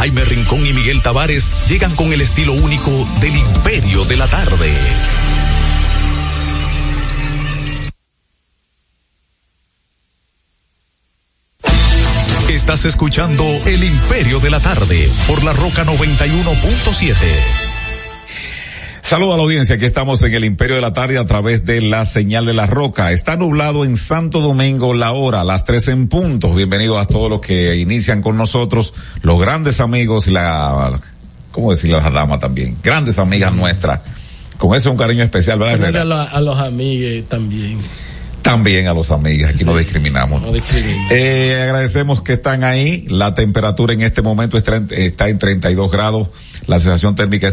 Jaime 0.00 0.24
Rincón 0.24 0.66
y 0.66 0.72
Miguel 0.72 1.02
Tavares 1.02 1.68
llegan 1.68 1.94
con 1.94 2.10
el 2.10 2.22
estilo 2.22 2.54
único 2.54 2.90
del 3.20 3.36
Imperio 3.36 4.02
de 4.06 4.16
la 4.16 4.26
Tarde. 4.28 4.72
Estás 12.48 12.86
escuchando 12.86 13.44
El 13.66 13.84
Imperio 13.84 14.40
de 14.40 14.48
la 14.48 14.58
Tarde 14.58 15.12
por 15.26 15.44
la 15.44 15.52
Roca 15.52 15.84
91.7. 15.84 17.69
Saludos 19.10 19.34
a 19.34 19.38
la 19.38 19.42
audiencia, 19.42 19.74
aquí 19.74 19.86
estamos 19.86 20.22
en 20.22 20.32
el 20.34 20.44
Imperio 20.44 20.76
de 20.76 20.82
la 20.82 20.92
Tarde 20.92 21.18
a 21.18 21.24
través 21.24 21.64
de 21.64 21.80
la 21.80 22.04
señal 22.04 22.46
de 22.46 22.54
la 22.54 22.66
roca. 22.66 23.10
Está 23.10 23.34
nublado 23.34 23.84
en 23.84 23.96
Santo 23.96 24.40
Domingo 24.40 24.94
la 24.94 25.10
hora, 25.10 25.42
las 25.42 25.64
tres 25.64 25.88
en 25.88 26.06
punto. 26.06 26.54
Bienvenidos 26.54 27.02
a 27.02 27.08
todos 27.08 27.28
los 27.28 27.40
que 27.40 27.74
inician 27.74 28.22
con 28.22 28.36
nosotros, 28.36 28.94
los 29.22 29.40
grandes 29.40 29.80
amigos 29.80 30.28
y 30.28 30.30
la, 30.30 31.00
¿cómo 31.50 31.72
decirle 31.72 31.96
a 31.96 32.02
la 32.02 32.10
dama 32.10 32.38
también? 32.38 32.76
Grandes 32.84 33.18
amigas 33.18 33.52
nuestras. 33.52 33.98
Con 34.58 34.76
eso 34.76 34.92
un 34.92 34.96
cariño 34.96 35.24
especial, 35.24 35.58
¿verdad? 35.58 35.96
A, 35.96 36.04
los, 36.04 36.28
a 36.28 36.40
los 36.40 36.60
amigos 36.60 37.28
también. 37.28 37.78
También 38.42 38.88
a 38.88 38.94
los 38.94 39.10
amigos, 39.10 39.50
aquí 39.50 39.64
no 39.64 39.76
discriminamos. 39.76 40.40
No 40.42 40.52
discriminamos. 40.52 41.12
Eh, 41.12 41.58
agradecemos 41.62 42.22
que 42.22 42.34
están 42.34 42.64
ahí. 42.64 43.04
La 43.08 43.34
temperatura 43.34 43.92
en 43.92 44.02
este 44.02 44.22
momento 44.22 44.56
está 44.56 44.76
en, 44.76 44.88
está 44.90 45.28
en 45.28 45.38
32 45.38 45.90
grados. 45.90 46.28
La 46.66 46.78
sensación 46.78 47.16
térmica 47.16 47.52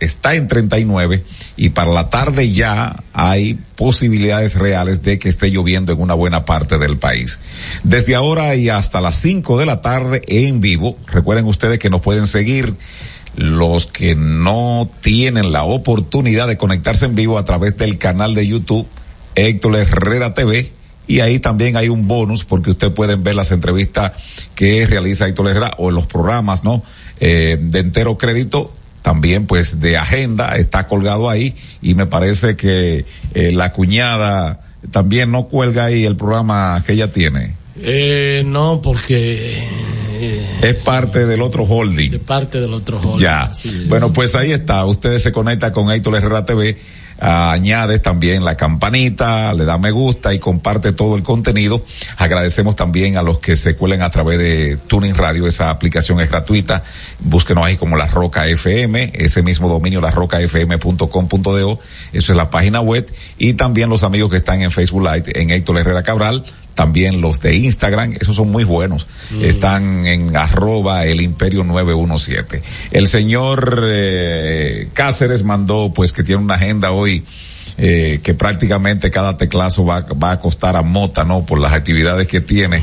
está 0.00 0.34
en 0.34 0.48
39 0.48 1.24
y 1.56 1.70
para 1.70 1.92
la 1.92 2.10
tarde 2.10 2.50
ya 2.50 3.04
hay 3.12 3.58
posibilidades 3.76 4.56
reales 4.56 5.02
de 5.02 5.18
que 5.18 5.28
esté 5.28 5.50
lloviendo 5.50 5.92
en 5.92 6.00
una 6.00 6.14
buena 6.14 6.44
parte 6.44 6.78
del 6.78 6.96
país. 6.98 7.40
Desde 7.84 8.14
ahora 8.14 8.54
y 8.56 8.68
hasta 8.68 9.00
las 9.00 9.16
5 9.16 9.58
de 9.58 9.66
la 9.66 9.80
tarde 9.80 10.22
en 10.26 10.60
vivo, 10.60 10.96
recuerden 11.06 11.46
ustedes 11.46 11.78
que 11.78 11.90
nos 11.90 12.00
pueden 12.00 12.26
seguir 12.26 12.74
los 13.36 13.86
que 13.86 14.16
no 14.16 14.90
tienen 15.00 15.52
la 15.52 15.62
oportunidad 15.62 16.48
de 16.48 16.56
conectarse 16.56 17.06
en 17.06 17.14
vivo 17.14 17.38
a 17.38 17.44
través 17.44 17.76
del 17.76 17.96
canal 17.98 18.34
de 18.34 18.46
YouTube 18.46 18.88
Héctor 19.46 19.76
Herrera 19.76 20.34
TV 20.34 20.72
y 21.06 21.20
ahí 21.20 21.38
también 21.38 21.76
hay 21.76 21.88
un 21.88 22.06
bonus 22.06 22.44
porque 22.44 22.70
ustedes 22.70 22.92
pueden 22.92 23.22
ver 23.22 23.34
las 23.34 23.50
entrevistas 23.52 24.12
que 24.54 24.86
realiza 24.86 25.26
Héctor 25.26 25.48
Herrera 25.48 25.72
o 25.78 25.90
los 25.90 26.06
programas, 26.06 26.64
¿no? 26.64 26.82
Eh, 27.20 27.56
de 27.60 27.80
entero 27.80 28.18
crédito 28.18 28.72
también 29.02 29.46
pues 29.46 29.80
de 29.80 29.96
agenda 29.96 30.56
está 30.56 30.86
colgado 30.86 31.30
ahí 31.30 31.54
y 31.80 31.94
me 31.94 32.06
parece 32.06 32.56
que 32.56 33.06
eh, 33.32 33.52
la 33.52 33.72
cuñada 33.72 34.60
también 34.90 35.30
no 35.30 35.46
cuelga 35.46 35.84
ahí 35.84 36.04
el 36.04 36.16
programa 36.16 36.82
que 36.86 36.92
ella 36.92 37.10
tiene. 37.12 37.54
Eh, 37.80 38.42
no, 38.44 38.80
porque 38.82 39.62
eh, 40.20 40.58
es 40.62 40.84
parte 40.84 41.26
del 41.26 41.42
otro 41.42 41.64
holding. 41.64 42.14
Es 42.14 42.20
parte 42.20 42.60
del 42.60 42.74
otro 42.74 42.98
holding. 42.98 43.24
Ya. 43.24 43.50
Bueno, 43.86 44.12
pues 44.12 44.34
ahí 44.34 44.52
está. 44.52 44.84
Ustedes 44.84 45.22
se 45.22 45.32
conectan 45.32 45.72
con 45.72 45.90
Héctor 45.90 46.16
Herrera 46.16 46.44
TV 46.44 46.76
añades 47.20 48.02
también 48.02 48.44
la 48.44 48.56
campanita, 48.56 49.52
le 49.54 49.64
da 49.64 49.78
me 49.78 49.90
gusta 49.90 50.32
y 50.32 50.38
comparte 50.38 50.92
todo 50.92 51.16
el 51.16 51.22
contenido. 51.22 51.82
Agradecemos 52.16 52.76
también 52.76 53.16
a 53.16 53.22
los 53.22 53.38
que 53.38 53.56
se 53.56 53.76
cuelen 53.76 54.02
a 54.02 54.10
través 54.10 54.38
de 54.38 54.78
Tuning 54.86 55.14
Radio, 55.14 55.46
esa 55.46 55.70
aplicación 55.70 56.20
es 56.20 56.30
gratuita. 56.30 56.82
Búsquenos 57.20 57.66
ahí 57.66 57.76
como 57.76 57.96
La 57.96 58.06
Roca 58.06 58.46
FM, 58.46 59.12
ese 59.14 59.42
mismo 59.42 59.68
dominio, 59.68 60.00
larrocafm.com.do, 60.00 61.78
eso 62.12 62.32
es 62.32 62.36
la 62.36 62.50
página 62.50 62.80
web. 62.80 63.10
Y 63.38 63.54
también 63.54 63.88
los 63.88 64.02
amigos 64.04 64.30
que 64.30 64.36
están 64.36 64.62
en 64.62 64.70
Facebook 64.70 65.02
Live, 65.02 65.32
en 65.34 65.50
Héctor 65.50 65.78
Herrera 65.78 66.02
Cabral, 66.02 66.44
también 66.78 67.20
los 67.20 67.40
de 67.40 67.56
Instagram, 67.56 68.14
esos 68.20 68.36
son 68.36 68.52
muy 68.52 68.62
buenos. 68.62 69.08
Mm. 69.32 69.42
Están 69.42 70.06
en 70.06 70.36
arroba 70.36 71.06
el 71.06 71.20
imperio 71.20 71.64
917. 71.64 72.62
El 72.92 73.08
señor 73.08 73.82
eh, 73.84 74.88
Cáceres 74.94 75.42
mandó 75.42 75.92
pues 75.92 76.12
que 76.12 76.22
tiene 76.22 76.40
una 76.40 76.54
agenda 76.54 76.92
hoy 76.92 77.24
eh, 77.76 78.20
que 78.22 78.34
prácticamente 78.34 79.10
cada 79.10 79.36
teclazo 79.36 79.84
va, 79.84 80.02
va 80.02 80.30
a 80.30 80.38
costar 80.38 80.76
a 80.76 80.82
mota, 80.82 81.24
¿no? 81.24 81.44
Por 81.44 81.58
las 81.58 81.72
actividades 81.72 82.28
que 82.28 82.40
tiene. 82.40 82.80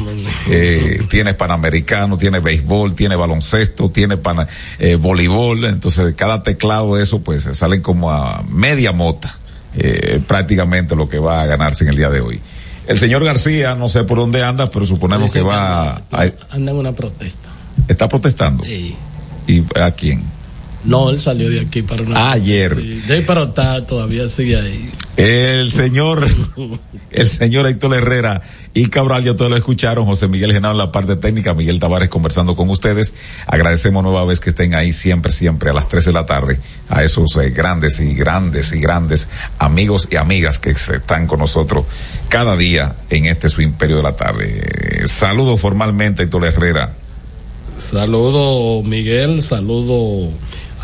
Eh, 0.49 1.05
tiene 1.09 1.33
panamericano, 1.33 2.17
tiene 2.17 2.41
béisbol, 2.41 2.95
tiene 2.95 3.15
baloncesto, 3.15 3.89
tiene 3.91 4.17
pana, 4.17 4.45
eh, 4.77 4.95
voleibol. 4.95 5.63
Entonces, 5.63 6.15
cada 6.17 6.43
teclado 6.43 6.95
de 6.95 7.03
eso, 7.03 7.21
pues, 7.21 7.47
salen 7.53 7.81
como 7.81 8.11
a 8.11 8.43
media 8.43 8.91
mota, 8.91 9.33
eh, 9.73 10.21
prácticamente 10.27 10.97
lo 10.97 11.07
que 11.07 11.17
va 11.17 11.43
a 11.43 11.45
ganarse 11.45 11.85
en 11.85 11.91
el 11.91 11.95
día 11.95 12.09
de 12.09 12.19
hoy. 12.19 12.41
El 12.87 12.99
señor 12.99 13.23
García, 13.23 13.75
no 13.75 13.89
sé 13.89 14.03
por 14.03 14.17
dónde 14.17 14.43
anda, 14.43 14.69
pero 14.69 14.85
suponemos 14.85 15.33
que 15.33 15.41
va... 15.41 16.01
anda 16.49 16.71
en 16.71 16.77
una 16.77 16.93
protesta. 16.93 17.49
¿Está 17.87 18.07
protestando? 18.07 18.63
Sí. 18.63 18.95
¿Y 19.47 19.63
a 19.79 19.91
quién? 19.91 20.23
No, 20.85 21.09
él 21.09 21.19
salió 21.19 21.49
de 21.49 21.61
aquí 21.61 21.81
para 21.81 22.03
una... 22.03 22.31
Ayer. 22.31 22.71
Sí, 22.73 23.23
pero 23.25 23.43
está, 23.43 23.85
todavía 23.85 24.29
sigue 24.29 24.59
ahí. 24.59 24.91
El 25.17 25.71
señor, 25.71 26.27
el 27.11 27.27
señor 27.27 27.67
Héctor 27.67 27.95
Herrera 27.95 28.41
y 28.73 28.87
Cabral, 28.87 29.23
ya 29.23 29.33
todos 29.35 29.49
lo 29.49 29.55
escucharon, 29.55 30.05
José 30.05 30.27
Miguel 30.27 30.51
Genao 30.51 30.73
en 30.73 30.77
la 30.77 30.91
parte 30.91 31.15
técnica, 31.15 31.53
Miguel 31.53 31.79
Tavares 31.79 32.09
conversando 32.09 32.55
con 32.57 32.69
ustedes. 32.69 33.13
Agradecemos 33.47 34.03
nueva 34.03 34.25
vez 34.25 34.41
que 34.41 34.49
estén 34.49 34.75
ahí 34.75 34.91
siempre, 34.91 35.31
siempre 35.31 35.69
a 35.69 35.73
las 35.73 35.87
3 35.87 36.05
de 36.05 36.11
la 36.11 36.25
tarde, 36.25 36.59
a 36.89 37.01
esos 37.01 37.37
eh, 37.37 37.51
grandes 37.51 38.01
y 38.01 38.13
grandes 38.13 38.73
y 38.73 38.79
grandes 38.81 39.29
amigos 39.57 40.09
y 40.11 40.17
amigas 40.17 40.59
que 40.59 40.71
están 40.71 41.27
con 41.27 41.39
nosotros 41.39 41.85
cada 42.27 42.57
día 42.57 42.97
en 43.09 43.27
este 43.27 43.47
su 43.47 43.61
imperio 43.61 43.97
de 43.97 44.03
la 44.03 44.17
tarde. 44.17 45.03
saludo 45.05 45.55
formalmente, 45.55 46.23
Héctor 46.23 46.45
Herrera. 46.45 46.93
Saludo, 47.77 48.83
Miguel, 48.83 49.41
saludo 49.41 50.31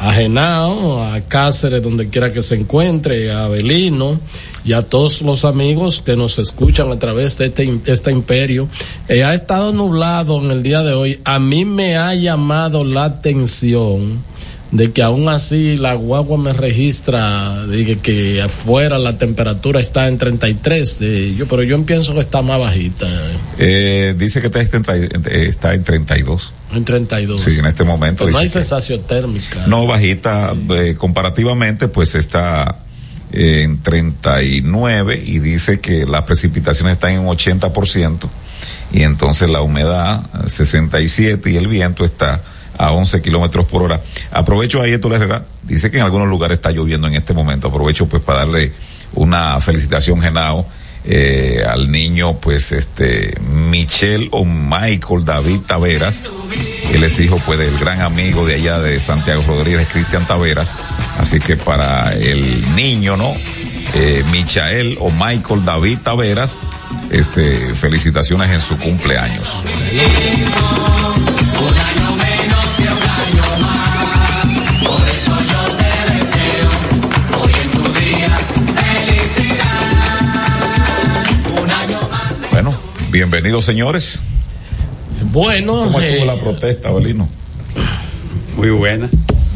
a 0.01 0.11
Genao, 0.13 1.03
a 1.03 1.21
Cáceres, 1.21 1.83
donde 1.83 2.09
quiera 2.09 2.33
que 2.33 2.41
se 2.41 2.55
encuentre, 2.55 3.31
a 3.31 3.45
Abelino 3.45 4.19
y 4.65 4.73
a 4.73 4.81
todos 4.81 5.21
los 5.21 5.45
amigos 5.45 6.01
que 6.01 6.15
nos 6.15 6.39
escuchan 6.39 6.91
a 6.91 6.97
través 6.97 7.37
de 7.37 7.45
este, 7.45 7.79
este 7.85 8.11
imperio. 8.11 8.67
Eh, 9.07 9.23
ha 9.23 9.35
estado 9.35 9.71
nublado 9.71 10.43
en 10.43 10.49
el 10.49 10.63
día 10.63 10.81
de 10.81 10.93
hoy. 10.93 11.21
A 11.23 11.37
mí 11.37 11.65
me 11.65 11.97
ha 11.97 12.15
llamado 12.15 12.83
la 12.83 13.03
atención 13.03 14.23
de 14.71 14.91
que 14.93 15.03
aún 15.03 15.27
así 15.27 15.75
la 15.75 15.93
guagua 15.95 16.37
me 16.37 16.53
registra 16.53 17.65
de 17.67 17.97
que, 17.97 18.41
afuera 18.41 18.97
la 18.97 19.17
temperatura 19.17 19.79
está 19.79 20.07
en 20.07 20.17
33, 20.17 20.99
de, 20.99 21.35
yo, 21.35 21.45
pero 21.47 21.63
yo 21.63 21.83
pienso 21.85 22.13
que 22.13 22.21
está 22.21 22.41
más 22.41 22.59
bajita. 22.59 23.07
Eh, 23.57 24.15
dice 24.17 24.41
que 24.41 24.47
está 24.47 24.61
en, 24.61 25.25
está 25.25 25.73
en 25.73 25.83
32. 25.83 26.53
En 26.73 26.85
32. 26.85 27.41
Sí, 27.41 27.59
en 27.59 27.65
este 27.65 27.83
momento. 27.83 28.29
no 28.29 28.37
hay 28.37 28.47
sensación 28.47 29.01
térmica. 29.03 29.67
No, 29.67 29.85
bajita, 29.85 30.53
eh, 30.69 30.95
comparativamente, 30.97 31.89
pues 31.89 32.15
está 32.15 32.79
en 33.33 33.81
39 33.81 35.21
y 35.25 35.39
dice 35.39 35.79
que 35.79 36.05
las 36.05 36.23
precipitaciones 36.23 36.93
están 36.93 37.11
en 37.11 37.19
un 37.21 37.27
80% 37.27 38.29
y 38.91 39.03
entonces 39.03 39.49
la 39.49 39.61
humedad 39.61 40.23
67 40.47 41.49
y 41.49 41.55
el 41.55 41.67
viento 41.67 42.03
está 42.03 42.41
a 42.81 42.91
11 42.91 43.21
kilómetros 43.21 43.65
por 43.65 43.83
hora. 43.83 44.01
Aprovecho 44.31 44.81
ahí, 44.81 44.93
esto 44.93 45.13
Herrera, 45.13 45.45
dice 45.61 45.91
que 45.91 45.97
en 45.97 46.03
algunos 46.03 46.27
lugares 46.27 46.55
está 46.55 46.71
lloviendo 46.71 47.07
en 47.07 47.15
este 47.15 47.33
momento. 47.33 47.67
Aprovecho 47.67 48.07
pues 48.07 48.23
para 48.23 48.39
darle 48.39 48.71
una 49.13 49.59
felicitación, 49.59 50.19
Genao, 50.19 50.65
eh, 51.03 51.63
al 51.67 51.91
niño, 51.91 52.37
pues 52.37 52.71
este, 52.71 53.39
Michelle 53.39 54.29
o 54.31 54.45
Michael 54.45 55.23
David 55.23 55.61
Taveras. 55.67 56.23
Él 56.91 57.03
es 57.03 57.19
hijo 57.19 57.37
pues 57.45 57.59
del 57.59 57.77
gran 57.77 58.01
amigo 58.01 58.45
de 58.45 58.55
allá 58.55 58.79
de 58.79 58.99
Santiago 58.99 59.43
Rodríguez, 59.45 59.87
Cristian 59.91 60.25
Taveras. 60.25 60.73
Así 61.19 61.39
que 61.39 61.57
para 61.57 62.13
el 62.13 62.75
niño, 62.75 63.15
¿no? 63.15 63.35
Eh, 63.93 64.23
Michael 64.31 64.97
o 64.99 65.11
Michael 65.11 65.65
David 65.65 65.99
Taveras, 66.03 66.57
este, 67.11 67.75
felicitaciones 67.75 68.49
en 68.49 68.61
su 68.61 68.77
cumpleaños. 68.77 69.53
Bienvenidos, 83.21 83.65
señores. 83.65 84.19
Bueno. 85.31 85.73
¿Cómo 85.83 86.01
estuvo 86.01 86.25
la 86.25 86.35
protesta, 86.37 86.89
Belino? 86.89 87.29
Muy 88.57 88.71
buena. 88.71 89.11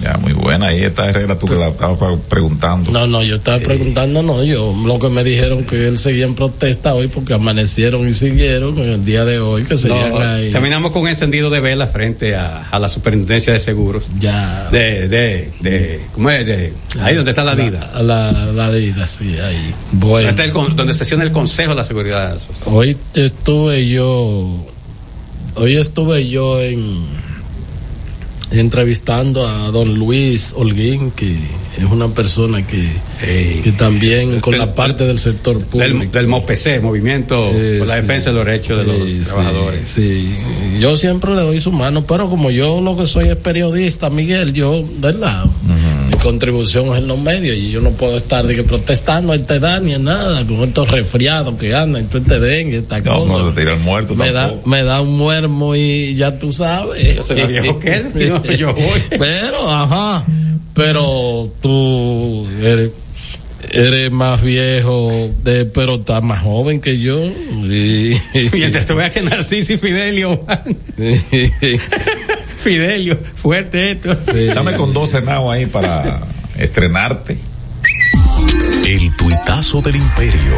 Ya, 0.06 0.18
muy 0.18 0.34
buena. 0.34 0.68
Ahí 0.68 0.84
está 0.84 1.10
Herrera, 1.10 1.36
tú 1.36 1.48
que 1.48 1.56
la 1.56 1.69
estabas 1.69 1.98
preguntando. 2.30 2.92
No, 2.92 3.07
no, 3.07 3.24
yo 3.24 3.36
estaba 3.36 3.57
preguntando, 3.57 4.22
no, 4.22 4.44
yo, 4.44 4.72
lo 4.86 5.00
que 5.00 5.10
me 5.10 5.24
dijeron 5.24 5.63
que 5.63 5.88
él 5.88 5.98
seguía 5.98 6.25
en 6.25 6.36
protesta 6.36 6.94
hoy 6.94 7.07
porque 7.07 7.34
amanecieron 7.34 8.07
y 8.07 8.13
siguieron 8.13 8.78
en 8.78 8.90
el 8.90 9.04
día 9.04 9.25
de 9.25 9.40
hoy, 9.40 9.63
que 9.63 9.78
seguían 9.78 10.22
ahí. 10.22 10.52
Terminamos 10.52 10.92
con 10.92 11.07
encendido 11.07 11.50
de 11.50 11.60
vela 11.60 11.88
frente 11.88 12.36
a, 12.36 12.68
a, 12.69 12.78
la 12.78 12.88
superintendencia 12.88 13.52
de 13.52 13.57
seguros. 13.57 14.04
Ya. 14.19 14.69
De, 14.72 15.07
de, 15.07 15.52
de, 15.62 16.02
¿cómo 16.13 16.30
es? 16.30 16.46
De, 16.46 16.74
ahí 17.01 17.16
donde 17.16 17.31
está 17.31 17.44
la 17.44 17.56
DIDA. 17.56 17.92
La, 18.04 18.31
la, 18.31 18.51
la 18.51 18.72
DIDA, 18.72 19.08
sí, 19.08 19.40
ahí. 19.40 19.74
Bueno. 19.94 20.28
Donde, 20.28 20.44
el, 20.44 20.75
donde 20.75 20.94
sesiona 20.94 21.24
el 21.24 21.31
Consejo 21.31 21.72
de 21.72 21.78
la 21.78 21.86
Seguridad 21.86 22.38
Social. 22.38 22.72
Hoy 22.72 22.96
estuve 23.16 23.90
yo, 23.90 24.68
hoy 25.56 25.78
estuve 25.78 26.30
yo 26.30 26.62
en, 26.62 27.08
entrevistando 28.57 29.48
a 29.48 29.72
don 29.72 29.96
Luis 29.96 30.54
Holguín, 30.56 31.12
que 31.12 31.38
es 31.78 31.84
una 31.90 32.07
persona 32.10 32.66
que, 32.66 32.90
que 33.63 33.72
también 33.74 34.40
con 34.40 34.52
Del- 34.52 34.60
la 34.60 34.75
parte 34.75 35.06
del 35.06 35.18
sector 35.18 35.60
público. 35.63 36.00
Del, 36.00 36.12
del 36.12 36.28
MOPC, 36.28 36.81
Movimiento 36.81 37.52
Eh, 37.54 37.78
por 37.80 37.88
la 37.88 37.96
sí. 37.96 38.02
Defensa 38.02 38.30
de 38.30 38.36
los 38.36 38.46
Derechos 38.46 38.78
de 38.78 38.84
los 38.86 39.07
sí, 39.07 39.19
Trabajadores. 39.25 39.88
Sí, 39.88 40.36
yo 40.80 40.96
siempre 40.98 41.34
le 41.36 41.42
doy 41.42 41.60
su 41.60 41.72
mano, 41.72 42.06
pero 42.06 42.30
como 42.30 42.52
yo 42.52 42.80
lo 42.81 42.96
que 42.96 43.06
soy 43.06 43.30
es 43.30 43.36
periodista, 43.38 44.10
Miguel, 44.10 44.54
yo, 44.54 44.86
¿verdad? 45.00 45.46
Mi 46.05 46.05
contribución 46.25 46.88
es 46.94 46.98
en 46.98 47.07
los 47.07 47.19
medios 47.19 47.56
y 47.56 47.72
yo 47.72 47.80
no 47.81 47.92
puedo 47.92 48.18
estar 48.18 48.45
de 48.45 48.56
que 48.56 48.63
protestando 48.63 49.31
a 49.31 49.36
este 49.36 49.60
dan 49.60 49.86
ni 49.86 49.94
a 49.94 50.00
nada, 50.00 50.45
con 50.45 50.57
estos 50.62 50.89
resfriados 50.89 51.56
que 51.57 51.74
andan, 51.74 52.04
y 52.04 52.06
todo 52.07 52.18
este 52.22 52.39
dengue, 52.39 52.77
esta 52.80 53.00
No, 53.00 53.13
cosa. 53.19 53.31
no 53.44 53.50
te 53.54 53.62
tira 53.62 53.74
el 53.75 53.80
muerto 53.81 54.16
me 54.16 54.31
da, 54.31 54.48
tampoco. 54.48 54.69
me 54.69 54.83
da 54.83 55.01
un 55.01 55.18
muermo 55.18 55.75
y 55.75 56.16
ya 56.16 56.38
tú 56.38 56.51
sabes. 56.51 57.16
Yo 57.16 57.24
soy 57.24 57.38
más 57.42 57.48
viejo 57.48 57.80
que 57.80 57.94
él, 57.95 58.07
yo- 58.27 58.44
yo 58.56 58.74
voy. 58.74 59.01
Pero, 59.19 59.69
ajá, 59.72 60.25
pero 60.74 61.51
tú 61.62 62.48
eres, 62.62 62.89
eres 63.72 64.12
más 64.12 64.42
viejo, 64.44 65.30
de, 65.44 65.66
pero 65.66 65.95
estás 65.95 66.22
más 66.24 66.42
joven 66.44 66.81
que 66.81 67.00
yo. 67.00 67.24
Y, 67.24 68.19
Mientras 68.54 68.86
tú 68.86 68.95
veas 68.95 69.12
que 69.12 69.22
Narciso 69.22 69.74
y 69.74 69.77
Fidelio 69.77 70.42
van. 70.45 70.63
Fidelio, 72.65 73.19
fuerte 73.35 73.91
esto. 73.91 74.17
Sí. 74.33 74.47
Dame 74.47 74.73
con 74.73 74.91
dos 74.91 75.12
cenados 75.12 75.53
ahí 75.53 75.67
para 75.67 76.21
estrenarte. 76.57 77.38
El 78.83 79.15
tuitazo 79.15 79.83
del 79.83 79.97
imperio. 79.97 80.56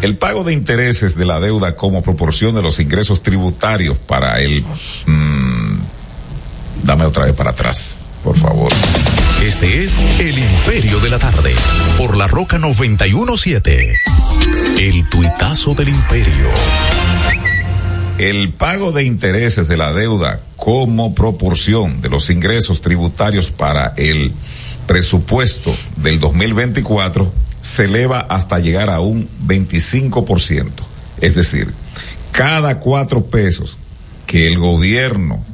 El 0.00 0.16
pago 0.16 0.42
de 0.42 0.52
intereses 0.52 1.14
de 1.14 1.26
la 1.26 1.38
deuda 1.38 1.76
como 1.76 2.02
proporción 2.02 2.56
de 2.56 2.62
los 2.62 2.80
ingresos 2.80 3.22
tributarios 3.22 3.96
para 3.98 4.42
el... 4.42 4.64
mm, 5.06 5.78
dame 6.82 7.04
otra 7.04 7.26
vez 7.26 7.36
para 7.36 7.50
atrás, 7.50 7.96
por 8.24 8.36
favor. 8.36 8.72
Este 9.44 9.84
es 9.84 9.96
El 10.18 10.40
Imperio 10.40 10.98
de 10.98 11.08
la 11.08 11.20
Tarde, 11.20 11.54
por 11.96 12.16
la 12.16 12.26
Roca 12.26 12.58
917. 12.58 13.94
El 14.76 15.08
tuitazo 15.08 15.74
del 15.74 15.90
imperio. 15.90 16.48
El 18.18 18.52
pago 18.52 18.92
de 18.92 19.04
intereses 19.04 19.68
de 19.68 19.76
la 19.76 19.92
deuda 19.92 20.40
como 20.56 21.14
proporción 21.14 22.02
de 22.02 22.10
los 22.10 22.30
ingresos 22.30 22.82
tributarios 22.82 23.50
para 23.50 23.94
el 23.96 24.32
presupuesto 24.86 25.74
del 25.96 26.20
2024 26.20 27.32
se 27.62 27.84
eleva 27.84 28.20
hasta 28.20 28.58
llegar 28.58 28.90
a 28.90 29.00
un 29.00 29.28
25%. 29.46 30.70
Es 31.20 31.34
decir, 31.34 31.72
cada 32.32 32.80
cuatro 32.80 33.24
pesos 33.24 33.78
que 34.26 34.46
el 34.46 34.58
gobierno 34.58 35.44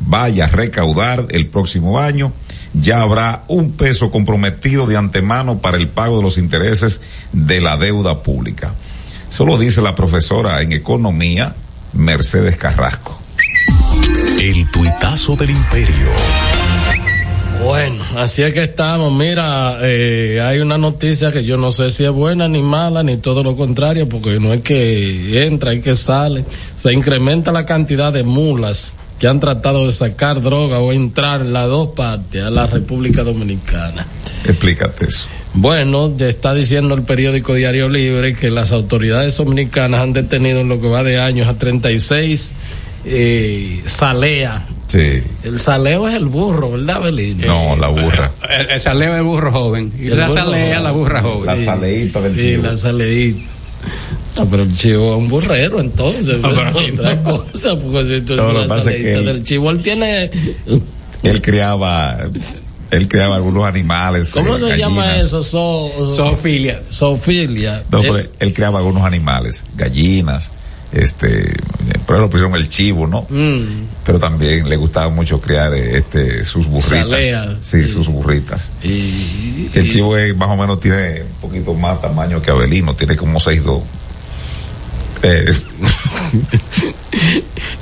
vaya 0.00 0.44
a 0.44 0.48
recaudar 0.48 1.26
el 1.30 1.48
próximo 1.48 1.98
año, 1.98 2.32
ya 2.74 3.00
habrá 3.00 3.44
un 3.48 3.72
peso 3.72 4.10
comprometido 4.10 4.86
de 4.86 4.96
antemano 4.96 5.58
para 5.58 5.76
el 5.76 5.88
pago 5.88 6.18
de 6.18 6.22
los 6.22 6.38
intereses 6.38 7.00
de 7.32 7.60
la 7.60 7.76
deuda 7.76 8.22
pública. 8.22 8.74
Eso 9.30 9.44
lo 9.44 9.58
dice 9.58 9.82
la 9.82 9.94
profesora 9.94 10.60
en 10.60 10.72
economía, 10.72 11.54
Mercedes 11.94 12.56
Carrasco. 12.56 13.18
El 14.40 14.70
tuitazo 14.70 15.36
del 15.36 15.50
imperio. 15.50 16.08
Bueno, 17.64 18.04
así 18.16 18.42
es 18.42 18.52
que 18.52 18.64
estamos. 18.64 19.12
Mira, 19.12 19.78
eh, 19.82 20.40
hay 20.42 20.58
una 20.58 20.76
noticia 20.76 21.32
que 21.32 21.44
yo 21.44 21.56
no 21.56 21.72
sé 21.72 21.90
si 21.90 22.04
es 22.04 22.10
buena 22.10 22.48
ni 22.48 22.60
mala, 22.60 23.02
ni 23.02 23.16
todo 23.16 23.42
lo 23.42 23.56
contrario, 23.56 24.08
porque 24.08 24.38
no 24.38 24.52
es 24.52 24.60
que 24.60 25.46
entra 25.46 25.72
y 25.72 25.80
que 25.80 25.94
sale. 25.94 26.44
Se 26.76 26.92
incrementa 26.92 27.52
la 27.52 27.64
cantidad 27.64 28.12
de 28.12 28.22
mulas 28.24 28.96
que 29.18 29.28
han 29.28 29.40
tratado 29.40 29.86
de 29.86 29.92
sacar 29.92 30.42
droga 30.42 30.80
o 30.80 30.92
entrar 30.92 31.40
en 31.42 31.52
las 31.52 31.66
dos 31.68 31.88
partes 31.88 32.42
a 32.42 32.50
la 32.50 32.66
República 32.66 33.22
Dominicana. 33.22 34.06
Explícate 34.44 35.06
eso. 35.06 35.26
Bueno, 35.54 36.16
ya 36.16 36.26
está 36.26 36.52
diciendo 36.52 36.94
el 36.96 37.02
periódico 37.02 37.54
Diario 37.54 37.88
Libre 37.88 38.34
que 38.34 38.50
las 38.50 38.72
autoridades 38.72 39.36
dominicanas 39.36 40.00
han 40.00 40.12
detenido 40.12 40.60
en 40.60 40.68
lo 40.68 40.80
que 40.80 40.88
va 40.88 41.04
de 41.04 41.20
años 41.20 41.46
a 41.48 41.56
36 41.56 42.52
eh, 43.06 43.82
salea. 43.86 44.66
Sí. 44.88 45.22
El 45.42 45.58
saleo 45.58 46.08
es 46.08 46.14
el 46.14 46.26
burro, 46.26 46.72
¿verdad, 46.72 47.02
Belino? 47.02 47.46
No, 47.46 47.76
la 47.76 47.88
burra. 47.88 48.32
El, 48.48 48.70
el 48.70 48.80
saleo 48.80 49.14
del 49.14 49.22
burro 49.22 49.52
joven. 49.52 49.92
Y 49.98 50.06
El 50.08 50.18
la 50.18 50.28
burro 50.28 50.44
salea, 50.44 50.80
la 50.80 50.90
burra 50.90 51.20
joven. 51.22 51.46
La 51.46 51.56
saleíta 51.64 52.20
del 52.20 52.34
Sí, 52.34 52.40
chivo. 52.40 52.62
la 52.64 52.76
saleíta. 52.76 53.42
No, 54.36 54.46
pero 54.50 54.62
el 54.64 54.76
chivo 54.76 55.12
es 55.12 55.18
un 55.18 55.28
burrero, 55.28 55.80
entonces. 55.80 56.38
No, 56.38 56.48
pues, 56.48 56.58
pero 56.58 56.68
así 56.70 56.90
otra 56.92 57.14
no. 57.14 57.22
cosa, 57.44 57.76
porque 57.80 58.16
entonces 58.16 58.36
No, 58.46 58.52
la 58.52 58.66
pasa 58.66 58.90
es 58.90 58.96
que 59.02 59.14
él- 59.14 59.24
del 59.26 59.44
chivo, 59.44 59.70
él 59.70 59.80
tiene. 59.82 60.30
Él 61.22 61.40
criaba, 61.40 62.18
él 62.90 63.08
criaba 63.08 63.36
algunos 63.36 63.64
animales. 63.64 64.30
¿Cómo 64.32 64.56
eh, 64.56 64.58
se 64.58 64.76
llama 64.78 65.16
eso? 65.16 65.42
So, 65.42 65.90
Zoofilia. 66.14 66.82
zoofilia. 66.90 67.84
No, 67.90 68.00
Él- 68.00 68.08
pero 68.12 68.28
él 68.40 68.52
criaba 68.52 68.78
algunos 68.80 69.04
animales, 69.04 69.64
gallinas, 69.76 70.50
este, 70.92 71.54
pero 72.06 72.20
lo 72.20 72.30
pusieron 72.30 72.54
el 72.56 72.68
chivo, 72.68 73.06
¿no? 73.06 73.26
Mm, 73.30 73.86
Pero 74.04 74.18
también 74.18 74.68
le 74.68 74.76
gustaba 74.76 75.08
mucho 75.08 75.40
criar 75.40 75.72
eh, 75.74 75.96
este 75.98 76.44
sus 76.44 76.66
burritas. 76.66 76.90
Salea, 77.00 77.56
sí, 77.60 77.82
sí. 77.82 77.88
sus 77.88 78.06
burritas. 78.08 78.70
y, 78.82 79.68
el 79.74 79.90
chivo 79.90 80.16
es, 80.16 80.36
más 80.36 80.50
o 80.50 80.56
menos 80.56 80.78
tiene 80.78 81.22
un 81.22 81.40
poquito 81.48 81.72
más 81.74 82.00
tamaño 82.02 82.40
que 82.42 82.50
Abelino, 82.50 82.94
tiene 82.94 83.16
como 83.16 83.40
6'2". 83.40 83.80
Eh, 85.26 85.46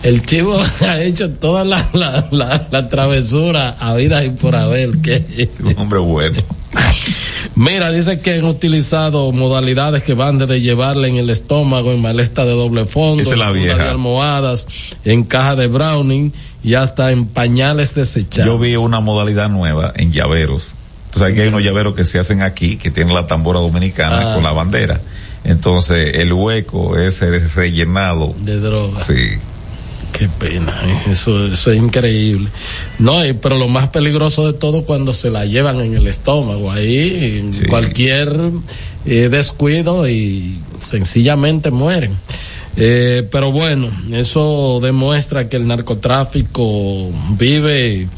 el 0.02 0.24
chivo 0.24 0.60
ha 0.80 1.00
hecho 1.00 1.30
toda 1.30 1.64
la, 1.64 1.88
la, 1.92 2.26
la, 2.30 2.66
la 2.70 2.88
travesura 2.88 3.70
a 3.70 3.94
vida 3.94 4.24
y 4.24 4.30
por 4.30 4.54
haber. 4.54 4.98
Que, 4.98 5.50
un 5.62 5.78
hombre 5.78 5.98
bueno. 5.98 6.40
Mira, 7.54 7.90
dice 7.90 8.20
que 8.20 8.34
han 8.34 8.44
utilizado 8.44 9.30
modalidades 9.32 10.02
que 10.02 10.14
van 10.14 10.38
desde 10.38 10.60
llevarle 10.60 11.08
en 11.08 11.16
el 11.16 11.28
estómago, 11.28 11.92
en 11.92 12.00
maleta 12.00 12.46
de 12.46 12.52
doble 12.52 12.86
fondo, 12.86 13.36
la 13.36 13.50
en 13.50 13.62
de 13.62 13.72
almohadas, 13.72 14.68
en 15.04 15.24
caja 15.24 15.56
de 15.56 15.66
browning 15.66 16.32
y 16.62 16.74
hasta 16.74 17.10
en 17.10 17.26
pañales 17.26 17.94
desechables. 17.94 18.46
Yo 18.46 18.58
vi 18.58 18.76
una 18.76 19.00
modalidad 19.00 19.50
nueva 19.50 19.92
en 19.96 20.12
llaveros. 20.12 20.74
Tú 21.10 21.18
sabes 21.18 21.34
que 21.34 21.42
hay 21.42 21.48
unos 21.48 21.62
llaveros 21.62 21.94
que 21.94 22.06
se 22.06 22.18
hacen 22.18 22.40
aquí, 22.40 22.78
que 22.78 22.90
tienen 22.90 23.14
la 23.14 23.26
tambora 23.26 23.60
dominicana 23.60 24.32
Ah. 24.32 24.34
con 24.34 24.44
la 24.44 24.52
bandera. 24.52 25.00
Entonces, 25.44 26.16
el 26.16 26.32
hueco 26.32 26.96
es 26.98 27.22
el 27.22 27.50
rellenado. 27.50 28.34
de 28.38 28.60
droga. 28.60 29.00
Sí. 29.00 29.38
Qué 30.12 30.28
pena, 30.28 30.72
¿eh? 30.84 31.10
eso, 31.10 31.46
eso 31.46 31.72
es 31.72 31.78
increíble. 31.78 32.48
No, 32.98 33.20
pero 33.40 33.56
lo 33.56 33.66
más 33.68 33.88
peligroso 33.88 34.46
de 34.46 34.52
todo 34.52 34.84
cuando 34.84 35.12
se 35.14 35.30
la 35.30 35.46
llevan 35.46 35.80
en 35.80 35.94
el 35.96 36.06
estómago, 36.06 36.70
ahí 36.70 37.48
Sí. 37.52 37.64
cualquier 37.64 38.30
eh, 39.06 39.28
descuido 39.30 40.06
y 40.08 40.58
sencillamente 40.84 41.70
mueren. 41.70 42.12
Eh, 42.76 43.26
pero 43.30 43.52
bueno, 43.52 43.88
eso 44.12 44.80
demuestra 44.82 45.48
que 45.48 45.56
el 45.56 45.66
narcotráfico 45.66 47.10
vive 47.38 48.08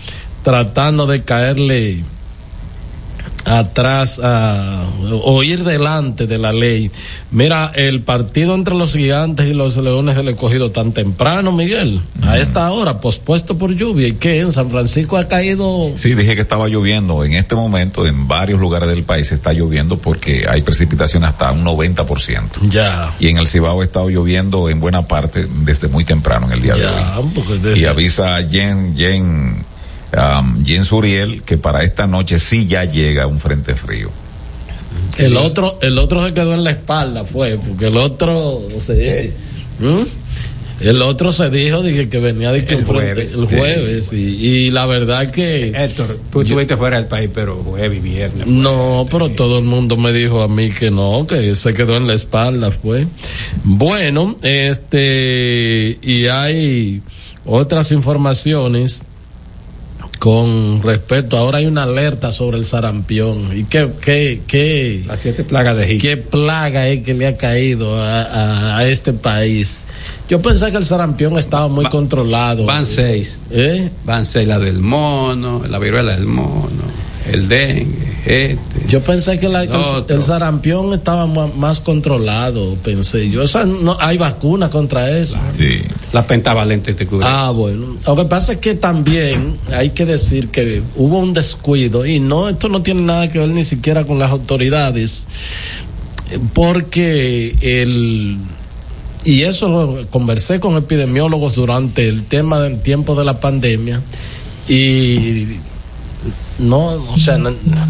tratando 0.42 1.06
de 1.06 1.22
caerle 1.22 2.04
atrás 3.44 4.20
a, 4.22 4.84
o 5.22 5.42
ir 5.42 5.64
delante 5.64 6.26
de 6.26 6.38
la 6.38 6.52
ley. 6.52 6.90
Mira, 7.30 7.72
el 7.74 8.02
partido 8.02 8.54
entre 8.54 8.74
los 8.74 8.92
gigantes 8.94 9.46
y 9.46 9.54
los 9.54 9.76
leones 9.76 10.16
del 10.16 10.28
escogido 10.28 10.70
tan 10.70 10.92
temprano, 10.92 11.52
Miguel, 11.52 12.00
a 12.22 12.38
esta 12.38 12.70
hora, 12.72 13.00
pospuesto 13.00 13.58
por 13.58 13.74
lluvia, 13.74 14.08
y 14.08 14.12
que 14.12 14.40
en 14.40 14.52
San 14.52 14.70
Francisco 14.70 15.16
ha 15.16 15.28
caído 15.28 15.92
Sí, 15.96 16.14
dije 16.14 16.34
que 16.34 16.40
estaba 16.42 16.68
lloviendo. 16.68 17.24
En 17.24 17.34
este 17.34 17.54
momento, 17.54 18.06
en 18.06 18.26
varios 18.28 18.60
lugares 18.60 18.88
del 18.88 19.02
país 19.04 19.30
está 19.32 19.52
lloviendo 19.52 19.98
porque 19.98 20.44
hay 20.50 20.62
precipitación 20.62 21.24
hasta 21.24 21.52
un 21.52 21.64
90%. 21.64 22.68
ya, 22.70 23.12
Y 23.18 23.28
en 23.28 23.38
el 23.38 23.46
Cibao 23.46 23.80
ha 23.80 23.84
estado 23.84 24.08
lloviendo 24.08 24.68
en 24.70 24.80
buena 24.80 25.06
parte 25.06 25.46
desde 25.64 25.88
muy 25.88 26.04
temprano 26.04 26.46
en 26.46 26.52
el 26.52 26.62
día 26.62 26.74
ya, 26.76 26.80
de 26.80 27.20
hoy. 27.20 27.58
desde- 27.62 27.78
Y 27.80 27.84
avisa 27.84 28.36
a 28.36 28.48
Jen, 28.48 28.94
Jen, 28.96 29.64
um, 30.16 30.64
Jen 30.64 30.84
Suriel 30.84 31.42
que 31.42 31.58
para 31.58 31.82
esta 31.84 32.06
noche 32.06 32.38
sí 32.38 32.66
ya 32.66 32.84
llega 32.84 33.26
un 33.26 33.38
frente 33.40 33.74
frío. 33.74 34.10
el 35.18 35.36
otro, 35.36 35.78
el 35.82 35.98
otro 35.98 36.24
se 36.26 36.32
quedó 36.34 36.54
en 36.54 36.64
la 36.64 36.70
espalda, 36.70 37.24
fue, 37.24 37.58
porque 37.58 37.86
el 37.86 37.96
otro, 37.96 38.62
se, 38.78 39.32
¿Mm? 39.78 40.02
el 40.80 41.02
otro 41.02 41.30
se 41.32 41.50
dijo 41.50 41.82
dije, 41.82 42.08
que 42.08 42.18
venía 42.18 42.50
de 42.52 42.64
que 42.64 42.74
El 42.74 42.84
frente- 42.86 43.26
jueves, 43.28 43.34
el 43.34 43.48
sí. 43.48 43.56
jueves, 43.56 44.12
y, 44.12 44.16
y 44.16 44.70
la 44.70 44.86
verdad 44.86 45.30
que 45.30 45.68
Héctor, 45.68 46.18
tú 46.32 46.42
estuviste 46.42 46.76
fuera 46.76 46.96
del 46.96 47.06
país, 47.06 47.30
pero 47.32 47.56
jueves 47.62 47.98
y 47.98 48.00
viernes. 48.00 48.46
No, 48.46 49.06
pero 49.10 49.30
todo 49.30 49.58
el 49.58 49.64
mundo 49.64 49.96
me 49.96 50.12
dijo 50.12 50.42
a 50.42 50.48
mí 50.48 50.70
que 50.70 50.90
no, 50.90 51.26
que 51.28 51.54
se 51.54 51.74
quedó 51.74 51.96
en 51.96 52.06
la 52.06 52.14
espalda, 52.14 52.70
fue. 52.70 53.06
Bueno, 53.62 54.36
este, 54.42 55.98
y 56.02 56.26
hay 56.26 57.02
otras 57.46 57.92
informaciones 57.92 59.04
con 60.24 60.80
respecto, 60.82 61.36
ahora 61.36 61.58
hay 61.58 61.66
una 61.66 61.82
alerta 61.82 62.32
sobre 62.32 62.56
el 62.56 62.64
sarampión. 62.64 63.54
¿Y 63.54 63.64
qué, 63.64 63.90
qué, 64.00 64.40
qué, 64.46 65.02
Las 65.06 65.20
siete 65.20 65.44
plagas 65.44 65.76
de 65.76 65.84
Egipto. 65.84 66.02
qué 66.08 66.16
plaga 66.16 66.88
es 66.88 67.04
que 67.04 67.12
le 67.12 67.26
ha 67.26 67.36
caído 67.36 67.94
a, 68.02 68.22
a- 68.22 68.78
a 68.78 68.88
este 68.88 69.12
país? 69.12 69.84
Yo 70.30 70.40
pensé 70.40 70.70
que 70.70 70.78
el 70.78 70.84
sarampión 70.86 71.36
estaba 71.36 71.68
muy 71.68 71.84
Va- 71.84 71.90
controlado. 71.90 72.64
Van 72.64 72.86
seis. 72.86 73.42
¿Eh? 73.50 73.90
Van 74.06 74.24
seis, 74.24 74.48
la 74.48 74.58
del 74.58 74.78
mono, 74.78 75.62
la 75.68 75.78
viruela 75.78 76.12
del 76.16 76.24
mono, 76.24 76.70
el 77.32 77.48
dengue, 77.48 77.86
este. 78.26 78.58
Yo 78.88 79.02
pensé 79.02 79.38
que 79.38 79.48
la- 79.48 79.62
el, 79.64 79.70
el 80.08 80.22
sarampión 80.22 80.92
estaba 80.92 81.26
más 81.26 81.80
controlado, 81.80 82.74
pensé 82.76 83.28
yo. 83.30 83.42
Esa 83.42 83.64
no, 83.64 83.96
hay 84.00 84.18
vacuna 84.18 84.68
contra 84.70 85.16
eso. 85.18 85.38
Sí. 85.56 85.68
La 86.12 86.26
pentavalente 86.26 86.94
te 86.94 87.06
cubre. 87.06 87.26
Ah, 87.28 87.50
bueno. 87.50 87.96
Lo 88.06 88.16
que 88.16 88.24
pasa 88.24 88.52
es 88.54 88.58
que 88.58 88.74
también 88.74 89.58
hay 89.72 89.90
que 89.90 90.04
decir 90.06 90.48
que 90.48 90.82
hubo 90.96 91.18
un 91.18 91.32
descuido 91.32 92.04
y 92.06 92.20
no, 92.20 92.48
esto 92.48 92.68
no 92.68 92.82
tiene 92.82 93.02
nada 93.02 93.28
que 93.28 93.38
ver 93.38 93.48
ni 93.48 93.64
siquiera 93.64 94.04
con 94.04 94.18
las 94.18 94.30
autoridades, 94.30 95.26
porque 96.52 97.56
el 97.60 98.38
y 99.24 99.42
eso 99.42 99.68
lo 99.68 100.06
conversé 100.10 100.60
con 100.60 100.76
epidemiólogos 100.76 101.54
durante 101.54 102.08
el 102.08 102.24
tema 102.24 102.60
del 102.60 102.80
tiempo 102.80 103.14
de 103.14 103.24
la 103.24 103.40
pandemia 103.40 104.02
y 104.68 105.46
no, 106.58 106.86
o 107.12 107.16
sea, 107.16 107.36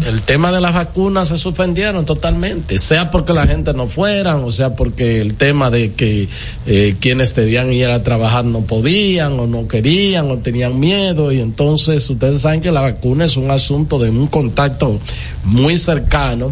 el 0.07 0.21
tema 0.21 0.51
de 0.51 0.59
las 0.59 0.73
vacunas 0.73 1.27
se 1.27 1.37
suspendieron 1.37 2.05
totalmente, 2.05 2.79
sea 2.79 3.11
porque 3.11 3.31
la 3.31 3.45
gente 3.45 3.73
no 3.73 3.87
fueran, 3.87 4.43
o 4.43 4.51
sea 4.51 4.75
porque 4.75 5.21
el 5.21 5.35
tema 5.35 5.69
de 5.69 5.93
que 5.93 6.27
eh, 6.65 6.95
quienes 6.99 7.35
debían 7.35 7.71
ir 7.71 7.89
a 7.89 8.01
trabajar 8.01 8.43
no 8.43 8.61
podían 8.61 9.39
o 9.39 9.45
no 9.45 9.67
querían 9.67 10.31
o 10.31 10.39
tenían 10.39 10.79
miedo 10.79 11.31
y 11.31 11.41
entonces 11.41 12.09
ustedes 12.09 12.41
saben 12.41 12.61
que 12.61 12.71
la 12.71 12.81
vacuna 12.81 13.25
es 13.25 13.37
un 13.37 13.51
asunto 13.51 13.99
de 13.99 14.09
un 14.09 14.27
contacto 14.27 14.99
muy 15.43 15.77
cercano 15.77 16.51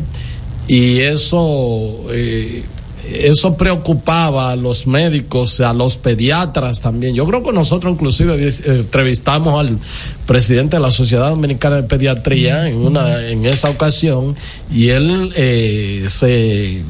y 0.68 1.00
eso 1.00 2.04
eh, 2.12 2.64
eso 3.06 3.58
preocupaba 3.58 4.52
a 4.52 4.56
los 4.56 4.88
médicos, 4.88 5.60
a 5.60 5.74
los 5.74 5.98
pediatras 5.98 6.82
también. 6.82 7.14
Yo 7.14 7.26
creo 7.26 7.44
que 7.44 7.52
nosotros 7.52 7.94
inclusive 7.94 8.48
eh, 8.48 8.54
entrevistamos 8.66 9.60
al 9.60 9.78
presidente 10.26 10.78
de 10.78 10.82
la 10.82 10.92
Sociedad 10.92 11.30
Dominicana 11.30 11.78
de 11.78 11.84
Pediatría 11.84 12.70
en 12.70 12.78
una 12.78 13.28
en 13.28 13.46
esa 13.46 13.70
ocasión 13.70 14.36
y 14.72 14.90
él 14.90 15.34
eh, 15.36 16.06
se 16.08 16.84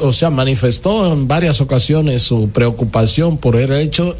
o 0.00 0.12
sea 0.12 0.30
manifestó 0.30 1.12
en 1.12 1.28
varias 1.28 1.60
ocasiones 1.60 2.22
su 2.22 2.48
preocupación 2.50 3.36
por 3.36 3.56
el 3.56 3.72
hecho 3.72 4.16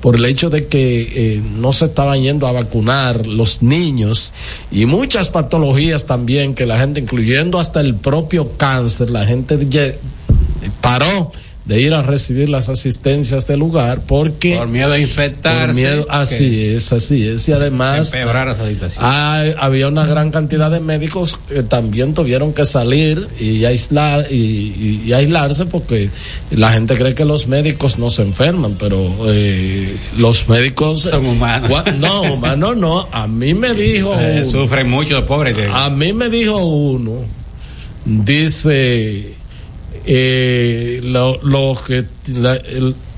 por 0.00 0.16
el 0.16 0.24
hecho 0.26 0.50
de 0.50 0.66
que 0.66 1.00
eh, 1.36 1.42
no 1.56 1.72
se 1.72 1.86
estaban 1.86 2.20
yendo 2.20 2.46
a 2.46 2.52
vacunar 2.52 3.26
los 3.26 3.62
niños 3.62 4.32
y 4.70 4.86
muchas 4.86 5.28
patologías 5.28 6.06
también 6.06 6.54
que 6.54 6.66
la 6.66 6.78
gente 6.78 7.00
incluyendo 7.00 7.58
hasta 7.58 7.80
el 7.80 7.96
propio 7.96 8.52
cáncer 8.56 9.10
la 9.10 9.26
gente 9.26 9.56
paró 10.80 11.32
de 11.64 11.80
ir 11.80 11.94
a 11.94 12.02
recibir 12.02 12.50
las 12.50 12.68
asistencias 12.68 13.46
del 13.46 13.60
lugar 13.60 14.02
porque 14.06 14.54
Por 14.54 14.68
miedo 14.68 14.92
a 14.92 14.98
infectarse. 14.98 15.64
por 15.64 15.74
miedo 15.74 16.06
así 16.10 16.62
es 16.62 16.92
así 16.92 17.26
es 17.26 17.48
y 17.48 17.52
además 17.52 18.12
hay- 18.98 19.54
había 19.58 19.88
una 19.88 20.04
gran 20.04 20.30
cantidad 20.30 20.70
de 20.70 20.80
médicos 20.80 21.38
que 21.48 21.62
también 21.62 22.12
tuvieron 22.12 22.52
que 22.52 22.66
salir 22.66 23.26
y 23.40 23.64
aislar 23.64 24.26
y, 24.30 24.34
y- 24.36 25.02
y 25.06 25.12
aislarse 25.14 25.64
porque 25.64 26.10
la 26.50 26.70
gente 26.70 26.96
cree 26.96 27.14
que 27.14 27.24
los 27.24 27.46
médicos 27.46 27.98
no 27.98 28.10
se 28.10 28.20
enferman 28.20 28.76
pero 28.78 29.10
eh, 29.32 29.96
los 30.18 30.46
médicos 30.50 31.00
Son 31.00 31.24
humanos. 31.24 31.70
No 31.98 32.34
humanos 32.34 32.76
no 32.76 33.08
a 33.10 33.26
mí 33.26 33.54
me 33.54 33.72
dijo 33.72 34.14
Eh, 34.20 34.44
sufren 34.44 34.90
mucho 34.90 35.26
pobres. 35.26 35.56
a 35.72 35.88
mí 35.88 36.12
me 36.12 36.28
dijo 36.28 36.58
uno, 36.58 37.22
dice, 38.04 39.34
eh, 40.06 41.00
lo, 41.02 41.38
que 41.86 42.04
la- 42.32 42.60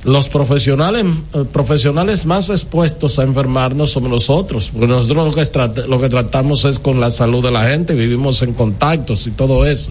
los 0.05 0.29
profesionales 0.29 1.05
eh, 1.35 1.45
profesionales 1.53 2.27
más 2.27 2.49
expuestos 2.49 3.19
a 3.19 3.25
enfermarnos 3.25 3.91
somos 3.91 4.09
nosotros, 4.09 4.71
porque 4.73 4.87
nosotros 4.87 5.35
lo 5.35 5.73
que, 5.75 5.89
lo 5.89 6.01
que 6.01 6.09
tratamos 6.09 6.65
es 6.65 6.79
con 6.79 7.01
la 7.01 7.11
salud 7.11 7.43
de 7.45 7.51
la 7.51 7.69
gente, 7.69 7.93
vivimos 7.95 8.41
en 8.43 8.53
contactos 8.53 9.27
y 9.27 9.33
todo 9.33 9.67
eso. 9.67 9.91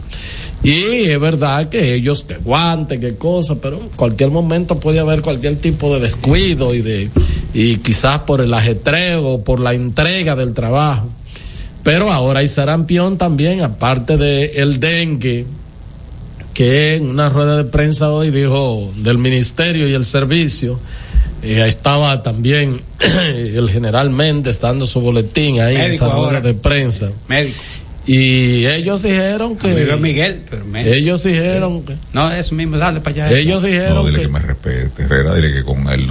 Y 0.64 1.04
es 1.10 1.20
verdad 1.20 1.68
que 1.68 1.94
ellos 1.96 2.24
que 2.24 2.38
guanten, 2.38 3.02
que 3.02 3.16
cosa, 3.16 3.56
pero 3.56 3.78
en 3.82 3.90
cualquier 3.90 4.32
momento 4.32 4.80
puede 4.80 5.00
haber 5.00 5.22
cualquier 5.22 5.58
tipo 5.58 5.94
de 5.94 6.00
descuido 6.00 6.74
y 6.74 6.82
de 6.82 7.10
y 7.54 7.78
quizás 7.78 8.20
por 8.20 8.40
el 8.42 8.54
ajetreo, 8.54 9.42
por 9.44 9.60
la 9.60 9.74
entrega 9.74 10.36
del 10.36 10.54
trabajo. 10.54 11.10
Pero 11.84 12.10
ahora 12.10 12.40
hay 12.40 12.48
sarampión 12.48 13.18
también, 13.18 13.62
aparte 13.62 14.18
de 14.18 14.46
dengue, 14.80 15.46
que 16.56 16.96
en 16.96 17.10
una 17.10 17.30
rueda 17.30 17.58
de 17.58 17.66
prensa 17.66 18.10
hoy 18.10 18.32
dijo 18.32 18.92
del 18.96 19.20
ministerio 19.20 19.88
y 19.88 19.94
el 19.94 20.06
servicio, 20.06 20.80
eh, 21.44 21.64
estaba 21.68 22.24
también 22.24 22.82
el 23.30 23.70
general 23.70 24.10
Méndez 24.10 24.60
dando 24.62 24.88
su 24.88 25.02
boletín 25.02 25.60
ahí 25.62 25.76
en 25.76 25.82
esa 25.92 26.10
rueda 26.10 26.42
de 26.42 26.56
prensa. 26.56 27.12
Médico. 27.28 27.62
Y 28.08 28.66
ellos 28.68 29.02
dijeron 29.02 29.58
Amigo 29.62 29.90
que... 29.90 29.96
Miguel, 29.98 30.42
pero 30.50 30.64
médico. 30.66 30.94
Ellos 30.96 31.24
dijeron 31.24 31.84
que... 31.84 31.98
No, 32.14 32.32
eso 32.32 32.56
mismo, 32.56 32.78
dale 32.78 33.02
para 33.02 33.26
allá. 33.26 33.38
Ellos 33.38 33.62
No, 33.62 33.68
dijeron 33.68 34.06
dile 34.06 34.18
que, 34.18 34.22
que... 34.24 34.32
me 34.32 34.40
respete, 34.40 35.04
Herrera, 35.04 35.36
dile 35.36 35.54
que 35.54 35.64
con 35.64 35.88
el 35.90 36.08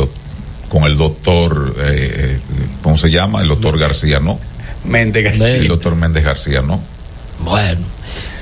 con 0.69 0.83
el 0.85 0.97
doctor, 0.97 1.77
eh, 1.79 1.85
eh, 2.19 2.39
¿cómo 2.83 2.97
se 2.97 3.09
llama? 3.09 3.43
El 3.43 3.49
doctor 3.49 3.79
García, 3.79 4.19
¿no? 4.19 4.41
Mente 4.85 5.23
García. 5.23 5.57
El 5.57 5.69
doctor 5.69 5.95
Méndez 5.95 6.25
García, 6.25 6.61
¿no? 6.63 6.83
Bueno, 7.45 7.81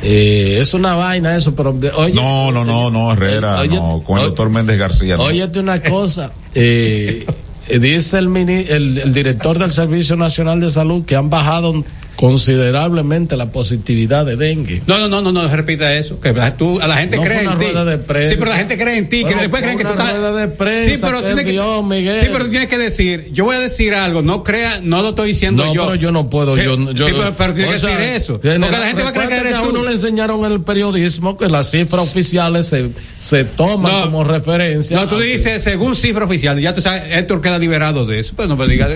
eh, 0.03 0.59
es 0.61 0.75
una 0.75 0.95
vaina 0.95 1.37
eso, 1.37 1.55
pero... 1.55 1.77
Oye, 1.97 2.15
No, 2.15 2.51
no, 2.53 2.65
no, 2.65 2.91
no, 2.91 3.13
Herrera, 3.13 3.61
Oye, 3.61 3.77
no, 3.77 4.03
con 4.05 4.19
el 4.19 4.25
doctor 4.27 4.51
Méndez 4.51 4.79
García, 4.79 5.17
no. 5.17 5.25
Óyete 5.25 5.61
una 5.61 5.81
cosa, 5.83 6.33
eh, 6.55 7.25
eh, 7.69 7.79
dice 7.79 8.19
el, 8.19 8.29
mini- 8.29 8.67
el, 8.69 8.99
el 8.99 9.15
director 9.15 9.59
del 9.59 9.71
Servicio 9.71 10.17
Nacional 10.17 10.61
de 10.61 10.71
Salud 10.71 11.05
que 11.05 11.15
han 11.17 11.31
bajado 11.31 11.85
considerablemente 12.17 13.37
la 13.37 13.51
positividad 13.53 14.27
de 14.27 14.37
dengue. 14.37 14.83
No, 14.87 14.99
no, 14.99 15.09
no, 15.09 15.23
no, 15.23 15.33
no, 15.33 15.49
repita 15.49 15.95
eso. 15.95 16.21
Que 16.21 16.33
tú, 16.57 16.81
a 16.81 16.87
la 16.87 16.97
gente 16.99 17.17
No 17.17 17.23
cree 17.23 17.35
fue 17.35 17.43
en 17.45 17.49
una 17.51 17.59
ti. 17.59 17.65
rueda 17.67 17.85
de 17.85 17.99
prensa. 17.99 18.31
Sí, 18.31 18.37
pero 18.39 18.51
la 18.51 18.57
gente 18.59 18.79
cree 18.79 18.97
en 18.99 19.09
ti. 19.09 19.25
Que 19.25 19.35
después 19.35 19.63
creen 19.63 19.79
que 19.79 19.85
tú 19.85 19.91
estás. 19.91 20.37
de 20.37 20.49
prensa 20.49 20.91
sí, 20.91 20.99
pero 21.01 21.23
que 21.23 21.83
Miguel. 21.83 22.21
Sí, 22.21 22.27
pero 22.33 22.49
tienes 22.49 22.69
que 22.69 22.79
decir. 22.79 23.31
Yo 23.33 23.45
voy 23.45 23.57
a 23.57 23.61
decir 23.61 23.95
algo. 23.95 24.23
No 24.23 24.43
crea, 24.43 24.81
no 24.83 25.03
lo 25.03 25.11
estoy 25.11 25.29
diciendo 25.29 25.65
No, 25.65 25.75
yo. 25.75 25.85
pero 25.85 25.95
yo 25.97 26.13
no 26.13 26.29
puedo. 26.31 26.57
Sí, 26.57 26.65
yo, 26.65 26.77
yo- 26.93 27.07
sí, 27.07 27.13
pero, 27.17 27.35
pero 27.37 27.55
tienes 27.55 27.75
que 27.75 27.81
sea, 27.81 27.97
decir 27.97 28.15
eso. 28.15 28.33
Porque 28.41 28.59
la 28.59 28.87
gente 28.87 29.03
va 29.03 29.09
a 29.09 29.13
creer 29.13 29.29
que 29.29 29.37
eres 29.37 29.55
a 29.55 29.63
tú. 29.63 29.71
uno 29.71 29.85
le 29.85 29.93
enseñaron 29.93 30.45
en 30.45 30.53
el 30.53 30.61
periodismo 30.63 31.37
que 31.37 31.49
las 31.49 31.71
cifras 31.71 32.03
oficiales 32.03 32.67
se, 32.67 32.91
se 33.19 33.45
toman 33.45 33.93
No. 33.93 34.03
como 34.05 34.25
referencia. 34.25 34.97
No, 34.97 35.09
tú 35.09 35.19
dices 35.19 35.63
según 35.63 35.97
cifra 35.97 36.25
oficial. 36.25 36.59
Ya 36.61 36.75
tú 36.75 36.83
sabes, 36.83 37.03
Héctor 37.11 37.41
queda 37.41 37.59
liberado 37.59 38.07
de 38.07 38.21
eso. 38.21 38.33
Pues 38.37 38.49
no 38.49 38.57
me 38.57 38.67
digas. 38.67 38.91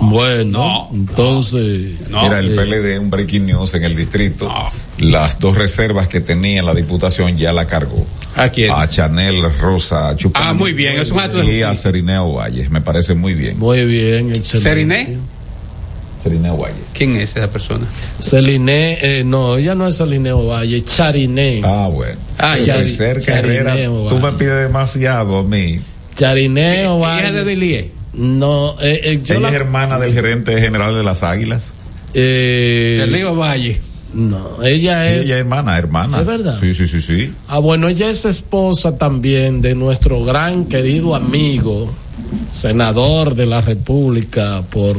Bueno, 0.00 0.88
No, 0.90 0.90
entonces. 0.92 2.00
No. 2.08 2.22
Mira, 2.22 2.38
el 2.40 2.52
eh, 2.52 2.56
PLD, 2.56 2.98
un 3.00 3.10
breaking 3.10 3.46
news 3.46 3.74
en 3.74 3.84
el 3.84 3.96
distrito. 3.96 4.46
No. 4.46 4.70
Las 4.98 5.38
dos 5.40 5.56
reservas 5.56 6.06
que 6.08 6.20
tenía 6.20 6.60
en 6.60 6.66
la 6.66 6.74
diputación 6.74 7.36
ya 7.36 7.52
la 7.52 7.66
cargó. 7.66 8.06
¿A 8.36 8.48
quién? 8.48 8.70
A 8.72 8.86
Chanel 8.86 9.42
Rosa 9.58 10.14
Chupán. 10.16 10.42
Ah, 10.46 10.52
muy 10.54 10.72
bien, 10.72 11.00
es 11.00 11.10
un 11.10 11.18
acto 11.18 11.38
de 11.38 11.58
Y 11.58 11.62
a. 11.62 11.74
Cerineo 11.74 12.32
Valles, 12.34 12.70
me 12.70 12.80
parece 12.80 13.14
muy 13.14 13.34
bien. 13.34 13.58
Muy 13.58 13.84
bien, 13.84 14.34
excelente. 14.34 15.16
¿Seriné? 16.22 16.50
Valles. 16.50 16.76
¿Quién 16.94 17.16
es 17.16 17.36
esa 17.36 17.50
persona? 17.50 17.86
Celine, 18.18 18.98
eh, 19.02 19.24
no, 19.24 19.58
ella 19.58 19.74
no 19.74 19.86
es 19.86 19.98
Celine 19.98 20.32
Ovalle, 20.32 20.82
Chariné. 20.82 21.60
Ah, 21.62 21.88
bueno. 21.92 22.18
Ah, 22.38 22.56
Chari- 22.58 22.96
Charineo 23.20 23.60
Herrera. 23.60 23.74
Tú 24.08 24.18
me 24.18 24.32
pides 24.32 24.62
demasiado 24.62 25.38
a 25.38 25.42
mí. 25.42 25.80
Chariné 26.14 26.72
Hija 26.72 26.80
de 26.82 26.88
Ovalle. 26.88 27.90
No, 28.16 28.76
eh, 28.80 29.00
eh, 29.04 29.20
yo 29.24 29.34
Ella 29.34 29.42
la- 29.42 29.48
es 29.48 29.54
hermana 29.54 29.98
del 29.98 30.12
gerente 30.12 30.60
general 30.60 30.94
de 30.94 31.02
las 31.02 31.22
Águilas. 31.22 31.72
eh, 32.14 32.98
Del 33.00 33.12
Río 33.12 33.34
Valle. 33.34 33.80
no, 34.14 34.62
ella 34.62 35.02
Sí, 35.02 35.08
es. 35.08 35.24
ella 35.26 35.34
es 35.34 35.40
hermana, 35.40 35.76
hermana. 35.76 36.20
¿Es 36.20 36.26
verdad? 36.26 36.56
Sí, 36.60 36.72
sí, 36.74 36.86
sí, 36.86 37.00
sí. 37.00 37.32
Ah, 37.48 37.58
bueno, 37.58 37.88
ella 37.88 38.08
es 38.08 38.24
esposa 38.24 38.96
también 38.96 39.60
de 39.60 39.74
nuestro 39.74 40.22
gran 40.24 40.66
querido 40.66 41.14
amigo, 41.16 41.92
senador 42.52 43.34
de 43.34 43.46
la 43.46 43.60
República 43.60 44.62
por 44.70 44.96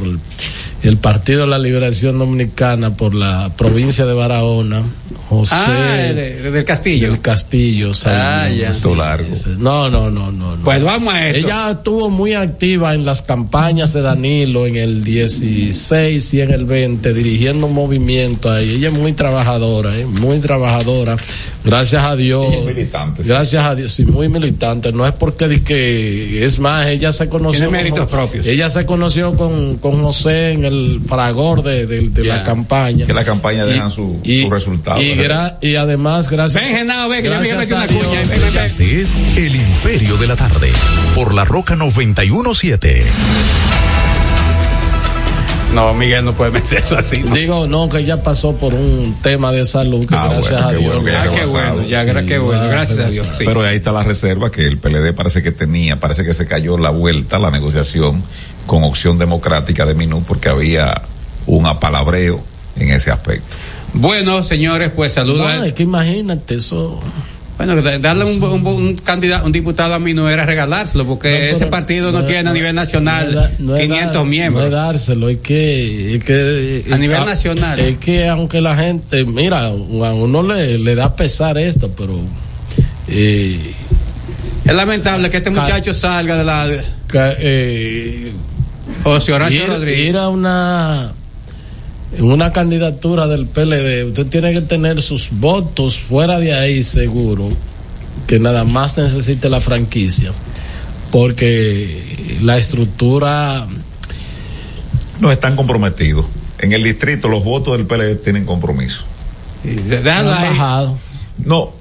el 0.83 0.97
Partido 0.97 1.41
de 1.41 1.47
la 1.47 1.57
Liberación 1.57 2.19
Dominicana 2.19 2.95
por 2.95 3.15
la 3.15 3.51
provincia 3.57 4.05
de 4.05 4.13
Barahona, 4.13 4.83
José 5.29 5.55
Ah, 5.57 5.95
de- 6.13 6.51
del 6.51 6.63
Castillo. 6.65 7.09
del 7.09 7.21
Castillo. 7.21 7.91
Ah, 8.05 8.47
ya. 8.49 8.69
Largo. 8.95 9.33
ese- 9.33 9.49
No, 9.57 9.89
no, 9.89 10.11
no, 10.11 10.31
no. 10.31 10.55
no. 10.55 10.63
Pues 10.63 10.83
vamos 10.83 11.11
a 11.13 11.27
esto. 11.27 11.47
Ella 11.47 11.71
estuvo 11.71 12.09
muy 12.11 12.33
activa 12.35 12.93
en 12.93 13.03
las 13.05 13.23
campañas 13.23 13.93
de 13.93 14.01
Danilo 14.01 14.67
en 14.67 14.75
el 14.75 15.03
16 15.03 16.33
y 16.35 16.41
en 16.41 16.51
el 16.51 16.65
20, 16.65 17.13
dirigiendo 17.13 17.65
un 17.67 17.73
movimiento 17.73 18.51
ahí. 18.51 18.75
Ella 18.75 18.89
es 18.89 18.97
muy 18.97 19.13
trabajadora, 19.13 19.97
¿eh? 19.97 20.05
muy 20.05 20.37
trabajadora. 20.39 21.17
Gracias 21.63 22.03
a 22.05 22.15
Dios. 22.15 22.45
Ella 22.47 22.59
es 22.59 22.65
militante, 22.65 23.23
sí. 23.23 23.29
Gracias 23.29 23.65
a 23.65 23.73
Dios, 23.75 23.91
sí, 23.91 24.05
muy 24.05 24.29
militante. 24.29 24.91
No 24.91 25.07
es 25.07 25.13
porque 25.13 25.47
di 25.47 25.61
que 25.61 26.45
es 26.45 26.59
más, 26.59 26.85
ella 26.87 27.11
se 27.11 27.27
conoció. 27.27 27.61
Tiene 27.67 27.71
méritos 27.83 28.01
con- 28.07 28.09
propios. 28.09 28.45
Ella 28.45 28.69
se 28.69 28.85
conoció 28.85 29.35
con, 29.35 29.77
con 29.77 30.03
José 30.03 30.51
en 30.51 30.65
el 30.65 30.74
el 30.75 31.01
fragor 31.07 31.63
de, 31.63 31.85
de- 31.85 32.09
de 32.09 32.23
la 32.23 32.37
Ya. 32.37 32.43
campaña. 32.43 33.05
Que 33.05 33.13
la 33.13 33.23
campaña 33.25 33.65
Y- 33.65 33.69
dejan 33.71 33.91
su, 33.91 34.19
y, 34.23 34.43
su 34.43 34.49
resultado. 34.49 35.01
Y, 35.01 35.13
gra- 35.15 35.57
y 35.61 35.75
además, 35.75 36.29
gracias. 36.29 36.63
Ven, 36.63 36.77
Genao, 36.77 37.09
ven, 37.09 37.23
que 37.23 37.29
ya 37.29 37.39
me 37.39 37.47
gracias 37.47 37.57
metí 37.69 37.73
a 37.73 37.75
una 37.77 37.87
Dios, 37.87 38.03
cuña. 38.05 38.19
Ven, 38.19 38.29
ven, 38.29 38.53
ven. 38.53 38.63
Este 38.65 39.01
es 39.01 39.15
El 39.37 39.55
Imperio 39.55 40.17
de 40.17 40.27
la 40.27 40.35
Tarde. 40.35 40.71
Por 41.15 41.33
la 41.33 41.45
Roca 41.45 41.75
917. 41.75 43.03
No, 45.75 45.93
Miguel 45.93 46.23
no 46.25 46.33
puede 46.33 46.51
meter 46.51 46.79
eso 46.79 46.97
así. 46.97 47.17
¿no? 47.21 47.35
Digo, 47.35 47.67
no, 47.67 47.87
que 47.89 48.03
ya 48.05 48.23
pasó 48.23 48.55
por 48.55 48.73
un 48.73 49.17
tema 49.21 49.51
de 49.51 49.65
salud 49.65 50.05
que 50.07 50.15
Ah, 50.15 50.29
gracias 50.29 50.51
bueno, 50.63 50.67
a 50.67 50.71
Dios. 50.73 51.01
bueno 51.01 51.19
Ah, 51.19 51.27
qué 51.35 51.45
bueno, 51.45 51.87
ya, 51.87 52.03
Sí, 52.03 52.25
qué 52.25 52.37
bueno, 52.39 52.67
gracias 52.67 52.99
a. 52.99 53.07
Dios. 53.09 53.27
sí. 53.37 53.43
Pero 53.45 53.61
ahí 53.61 53.75
está 53.75 53.91
la 53.91 54.03
reserva 54.03 54.49
que 54.49 54.61
el 54.65 54.77
PLD 54.77 55.13
parece 55.13 55.43
que 55.43 55.51
tenía, 55.51 55.99
parece 55.99 56.23
que 56.23 56.33
se 56.33 56.45
cayó 56.45 56.77
la 56.77 56.89
vuelta, 56.91 57.37
la 57.37 57.51
negociación 57.51 58.23
con 58.65 58.83
opción 58.83 59.17
democrática 59.19 59.85
de 59.85 59.93
Minú 59.93 60.23
porque 60.23 60.49
había 60.49 61.01
un 61.45 61.67
apalabreo 61.67 62.41
en 62.77 62.91
ese 62.91 63.11
aspecto. 63.11 63.55
Bueno, 63.93 64.43
señores, 64.43 64.91
pues 64.95 65.13
saludos. 65.13 65.43
No, 65.53 65.61
a- 65.63 65.67
es 65.67 65.73
que 65.73 65.83
imagínate 65.83 66.55
eso. 66.55 66.99
Bueno, 67.57 67.81
da- 67.81 67.97
darle 67.99 68.25
un, 68.25 68.43
un, 68.43 68.67
un 68.67 68.95
candidato, 68.97 69.45
un 69.45 69.51
diputado 69.53 69.93
a 69.93 69.99
mí 69.99 70.13
no 70.13 70.29
era 70.29 70.45
regalárselo, 70.45 71.05
porque 71.05 71.29
No, 71.51 71.55
ese 71.55 71.67
partido 71.67 72.11
no, 72.11 72.23
tiene 72.25 72.49
a 72.49 72.53
nivel 72.53 72.75
nacional 72.75 73.31
no 73.33 73.39
es 73.41 73.49
da- 73.49 73.51
no 73.59 73.75
es 73.77 73.81
500 73.83 74.13
dar- 74.13 74.25
miembros. 74.25 74.61
No 74.63 74.67
es 74.67 74.73
dárselo, 74.73 75.29
es 75.29 75.37
que. 75.37 76.15
es 76.15 76.23
que 76.23 76.85
A 76.93 76.97
nivel 76.97 77.25
nacional. 77.25 77.79
Es 77.79 77.97
que 77.97 78.27
aunque 78.27 78.59
la 78.61 78.75
gente. 78.75 79.23
Mira, 79.23 79.65
a 79.67 79.69
uno 79.71 80.43
le, 80.43 80.77
le 80.77 80.95
da 80.95 81.15
pesar 81.15 81.57
esto, 81.57 81.89
pero. 81.95 82.19
Eh, 83.07 83.73
Es 84.65 84.75
lamentable 84.75 85.29
que 85.29 85.37
este 85.37 85.49
muchacho 85.51 85.93
salga 85.93 86.35
de 86.37 86.43
la 86.43 86.67
ca- 87.07 87.35
eh, 87.39 88.33
José 89.03 89.31
Horacio 89.33 89.63
ir, 89.63 89.67
Rodríguez. 89.69 90.09
ir 90.09 90.17
a 90.17 90.29
una. 90.29 91.13
En 92.13 92.25
una 92.31 92.51
candidatura 92.51 93.27
del 93.27 93.45
PLD, 93.47 94.05
usted 94.07 94.27
tiene 94.27 94.53
que 94.53 94.61
tener 94.61 95.01
sus 95.01 95.29
votos 95.31 95.99
fuera 95.99 96.39
de 96.39 96.53
ahí 96.53 96.81
seguro, 96.83 97.49
que 98.27 98.39
nada 98.39 98.63
más 98.63 98.97
necesite 98.97 99.49
la 99.49 99.59
franquicia, 99.59 100.31
porque 101.11 102.37
la 102.41 102.57
estructura 102.57 103.67
No 105.19 105.31
están 105.31 105.55
comprometidos. 105.55 106.25
En 106.59 106.71
el 106.73 106.83
distrito 106.83 107.27
los 107.27 107.43
votos 107.43 107.77
del 107.77 107.85
PLD 107.85 108.15
tienen 108.23 108.45
compromiso. 108.45 109.03
De- 109.63 109.97
ha 109.97 110.01
déjalo 110.01 110.33
ahí. 110.33 110.49
bajado. 110.49 110.97
No. 111.43 111.73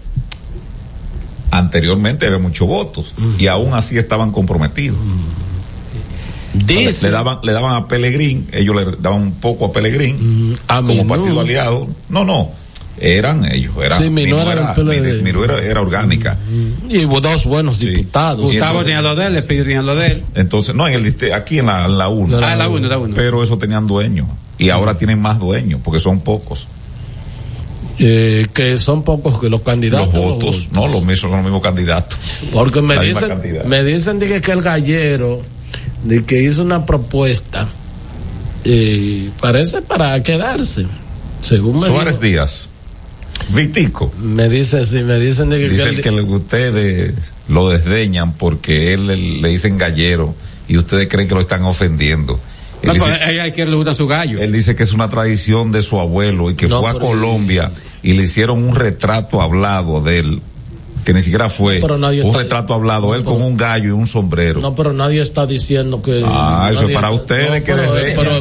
Anteriormente 1.50 2.26
había 2.26 2.38
muchos 2.38 2.66
votos 2.66 3.12
y 3.38 3.47
aún 3.47 3.75
así 3.75 3.97
estaban 3.99 4.33
comprometidos. 4.33 4.97
Le, 4.99 5.04
Dice 6.55 7.07
le 7.09 7.13
daban, 7.13 7.39
le 7.43 7.53
daban 7.53 7.75
a 7.75 7.89
Pelegrín, 7.89 8.47
ellos 8.53 8.77
le 8.77 8.85
daban 9.01 9.21
un 9.23 9.33
poco 9.35 9.67
a 9.67 9.73
Pelegrín 9.73 10.51
Mm, 10.51 10.55
a 10.69 10.77
como 10.77 10.89
Minú. 10.95 11.09
partido 11.09 11.41
aliado. 11.41 11.89
No, 12.09 12.25
no, 12.25 12.51
eran 12.99 13.51
ellos, 13.53 13.75
eran. 13.83 14.01
Sí, 14.01 14.09
Minú 14.09 14.39
era 14.39 14.73
del 14.73 14.85
PLD. 14.87 15.23
Minú 15.23 15.43
era, 15.43 15.61
era 15.63 15.81
orgánica. 15.81 16.39
y 16.89 17.05
hubo 17.05 17.21
dos 17.21 17.45
buenos 17.47 17.77
Sí. 17.79 17.89
diputados. 17.89 18.41
Gustavo 18.43 18.81
tenía 18.85 19.03
lo 19.03 19.15
de 19.17 19.27
él, 19.27 19.37
Espíritu 19.37 19.65
tenía 19.67 19.83
lo 19.83 19.97
de 19.97 20.07
él. 20.07 20.23
Entonces, 20.37 20.75
no, 20.77 20.87
en 20.87 20.95
el 20.95 21.33
aquí 21.35 21.59
en 21.59 21.67
la, 21.67 21.87
en 21.87 21.99
la 21.99 22.09
1. 22.09 22.39
La- 22.39 22.53
Ah, 22.53 22.57
la. 22.57 22.71
Pero 23.15 23.43
eso 23.43 23.59
tenían 23.59 23.87
dueños. 23.89 24.29
Y 24.57 24.71
ahora 24.71 24.97
tienen 24.97 25.21
más 25.21 25.41
dueños, 25.41 25.81
porque 25.83 25.99
son 26.01 26.21
pocos. 26.21 26.69
eh, 27.99 28.47
que 28.53 28.77
son 28.79 29.05
pocos 29.05 29.35
que 29.35 29.45
los 29.49 29.61
Los 29.61 29.61
candidatos. 29.63 30.13
votos, 30.13 30.69
no, 30.73 30.87
los 30.89 31.01
mismos 31.03 31.21
son 31.21 31.31
los 31.31 31.43
mismos 31.43 31.63
candidatos. 31.63 32.19
Porque 32.53 32.83
me 32.83 32.97
La 32.97 33.03
dicen, 33.03 33.39
me 33.67 33.85
dicen 33.85 34.19
de 34.19 34.27
que, 34.27 34.41
que 34.41 34.51
el 34.51 34.63
gallero, 34.63 35.41
de 36.05 36.25
que 36.25 36.43
hizo 36.43 36.63
una 36.63 36.87
propuesta, 36.87 37.69
eh, 38.65 39.31
parece 39.41 39.83
para 39.83 40.23
quedarse. 40.23 40.87
Según 41.41 41.81
me, 41.81 41.87
Suárez 41.89 42.21
dijo- 42.21 42.23
Díaz, 42.33 42.69
Vitico, 43.51 44.13
me 44.19 44.49
dice, 44.49 44.87
sí, 44.87 45.03
me 45.03 45.19
dicen 45.19 45.51
de 45.51 45.59
que, 45.59 45.69
dice 45.69 45.83
que 45.85 45.89
el 45.91 46.03
que 46.03 46.11
le- 46.13 46.23
ustedes 46.23 47.15
lo 47.49 47.69
desdeñan 47.69 48.35
porque 48.35 48.95
él 48.95 49.07
le, 49.09 49.17
le 49.17 49.49
dicen 49.49 49.77
gallero 49.77 50.35
y 50.69 50.79
ustedes 50.79 51.09
creen 51.09 51.29
que 51.29 51.35
lo 51.35 51.41
están 51.43 51.65
ofendiendo. 51.65 52.41
Él, 52.81 52.89
No, 52.89 52.95
dice, 52.95 53.07
pues, 53.07 53.21
hay, 53.21 53.39
hay 53.39 53.53
que 53.53 53.67
le 53.67 53.75
gusta 53.75 53.95
su 53.95 54.07
gallo. 54.07 54.41
él 54.41 54.53
dice 54.53 54.75
que 54.77 54.83
es 54.83 54.93
una 54.93 55.09
tradición 55.11 55.73
de 55.73 55.83
su 55.83 55.99
abuelo 56.01 56.51
y 56.51 56.55
que 56.55 56.69
No, 56.69 56.81
fue 56.81 56.91
a 56.91 56.95
Colombia 56.95 57.71
y 58.03 58.12
le 58.14 58.23
hicieron 58.23 58.62
un 58.64 58.75
retrato 58.75 59.43
hablado 59.43 60.01
de 60.01 60.19
él, 60.21 60.43
que 61.05 61.12
ni 61.14 61.21
siquiera 61.21 61.49
fue 61.49 61.79
No, 61.81 61.95
un 61.97 62.05
está- 62.12 62.38
retrato 62.38 62.75
hablado, 62.75 63.09
no, 63.09 63.14
él 63.14 63.23
pero- 63.23 63.35
con 63.35 63.43
un 63.43 63.57
gallo 63.57 63.88
y 63.88 63.90
un 63.90 64.07
sombrero. 64.07 64.61
No, 64.61 64.75
pero 64.75 64.93
nadie 64.93 65.21
está 65.21 65.47
diciendo 65.47 66.01
que. 66.03 66.23
Ah, 66.27 66.71
eso 66.73 66.88
es 66.88 66.95
para 66.95 67.11
ustedes 67.11 67.49
no, 67.51 67.55
que 67.57 67.73
pero, 67.75 67.93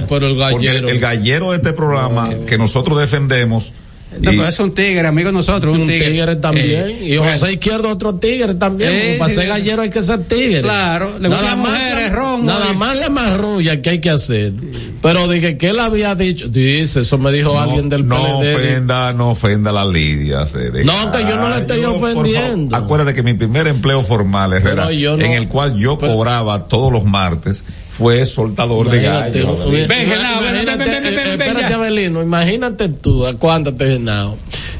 pero, 0.10 0.28
el 0.28 0.36
Porque 0.38 0.66
gallero. 0.68 0.90
el 0.90 1.00
gallero 1.00 1.52
de 1.52 1.58
este 1.58 1.74
programa 1.74 2.30
que 2.48 2.58
nosotros 2.58 2.98
defendemos 3.00 3.72
No, 4.20 4.32
pero 4.32 4.48
es 4.48 4.60
un 4.60 4.74
tigre, 4.74 5.08
amigo 5.08 5.28
de 5.30 5.34
nosotros. 5.34 5.76
Un, 5.76 5.82
un 5.82 5.88
tigre, 5.88 6.36
también. 6.38 6.88
Eh, 6.90 7.00
y 7.02 7.18
bueno, 7.18 7.34
José 7.34 7.54
Izquierdo 7.54 7.90
otro 7.90 8.16
tigre 8.16 8.56
también. 8.56 8.92
Eh, 8.92 9.00
porque 9.00 9.18
para 9.20 9.30
ser 9.34 9.48
gallero 9.48 9.82
hay 9.82 9.90
que 9.90 10.04
ser 10.04 10.24
tigre. 10.26 10.62
Claro, 10.62 11.10
le 11.20 11.28
gustan 11.28 11.46
las 11.46 11.58
mujeres, 11.58 12.10
la- 12.12 12.16
ron, 12.16 12.46
Nada 12.46 12.66
oye. 12.70 12.78
más 12.78 13.00
la 13.00 13.10
marrulla 13.10 13.82
que 13.82 13.90
hay 13.90 14.00
que 14.00 14.10
hacer. 14.10 14.54
Pero 15.02 15.28
dije 15.28 15.58
que 15.58 15.70
él 15.70 15.80
había 15.80 16.16
dicho. 16.16 16.48
Dice, 16.48 17.02
eso 17.02 17.18
me 17.18 17.32
dijo 17.32 17.54
no, 17.54 17.60
alguien 17.62 17.90
del 17.90 18.08
no 18.08 18.40
PLD. 18.40 18.48
de- 18.48 18.56
ofenda, 18.56 19.14
no 19.14 19.32
ofenda 19.32 19.70
a 19.72 19.74
la 19.74 19.86
Lidia. 19.86 20.40
No, 20.84 21.12
que 21.12 21.20
yo 21.24 21.38
no 21.38 21.50
le 21.50 21.58
estoy 21.58 21.82
Yo, 21.82 21.94
por 22.00 22.10
favor, 22.10 22.18
ofendiendo. 22.28 22.76
Acuérdate 22.76 23.14
que 23.14 23.24
mi 23.24 23.34
primer 23.34 23.68
empleo 23.68 24.04
formal, 24.04 24.54
Herrera, 24.54 24.86
no- 24.86 24.90
en 24.92 25.32
el 25.32 25.48
cual 25.48 25.76
yo 25.78 25.98
pero- 25.98 26.14
cobraba 26.14 26.68
todos 26.68 26.92
los 26.92 27.04
martes, 27.04 27.64
fue 27.98 28.26
soltador 28.26 28.90
de 28.90 28.98
Imagínate, 29.04 29.40
gallo. 29.44 29.66
un- 29.66 29.72
Ven, 29.72 29.84
imagínate, 29.86 30.16
Genao, 30.16 30.42
ven, 30.42 30.54
ven, 30.54 30.66
ven, 30.66 30.78
ven, 30.78 31.04
ven, 31.04 31.16
ven, 31.16 31.28
espérate, 31.42 31.70
ya. 31.70 31.76
Abelino, 31.76 32.22
imagínate 32.22 32.90
tú, 32.90 33.26
acuérdate, 33.26 33.86
Genao. 33.88 34.38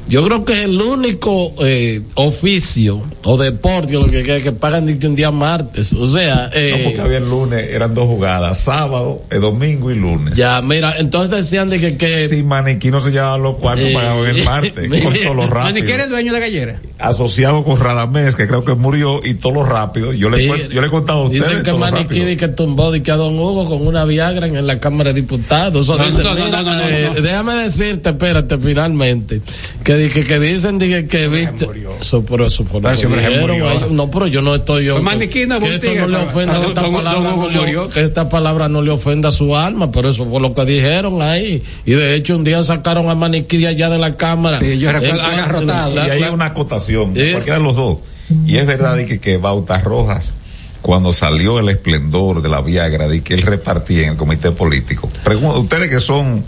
Yo 0.08 0.24
creo 0.26 0.44
que 0.46 0.54
es 0.54 0.60
el 0.66 0.80
único 0.82 1.54
eh, 1.62 2.02
oficio 2.16 3.02
o 3.24 3.38
deporte 3.38 3.94
lo 3.94 4.06
que, 4.10 4.22
que, 4.24 4.42
que 4.42 4.52
pagan 4.52 4.86
de 4.86 4.98
que 5.00 5.08
un 5.08 5.16
día 5.16 5.32
martes. 5.32 5.94
O 5.94 6.06
sea, 6.08 6.50
eh, 6.54 6.74
No, 6.78 6.84
porque 6.86 7.02
había 7.02 7.18
el 7.20 7.30
lunes, 7.30 7.66
eran 7.72 7.94
dos 7.96 8.06
jugadas, 8.06 8.58
sábado, 8.60 9.24
el 9.30 9.42
domingo 9.42 9.92
y 9.92 9.96
lunes. 9.96 10.36
ya, 10.36 10.62
mira, 10.62 10.96
entonces 10.98 11.32
decían 11.32 11.70
de 11.70 11.80
que, 11.80 11.98
que 11.98 12.28
Si 12.28 12.44
Maniquí 12.44 12.92
no 12.92 13.02
se 13.02 13.12
llevaba 13.12 13.38
los 13.38 13.56
cuartos 13.56 13.88
Eh, 13.88 13.94
pagaban 13.94 14.26
el 14.28 14.44
martes, 14.44 14.74
con 15.04 15.14
todo 15.14 15.34
lo 15.34 15.44
Ni 15.44 15.48
rápido. 15.50 15.86
que 15.86 15.94
eres 15.94 16.10
dueño 16.10 16.34
de 16.34 16.40
la 16.40 16.46
gallera. 16.46 16.82
Asociado 17.00 17.64
con 17.64 17.80
Radamés, 17.80 18.36
que 18.36 18.46
creo 18.48 18.64
que 18.66 18.74
murió, 18.74 19.22
y 19.24 19.36
todo 19.36 19.54
lo 19.54 19.64
rápido. 19.64 20.14
Yo 20.14 20.30
le, 20.30 20.38
Sí, 20.44 20.48
yo 20.74 20.82
le 20.82 20.88
he 20.88 20.90
contado 20.90 21.20
a 21.20 21.24
ustedes. 21.26 21.48
Dicen 21.48 21.64
que 21.64 21.74
Maniquí 21.74 22.36
que 22.36 22.48
tumbó 22.50 22.92
di 22.92 23.02
que 23.02 23.12
a 23.12 23.16
Don 23.16 23.38
Hugo 23.40 23.68
con 23.70 23.86
una 23.88 24.06
Viagra 24.06 24.48
en 24.48 24.68
la 24.68 24.80
Cámara 24.80 25.14
de 25.14 25.22
Diputados. 25.22 25.86
Eso 25.86 25.98
No, 25.98 26.04
dicen, 26.06 26.24
no, 26.24 26.36
no, 26.36 26.46
mira, 26.46 26.62
no, 26.62 26.72
no, 26.72 26.78
no, 26.78 26.90
eh, 26.90 27.12
no. 27.16 27.22
déjame 27.22 27.54
decirte, 27.56 28.10
espérate, 28.10 28.58
finalmente, 28.58 29.42
que, 29.84 29.93
di 29.98 30.10
que, 30.10 30.24
que 30.24 30.40
dicen 30.40 30.80
di 30.80 30.90
que, 30.90 31.08
que 31.08 31.28
viste. 31.28 31.68
Eso, 32.00 32.24
pero 32.26 32.46
eso 32.46 32.64
fue 32.66 32.82
Pero 32.82 32.96
que 32.98 33.08
murió. 33.08 33.88
No, 33.92 34.10
pero 34.10 34.28
yo 34.28 34.42
no 34.42 34.56
estoy 34.56 34.86
yo. 34.86 35.02
Pues 35.02 35.28
que- 35.30 35.48
no 35.48 35.60
que 35.60 35.76
esto 35.76 36.08
le 36.08 36.18
ofenda, 36.18 36.60
que 36.62 36.68
esta 36.68 36.82
palabra 36.92 37.22
no 37.32 37.50
le- 37.50 37.58
murió. 37.60 37.88
que 37.90 38.02
esta 38.02 38.30
palabra 38.30 38.70
no 38.70 38.82
le 38.82 38.92
ofenda 38.92 39.30
a 39.30 39.32
su 39.32 39.56
alma, 39.56 39.92
pero 39.92 40.10
eso 40.10 40.26
fue 40.30 40.40
lo 40.40 40.54
que 40.54 40.66
dijeron 40.66 41.22
ahí. 41.22 41.64
Y 41.86 41.92
de 41.94 42.16
hecho, 42.16 42.36
un 42.36 42.44
día 42.44 42.64
sacaron 42.64 43.10
a 43.10 43.16
Maniquí 43.16 43.58
de 43.58 43.68
allá 43.68 43.90
de 43.90 43.98
la 43.98 44.16
Cámara. 44.16 44.60
Sí, 44.60 44.78
yo 44.80 44.92
recuerdo, 44.92 45.20
En- 45.20 45.26
agarrotado. 45.26 45.96
la- 45.96 46.08
y 46.08 46.22
hay 46.24 46.32
una 46.34 46.46
acotación, 46.48 47.14
Eh. 47.16 47.32
cualquiera 47.34 47.58
de 47.60 47.64
los 47.64 47.76
dos. 47.76 47.98
Y 48.46 48.58
es 48.58 48.66
verdad 48.66 48.98
y 49.00 49.06
que, 49.06 49.20
que 49.20 49.38
Bautas 49.38 49.84
Rojas, 49.84 50.34
cuando 50.82 51.14
salió 51.14 51.60
el 51.60 51.70
esplendor 51.70 52.42
de 52.42 52.50
la 52.50 52.62
Viagra, 52.62 53.14
y 53.14 53.22
que 53.22 53.34
él 53.36 53.42
repartía 53.42 54.04
en 54.04 54.10
el 54.12 54.18
comité 54.18 54.52
político. 54.52 55.10
Pregunto, 55.24 55.60
ustedes 55.60 55.90
que 55.90 56.00
son, 56.00 56.44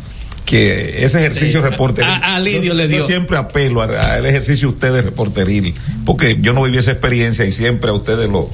que 0.45 1.03
ese 1.03 1.19
ejercicio 1.19 1.62
reporteril. 1.62 2.10
a- 2.10 2.36
a 2.36 2.39
Lidio 2.39 2.62
yo- 2.63 2.73
le 2.75 2.88
dio. 2.88 2.99
Yo 2.99 3.08
siempre 3.08 3.38
apelo 3.38 3.81
al 3.81 4.25
ejercicio 4.25 4.67
de 4.69 4.73
ustedes 4.75 5.03
reporteril, 5.05 5.73
porque 6.05 6.38
yo 6.39 6.53
no 6.53 6.63
viví 6.63 6.77
esa 6.77 6.91
experiencia 6.91 7.45
y 7.45 7.51
siempre 7.51 7.89
a 7.89 7.93
ustedes 7.93 8.29
lo, 8.29 8.49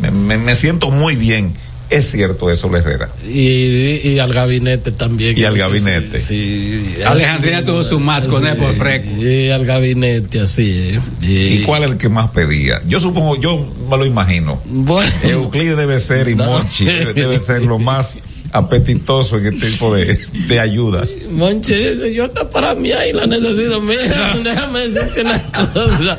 me, 0.00 0.10
me- 0.10 0.38
me 0.38 0.54
siento 0.54 0.90
muy 0.90 1.16
bien. 1.16 1.54
Es 1.90 2.10
cierto 2.10 2.50
eso, 2.50 2.74
Herrera. 2.74 3.10
y, 3.28 4.00
y 4.08 4.18
al 4.18 4.32
gabinete 4.32 4.90
también. 4.90 5.36
Y 5.36 5.44
al 5.44 5.56
gabinete. 5.56 6.18
Sí, 6.18 6.82
sí, 6.96 7.02
Alejandrina 7.02 7.58
así, 7.58 7.66
tuvo 7.66 7.84
su 7.84 8.00
match 8.00 8.26
con 8.26 8.46
él 8.46 8.56
por 8.56 8.72
sí, 8.72 8.78
freco. 8.80 9.10
Y 9.22 9.50
al 9.50 9.66
gabinete, 9.66 10.40
así. 10.40 10.98
eh. 11.22 11.58
¿Y 11.60 11.62
cuál 11.62 11.84
es 11.84 11.90
el 11.90 11.96
que 11.98 12.08
más 12.08 12.30
pedía? 12.30 12.80
Yo 12.88 13.00
supongo, 13.00 13.38
yo 13.38 13.70
me 13.88 13.98
lo 13.98 14.06
imagino. 14.06 14.62
Bueno, 14.64 15.12
Euclides 15.24 15.76
debe 15.76 16.00
ser 16.00 16.28
y 16.28 16.34
No. 16.34 16.46
Monchi 16.46 16.86
debe 17.14 17.38
ser 17.38 17.62
lo 17.62 17.78
más 17.78 18.16
apetitoso 18.54 19.36
en 19.36 19.46
este 19.52 19.68
tipo 19.68 19.92
de, 19.94 20.16
de 20.48 20.60
ayudas. 20.60 21.18
Monche 21.30 21.76
dice, 21.76 22.14
yo 22.14 22.24
está 22.26 22.48
para 22.48 22.74
mí 22.76 22.92
ahí 22.92 23.12
la 23.12 23.26
necesito. 23.26 23.80
Mira, 23.80 24.36
déjame 24.44 24.78
decirte 24.88 25.22
una 25.22 25.42
cosa. 25.72 26.18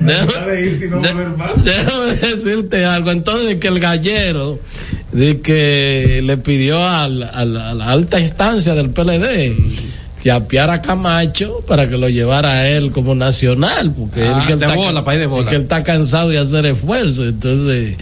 Déjame, 0.00 0.52
de- 0.52 0.90
déjame 1.64 2.16
decirte 2.16 2.84
algo. 2.84 3.10
Entonces, 3.12 3.56
que 3.56 3.68
el 3.68 3.78
gallero, 3.80 4.58
de 5.12 5.40
que 5.40 6.20
le 6.24 6.36
pidió 6.36 6.78
al- 6.84 7.22
al- 7.22 7.56
a 7.56 7.74
la 7.74 7.90
alta 7.90 8.20
instancia 8.20 8.74
del 8.74 8.90
PLD 8.90 9.54
que 10.22 10.30
apiara 10.30 10.74
a 10.74 10.82
Camacho 10.82 11.64
para 11.66 11.88
que 11.88 11.96
lo 11.96 12.08
llevara 12.10 12.50
a 12.50 12.68
él 12.68 12.90
como 12.92 13.14
nacional, 13.14 13.90
porque 13.96 14.22
Ah, 14.22 14.40
él 14.40 14.46
que 14.46 14.52
él 14.52 14.58
de 14.58 14.66
está, 14.66 14.76
bola, 14.76 15.02
país 15.04 15.18
de 15.18 15.26
bola. 15.26 15.48
que 15.48 15.56
él 15.56 15.62
está 15.62 15.82
cansado 15.82 16.28
de 16.28 16.36
hacer 16.38 16.66
esfuerzo. 16.66 17.24
Entonces, 17.26 17.96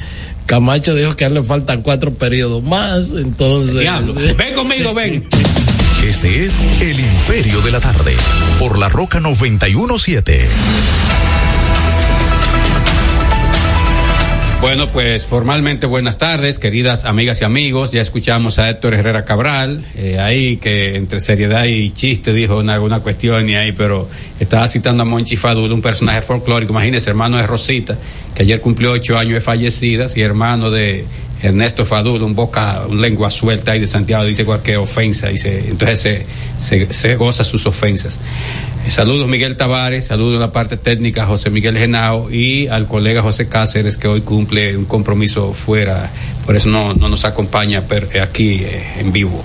Camacho 0.48 0.94
dijo 0.94 1.14
que 1.14 1.24
a 1.24 1.26
él 1.26 1.34
le 1.34 1.42
faltan 1.42 1.82
cuatro 1.82 2.14
periodos 2.14 2.64
más, 2.64 3.10
entonces. 3.10 3.80
Diablo. 3.80 4.14
Ven 4.14 4.54
conmigo, 4.54 4.94
ven. 4.94 5.28
Este 6.02 6.46
es 6.46 6.62
El 6.80 6.98
Imperio 6.98 7.60
de 7.60 7.70
la 7.70 7.80
Tarde, 7.80 8.16
por 8.58 8.78
la 8.78 8.88
Roca 8.88 9.20
917. 9.20 10.48
Bueno, 14.60 14.88
pues 14.88 15.24
formalmente 15.24 15.86
buenas 15.86 16.18
tardes, 16.18 16.58
queridas 16.58 17.04
amigas 17.04 17.40
y 17.40 17.44
amigos. 17.44 17.92
Ya 17.92 18.00
escuchamos 18.00 18.58
a 18.58 18.68
Héctor 18.68 18.92
Herrera 18.94 19.24
Cabral, 19.24 19.84
eh, 19.94 20.18
ahí 20.18 20.56
que 20.56 20.96
entre 20.96 21.20
seriedad 21.20 21.64
y 21.64 21.90
chiste 21.90 22.32
dijo 22.32 22.60
en 22.60 22.68
alguna 22.68 22.98
cuestión 22.98 23.48
y 23.48 23.54
ahí, 23.54 23.70
pero 23.70 24.08
estaba 24.40 24.66
citando 24.66 25.04
a 25.04 25.06
Monchi 25.06 25.36
Fadul, 25.36 25.70
un 25.70 25.80
personaje 25.80 26.22
folclórico, 26.22 26.72
imagínese, 26.72 27.08
hermano 27.08 27.36
de 27.36 27.46
Rosita, 27.46 27.96
que 28.34 28.42
ayer 28.42 28.60
cumplió 28.60 28.90
ocho 28.90 29.16
años 29.16 29.34
de 29.34 29.40
fallecidas 29.40 30.16
y 30.16 30.22
hermano 30.22 30.72
de 30.72 31.04
Ernesto 31.40 31.86
Fadul, 31.86 32.22
un 32.24 32.34
boca, 32.34 32.82
un 32.88 33.00
lengua 33.00 33.30
suelta 33.30 33.72
ahí 33.72 33.80
de 33.80 33.86
Santiago, 33.86 34.24
dice 34.24 34.44
cualquier 34.44 34.78
ofensa 34.78 35.30
y 35.30 35.36
entonces 35.68 36.00
se, 36.00 36.26
se, 36.58 36.92
se 36.92 37.14
goza 37.14 37.44
sus 37.44 37.64
ofensas. 37.64 38.18
Eh, 38.88 38.90
Saludos 38.90 39.28
Miguel 39.28 39.54
Tavares, 39.56 40.06
saludos 40.06 40.38
a 40.38 40.40
la 40.46 40.50
parte 40.52 40.78
técnica 40.78 41.26
José 41.26 41.50
Miguel 41.50 41.76
Genao 41.76 42.30
y 42.30 42.68
al 42.68 42.86
colega 42.86 43.20
José 43.20 43.46
Cáceres 43.46 43.98
que 43.98 44.08
hoy 44.08 44.22
cumple 44.22 44.74
un 44.78 44.86
compromiso 44.86 45.52
fuera, 45.52 46.10
por 46.46 46.56
eso 46.56 46.70
no, 46.70 46.94
no 46.94 47.10
nos 47.10 47.26
acompaña 47.26 47.82
per- 47.82 48.08
eh, 48.14 48.20
aquí 48.22 48.62
eh, 48.62 48.82
en 48.98 49.12
vivo. 49.12 49.44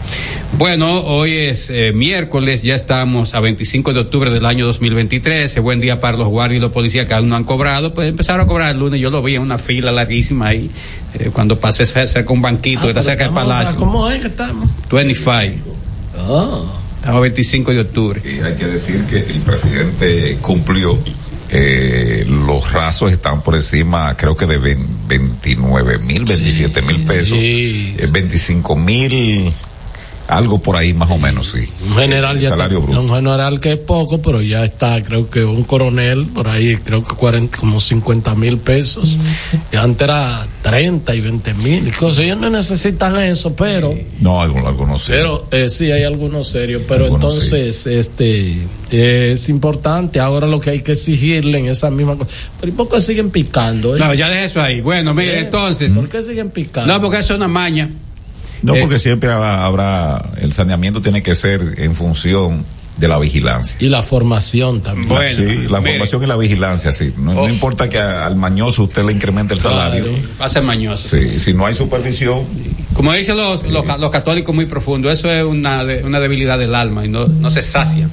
Bueno, 0.58 1.01
hoy 1.01 1.34
es 1.34 1.69
eh, 1.69 1.91
miércoles, 1.93 2.63
ya 2.63 2.73
estamos 2.75 3.34
a 3.36 3.41
25 3.41 3.91
de 3.93 3.99
octubre 3.99 4.32
del 4.32 4.45
año 4.45 4.65
2023, 4.65 5.58
eh, 5.58 5.60
buen 5.60 5.82
día 5.82 5.99
para 5.99 6.15
los 6.17 6.29
guardias 6.29 6.60
y 6.60 6.62
los 6.62 6.71
policías 6.71 7.06
que 7.06 7.13
aún 7.13 7.27
no 7.27 7.36
han 7.36 7.43
cobrado, 7.43 7.93
pues 7.93 8.08
empezaron 8.08 8.45
a 8.45 8.47
cobrar 8.47 8.71
el 8.71 8.79
lunes, 8.79 9.01
yo 9.01 9.10
lo 9.10 9.21
vi 9.21 9.36
en 9.36 9.41
una 9.41 9.58
fila 9.58 9.91
larguísima 9.91 10.47
ahí, 10.47 10.71
eh, 11.15 11.32
cuando 11.34 11.60
pasé 11.60 11.86
cerca 11.86 12.21
de 12.29 12.34
un 12.34 12.41
banquito 12.41 12.79
Ah, 12.79 12.84
que 12.84 12.89
está 12.91 13.03
cerca 13.03 13.25
del 13.25 13.34
palacio, 13.34 13.75
¿Cómo 13.75 14.10
es 14.10 14.21
que 14.21 14.27
estamos? 14.27 14.69
25, 14.89 15.75
Ah. 16.17 16.79
Estamos 17.03 17.19
a 17.19 17.21
25 17.23 17.71
de 17.71 17.79
octubre. 17.81 18.21
Y 18.23 18.39
hay 18.39 18.55
que 18.55 18.65
decir 18.65 19.03
que 19.03 19.17
el 19.17 19.41
presidente 19.41 20.37
cumplió. 20.41 20.97
Eh, 21.49 22.25
los 22.27 22.71
rasos 22.71 23.11
están 23.11 23.43
por 23.43 23.55
encima, 23.55 24.15
creo 24.15 24.35
que 24.37 24.45
de 24.47 24.57
29 24.57 25.99
mil, 25.99 26.23
27 26.23 26.81
mil 26.81 27.03
pesos. 27.03 27.37
sí, 27.37 27.95
Eh, 27.99 28.07
25 28.11 28.75
mil, 28.77 29.53
algo 30.38 30.62
por 30.62 30.76
ahí 30.76 30.93
más 30.93 31.10
o 31.12 31.17
menos, 31.17 31.52
sí. 31.52 31.67
Un 31.88 31.96
general 31.96 32.39
ya 32.39 32.50
salario 32.50 32.80
está- 32.80 32.91
bruto. 32.91 33.02
un 33.08 33.13
general 33.15 33.60
que 33.60 33.72
es 33.74 33.78
poco, 33.78 34.22
pero 34.22 34.41
ya 34.41 34.63
está, 34.63 35.02
creo 35.04 35.30
que 35.30 35.43
un 35.43 35.63
coronel 35.63 36.28
por 36.28 36.48
ahí, 36.48 36.78
creo 36.78 37.04
que 37.06 37.15
40, 37.15 37.58
como 37.58 37.80
50 37.80 38.36
mil 38.36 38.58
pesos. 38.58 39.17
Y 39.72 39.76
antes 39.76 40.06
era 40.06 40.46
30 40.62 41.13
y 41.15 41.22
20 41.22 41.54
mil 41.54 41.88
y 41.88 41.91
cosas. 41.91 42.19
Ellos 42.19 42.38
no 42.38 42.50
necesitan 42.50 43.17
eso, 43.19 43.56
pero, 43.56 43.93
No, 44.19 44.41
algunos, 44.41 44.67
algunos 44.67 45.02
sí. 45.04 45.12
pero 45.12 45.48
eh, 45.52 45.69
sí 45.69 45.91
hay 45.91 46.04
algunos 46.04 46.48
serios. 46.50 46.84
Pero 46.88 47.06
Algunos 47.06 47.24
entonces, 47.24 47.86
este, 47.88 48.67
eh, 48.91 49.32
es 49.34 49.50
importante. 49.50 50.19
Ahora 50.19 50.48
lo 50.48 50.60
que 50.60 50.69
hay 50.72 50.82
que 50.82 50.93
exigirle 50.93 51.60
en 51.60 51.67
esa 51.67 51.89
misma 51.91 52.17
cosa. 52.17 52.30
Pero 52.60 52.72
¿y 52.72 52.76
por 52.76 52.89
qué 52.89 53.02
siguen 53.02 53.30
picando? 53.30 53.96
eh? 53.96 54.00
No, 54.00 54.13
ya 54.13 54.30
deje 54.30 54.46
eso 54.46 54.62
ahí. 54.62 54.82
Bueno, 54.82 55.13
mire, 55.13 55.39
entonces. 55.39 55.91
¿Por 55.93 56.10
qué 56.10 56.24
siguen 56.24 56.50
picando? 56.52 56.91
No, 56.93 57.02
porque 57.02 57.17
eso 57.19 57.34
es 57.34 57.38
una 57.38 57.48
maña. 57.48 57.89
No, 58.63 58.76
Eh, 58.76 58.82
porque 58.82 58.97
siempre 58.97 59.30
habrá, 59.32 59.65
habrá- 59.65 60.32
el 60.41 60.52
saneamiento 60.54 61.02
tiene 61.02 61.21
que 61.21 61.36
ser 61.36 61.76
en 61.78 61.95
función 61.95 62.65
de 62.97 63.08
la 63.08 63.17
vigilancia. 63.19 63.76
Y 63.80 63.89
la 63.89 64.04
formación 64.04 64.82
también. 64.82 65.10
Bueno, 65.10 65.36
sí, 65.36 65.67
la 65.67 65.80
mire. 65.80 65.93
formación 65.93 66.23
y 66.23 66.28
la 66.28 66.36
vigilancia, 66.38 66.93
sí. 66.93 67.12
No, 67.17 67.34
no 67.34 67.41
Oh. 67.41 67.49
importa 67.49 67.89
que 67.89 67.97
a- 67.97 68.26
al 68.26 68.36
mañoso 68.36 68.84
usted 68.84 69.04
le 69.04 69.12
incremente 69.13 69.56
el 69.56 69.60
salario. 69.60 70.06
Va 70.39 70.45
a 70.45 70.49
ser 70.49 70.62
mañoso. 70.63 71.10
Sí, 71.10 71.39
si 71.39 71.54
no 71.54 71.65
hay 71.65 71.73
supervisión, 71.73 72.41
Como 72.93 73.12
dicen 73.12 73.36
los, 73.36 73.63
los, 73.63 73.84
los 73.99 74.10
católicos 74.12 74.54
muy 74.54 74.67
profundos, 74.67 75.12
eso 75.12 75.28
es 75.32 75.43
una, 75.43 75.84
de- 75.84 76.04
una 76.04 76.19
debilidad 76.19 76.60
del 76.60 76.76
alma 76.76 77.04
y 77.04 77.08
no, 77.10 77.26
no 77.26 77.49
se 77.49 77.63
sacia. 77.63 78.08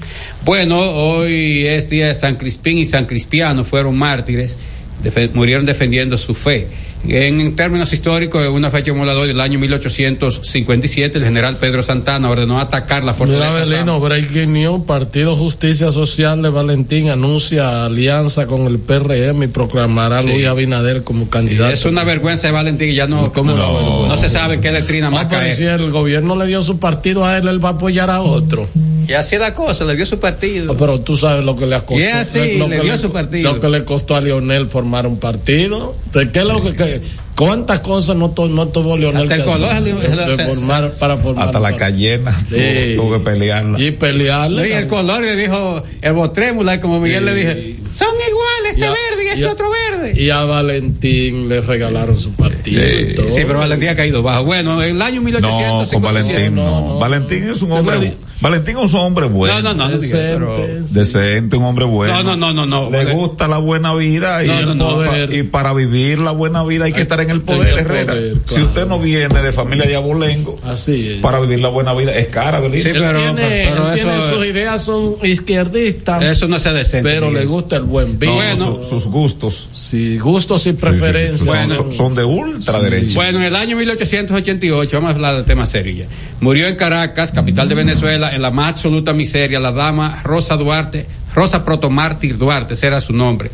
Bueno, 0.46 0.78
hoy 0.80 1.66
es 1.66 1.90
día 1.90 2.06
de 2.08 2.14
San 2.14 2.36
Crispín 2.36 2.78
y 2.78 2.86
San 2.86 3.04
Crispiano, 3.04 3.62
fueron 3.62 3.98
mártires, 3.98 4.56
defe- 5.04 5.30
murieron 5.34 5.66
defendiendo 5.66 6.16
su 6.18 6.34
fe. 6.34 6.68
En, 7.08 7.40
en 7.40 7.56
términos 7.56 7.92
históricos, 7.94 8.44
en 8.44 8.52
una 8.52 8.70
fecha 8.70 8.90
emulador 8.90 9.26
del 9.26 9.40
año 9.40 9.58
1857, 9.58 11.16
el 11.18 11.24
general 11.24 11.56
Pedro 11.56 11.82
Santana 11.82 12.28
ordenó 12.28 12.60
atacar 12.60 13.04
la 13.04 13.12
Mira, 13.12 13.14
fortaleza. 13.14 13.64
Belino, 13.64 13.98
Sam- 13.98 14.02
Breaking 14.08 14.52
News, 14.52 14.84
Partido 14.86 15.34
Justicia 15.34 15.90
Social 15.92 16.42
de 16.42 16.50
Valentín 16.50 17.08
anuncia 17.08 17.86
alianza 17.86 18.46
con 18.46 18.66
el 18.66 18.78
PRM 18.78 19.42
y 19.44 19.46
proclamará 19.48 20.18
a 20.18 20.22
Sí. 20.22 20.28
Luis 20.28 20.46
Abinader 20.46 21.02
como 21.02 21.28
candidato. 21.30 21.72
Es 21.72 21.84
una 21.86 22.04
vergüenza 22.04 22.48
de 22.48 22.52
Valentín, 22.52 22.94
ya 22.94 23.06
no, 23.06 23.32
¿Cómo 23.32 23.54
una 23.54 24.08
no, 24.08 24.16
se 24.18 24.28
sabe 24.28 24.60
qué 24.60 24.70
letrina 24.70 25.06
No, 25.08 25.16
más 25.16 25.26
caer. 25.26 25.54
si 25.56 25.64
el 25.64 25.90
gobierno 25.90 26.36
le 26.36 26.46
dio 26.46 26.62
su 26.62 26.78
partido 26.78 27.24
a 27.24 27.38
él, 27.38 27.48
él 27.48 27.64
va 27.64 27.70
a 27.70 27.72
apoyar 27.72 28.10
a 28.10 28.20
otro. 28.20 28.68
Y 29.08 29.12
así 29.12 29.34
es 29.36 29.40
la 29.40 29.52
cosa, 29.54 29.84
le 29.84 29.96
dio 29.96 30.06
su 30.06 30.18
partido. 30.18 30.66
No, 30.66 30.76
pero 30.76 31.00
tú 31.00 31.16
sabes 31.16 31.44
lo 31.44 31.56
que 31.56 31.66
le 31.66 31.76
costó. 31.78 31.94
Y 31.98 32.02
es 32.02 32.14
así, 32.14 32.58
lo 32.58 32.68
le 32.68 32.76
que 32.78 32.82
dio 32.82 32.98
su 32.98 33.12
partido. 33.12 33.54
Lo 33.54 33.60
que 33.60 33.68
le 33.68 33.84
costó 33.84 34.16
a 34.16 34.20
Lionel 34.20 34.68
formar 34.68 35.06
un 35.06 35.18
partido. 35.18 35.94
¿De 36.12 36.30
¿Qué 36.30 36.40
es 36.40 36.46
lo 36.46 36.62
que, 36.62 36.74
que- 36.74 37.00
¿Cuántas 37.36 37.80
cosas 37.80 38.16
no, 38.16 38.32
to- 38.32 38.50
no 38.50 38.68
tuvo 38.68 38.98
Lionel 38.98 39.22
Hasta 39.22 39.36
el 39.36 39.40
que 39.44 39.48
color 39.50 39.70
hacer? 39.70 39.84
se 39.98 40.14
le- 40.14 40.26
de 40.26 40.36
se- 40.36 40.44
formar, 40.44 40.90
para 40.98 41.16
formar 41.16 41.46
hasta 41.46 41.58
la 41.58 41.74
cayena 41.74 42.32
Sí. 42.50 42.96
tuvo, 42.96 43.12
que 43.14 43.20
pelearla. 43.20 43.80
Y 43.80 43.92
pelearle. 43.92 44.68
Y 44.68 44.72
el 44.72 44.86
color 44.86 45.22
le 45.22 45.36
dijo, 45.36 45.82
el 46.02 46.12
botrémula, 46.12 46.74
y 46.74 46.80
como 46.80 47.00
Miguel 47.00 47.24
le 47.24 47.34
dije, 47.34 47.76
son 47.90 48.08
iguales, 48.08 48.72
este 48.74 48.80
Y 48.80 48.84
a- 48.84 48.90
verde 48.90 49.24
y 49.24 49.28
este 49.28 49.40
y 49.40 49.44
a- 49.44 49.52
otro 49.52 49.66
verde. 49.90 50.22
Y 50.22 50.28
a 50.28 50.44
Valentín 50.44 51.48
le 51.48 51.62
regalaron 51.62 52.20
su 52.20 52.32
partido. 52.32 52.82
Sí. 52.82 53.06
y 53.12 53.14
todo. 53.14 53.32
Sí, 53.32 53.40
pero 53.46 53.60
Valentín 53.60 53.88
ha 53.88 53.96
caído 53.96 54.22
bajo. 54.22 54.44
Bueno, 54.44 54.82
en 54.82 54.96
el 54.96 55.00
año 55.02 55.20
No, 55.22 55.26
1857. 55.26 55.94
con 55.94 56.02
Valentín 56.02 56.54
no. 56.56 56.64
no, 56.64 56.88
no. 56.88 56.98
Valentín 56.98 57.48
es 57.48 57.62
un 57.62 57.70
le 57.70 57.74
hombre. 57.76 58.16
Valentín 58.40 58.78
es 58.78 58.92
un 58.94 59.00
hombre 59.00 59.26
bueno. 59.26 59.54
No, 59.60 59.74
no, 59.74 59.74
no, 59.74 59.88
no, 59.90 59.98
diga, 59.98 60.18
pero- 60.18 60.56
Decente, 60.56 60.88
sí. 60.88 60.94
Decente, 60.94 61.56
un 61.56 61.64
hombre 61.64 61.84
bueno. 61.84 62.14
No, 62.22 62.22
no, 62.22 62.36
no, 62.36 62.52
no, 62.52 62.66
no. 62.66 62.90
Le 62.90 62.98
Vale. 62.98 63.12
gusta 63.12 63.46
la 63.48 63.58
buena 63.58 63.94
vida 63.94 64.42
y, 64.44 64.48
No, 64.48 64.62
no, 64.62 64.74
no, 64.74 64.88
pa- 65.00 65.06
poder. 65.06 65.32
y 65.34 65.42
para 65.42 65.74
vivir 65.74 66.18
la 66.20 66.30
buena 66.30 66.62
vida 66.64 66.86
hay 66.86 66.92
que 66.92 66.98
Hay- 66.98 67.02
estar 67.02 67.20
en 67.20 67.30
el 67.30 67.42
poder, 67.42 67.68
el 67.74 67.78
Herrera. 67.80 68.12
poder, 68.14 68.36
Si 68.46 68.62
usted 68.62 68.86
no 68.86 68.98
viene 68.98 69.42
de 69.42 69.52
familia 69.52 69.86
de 69.86 69.94
abolengo, 69.96 70.58
Así 70.64 71.08
es. 71.14 71.20
para 71.20 71.38
vivir 71.40 71.60
la 71.60 71.68
buena 71.68 71.92
vida 71.92 72.16
es 72.16 72.28
cara, 72.28 72.60
¿verdad? 72.60 72.78
Sí, 72.78 72.88
él 72.88 72.96
pero- 72.98 73.18
tiene, 73.20 73.68
pero 73.70 73.92
él 73.92 73.98
eso- 73.98 74.08
tiene 74.08 74.22
sus 74.22 74.46
ideas 74.46 74.82
son 74.82 75.16
izquierdistas, 75.22 76.22
Eso 76.22 76.48
no 76.48 76.58
se 76.58 76.72
decente. 76.72 77.08
pero 77.08 77.30
le 77.30 77.44
gusta 77.44 77.76
el 77.76 77.82
buen 77.82 78.18
vino. 78.18 78.34
Bueno. 78.34 78.78
Su- 78.82 78.88
sus 79.00 79.06
gustos 79.06 79.68
sí, 79.72 80.18
gustos 80.18 80.62
y 80.62 80.64
Sí, 80.64 80.70
sí, 80.70 80.76
sí, 80.76 80.80
preferencias. 80.80 81.38
son- 81.40 81.46
Bueno. 81.48 81.74
son, 81.74 81.92
son 81.92 82.14
de 82.14 82.24
ultraderecha. 82.24 83.14
Bueno, 83.14 83.38
en 83.38 83.44
el 83.44 83.56
año 83.56 83.76
1888, 83.76 84.96
vamos 84.96 85.10
a 85.10 85.14
hablar 85.14 85.36
del 85.36 85.44
tema 85.44 85.66
serio 85.66 85.94
ya. 85.94 86.06
Murió 86.40 86.66
en 86.68 86.76
Caracas, 86.76 87.32
capital 87.32 87.68
de 87.68 87.74
Venezuela, 87.74 88.29
en 88.32 88.42
la 88.42 88.50
más 88.50 88.70
absoluta 88.70 89.12
miseria, 89.12 89.60
la 89.60 89.72
dama 89.72 90.20
Rosa 90.22 90.56
Duarte, 90.56 91.06
Rosa 91.34 91.64
Protomártir 91.64 92.38
Duarte, 92.38 92.74
era 92.80 93.00
su 93.00 93.12
nombre. 93.12 93.50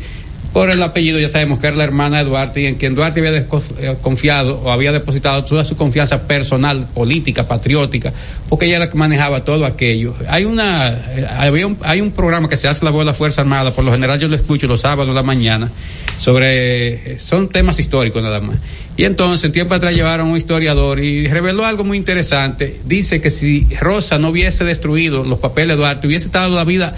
Por 0.53 0.71
el 0.71 0.81
apellido 0.81 1.19
ya 1.19 1.29
sabemos 1.29 1.59
que 1.59 1.67
era 1.67 1.75
la 1.75 1.83
hermana 1.83 2.19
de 2.19 2.23
Duarte 2.25 2.61
y 2.61 2.65
en 2.65 2.75
quien 2.75 2.95
Duarte 2.95 3.19
había 3.19 3.37
eh, 3.37 3.97
confiado 4.01 4.59
o 4.63 4.71
había 4.71 4.91
depositado 4.91 5.43
toda 5.43 5.63
su 5.63 5.75
confianza 5.75 6.27
personal, 6.27 6.87
política, 6.93 7.47
patriótica, 7.47 8.13
porque 8.49 8.65
ella 8.65 8.77
era 8.77 8.85
la 8.85 8.91
que 8.91 8.97
manejaba 8.97 9.43
todo 9.43 9.65
aquello. 9.65 10.15
Hay 10.27 10.45
una, 10.45 10.89
eh, 10.89 11.27
había 11.37 11.67
un, 11.67 11.77
hay 11.83 12.01
un 12.01 12.11
programa 12.11 12.49
que 12.49 12.57
se 12.57 12.67
hace 12.67 12.83
la 12.85 12.91
voz 12.91 13.01
de 13.01 13.05
la 13.05 13.13
Fuerza 13.13 13.41
Armada, 13.41 13.73
por 13.73 13.83
lo 13.83 13.91
general 13.91 14.19
yo 14.19 14.27
lo 14.27 14.35
escucho 14.35 14.67
los 14.67 14.81
sábados 14.81 15.07
de 15.07 15.13
la 15.13 15.23
mañana, 15.23 15.69
sobre, 16.19 17.13
eh, 17.13 17.17
son 17.17 17.49
temas 17.49 17.79
históricos 17.79 18.23
nada 18.23 18.39
más. 18.39 18.57
Y 18.97 19.03
entonces, 19.03 19.43
en 19.43 19.51
tiempo 19.51 19.75
atrás 19.75 19.95
llevaron 19.95 20.27
a 20.27 20.31
un 20.31 20.37
historiador 20.37 20.99
y 20.99 21.27
reveló 21.27 21.65
algo 21.65 21.83
muy 21.83 21.97
interesante. 21.97 22.79
Dice 22.85 23.21
que 23.21 23.29
si 23.29 23.67
Rosa 23.79 24.17
no 24.17 24.29
hubiese 24.29 24.63
destruido 24.63 25.23
los 25.23 25.37
papeles 25.37 25.75
de 25.77 25.81
Duarte, 25.81 26.07
hubiese 26.07 26.25
estado 26.25 26.55
la 26.55 26.63
vida 26.63 26.95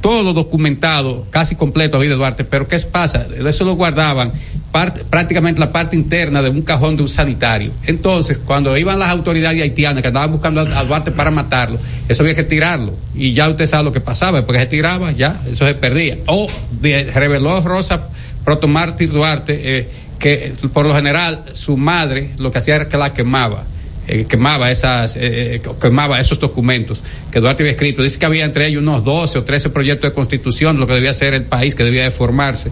todo 0.00 0.32
documentado, 0.32 1.26
casi 1.30 1.54
completo 1.54 1.98
de 2.00 2.08
Duarte, 2.08 2.44
pero 2.44 2.66
¿qué 2.66 2.78
pasa? 2.80 3.26
Eso 3.46 3.64
lo 3.64 3.74
guardaban 3.74 4.32
parte- 4.72 5.04
prácticamente 5.04 5.60
la 5.60 5.72
parte 5.72 5.96
interna 5.96 6.42
de 6.42 6.50
un 6.50 6.62
cajón 6.62 6.96
de 6.96 7.02
un 7.02 7.08
sanitario. 7.08 7.72
Entonces, 7.86 8.38
cuando 8.38 8.76
iban 8.76 8.98
las 8.98 9.10
autoridades 9.10 9.60
haitianas 9.60 10.02
que 10.02 10.08
andaban 10.08 10.32
buscando 10.32 10.60
a, 10.60 10.84
Duarte 10.84 11.10
para 11.10 11.30
matarlo, 11.30 11.78
eso 12.08 12.22
había 12.22 12.34
que 12.34 12.44
tirarlo. 12.44 12.94
Y 13.14 13.32
ya 13.32 13.48
usted 13.48 13.66
sabe 13.66 13.84
lo 13.84 13.92
que 13.92 14.00
pasaba, 14.00 14.44
porque 14.46 14.60
se 14.60 14.66
tiraba, 14.66 15.12
ya, 15.12 15.40
eso 15.46 15.66
se 15.66 15.74
perdía. 15.74 16.18
O 16.26 16.46
reveló 16.80 17.60
Rosa 17.60 18.08
Protomártir 18.44 19.10
Duarte 19.10 19.78
eh, 19.78 19.88
que 20.18 20.54
por 20.72 20.86
lo 20.86 20.94
general 20.94 21.44
su 21.54 21.76
madre 21.76 22.30
lo 22.38 22.50
que 22.50 22.58
hacía 22.58 22.76
era 22.76 22.88
que 22.88 22.96
la 22.96 23.12
quemaba 23.12 23.64
eh, 24.08 24.26
quemaba 24.28 24.70
esas 24.70 25.16
eh, 25.16 25.56
eh, 25.56 25.62
quemaba 25.80 26.20
esos 26.20 26.40
documentos 26.40 27.02
que 27.30 27.40
Duarte 27.40 27.62
había 27.62 27.72
escrito. 27.72 28.02
Dice 28.02 28.18
que 28.18 28.26
había 28.26 28.44
entre 28.44 28.66
ellos 28.66 28.82
unos 28.82 29.04
12 29.04 29.38
o 29.38 29.44
13 29.44 29.70
proyectos 29.70 30.10
de 30.10 30.14
constitución 30.14 30.78
lo 30.80 30.86
que 30.86 30.94
debía 30.94 31.14
ser 31.14 31.34
el 31.34 31.44
país 31.44 31.74
que 31.74 31.84
debía 31.84 32.04
de 32.04 32.10
formarse. 32.10 32.70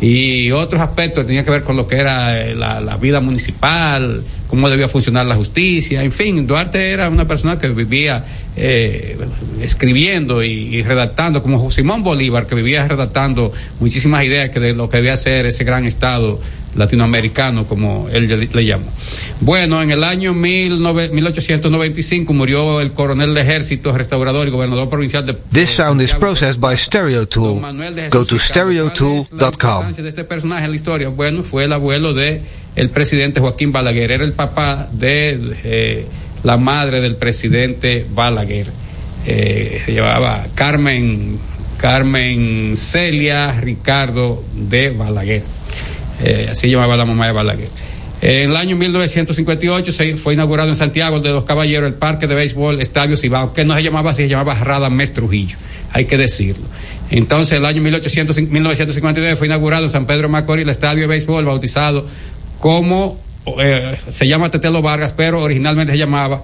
Y 0.00 0.50
otros 0.50 0.80
aspectos 0.80 1.24
que 1.24 1.26
tenían 1.26 1.44
que 1.44 1.50
ver 1.50 1.62
con 1.62 1.76
lo 1.76 1.86
que 1.86 1.96
era 1.96 2.40
eh, 2.40 2.54
la, 2.54 2.96
vida 2.96 3.20
municipal 3.20 4.22
cómo 4.46 4.68
debía 4.68 4.88
funcionar 4.88 5.24
la 5.26 5.36
justicia 5.36 6.02
en 6.02 6.10
fin 6.12 6.46
Duarte 6.46 6.90
era 6.90 7.08
una 7.08 7.26
persona 7.26 7.56
que 7.56 7.68
vivía 7.68 8.24
eh, 8.56 9.16
escribiendo 9.62 10.42
y, 10.42 10.74
y 10.74 10.82
redactando 10.82 11.42
como 11.42 11.70
Simón 11.70 12.02
Bolívar 12.02 12.46
que 12.46 12.54
vivía 12.54 12.86
redactando 12.86 13.52
muchísimas 13.78 14.24
ideas 14.24 14.50
que 14.50 14.58
de 14.58 14.74
lo 14.74 14.88
que 14.88 14.98
debía 14.98 15.16
ser 15.16 15.46
ese 15.46 15.64
gran 15.64 15.86
estado 15.86 16.40
latinoamericano, 16.74 17.66
como 17.66 18.08
él 18.12 18.28
le, 18.28 18.36
le 18.46 18.64
llamó. 18.64 18.86
Bueno, 19.40 19.82
en 19.82 19.90
el 19.90 20.04
año 20.04 20.32
19, 20.32 21.10
1895 21.10 22.32
murió 22.32 22.80
el 22.80 22.92
coronel 22.92 23.34
de 23.34 23.40
ejército, 23.40 23.92
restaurador 23.96 24.46
y 24.48 24.50
gobernador 24.50 24.88
provincial 24.88 25.26
de... 25.26 25.34
This 25.52 25.70
sound 25.70 26.00
is 26.02 26.14
processed 26.14 26.60
by 26.60 26.76
StereoTool. 26.76 28.08
Go 28.10 28.24
to 28.24 28.38
stereotool.com. 28.38 29.92
de 29.92 30.08
este 30.08 30.24
personaje 30.24 30.64
en 30.64 30.70
la 30.70 30.76
historia, 30.76 31.08
bueno, 31.08 31.42
fue 31.42 31.64
el 31.64 31.72
abuelo 31.72 32.14
de 32.14 32.42
el 32.76 32.90
presidente 32.90 33.40
Joaquín 33.40 33.72
Balaguer, 33.72 34.12
era 34.12 34.24
el 34.24 34.32
papá 34.32 34.88
de 34.92 35.56
eh, 35.64 36.06
la 36.42 36.56
madre 36.56 37.00
del 37.00 37.16
presidente 37.16 38.06
Balaguer. 38.08 38.68
Eh, 39.26 39.82
se 39.84 39.92
llamaba 39.92 40.46
Carmen, 40.54 41.38
Carmen 41.76 42.76
Celia 42.76 43.52
Ricardo 43.60 44.42
de 44.54 44.90
Balaguer. 44.90 45.42
Eh, 46.22 46.48
así 46.50 46.68
llamaba 46.68 46.96
la 46.96 47.04
mamá 47.04 47.26
de 47.26 47.32
Balaguer. 47.32 47.68
En 48.22 48.50
el 48.50 48.56
año 48.56 48.76
1958 48.76 49.92
se 49.92 50.16
fue 50.18 50.34
inaugurado 50.34 50.68
en 50.68 50.76
Santiago 50.76 51.20
de 51.20 51.30
los 51.30 51.44
Caballeros 51.44 51.88
el 51.88 51.94
parque 51.94 52.26
de 52.26 52.34
béisbol 52.34 52.80
Estadio 52.80 53.16
Cibao, 53.16 53.54
que 53.54 53.64
no 53.64 53.74
se 53.74 53.82
llamaba 53.82 54.10
así, 54.10 54.24
se 54.24 54.28
llamaba 54.28 54.54
Radamés 54.54 55.14
Trujillo, 55.14 55.56
hay 55.90 56.04
que 56.04 56.18
decirlo. 56.18 56.66
Entonces, 57.10 57.58
el 57.58 57.64
año 57.64 57.80
1800, 57.80 58.36
1959 58.42 59.36
fue 59.36 59.46
inaugurado 59.46 59.84
en 59.84 59.90
San 59.90 60.06
Pedro 60.06 60.28
Macorís 60.28 60.64
el 60.64 60.68
estadio 60.68 61.02
de 61.02 61.06
béisbol 61.06 61.46
bautizado 61.46 62.06
como 62.58 63.18
eh, 63.58 63.96
se 64.10 64.28
llama 64.28 64.50
Tetelo 64.50 64.82
Vargas, 64.82 65.14
pero 65.16 65.40
originalmente 65.40 65.92
se 65.92 65.98
llamaba 65.98 66.42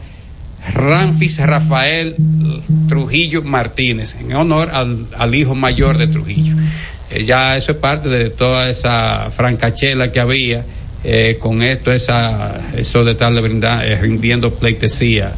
Ramfis 0.73 1.39
Rafael 1.41 2.17
Trujillo 2.89 3.43
Martínez, 3.43 4.17
en 4.19 4.33
honor 4.35 4.71
al 4.73 5.35
hijo 5.35 5.55
mayor 5.55 5.99
de 5.99 6.07
Trujillo. 6.07 6.57
Eh, 7.11 7.25
ya 7.25 7.57
eso 7.57 7.73
es 7.73 7.79
parte 7.79 8.09
de 8.09 8.31
toda 8.31 8.69
esa 8.69 9.31
francachela 9.31 10.11
que 10.11 10.21
había 10.21 10.65
eh, 11.05 11.37
con 11.39 11.63
esto, 11.63 11.93
esa, 11.93 12.73
eso 12.77 13.05
de 13.05 13.13
estarle 13.13 13.41
brinda, 13.41 13.87
eh, 13.87 13.97
rindiendo 13.97 14.53
pleitesía 14.55 15.33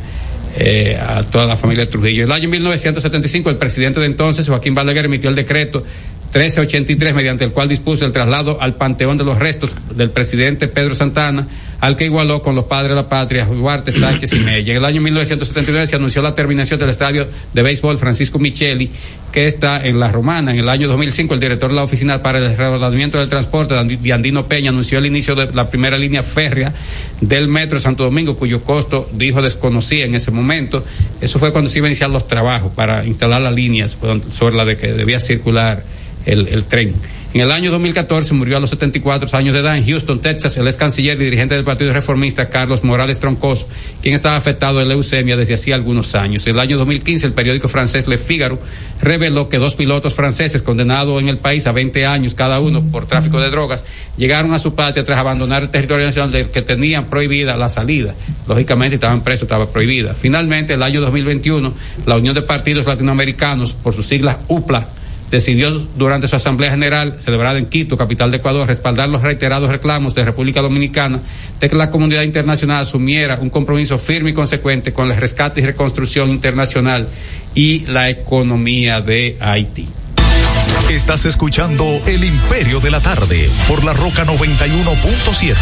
eh, 0.56 0.98
a 0.98 1.22
toda 1.24 1.46
la 1.46 1.56
familia 1.56 1.84
de 1.84 1.90
Trujillo. 1.90 2.24
El 2.24 2.32
año 2.32 2.48
1975, 2.48 3.50
el 3.50 3.58
presidente 3.58 4.00
de 4.00 4.06
entonces, 4.06 4.48
Joaquín 4.48 4.74
Balaguer, 4.74 5.04
emitió 5.04 5.28
el 5.28 5.36
decreto 5.36 5.84
1383, 6.28 7.14
mediante 7.14 7.44
el 7.44 7.52
cual 7.52 7.68
dispuso 7.68 8.04
el 8.04 8.12
traslado 8.12 8.60
al 8.60 8.74
Panteón 8.74 9.16
de 9.16 9.24
los 9.24 9.38
Restos 9.38 9.74
del 9.94 10.10
presidente 10.10 10.68
Pedro 10.68 10.94
Santana, 10.94 11.46
al 11.80 11.96
que 11.96 12.04
igualó 12.04 12.42
con 12.42 12.54
los 12.54 12.66
padres 12.66 12.90
de 12.90 12.96
la 12.96 13.08
patria, 13.08 13.46
Duarte, 13.46 13.92
Sánchez 13.92 14.34
y 14.34 14.40
Mella. 14.40 14.72
En 14.72 14.78
el 14.78 14.84
año 14.84 15.00
1979 15.00 15.86
se 15.86 15.96
anunció 15.96 16.20
la 16.20 16.34
terminación 16.34 16.78
del 16.78 16.90
estadio 16.90 17.26
de 17.54 17.62
béisbol 17.62 17.96
Francisco 17.96 18.38
Micheli, 18.38 18.90
que 19.32 19.46
está 19.46 19.82
en 19.86 19.98
La 19.98 20.12
Romana. 20.12 20.52
En 20.52 20.58
el 20.58 20.68
año 20.68 20.86
2005, 20.88 21.32
el 21.32 21.40
director 21.40 21.70
de 21.70 21.76
la 21.76 21.84
Oficina 21.84 22.20
para 22.20 22.38
el 22.38 22.54
Reordenamiento 22.54 23.18
del 23.18 23.30
Transporte, 23.30 23.74
de 23.74 24.12
Andino 24.12 24.46
Peña, 24.48 24.68
anunció 24.68 24.98
el 24.98 25.06
inicio 25.06 25.34
de 25.34 25.50
la 25.52 25.70
primera 25.70 25.96
línea 25.96 26.22
férrea 26.22 26.74
del 27.22 27.48
metro 27.48 27.78
de 27.78 27.82
Santo 27.82 28.04
Domingo, 28.04 28.36
cuyo 28.36 28.62
costo, 28.64 29.08
dijo, 29.14 29.40
desconocía 29.40 30.04
en 30.04 30.14
ese 30.14 30.30
momento. 30.30 30.84
Eso 31.22 31.38
fue 31.38 31.52
cuando 31.52 31.70
se 31.70 31.78
iban 31.78 31.86
a 31.86 31.90
iniciar 31.92 32.10
los 32.10 32.28
trabajos 32.28 32.70
para 32.74 33.06
instalar 33.06 33.40
las 33.40 33.54
líneas 33.54 33.96
sobre 34.30 34.56
la 34.56 34.66
de 34.66 34.76
que 34.76 34.92
debía 34.92 35.20
circular 35.20 35.97
el, 36.28 36.64
tren. 36.64 36.94
En 37.34 37.42
el 37.42 37.52
año 37.52 37.70
2014 37.70 38.32
murió 38.34 38.56
a 38.56 38.60
los 38.60 38.70
74 38.70 39.36
años 39.36 39.52
de 39.52 39.60
edad 39.60 39.76
en 39.76 39.86
Houston, 39.86 40.20
Texas, 40.20 40.56
el 40.56 40.66
ex 40.66 40.78
canciller 40.78 41.20
y 41.20 41.24
dirigente 41.24 41.54
del 41.54 41.64
Partido 41.64 41.92
Reformista 41.92 42.48
Carlos 42.48 42.84
Morales 42.84 43.20
Troncoso, 43.20 43.68
quien 44.00 44.14
estaba 44.14 44.36
afectado 44.36 44.78
de 44.78 44.86
leucemia 44.86 45.36
desde 45.36 45.54
hacía 45.54 45.74
algunos 45.74 46.14
años. 46.14 46.46
En 46.46 46.54
el 46.54 46.60
año 46.60 46.78
2015 46.78 47.26
el 47.26 47.32
periódico 47.34 47.68
francés 47.68 48.08
Le 48.08 48.16
Figaro 48.16 48.58
reveló 49.02 49.50
que 49.50 49.58
dos 49.58 49.74
pilotos 49.74 50.14
franceses 50.14 50.62
condenados 50.62 51.20
en 51.20 51.28
el 51.28 51.36
país 51.36 51.66
a 51.66 51.72
20 51.72 52.06
años 52.06 52.34
cada 52.34 52.60
uno 52.60 52.82
por 52.82 53.06
tráfico 53.06 53.40
de 53.40 53.50
drogas 53.50 53.84
llegaron 54.16 54.54
a 54.54 54.58
su 54.58 54.74
patria 54.74 55.04
tras 55.04 55.18
abandonar 55.18 55.64
el 55.64 55.68
territorio 55.68 56.06
nacional 56.06 56.32
del 56.32 56.50
que 56.50 56.62
tenían 56.62 57.06
prohibida 57.06 57.56
la 57.58 57.68
salida. 57.68 58.14
Lógicamente 58.46 58.94
estaban 58.94 59.22
presos, 59.22 59.42
estaba 59.42 59.70
prohibida. 59.70 60.14
Finalmente, 60.14 60.74
el 60.74 60.82
año 60.82 61.02
2021, 61.02 61.74
la 62.06 62.16
Unión 62.16 62.34
de 62.34 62.42
Partidos 62.42 62.86
Latinoamericanos, 62.86 63.74
por 63.74 63.94
sus 63.94 64.06
siglas 64.06 64.38
UPLA, 64.48 64.88
decidió 65.30 65.70
durante 65.70 66.28
su 66.28 66.36
Asamblea 66.36 66.70
General, 66.70 67.16
celebrada 67.20 67.58
en 67.58 67.66
Quito, 67.66 67.96
capital 67.96 68.30
de 68.30 68.38
Ecuador, 68.38 68.66
respaldar 68.66 69.08
los 69.08 69.22
reiterados 69.22 69.70
reclamos 69.70 70.14
de 70.14 70.24
República 70.24 70.62
Dominicana 70.62 71.20
de 71.60 71.68
que 71.68 71.76
la 71.76 71.90
comunidad 71.90 72.22
internacional 72.22 72.82
asumiera 72.82 73.38
un 73.40 73.50
compromiso 73.50 73.98
firme 73.98 74.30
y 74.30 74.34
consecuente 74.34 74.92
con 74.92 75.10
el 75.10 75.16
rescate 75.16 75.60
y 75.60 75.66
reconstrucción 75.66 76.30
internacional 76.30 77.08
y 77.54 77.86
la 77.86 78.08
economía 78.08 79.00
de 79.00 79.36
Haití. 79.40 79.88
Estás 80.90 81.26
escuchando 81.26 81.84
El 82.06 82.24
Imperio 82.24 82.80
de 82.80 82.90
la 82.90 83.00
Tarde 83.00 83.50
por 83.68 83.84
la 83.84 83.92
Roca 83.92 84.24
91.7. 84.24 85.54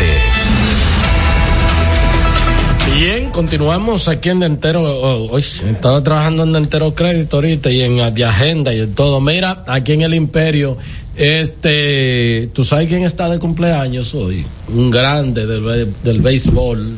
Bien, 2.98 3.30
continuamos 3.30 4.08
aquí 4.08 4.30
en 4.30 4.40
Dentero. 4.40 4.82
Oh, 4.82 5.36
estaba 5.36 6.02
trabajando 6.02 6.44
en 6.44 6.54
Dentero 6.54 6.94
Crédito 6.94 7.36
ahorita 7.36 7.70
y 7.70 7.82
en 7.82 8.14
de 8.14 8.24
agenda 8.24 8.72
y 8.72 8.80
en 8.80 8.94
todo. 8.94 9.20
Mira, 9.20 9.64
aquí 9.66 9.92
en 9.92 10.00
el 10.00 10.14
Imperio, 10.14 10.78
este, 11.14 12.48
¿tú 12.54 12.64
sabes 12.64 12.88
quién 12.88 13.04
está 13.04 13.28
de 13.28 13.38
cumpleaños 13.38 14.14
hoy? 14.14 14.46
Un 14.68 14.90
grande 14.90 15.46
del, 15.46 15.92
del 16.02 16.22
béisbol, 16.22 16.96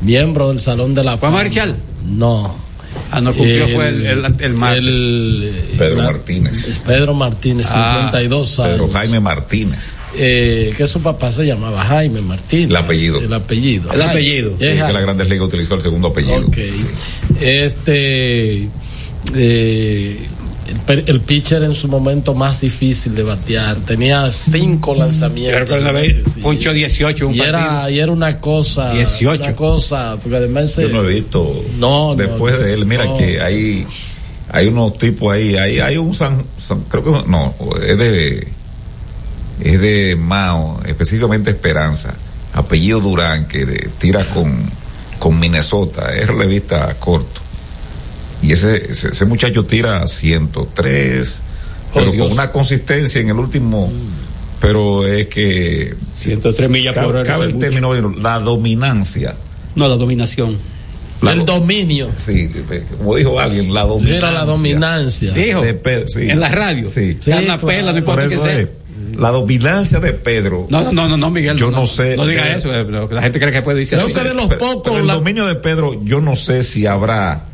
miembro 0.00 0.48
del 0.48 0.58
Salón 0.58 0.94
de 0.94 1.04
la 1.04 1.18
Fama. 1.18 1.36
Marchal? 1.36 1.76
No. 2.06 2.65
Ah, 3.10 3.20
no 3.20 3.32
cumplió, 3.32 3.64
el, 3.64 3.70
fue 3.70 3.88
el, 3.88 4.06
el, 4.06 4.34
el 4.40 4.54
martes. 4.54 4.78
El, 4.78 5.54
Pedro 5.78 5.96
la, 5.96 6.04
Martínez. 6.04 6.80
Pedro 6.84 7.14
Martínez, 7.14 7.66
ah, 7.70 8.10
52 8.12 8.60
años. 8.60 8.72
Pedro 8.72 8.88
Jaime 8.90 9.20
Martínez. 9.20 9.96
Eh, 10.16 10.72
que 10.76 10.86
su 10.86 11.00
papá 11.00 11.30
se 11.30 11.44
llamaba 11.46 11.84
Jaime 11.84 12.20
Martínez. 12.22 12.70
El 12.70 12.76
apellido. 12.76 13.18
El 13.18 13.32
apellido. 13.32 13.92
El 13.92 14.02
apellido. 14.02 14.52
Sí, 14.58 14.66
que 14.66 14.92
la 14.92 15.00
Grandes 15.00 15.28
Ligas 15.28 15.46
utilizó 15.46 15.74
el 15.74 15.82
segundo 15.82 16.08
apellido. 16.08 16.46
Ok. 16.46 16.58
Este. 17.40 18.68
Eh, 19.34 20.28
el, 20.66 21.04
el, 21.06 21.20
pitcher 21.20 21.62
en 21.62 21.74
su 21.74 21.88
momento 21.88 22.34
más 22.34 22.60
difícil 22.60 23.14
de 23.14 23.22
batear. 23.22 23.76
Tenía 23.78 24.30
cinco 24.30 24.94
lanzamientos. 24.94 26.32
Sí. 26.32 26.40
Puncho 26.40 26.72
18. 26.72 27.28
Un 27.28 27.34
y, 27.34 27.40
era, 27.40 27.90
y 27.90 27.98
era 27.98 28.12
una 28.12 28.40
cosa. 28.40 28.92
18. 28.92 29.44
Una 29.44 29.56
cosa. 29.56 30.16
Porque 30.22 30.36
además. 30.36 30.76
Yo 30.76 30.88
no 30.88 31.04
he 31.04 31.14
visto. 31.14 31.64
No, 31.78 32.14
Después 32.14 32.54
no, 32.54 32.60
de 32.60 32.74
él, 32.74 32.86
mira 32.86 33.04
no. 33.04 33.16
que 33.16 33.40
hay. 33.40 33.86
Hay 34.50 34.66
unos 34.68 34.96
tipos 34.98 35.32
ahí. 35.32 35.56
Hay, 35.56 35.80
hay 35.80 35.96
un 35.96 36.14
San, 36.14 36.44
San. 36.58 36.82
Creo 36.82 37.04
que. 37.04 37.28
No, 37.28 37.54
es 37.82 37.98
de. 37.98 38.48
Es 39.60 39.80
de 39.80 40.16
Mao, 40.16 40.82
específicamente 40.84 41.50
Esperanza. 41.50 42.14
Apellido 42.52 43.00
Durán, 43.00 43.46
que 43.46 43.64
de, 43.64 43.90
tira 43.98 44.24
con, 44.24 44.70
con 45.18 45.38
Minnesota. 45.38 46.14
Es 46.14 46.26
revista 46.26 46.94
corto 46.98 47.45
y 48.42 48.52
ese, 48.52 48.90
ese, 48.90 49.08
ese, 49.08 49.24
muchacho 49.24 49.64
tira 49.64 50.06
103, 50.06 51.42
oh, 51.42 51.94
pero 51.94 52.12
Dios. 52.12 52.24
con 52.26 52.32
una 52.34 52.52
consistencia 52.52 53.20
en 53.20 53.30
el 53.30 53.36
último, 53.36 53.88
mm. 53.88 54.60
pero 54.60 55.06
es 55.06 55.26
que 55.28 55.94
103 56.14 56.70
millas 56.70 56.94
por 56.94 57.06
hora. 57.06 57.24
Cabe 57.24 57.46
el 57.46 57.58
término, 57.58 57.94
la 57.94 58.38
dominancia. 58.38 59.36
No, 59.74 59.88
la 59.88 59.96
dominación. 59.96 60.58
La 61.22 61.32
el 61.32 61.46
do 61.46 61.60
dominio. 61.60 62.12
Sí, 62.16 62.50
como 62.98 63.16
dijo 63.16 63.40
alguien, 63.40 63.72
la 63.72 63.84
dominancia. 63.84 64.18
Era 64.18 64.30
la 64.30 64.44
dominancia. 64.44 65.32
Dijo, 65.32 65.62
de 65.62 65.74
Pedro, 65.74 66.08
sí. 66.08 66.28
en 66.28 66.40
la 66.40 66.50
radio. 66.50 66.90
Sí. 66.90 67.16
sí 67.18 67.30
la 67.30 67.42
claro. 67.42 67.66
pela, 67.66 67.92
no 67.92 67.98
importa 67.98 68.28
que 68.28 68.38
sea. 68.38 68.60
Es, 68.60 68.68
la 69.16 69.30
dominancia 69.30 69.98
de 69.98 70.12
Pedro. 70.12 70.66
No, 70.68 70.92
no, 70.92 71.08
no, 71.08 71.16
no, 71.16 71.30
Miguel. 71.30 71.56
Yo 71.56 71.70
no, 71.70 71.78
no 71.78 71.86
sé. 71.86 72.16
No 72.16 72.26
diga 72.26 72.54
eso, 72.54 72.74
eh, 72.74 72.86
la 73.10 73.22
gente 73.22 73.40
cree 73.40 73.52
que 73.52 73.62
puede 73.62 73.80
decir 73.80 73.98
Creo 73.98 74.10
eso. 74.10 74.22
que 74.22 74.28
de 74.28 74.34
los 74.34 74.46
pero, 74.46 74.58
pocos. 74.58 74.82
Pero 74.84 74.98
el 74.98 75.06
la... 75.06 75.14
dominio 75.14 75.46
de 75.46 75.54
Pedro, 75.54 76.02
yo 76.04 76.20
no 76.20 76.36
sé 76.36 76.62
si 76.62 76.86
habrá 76.86 77.46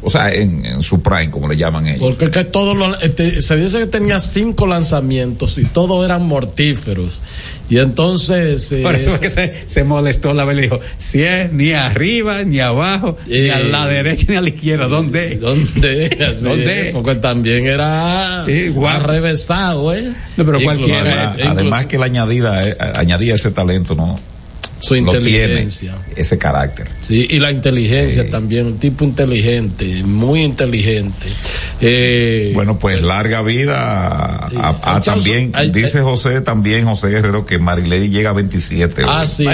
o 0.00 0.10
sea, 0.10 0.32
en, 0.32 0.64
en, 0.64 0.80
su 0.80 1.02
prime, 1.02 1.30
como 1.30 1.48
le 1.48 1.56
llaman 1.56 1.88
ellos. 1.88 2.00
Porque 2.00 2.30
que 2.30 2.44
todo 2.44 2.74
lo, 2.74 2.98
este, 3.00 3.42
se 3.42 3.56
dice 3.56 3.80
que 3.80 3.86
tenía 3.86 4.20
cinco 4.20 4.66
lanzamientos 4.66 5.58
y 5.58 5.64
todos 5.64 6.04
eran 6.04 6.26
mortíferos. 6.26 7.20
Y 7.68 7.78
entonces. 7.78 8.70
Eh, 8.70 8.82
Por 8.82 8.94
eso 8.94 9.10
es 9.10 9.18
que 9.18 9.30
se, 9.30 9.52
se 9.66 9.82
molestó 9.82 10.32
la 10.34 10.44
vez 10.44 10.56
le 10.56 10.62
dijo: 10.62 10.78
si 10.98 11.22
es 11.22 11.52
ni 11.52 11.72
arriba, 11.72 12.44
ni 12.44 12.60
abajo, 12.60 13.16
eh, 13.28 13.44
ni 13.44 13.48
a 13.50 13.58
la 13.58 13.86
derecha, 13.88 14.26
ni 14.28 14.36
a 14.36 14.40
la 14.40 14.48
izquierda, 14.48 14.86
¿dónde? 14.86 15.36
¿Dónde? 15.40 16.16
Así, 16.30 16.44
¿Dónde? 16.44 16.90
Porque 16.92 17.16
también 17.16 17.66
era 17.66 18.44
sí, 18.46 18.72
arrevesado, 18.86 19.92
¿eh? 19.94 20.14
No, 20.36 20.44
pero 20.44 20.60
cualquiera. 20.60 21.32
Además, 21.32 21.56
además 21.56 21.86
que 21.86 21.98
la 21.98 22.06
añadida, 22.06 22.62
eh, 22.62 22.76
añadía 22.94 23.34
ese 23.34 23.50
talento, 23.50 23.96
¿no? 23.96 24.18
Su 24.80 24.96
inteligencia. 24.96 25.96
ese 26.16 26.38
carácter. 26.38 26.88
Sí, 27.02 27.26
y 27.28 27.38
la 27.38 27.50
inteligencia 27.50 28.28
también, 28.30 28.66
un 28.66 28.78
tipo 28.78 29.04
inteligente, 29.04 30.02
muy 30.04 30.42
inteligente. 30.42 31.26
Eh, 31.80 32.52
bueno, 32.54 32.78
pues 32.78 33.00
larga 33.00 33.42
vida 33.42 33.76
a, 33.78 34.96
a, 34.96 35.00
también, 35.00 35.52
hay, 35.54 35.70
dice 35.70 36.00
José 36.00 36.40
también, 36.40 36.84
José 36.86 37.08
Guerrero, 37.08 37.46
que 37.46 37.58
Marilady 37.58 38.08
llega 38.08 38.30
a 38.30 38.32
27. 38.32 39.02
Ah, 39.06 39.26
sí, 39.26 39.46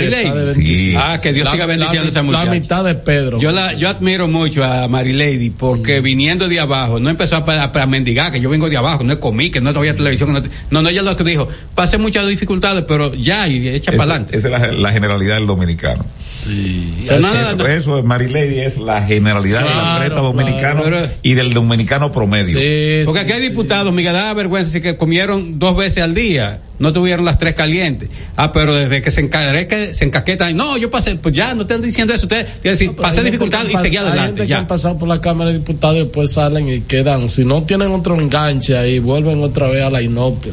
sí. 0.54 0.94
Ah, 0.96 1.18
que 1.22 1.32
Dios 1.32 1.46
la, 1.46 1.52
siga 1.52 1.66
bendiciendo 1.66 2.06
a 2.06 2.08
esa 2.08 2.22
muchacha. 2.22 2.44
La 2.46 2.50
mitad 2.50 2.84
de 2.84 2.94
Pedro. 2.94 3.38
Yo 3.38 3.52
la, 3.52 3.74
yo 3.74 3.88
admiro 3.88 4.28
mucho 4.28 4.64
a 4.64 4.88
Marilady 4.88 5.50
porque 5.50 6.00
mm. 6.00 6.04
viniendo 6.04 6.48
de 6.48 6.60
abajo, 6.60 6.98
no 6.98 7.10
empezó 7.10 7.36
a, 7.36 7.44
a, 7.46 7.82
a, 7.82 7.86
mendigar, 7.86 8.32
que 8.32 8.40
yo 8.40 8.48
vengo 8.48 8.68
de 8.70 8.76
abajo, 8.76 9.04
no 9.04 9.18
comí, 9.20 9.50
que 9.50 9.60
no 9.60 9.70
había 9.70 9.94
televisión, 9.94 10.32
no, 10.32 10.42
no, 10.70 10.82
no, 10.82 10.88
ella 10.88 11.02
lo 11.02 11.16
que 11.16 11.24
dijo, 11.24 11.48
pasé 11.74 11.98
muchas 11.98 12.26
dificultades, 12.26 12.84
pero 12.88 13.14
ya, 13.14 13.46
y 13.48 13.68
echa 13.68 13.92
para 13.92 14.04
adelante. 14.04 14.36
Esa 14.36 14.48
es 14.48 14.52
la, 14.52 14.72
la, 14.72 14.92
generalidad 15.14 15.36
del 15.36 15.46
dominicano. 15.46 16.04
Sí. 16.44 17.06
Nada, 17.06 17.42
eso, 17.42 17.56
no. 17.56 17.66
eso, 17.66 18.02
Marilady 18.02 18.60
es 18.60 18.76
la 18.76 19.02
generalidad 19.02 19.62
claro, 19.62 19.78
del 19.78 19.86
atleta 19.86 20.20
dominicano 20.20 20.82
claro, 20.82 20.96
pero, 21.00 21.12
y 21.22 21.34
del 21.34 21.54
dominicano 21.54 22.12
promedio. 22.12 22.58
Sí, 22.58 23.02
porque 23.06 23.20
aquí 23.20 23.32
hay 23.32 23.40
diputados, 23.40 23.92
Miguel, 23.92 24.12
da 24.12 24.34
vergüenza, 24.34 24.80
que 24.80 24.96
comieron 24.96 25.58
dos 25.58 25.76
veces 25.76 26.02
al 26.02 26.14
día 26.14 26.60
no 26.78 26.92
tuvieron 26.92 27.24
las 27.24 27.38
tres 27.38 27.54
calientes. 27.54 28.08
Ah, 28.36 28.52
pero 28.52 28.74
desde 28.74 29.00
que 29.00 29.10
se 29.10 29.20
encargue, 29.20 29.66
que 29.68 29.94
se 29.94 30.04
encaquetan, 30.04 30.56
no, 30.56 30.76
yo 30.76 30.90
pasé, 30.90 31.14
pues 31.16 31.34
ya, 31.34 31.54
no 31.54 31.62
están 31.62 31.80
diciendo 31.80 32.12
eso, 32.12 32.24
ustedes, 32.26 32.62
decir, 32.62 32.88
no, 32.88 32.96
pasé 32.96 33.22
dificultad 33.22 33.64
y 33.72 33.76
seguí 33.76 33.96
adelante. 33.96 34.20
Hay 34.20 34.26
gente 34.26 34.46
ya. 34.46 34.56
que 34.56 34.60
han 34.60 34.66
pasado 34.66 34.98
por 34.98 35.08
la 35.08 35.20
Cámara 35.20 35.50
de 35.50 35.58
Diputados 35.58 35.96
y 35.96 36.00
después 36.00 36.32
salen 36.32 36.68
y 36.68 36.80
quedan, 36.80 37.28
si 37.28 37.44
no 37.44 37.62
tienen 37.62 37.92
otro 37.92 38.20
enganche 38.20 38.76
ahí, 38.76 38.98
vuelven 38.98 39.42
otra 39.42 39.68
vez 39.68 39.84
a 39.84 39.90
la 39.90 40.02
inopia. 40.02 40.52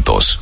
Santos. 0.01 0.41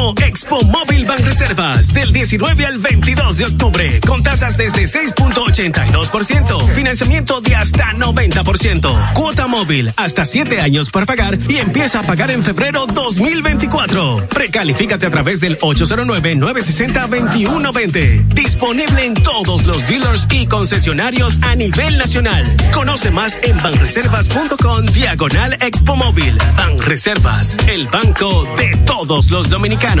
Expo 0.19 0.63
Móvil 0.63 1.05
Banreservas 1.05 1.93
del 1.93 2.11
19 2.11 2.65
al 2.65 2.79
22 2.79 3.37
de 3.37 3.45
octubre 3.45 4.01
con 4.05 4.21
tasas 4.23 4.57
desde 4.57 4.83
6.82%, 4.83 6.67
financiamiento 6.69 7.39
de 7.41 7.55
hasta 7.55 7.93
90%, 7.93 9.13
cuota 9.13 9.47
móvil 9.47 9.93
hasta 9.95 10.25
7 10.25 10.59
años 10.61 10.89
para 10.89 11.05
pagar 11.05 11.37
y 11.47 11.55
empieza 11.57 11.99
a 11.99 12.03
pagar 12.03 12.31
en 12.31 12.41
febrero 12.43 12.87
2024. 12.87 14.27
Precalifícate 14.29 15.05
a 15.05 15.09
través 15.09 15.39
del 15.39 15.57
809-960-2120. 15.59 18.27
Disponible 18.27 19.05
en 19.05 19.13
todos 19.13 19.65
los 19.65 19.87
dealers 19.87 20.27
y 20.31 20.47
concesionarios 20.47 21.39
a 21.43 21.55
nivel 21.55 21.97
nacional. 21.97 22.45
Conoce 22.73 23.09
más 23.11 23.37
en 23.43 23.55
banreservas.com 23.61 24.85
diagonal 24.87 25.53
Expo 25.61 25.95
Móvil. 25.95 26.37
Banreservas, 26.57 27.55
el 27.67 27.87
banco 27.87 28.45
de 28.57 28.75
todos 28.85 29.31
los 29.31 29.49
dominicanos. 29.49 30.00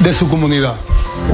de 0.00 0.12
su 0.12 0.28
comunidad. 0.28 0.76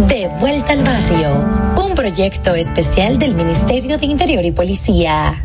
De 0.09 0.29
vuelta 0.41 0.73
al 0.73 0.83
barrio, 0.83 1.45
un 1.77 1.95
proyecto 1.95 2.55
especial 2.55 3.19
del 3.19 3.35
Ministerio 3.35 3.99
de 3.99 4.07
Interior 4.07 4.45
y 4.45 4.53
Policía. 4.53 5.45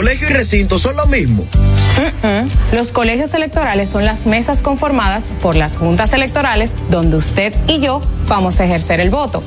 ¿Colegio 0.00 0.30
y 0.30 0.32
recinto 0.32 0.78
son 0.78 0.96
lo 0.96 1.04
mismo? 1.04 1.44
Los 2.72 2.90
colegios 2.90 3.34
electorales 3.34 3.90
son 3.90 4.06
las 4.06 4.24
mesas 4.24 4.62
conformadas 4.62 5.24
por 5.42 5.56
las 5.56 5.76
juntas 5.76 6.14
electorales 6.14 6.74
donde 6.88 7.18
usted 7.18 7.54
y 7.66 7.80
yo 7.80 8.00
vamos 8.26 8.60
a 8.60 8.64
ejercer 8.64 9.00
el 9.00 9.10
voto. 9.10 9.42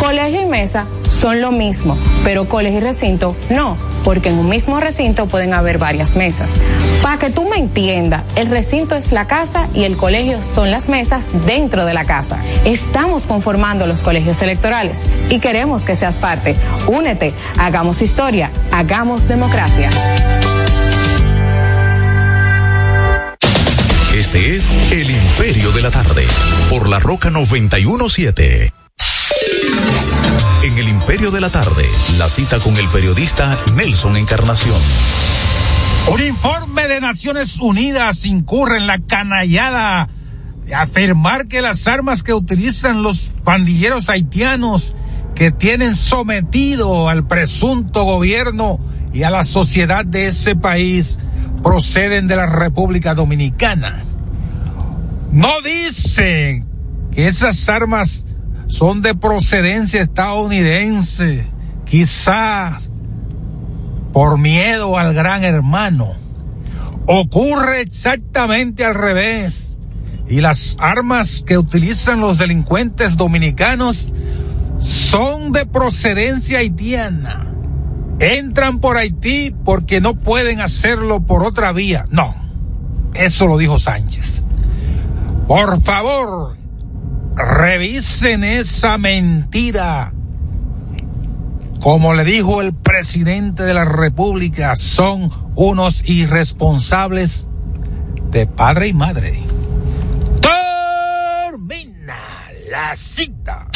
Colegio 0.00 0.42
y 0.42 0.46
mesa 0.46 0.86
son 1.08 1.40
lo 1.40 1.52
mismo, 1.52 1.96
pero 2.24 2.48
colegio 2.48 2.78
y 2.78 2.82
recinto 2.82 3.36
no, 3.48 3.76
porque 4.02 4.30
en 4.30 4.38
un 4.38 4.48
mismo 4.48 4.80
recinto 4.80 5.26
pueden 5.26 5.54
haber 5.54 5.78
varias 5.78 6.16
mesas. 6.16 6.50
Para 7.00 7.18
que 7.20 7.30
tú 7.30 7.48
me 7.48 7.56
entiendas, 7.56 8.24
el 8.34 8.48
recinto 8.48 8.96
es 8.96 9.12
la 9.12 9.28
casa 9.28 9.68
y 9.72 9.84
el 9.84 9.96
colegio 9.96 10.42
son 10.42 10.72
las 10.72 10.88
mesas 10.88 11.24
dentro 11.46 11.84
de 11.84 11.94
la 11.94 12.04
casa. 12.04 12.38
Estamos 12.64 13.28
conformando 13.28 13.86
los 13.86 14.02
colegios 14.02 14.42
electorales 14.42 15.02
y 15.30 15.38
queremos 15.38 15.84
que 15.84 15.94
seas 15.94 16.16
parte. 16.16 16.56
Únete, 16.88 17.32
hagamos 17.56 18.02
historia, 18.02 18.50
hagamos 18.72 19.28
democracia. 19.28 19.91
Este 24.14 24.56
es 24.56 24.70
El 24.92 25.10
Imperio 25.10 25.72
de 25.72 25.82
la 25.82 25.90
Tarde, 25.90 26.24
por 26.70 26.88
la 26.88 26.98
Roca 26.98 27.28
917. 27.30 28.72
En 30.62 30.78
el 30.78 30.88
Imperio 30.88 31.30
de 31.30 31.40
la 31.40 31.50
Tarde, 31.50 31.84
la 32.18 32.28
cita 32.28 32.58
con 32.60 32.76
el 32.76 32.88
periodista 32.88 33.58
Nelson 33.74 34.16
Encarnación. 34.16 34.80
Un 36.10 36.22
informe 36.22 36.88
de 36.88 37.00
Naciones 37.00 37.60
Unidas 37.60 38.24
incurre 38.24 38.78
en 38.78 38.86
la 38.86 39.00
canallada 39.00 40.08
de 40.66 40.74
afirmar 40.74 41.48
que 41.48 41.60
las 41.60 41.86
armas 41.86 42.22
que 42.22 42.32
utilizan 42.32 43.02
los 43.02 43.30
pandilleros 43.44 44.08
haitianos 44.08 44.94
que 45.34 45.50
tienen 45.50 45.94
sometido 45.94 47.08
al 47.08 47.26
presunto 47.26 48.04
gobierno 48.04 48.78
y 49.12 49.22
a 49.24 49.30
la 49.30 49.44
sociedad 49.44 50.04
de 50.04 50.28
ese 50.28 50.56
país 50.56 51.18
proceden 51.62 52.26
de 52.28 52.36
la 52.36 52.46
República 52.46 53.14
Dominicana. 53.14 54.02
No 55.30 55.50
dicen 55.62 56.66
que 57.12 57.26
esas 57.26 57.68
armas 57.68 58.24
son 58.66 59.02
de 59.02 59.14
procedencia 59.14 60.00
estadounidense, 60.00 61.46
quizás 61.84 62.90
por 64.12 64.38
miedo 64.38 64.98
al 64.98 65.14
gran 65.14 65.44
hermano. 65.44 66.14
Ocurre 67.06 67.80
exactamente 67.80 68.84
al 68.84 68.94
revés. 68.94 69.76
Y 70.28 70.40
las 70.40 70.76
armas 70.78 71.42
que 71.46 71.58
utilizan 71.58 72.20
los 72.20 72.38
delincuentes 72.38 73.16
dominicanos 73.16 74.12
son 74.78 75.52
de 75.52 75.66
procedencia 75.66 76.58
haitiana. 76.58 77.51
Entran 78.22 78.78
por 78.78 78.98
Haití 78.98 79.52
porque 79.64 80.00
no 80.00 80.14
pueden 80.14 80.60
hacerlo 80.60 81.22
por 81.26 81.42
otra 81.42 81.72
vía. 81.72 82.04
No, 82.10 82.36
eso 83.14 83.48
lo 83.48 83.58
dijo 83.58 83.80
Sánchez. 83.80 84.44
Por 85.48 85.82
favor, 85.82 86.56
revisen 87.34 88.44
esa 88.44 88.96
mentira. 88.96 90.12
Como 91.80 92.14
le 92.14 92.22
dijo 92.22 92.60
el 92.60 92.72
presidente 92.72 93.64
de 93.64 93.74
la 93.74 93.86
República, 93.86 94.76
son 94.76 95.28
unos 95.56 96.08
irresponsables 96.08 97.48
de 98.30 98.46
padre 98.46 98.86
y 98.86 98.92
madre. 98.92 99.42
Termina 101.50 102.14
la 102.70 102.94
cita. 102.94 103.71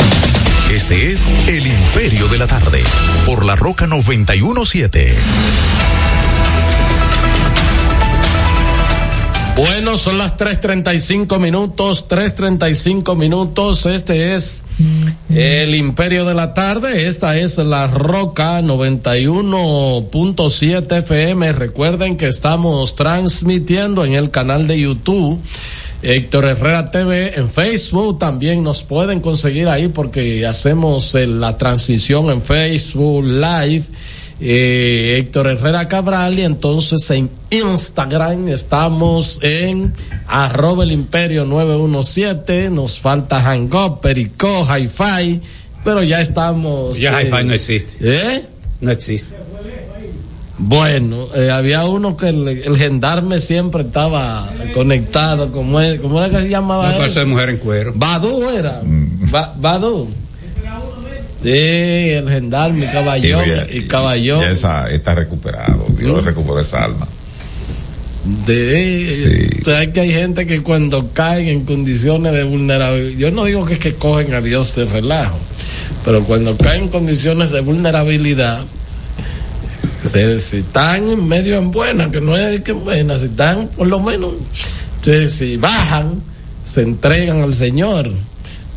Este 0.70 1.12
es 1.12 1.28
El 1.48 1.66
Imperio 1.66 2.26
de 2.26 2.38
la 2.38 2.46
Tarde, 2.48 2.82
por 3.24 3.44
la 3.44 3.54
Roca 3.54 3.86
917. 3.86 5.14
Bueno, 9.56 9.96
son 9.96 10.18
las 10.18 10.36
3.35 10.36 11.38
minutos, 11.38 12.08
3.35 12.08 13.16
minutos. 13.16 13.86
Este 13.86 14.34
es 14.34 14.64
el 15.30 15.76
Imperio 15.76 16.26
de 16.26 16.34
la 16.34 16.52
Tarde. 16.52 17.06
Esta 17.06 17.38
es 17.38 17.58
la 17.58 17.86
Roca 17.86 18.60
91.7 18.60 20.98
FM. 20.98 21.52
Recuerden 21.52 22.16
que 22.16 22.26
estamos 22.26 22.96
transmitiendo 22.96 24.04
en 24.04 24.14
el 24.14 24.32
canal 24.32 24.66
de 24.66 24.80
YouTube. 24.80 25.40
Héctor 26.02 26.44
Herrera 26.44 26.90
TV 26.90 27.38
en 27.38 27.48
Facebook 27.48 28.18
también 28.18 28.62
nos 28.62 28.82
pueden 28.82 29.20
conseguir 29.20 29.68
ahí 29.68 29.88
porque 29.88 30.46
hacemos 30.46 31.14
la 31.14 31.56
transmisión 31.56 32.30
en 32.30 32.42
Facebook 32.42 33.24
Live 33.24 33.86
eh, 34.38 35.16
Héctor 35.18 35.46
Herrera 35.46 35.88
Cabral 35.88 36.38
y 36.38 36.42
entonces 36.42 37.08
en 37.10 37.30
Instagram 37.50 38.48
estamos 38.48 39.38
en 39.40 39.94
arroba 40.26 40.84
el 40.84 40.92
imperio 40.92 41.46
917, 41.46 42.68
nos 42.68 43.00
falta 43.00 43.40
Hangout, 43.40 44.00
Perico, 44.00 44.66
Hi-Fi, 44.66 45.40
pero 45.82 46.02
ya 46.02 46.20
estamos. 46.20 47.00
Ya 47.00 47.22
eh, 47.22 47.28
Hi-Fi 47.28 47.44
no 47.44 47.54
existe. 47.54 47.94
¿Eh? 48.00 48.46
No 48.82 48.90
existe. 48.90 49.34
Bueno, 50.58 51.28
eh, 51.34 51.50
había 51.50 51.84
uno 51.84 52.16
que 52.16 52.28
el, 52.28 52.48
el, 52.48 52.76
gendarme 52.76 53.40
siempre 53.40 53.82
estaba 53.82 54.52
conectado, 54.72 55.52
como, 55.52 55.80
es, 55.80 56.00
como 56.00 56.18
era 56.22 56.30
que 56.30 56.44
se 56.44 56.48
llamaba. 56.48 56.92
No, 56.92 57.06
de 57.06 57.24
mujer 57.26 57.50
en 57.50 57.58
cuero. 57.58 57.92
Badu 57.94 58.48
era. 58.50 58.80
Ba, 58.82 59.54
Badu. 59.58 60.08
Sí, 61.42 61.50
el 61.50 62.28
gendarme, 62.28 62.86
caballón 62.90 63.44
y, 63.70 63.82
caballón. 63.82 64.40
Ya 64.40 64.50
esa, 64.50 64.88
está 64.88 65.14
recuperado, 65.14 65.86
Dios 65.90 66.22
¿Mm? 66.22 66.24
recuperó 66.24 66.58
esa 66.58 66.84
alma. 66.84 67.06
De, 68.44 69.08
sí. 69.08 69.62
sabes 69.64 69.90
que 69.90 70.00
hay 70.00 70.12
gente 70.12 70.46
que 70.46 70.60
cuando 70.62 71.10
caen 71.12 71.46
en 71.46 71.64
condiciones 71.64 72.32
de 72.32 72.42
vulnerabilidad, 72.42 73.18
yo 73.18 73.30
no 73.30 73.44
digo 73.44 73.64
que 73.64 73.74
es 73.74 73.78
que 73.78 73.94
cogen 73.94 74.34
a 74.34 74.40
Dios 74.40 74.74
de 74.74 74.86
relajo, 74.86 75.38
pero 76.04 76.24
cuando 76.24 76.56
caen 76.56 76.84
en 76.84 76.88
condiciones 76.88 77.52
de 77.52 77.60
vulnerabilidad, 77.60 78.64
si, 80.16 80.40
si 80.40 80.56
están 80.58 81.08
en 81.08 81.26
medio 81.28 81.56
en 81.56 81.70
buena, 81.70 82.10
que 82.10 82.20
no 82.20 82.36
es 82.36 82.60
que 82.60 82.72
buena, 82.72 83.18
si 83.18 83.26
están 83.26 83.68
por 83.68 83.86
lo 83.86 84.00
menos, 84.00 84.34
entonces 84.96 85.32
si 85.32 85.56
bajan, 85.56 86.22
se 86.64 86.82
entregan 86.82 87.42
al 87.42 87.54
Señor 87.54 88.10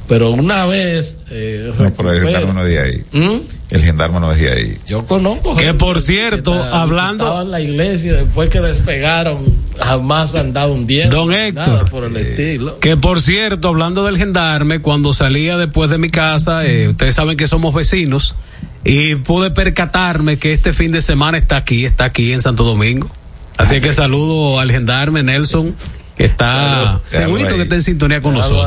pero 0.10 0.32
una 0.32 0.66
vez. 0.66 1.20
Eh, 1.30 1.72
no, 1.80 1.94
pero 1.94 2.12
el 2.12 2.24
gendarme 2.24 2.54
no 2.54 2.66
es 2.66 2.80
ahí. 2.80 3.04
¿Mm? 3.12 3.42
El 3.70 3.84
gendarme 3.84 4.20
no 4.20 4.32
es 4.32 4.42
de 4.42 4.52
ahí. 4.52 4.78
Yo 4.88 5.06
conozco. 5.06 5.56
Que 5.56 5.76
por 5.76 6.02
cierto, 6.02 6.52
que 6.54 6.68
hablando. 6.68 7.44
en 7.44 7.52
la 7.52 7.62
iglesia 7.62 8.14
después 8.14 8.50
que 8.50 8.60
despegaron, 8.60 9.46
jamás 9.78 10.34
han 10.34 10.52
dado 10.52 10.74
un 10.74 10.88
día. 10.88 11.08
Don 11.10 11.32
Héctor. 11.32 11.88
por 11.92 12.06
el 12.06 12.18
estilo. 12.18 12.80
Que 12.80 12.98
por 12.98 13.22
cierto, 13.22 13.68
hablando 13.68 14.04
del 14.04 14.18
gendarme, 14.18 14.82
cuando 14.82 15.14
salía 15.14 15.58
después 15.58 15.92
de 15.92 16.00
mi 16.00 16.10
casa, 16.10 16.66
eh, 16.66 16.90
ustedes 16.90 17.14
saben 17.14 17.38
que 17.38 17.48
somos 17.48 17.76
vecinos, 17.76 18.36
y 18.84 19.16
pude 19.16 19.52
percatarme 19.52 20.38
que 20.38 20.54
este 20.54 20.74
fin 20.74 20.92
de 20.92 21.02
semana 21.02 21.38
está 21.38 21.58
aquí, 21.58 21.86
está 21.86 22.06
aquí 22.06 22.34
en 22.34 22.42
Santo 22.42 22.64
Domingo. 22.64 23.10
Así 23.58 23.82
que 23.82 23.92
saludo 23.92 24.60
al 24.60 24.72
gendarme 24.72 25.22
Nelson 25.22 25.76
está 26.18 27.02
segurito 27.10 27.56
que 27.56 27.64
está 27.64 27.76
en 27.76 27.84
sintonía 27.84 28.22
con 28.22 28.34
nosotros. 28.34 28.66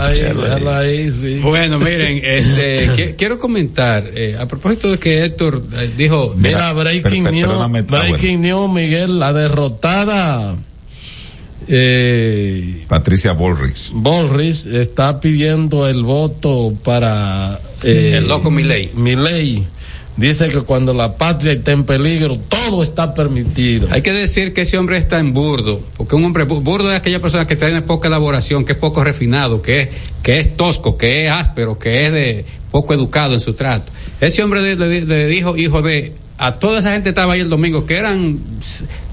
Ahí, 0.66 1.12
sí. 1.12 1.38
Bueno, 1.40 1.78
miren, 1.78 2.20
este, 2.24 3.14
quiero 3.16 3.38
comentar, 3.38 4.10
eh, 4.14 4.36
a 4.38 4.48
propósito 4.48 4.90
de 4.90 4.98
que 4.98 5.24
Héctor 5.24 5.62
eh, 5.78 5.90
dijo... 5.96 6.34
Mira, 6.36 6.72
breaking 6.72 7.24
news, 7.24 7.86
breaking 7.86 8.40
news, 8.42 8.70
Miguel, 8.70 9.18
la 9.18 9.32
derrotada... 9.32 10.56
Eh, 11.68 12.86
Patricia 12.88 13.32
Bolris. 13.32 13.90
Bolris 13.94 14.66
está 14.66 15.20
pidiendo 15.20 15.86
el 15.88 16.02
voto 16.02 16.74
para... 16.82 17.60
Eh, 17.82 18.14
el 18.16 18.28
loco 18.28 18.50
Milei. 18.50 18.90
Milei 18.94 19.64
dice 20.22 20.48
que 20.48 20.60
cuando 20.60 20.94
la 20.94 21.16
patria 21.16 21.52
está 21.52 21.72
en 21.72 21.84
peligro, 21.84 22.38
todo 22.38 22.82
está 22.82 23.12
permitido. 23.12 23.88
Hay 23.90 24.02
que 24.02 24.12
decir 24.12 24.52
que 24.52 24.62
ese 24.62 24.78
hombre 24.78 24.96
está 24.96 25.18
en 25.18 25.32
burdo, 25.32 25.82
porque 25.96 26.14
un 26.14 26.24
hombre 26.24 26.44
burdo 26.44 26.90
es 26.90 26.96
aquella 26.96 27.20
persona 27.20 27.46
que 27.46 27.56
tiene 27.56 27.82
poca 27.82 28.08
elaboración, 28.08 28.64
que 28.64 28.72
es 28.72 28.78
poco 28.78 29.02
refinado, 29.02 29.60
que 29.60 29.80
es, 29.80 29.88
que 30.22 30.38
es 30.38 30.56
tosco, 30.56 30.96
que 30.96 31.26
es 31.26 31.32
áspero, 31.32 31.78
que 31.78 32.06
es 32.06 32.12
de 32.12 32.44
poco 32.70 32.94
educado 32.94 33.34
en 33.34 33.40
su 33.40 33.54
trato. 33.54 33.90
Ese 34.20 34.42
hombre 34.42 34.76
le, 34.76 35.26
dijo, 35.26 35.56
hijo 35.56 35.82
de, 35.82 36.14
a 36.38 36.52
toda 36.52 36.80
esa 36.80 36.92
gente 36.92 37.08
estaba 37.08 37.34
ahí 37.34 37.40
el 37.40 37.50
domingo, 37.50 37.84
que 37.84 37.96
eran 37.96 38.38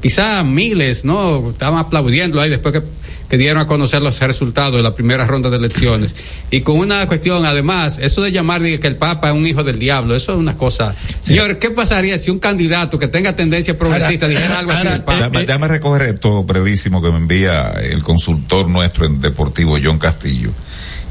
quizás 0.01 0.45
miles, 0.45 1.03
¿no? 1.05 1.49
Estaban 1.49 1.79
aplaudiendo 1.79 2.39
ahí 2.39 2.49
después 2.49 2.73
que 2.73 2.83
que 3.29 3.37
dieron 3.37 3.61
a 3.61 3.67
conocer 3.67 4.01
los 4.01 4.19
resultados 4.19 4.75
de 4.75 4.81
la 4.81 4.93
primera 4.93 5.25
ronda 5.25 5.49
de 5.49 5.57
elecciones. 5.57 6.15
Y 6.49 6.61
con 6.61 6.77
una 6.79 7.05
cuestión, 7.07 7.45
además, 7.45 7.99
eso 8.01 8.21
de 8.21 8.31
llamar 8.31 8.61
que 8.61 8.87
el 8.87 8.95
Papa 8.95 9.29
es 9.29 9.35
un 9.35 9.45
hijo 9.45 9.63
del 9.63 9.77
diablo, 9.77 10.15
eso 10.15 10.33
es 10.33 10.39
una 10.39 10.57
cosa. 10.57 10.95
Señores, 11.21 11.57
¿qué 11.57 11.69
pasaría 11.69 12.17
si 12.17 12.31
un 12.31 12.39
candidato 12.39 12.97
que 12.97 13.07
tenga 13.07 13.35
tendencia 13.35 13.77
progresista 13.77 14.27
dijera 14.27 14.59
algo 14.59 14.71
así 14.71 14.87
del 14.87 15.03
Papa? 15.03 15.29
Déjame, 15.29 15.67
recoger 15.67 16.01
esto 16.09 16.43
brevísimo 16.43 17.01
que 17.01 17.09
me 17.11 17.17
envía 17.17 17.71
el 17.81 18.03
consultor 18.03 18.67
nuestro 18.67 19.05
en 19.05 19.21
Deportivo, 19.21 19.77
John 19.81 19.99
Castillo. 19.99 20.51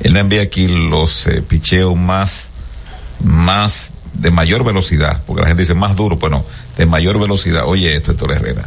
Él 0.00 0.12
me 0.12 0.20
envía 0.20 0.42
aquí 0.42 0.66
los 0.66 1.26
eh, 1.28 1.42
picheos 1.42 1.96
más, 1.96 2.50
más 3.22 3.94
de 4.14 4.30
mayor 4.30 4.64
velocidad, 4.64 5.22
porque 5.24 5.42
la 5.42 5.48
gente 5.48 5.62
dice 5.62 5.74
más 5.74 5.94
duro, 5.94 6.18
pues 6.18 6.32
no, 6.32 6.44
de 6.76 6.86
mayor 6.86 7.20
velocidad. 7.20 7.62
Oye 7.66 7.94
esto, 7.94 8.10
Héctor 8.10 8.32
Herrera. 8.32 8.64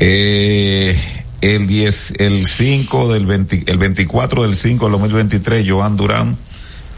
Eh, 0.00 1.17
el 1.40 1.66
10, 1.66 2.14
el 2.18 2.46
5 2.46 3.12
del 3.12 3.26
20, 3.26 3.64
el 3.66 3.78
24 3.78 4.42
del 4.42 4.54
5 4.54 4.84
del 4.84 4.92
2023, 4.92 5.68
Joan 5.68 5.96
Durán, 5.96 6.36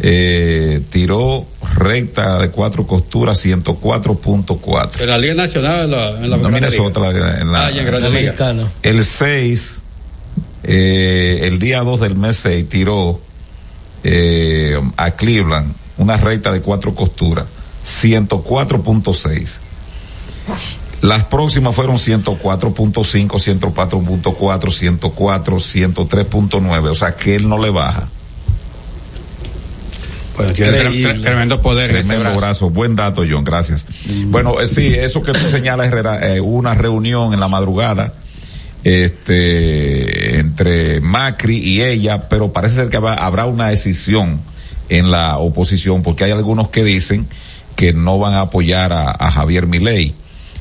eh, 0.02 0.82
tiró 0.90 1.46
recta 1.76 2.38
de 2.38 2.50
cuatro 2.50 2.86
costuras 2.86 3.44
104.4. 3.44 5.00
En 5.00 5.08
la 5.08 5.18
Liga 5.18 5.34
Nacional, 5.34 5.84
en 5.84 5.90
la, 5.90 6.08
en 6.10 6.30
la 6.30 6.36
no, 6.38 6.48
Minnesota, 6.48 7.00
en 7.10 7.52
la, 7.52 7.66
ah, 7.66 7.70
en 7.70 8.70
El 8.82 9.04
6, 9.04 9.82
eh, 10.62 11.40
el 11.42 11.58
día 11.58 11.80
2 11.82 12.00
del 12.00 12.14
mes 12.16 12.36
6, 12.36 12.68
tiró 12.68 13.20
eh, 14.02 14.80
a 14.96 15.10
Cleveland 15.10 15.74
una 15.98 16.16
recta 16.16 16.50
de 16.50 16.62
cuatro 16.62 16.94
costuras 16.94 17.44
104.6. 17.84 19.58
Las 21.00 21.24
próximas 21.24 21.74
fueron 21.74 21.96
104.5, 21.96 23.26
104.4, 23.26 24.70
104, 24.70 25.56
103.9, 25.56 26.88
o 26.90 26.94
sea 26.94 27.16
que 27.16 27.36
él 27.36 27.48
no 27.48 27.56
le 27.58 27.70
baja. 27.70 28.08
Bueno, 30.36 30.52
tiene 30.54 30.78
tre- 30.78 31.20
tremendo 31.22 31.60
poder 31.60 31.90
Tremendo 31.90 32.20
brazo. 32.24 32.38
brazo. 32.40 32.70
Buen 32.70 32.96
dato, 32.96 33.22
John. 33.28 33.44
Gracias. 33.44 33.84
Bueno, 34.26 34.60
eh, 34.60 34.66
sí, 34.66 34.94
eso 34.94 35.22
que 35.22 35.32
tú 35.32 35.40
señalas, 35.50 35.88
Herrera, 35.88 36.34
eh, 36.34 36.40
una 36.40 36.74
reunión 36.74 37.34
en 37.34 37.40
la 37.40 37.48
madrugada 37.48 38.14
este 38.82 40.38
entre 40.38 41.00
Macri 41.00 41.58
y 41.58 41.82
ella, 41.82 42.28
pero 42.28 42.52
parece 42.52 42.76
ser 42.76 42.88
que 42.88 42.96
habrá, 42.96 43.14
habrá 43.14 43.44
una 43.46 43.68
decisión 43.68 44.40
en 44.88 45.10
la 45.10 45.36
oposición, 45.38 46.02
porque 46.02 46.24
hay 46.24 46.30
algunos 46.30 46.68
que 46.70 46.84
dicen 46.84 47.26
que 47.76 47.92
no 47.92 48.18
van 48.18 48.34
a 48.34 48.40
apoyar 48.42 48.92
a, 48.92 49.10
a 49.10 49.30
Javier 49.30 49.66
Milei. 49.66 50.14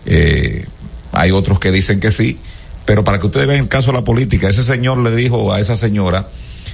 Eh, 0.05 0.65
hay 1.11 1.31
otros 1.31 1.59
que 1.59 1.71
dicen 1.71 1.99
que 1.99 2.11
sí, 2.11 2.37
pero 2.85 3.03
para 3.03 3.19
que 3.19 3.27
ustedes 3.27 3.47
vean 3.47 3.59
el 3.61 3.67
caso 3.67 3.91
de 3.91 3.97
la 3.97 4.03
política, 4.03 4.47
ese 4.47 4.63
señor 4.63 4.97
le 4.97 5.15
dijo 5.15 5.51
a 5.53 5.59
esa 5.59 5.75
señora 5.75 6.27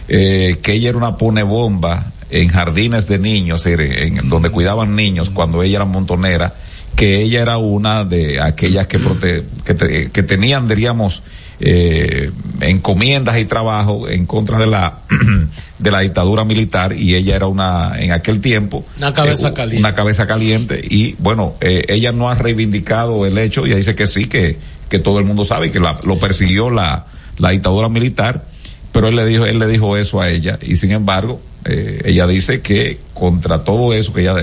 eh, 0.08 0.58
que 0.62 0.74
ella 0.74 0.90
era 0.90 0.98
una 0.98 1.18
ponebomba 1.18 2.12
en 2.30 2.50
jardines 2.50 3.08
de 3.08 3.20
niños, 3.20 3.66
en, 3.66 3.80
en 3.82 4.30
donde 4.30 4.50
cuidaban 4.50 4.96
niños 4.96 5.30
cuando 5.30 5.64
ella 5.64 5.78
era 5.78 5.86
montonera, 5.86 6.54
que 6.96 7.22
ella 7.22 7.42
era 7.42 7.58
una 7.58 8.04
de 8.06 8.42
aquellas 8.42 8.88
que, 8.88 9.00
prote- 9.00 9.44
que, 9.66 9.74
te- 9.74 10.12
que 10.12 10.24
tenían, 10.24 10.68
diríamos, 10.68 11.24
eh, 11.60 12.32
encomiendas 12.62 13.38
y 13.38 13.46
trabajo 13.46 14.08
en 14.10 14.26
contra 14.26 14.58
de 14.58 14.68
la 14.68 15.00
de 15.80 15.92
la 15.92 16.00
dictadura 16.00 16.44
militar 16.46 16.94
y 16.94 17.16
ella 17.16 17.36
era 17.36 17.48
una 17.48 17.94
en 18.00 18.12
aquel 18.12 18.42
tiempo 18.42 18.86
Una 18.98 19.14
cabeza 19.14 19.50
eh, 19.50 19.54
caliente. 19.54 19.80
una 19.80 19.96
cabeza 19.96 20.28
caliente 20.28 20.82
y 20.84 21.16
bueno 21.20 21.56
eh, 21.62 21.86
ella 21.90 22.12
no 22.12 22.30
ha 22.30 22.36
reivindicado 22.36 23.26
el 23.26 23.38
hecho 23.38 23.66
ella 23.66 23.76
dice 23.76 23.96
que 23.96 24.08
sí 24.08 24.26
que 24.26 24.58
que 24.90 25.00
todo 25.00 25.20
el 25.20 25.26
mundo 25.26 25.44
sabe 25.46 25.72
que 25.72 25.80
la- 25.80 26.00
lo 26.04 26.20
persiguió 26.20 26.70
la 26.70 27.08
la 27.38 27.50
dictadura 27.52 27.90
militar 27.90 28.46
pero 28.92 29.08
él 29.08 29.16
le 29.16 29.26
dijo 29.26 29.46
él 29.46 29.60
le 29.60 29.68
dijo 29.68 29.98
eso 29.98 30.22
a 30.22 30.30
ella 30.30 30.58
y 30.62 30.76
sin 30.78 30.92
embargo 30.92 31.42
eh, 31.66 32.02
ella 32.06 32.28
dice 32.28 32.62
que 32.62 33.00
contra 33.14 33.64
todo 33.64 33.94
eso 33.94 34.14
que 34.14 34.22
ella 34.22 34.36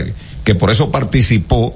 que 0.45 0.55
por 0.55 0.71
eso 0.71 0.91
participó 0.91 1.75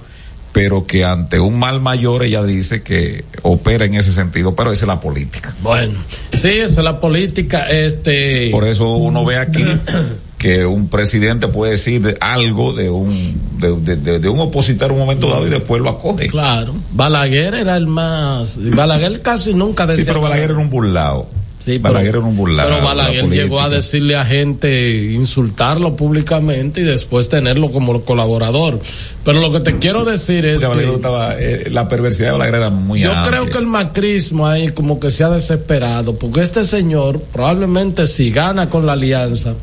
pero 0.57 0.87
que 0.87 1.05
ante 1.05 1.39
un 1.39 1.59
mal 1.59 1.83
mayor 1.83 2.25
ella 2.25 2.43
dice 2.43 2.83
que 2.83 3.27
opera 3.43 3.85
en 3.85 3.95
ese 3.95 4.11
sentido 4.11 4.55
pero 4.57 4.73
esa 4.73 4.87
es 4.87 4.89
la 4.89 5.01
política 5.01 5.55
Bueno, 5.63 5.93
sí, 6.33 6.49
esa 6.49 6.81
es 6.81 6.85
la 6.85 6.99
política. 6.99 7.67
Este. 7.69 8.49
por 8.51 8.67
eso 8.67 8.89
uno 8.95 9.23
ve 9.27 9.37
aquí 9.37 9.63
que 10.39 10.65
un 10.65 10.89
presidente 10.89 11.49
puede 11.49 11.73
decir 11.73 12.01
de 12.01 12.17
algo 12.21 12.73
de 12.73 12.89
un 12.89 13.39
de, 13.61 13.97
de- 13.97 14.19
de- 14.19 14.29
un 14.31 14.41
opositor 14.41 14.93
un 14.93 14.99
momento 14.99 15.29
dado 15.29 15.47
y 15.47 15.51
después 15.51 15.83
lo 15.83 15.91
acoge. 15.91 16.29
Claro. 16.29 16.75
Balaguer 16.93 17.55
era 17.55 17.77
el 17.77 17.87
más. 17.87 18.59
Balaguer 18.63 19.21
casi 19.21 19.53
nunca 19.53 19.87
decía. 19.87 20.05
Sí, 20.05 20.09
pero 20.11 20.23
Balaguer 20.23 20.51
era 20.53 20.59
un 20.59 20.71
burlado. 20.71 21.27
Sí, 21.67 21.79
Balaguer 21.79 22.11
era 22.15 22.21
un 22.21 22.37
burlado. 22.37 22.71
Pero 22.71 22.83
Balaguer 22.85 23.29
llegó 23.29 23.61
a 23.61 23.69
decirle 23.69 24.15
a 24.15 24.25
gente, 24.25 25.11
insultarlo 25.13 25.97
públicamente 25.97 26.81
y 26.81 26.85
después 26.85 27.29
tenerlo 27.29 27.73
como 27.73 28.03
colaborador. 28.03 28.79
Pero 29.25 29.41
lo 29.41 29.51
que 29.51 29.59
te 29.59 29.77
quiero 29.79 30.05
decir 30.05 30.47
es 30.47 30.65
que 30.65 30.95
estaba- 30.95 31.35
eh, 31.37 31.69
la 31.73 31.89
perversidad 31.89 32.27
de 32.29 32.33
Balaguer 32.33 32.55
era 32.55 32.71
muy 32.71 33.01
yo 33.01 33.11
amplia. 33.13 33.31
creo 33.41 33.51
que 33.51 33.59
el 33.59 33.67
macrismo 33.67 34.47
ahí 34.47 34.69
como 34.69 35.01
que 35.01 35.11
se 35.11 35.25
ha 35.25 35.29
desesperado, 35.29 36.17
porque 36.17 36.41
este 36.41 36.63
señor 36.65 37.21
probablemente 37.33 38.07
si 38.07 38.31
gana 38.31 38.71
con 38.71 38.87
la 38.87 38.93
alianza, 38.93 39.55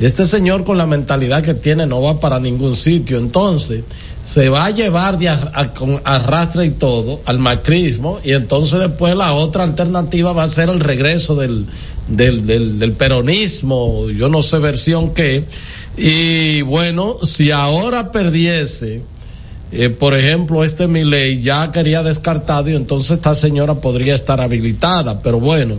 y 0.00 0.04
este 0.04 0.24
señor 0.24 0.64
con 0.64 0.76
la 0.78 0.86
mentalidad 0.86 1.44
que 1.44 1.54
tiene 1.54 1.86
no 1.86 2.02
va 2.02 2.18
para 2.18 2.40
ningún 2.40 2.74
sitio, 2.74 3.18
entonces 3.18 3.82
se 4.22 4.48
va 4.48 4.66
a 4.66 4.70
llevar 4.70 5.18
de 5.18 5.28
arrastre 5.28 6.66
y 6.66 6.70
todo 6.70 7.20
al 7.24 7.38
macrismo 7.38 8.20
y 8.22 8.32
entonces 8.32 8.78
después 8.78 9.16
la 9.16 9.32
otra 9.32 9.64
alternativa 9.64 10.32
va 10.32 10.44
a 10.44 10.48
ser 10.48 10.68
el 10.68 10.80
regreso 10.80 11.34
del, 11.34 11.66
del, 12.08 12.46
del, 12.46 12.78
del 12.78 12.92
peronismo, 12.92 14.08
yo 14.10 14.28
no 14.28 14.42
sé 14.42 14.58
versión 14.58 15.12
qué, 15.12 15.44
y 15.96 16.62
bueno, 16.62 17.18
si 17.22 17.50
ahora 17.50 18.12
perdiese, 18.12 19.02
eh, 19.74 19.88
por 19.88 20.14
ejemplo, 20.14 20.62
este 20.64 20.86
Milei 20.86 21.40
ya 21.40 21.72
quería 21.72 22.02
descartado 22.02 22.68
y 22.68 22.76
entonces 22.76 23.12
esta 23.12 23.34
señora 23.34 23.74
podría 23.76 24.14
estar 24.14 24.38
habilitada, 24.42 25.22
pero 25.22 25.40
bueno, 25.40 25.76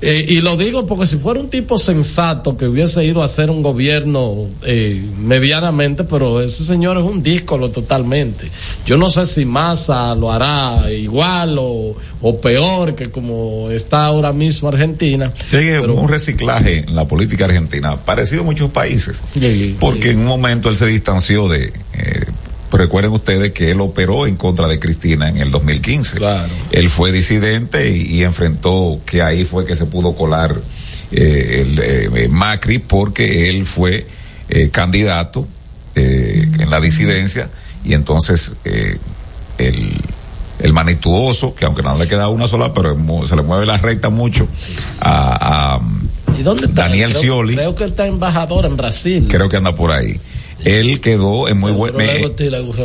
eh, 0.00 0.24
y 0.28 0.40
lo 0.40 0.56
digo 0.56 0.86
porque 0.86 1.06
si 1.06 1.16
fuera 1.16 1.40
un 1.40 1.50
tipo 1.50 1.76
sensato 1.76 2.56
que 2.56 2.68
hubiese 2.68 3.04
ido 3.04 3.20
a 3.20 3.24
hacer 3.24 3.50
un 3.50 3.62
gobierno 3.62 4.46
eh, 4.64 5.04
medianamente, 5.18 6.04
pero 6.04 6.40
ese 6.40 6.64
señor 6.64 6.98
es 6.98 7.02
un 7.02 7.20
díscolo 7.20 7.70
totalmente. 7.70 8.48
Yo 8.86 8.96
no 8.96 9.10
sé 9.10 9.26
si 9.26 9.44
Massa 9.44 10.14
lo 10.14 10.30
hará 10.30 10.88
igual 10.92 11.56
o, 11.58 11.96
o 12.20 12.40
peor 12.40 12.94
que 12.94 13.10
como 13.10 13.70
está 13.72 14.06
ahora 14.06 14.32
mismo 14.32 14.68
Argentina. 14.68 15.32
Sigue 15.50 15.80
un 15.80 16.08
reciclaje 16.08 16.78
en 16.78 16.94
la 16.94 17.08
política 17.08 17.46
argentina, 17.46 17.96
parecido 17.96 18.42
a 18.42 18.44
muchos 18.44 18.70
países. 18.70 19.20
porque 19.80 20.10
en 20.10 20.20
un 20.20 20.26
momento 20.26 20.68
él 20.68 20.76
se 20.76 20.86
distanció 20.86 21.48
de. 21.48 21.72
Eh, 22.80 22.84
recuerden 22.84 23.12
ustedes 23.12 23.52
que 23.52 23.70
él 23.70 23.80
operó 23.80 24.26
en 24.26 24.36
contra 24.36 24.66
de 24.66 24.78
Cristina 24.78 25.28
en 25.28 25.38
el 25.38 25.50
2015. 25.50 26.18
Él 26.70 26.90
fue 26.90 27.12
disidente 27.12 27.90
y, 27.90 28.16
y 28.16 28.22
enfrentó 28.24 29.00
que 29.04 29.22
ahí 29.22 29.44
fue 29.44 29.64
que 29.64 29.76
se 29.76 29.86
pudo 29.86 30.14
colar 30.14 30.56
eh, 31.10 31.66
el 31.66 32.16
eh, 32.16 32.28
Macri 32.28 32.78
porque 32.78 33.48
él 33.50 33.64
fue 33.64 34.06
eh, 34.48 34.70
candidato 34.70 35.46
eh, 35.94 36.46
en 36.58 36.70
la 36.70 36.80
disidencia 36.80 37.48
y 37.84 37.94
entonces 37.94 38.54
eh, 38.64 38.98
el 39.58 39.92
el 40.58 40.72
manituoso, 40.72 41.54
que 41.56 41.64
aunque 41.64 41.82
no 41.82 41.98
le 41.98 42.06
queda 42.06 42.28
una 42.28 42.46
sola, 42.46 42.72
pero 42.72 42.96
se 43.26 43.34
le 43.34 43.42
mueve 43.42 43.66
la 43.66 43.78
recta 43.78 44.10
mucho, 44.10 44.46
a, 45.00 45.74
a 45.74 45.80
¿Y 46.38 46.42
dónde 46.44 46.66
está? 46.66 46.82
Daniel 46.82 47.10
creo, 47.10 47.20
Scioli, 47.20 47.54
Creo 47.56 47.74
que 47.74 47.84
está 47.84 48.06
embajador 48.06 48.66
en 48.66 48.76
Brasil. 48.76 49.26
creo 49.28 49.48
que 49.48 49.56
anda 49.56 49.74
por 49.74 49.90
ahí. 49.90 50.20
Él 50.64 51.00
quedó 51.00 51.48
en 51.48 51.58
muy 51.60 51.72
buen... 51.72 51.96
Me- 51.96 52.28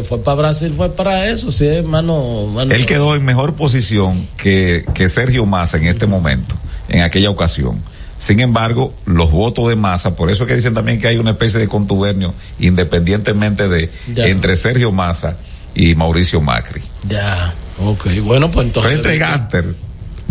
fue 0.04 0.18
para 0.24 0.36
Brasil, 0.36 0.74
fue 0.76 0.90
para 0.96 1.30
eso, 1.30 1.52
sí, 1.52 1.66
hermano. 1.68 2.48
mano- 2.48 2.74
él 2.74 2.86
quedó 2.86 3.16
en 3.16 3.24
mejor 3.26 3.56
posición 3.56 4.28
que, 4.38 4.86
que 4.94 5.08
Sergio 5.10 5.46
Massa 5.46 5.78
en 5.78 5.86
este 5.88 6.06
momento, 6.08 6.56
en 6.90 7.02
aquella 7.02 7.30
ocasión. 7.30 7.82
Sin 8.18 8.40
embargo, 8.40 8.94
los 9.06 9.30
votos 9.32 9.70
de 9.70 9.76
Massa, 9.76 10.16
por 10.16 10.32
eso 10.32 10.44
es 10.44 10.48
que 10.48 10.56
dicen 10.56 10.74
también 10.74 11.00
que 11.00 11.08
hay 11.08 11.18
una 11.18 11.32
especie 11.32 11.60
de 11.60 11.68
contubernio, 11.68 12.34
independientemente 12.60 13.68
de 13.68 13.92
Ya. 14.14 14.26
entre 14.28 14.56
Sergio 14.56 14.92
Massa 14.92 15.38
y 15.76 15.94
Mauricio 15.94 16.42
Macri. 16.42 16.82
Ya, 17.08 17.54
ok, 17.80 18.08
bueno, 18.24 18.50
pues 18.50 18.68
entonces. 18.68 18.94
Entre 18.94 19.20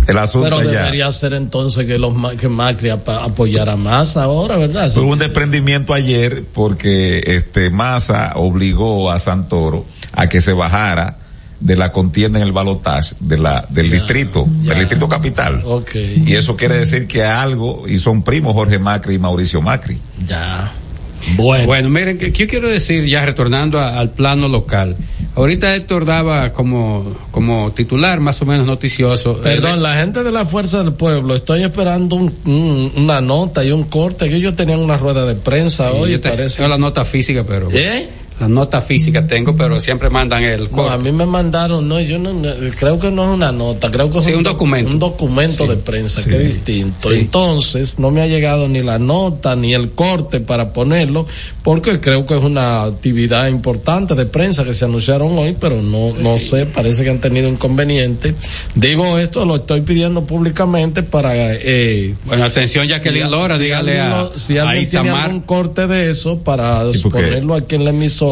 el 0.07 0.19
asunto 0.19 0.49
Pero 0.49 0.63
ya. 0.63 0.81
debería 0.81 1.11
ser 1.13 1.33
entonces 1.35 1.87
que 1.87 1.99
los 1.99 2.15
que 2.37 2.49
Macri 2.49 2.91
apoyara 2.91 3.77
más 3.77 4.17
ahora, 4.17 4.57
¿verdad? 4.57 4.91
Hubo 4.97 5.13
un 5.13 5.19
desprendimiento 5.19 5.93
ayer 5.95 6.45
porque 6.53 7.23
este 7.27 7.71
Massa 7.71 8.33
obligó 8.37 9.11
a 9.11 9.19
Santoro 9.19 9.85
a 10.13 10.29
que 10.29 10.41
se 10.41 10.53
bajara 10.53 11.19
de 11.61 11.75
la 11.75 11.91
contienda 11.91 12.39
en 12.39 12.47
el 12.47 12.53
balotaje 12.53 13.15
de 13.19 13.39
la 13.39 13.67
del 13.71 13.91
distrito, 13.91 14.45
del 14.47 14.79
distrito 14.79 15.09
capital. 15.09 15.63
Ok. 15.65 15.95
Y 15.95 16.35
eso 16.35 16.57
quiere 16.57 16.79
decir 16.79 17.07
que 17.07 17.25
algo 17.25 17.89
y 17.89 17.99
son 17.99 18.23
primos 18.23 18.53
Jorge 18.55 18.79
Macri 18.79 19.15
y 19.15 19.19
Mauricio 19.19 19.63
Macri. 19.63 19.99
Ya. 20.27 20.73
Bueno. 21.37 21.89
miren, 21.91 22.19
que 22.19 22.33
que 22.33 22.45
yo 22.45 22.49
quiero 22.49 22.69
decir, 22.69 23.05
ya 23.07 23.25
retornando 23.27 23.79
a- 23.81 23.99
al 23.99 24.11
plano 24.11 24.49
local. 24.49 24.97
Ahorita 25.35 25.75
Héctor 25.75 26.07
daba 26.07 26.53
como, 26.53 27.15
como 27.31 27.73
titular 27.73 28.21
más 28.21 28.41
o 28.41 28.47
menos 28.47 28.67
noticioso. 28.67 29.39
Perdón, 29.43 29.83
la 29.83 29.95
gente 29.97 30.23
de 30.23 30.33
la 30.33 30.47
Fuerza 30.47 30.83
del 30.83 30.95
Pueblo, 30.95 31.35
estoy 31.35 31.63
esperando 31.63 32.17
un- 32.17 32.35
un- 32.47 32.93
una 32.97 33.21
nota 33.21 33.63
y 33.65 33.71
un 33.71 33.85
corte, 33.85 34.29
que 34.31 34.37
ellos 34.37 34.55
tenían 34.57 34.79
una 34.81 34.97
rueda 34.97 35.27
de 35.27 35.35
prensa 35.35 35.91
Sí, 35.91 35.97
hoy, 35.99 36.13
yo 36.13 36.21
te- 36.21 36.31
parece. 36.31 36.67
la 36.67 36.79
nota 36.79 37.05
física, 37.05 37.45
pero. 37.47 37.69
¿Eh? 37.71 38.09
La 38.39 38.49
nota 38.49 38.83
física 38.83 39.27
tengo, 39.27 39.57
pero 39.57 39.81
siempre 39.81 40.11
mandan 40.11 40.43
el 40.45 40.71
No, 40.71 40.91
a 40.91 40.99
mí 40.99 41.11
me 41.11 41.25
mandaron, 41.25 41.89
no, 41.89 41.99
yo 42.01 42.19
no, 42.19 42.35
creo 42.79 42.99
que 42.99 43.11
no 43.11 43.23
es 43.25 43.31
una 43.31 43.51
nota, 43.51 43.91
creo 43.91 44.11
que 44.11 44.19
es 44.19 44.25
Sí, 44.25 44.33
un 44.35 44.43
doc- 44.43 44.53
documento. 44.53 44.91
Un 44.91 44.99
documento 44.99 45.67
de 45.67 45.77
prensa, 45.79 46.21
sí, 46.23 46.29
que 46.29 46.37
es 46.37 46.55
distinto. 46.55 47.11
sí. 47.11 47.17
Entonces, 47.21 47.99
no 47.99 48.11
me 48.11 48.21
ha 48.21 48.27
llegado 48.27 48.69
ni 48.69 48.83
la 48.83 48.99
nota 48.99 49.57
ni 49.57 49.73
el 49.73 49.93
corte 49.93 50.41
para 50.41 50.75
ponerlo, 50.75 51.27
porque 51.63 51.99
creo 51.99 52.27
que 52.27 52.37
es 52.37 52.43
una 52.45 52.83
actividad 52.85 53.49
importante 53.49 54.15
de 54.15 54.27
prensa 54.27 54.65
que 54.65 54.75
se 54.75 54.85
anunciaron 54.85 55.39
hoy, 55.39 55.57
pero 55.59 55.81
no, 55.81 56.13
no 56.13 56.39
sé, 56.39 56.67
parece 56.67 57.05
que 57.05 57.11
han 57.11 57.23
tenido 57.23 57.49
inconveniente. 57.49 58.35
Digo 58.75 59.17
esto, 59.17 59.47
lo 59.47 59.57
estoy 59.57 59.81
pidiendo 59.81 60.27
públicamente 60.27 61.03
para, 61.03 61.33
eh, 61.55 62.15
Bueno, 62.27 62.45
atención, 62.45 62.87
Jacqueline 62.87 63.25
si- 63.25 63.31
Lora, 63.31 63.57
si 63.57 63.63
dígale 63.65 63.99
alguien 63.99 64.13
a, 64.13 64.23
lo- 64.25 64.39
si 64.39 64.59
a 64.59 64.63
alguien 64.69 64.91
tiene 64.91 65.07
Isamar. 65.09 65.25
algún 65.25 65.41
corte 65.41 65.87
de 65.87 66.11
eso 66.11 66.37
para 66.41 66.83
ponerlo 67.11 67.55
aquí 67.55 67.77
en 67.77 67.85
la 67.85 67.91
emisora 67.91 68.26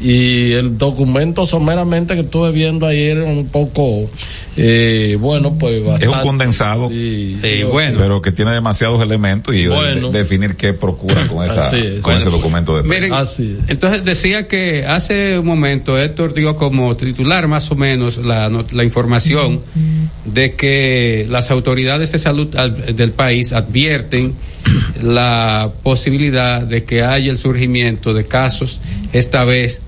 y 0.00 0.52
el 0.52 0.78
documento 0.78 1.46
someramente 1.46 2.14
que 2.14 2.22
estuve 2.22 2.50
viendo 2.50 2.86
ayer 2.86 3.20
un 3.22 3.46
poco 3.46 4.10
eh, 4.56 5.16
bueno 5.20 5.56
pues 5.58 5.74
Es 5.76 5.84
bastante, 5.84 6.08
un 6.08 6.22
condensado, 6.26 6.88
sí, 6.88 7.38
Sí, 7.40 7.58
yo- 7.60 7.70
bueno. 7.70 7.98
pero 8.00 8.20
que 8.22 8.32
tiene 8.32 8.52
demasiados 8.52 9.00
elementos 9.02 9.54
y 9.54 9.66
Bueno. 9.68 10.10
de- 10.10 10.18
definir 10.18 10.56
qué 10.56 10.72
procura 10.72 11.24
con 11.28 11.44
esa 11.44 11.60
Así 11.60 11.76
es. 11.76 12.00
con 12.00 12.16
ese 12.16 12.30
documento 12.30 12.76
de. 12.76 12.82
Miren, 12.82 13.12
Así 13.12 13.56
es. 13.60 13.68
entonces 13.70 14.04
decía 14.04 14.48
que 14.48 14.86
hace 14.86 15.38
un 15.38 15.46
momento 15.46 15.96
Héctor 15.96 16.34
dio 16.34 16.56
como 16.56 16.96
titular 16.96 17.46
más 17.46 17.70
o 17.70 17.76
menos 17.76 18.16
la, 18.24 18.50
la 18.72 18.84
información 18.84 19.60
de 20.24 20.54
que 20.56 21.26
las 21.30 21.50
autoridades 21.52 22.10
de 22.12 22.18
salud 22.18 22.56
al- 22.56 22.96
del 22.96 23.12
país 23.12 23.52
advierten 23.52 24.34
la 25.02 25.70
posibilidad 25.82 26.62
de 26.62 26.84
que 26.84 27.02
haya 27.02 27.30
el 27.30 27.38
surgimiento 27.38 28.14
de 28.14 28.26
casos, 28.26 28.80
esta 29.12 29.44
vez 29.44 29.82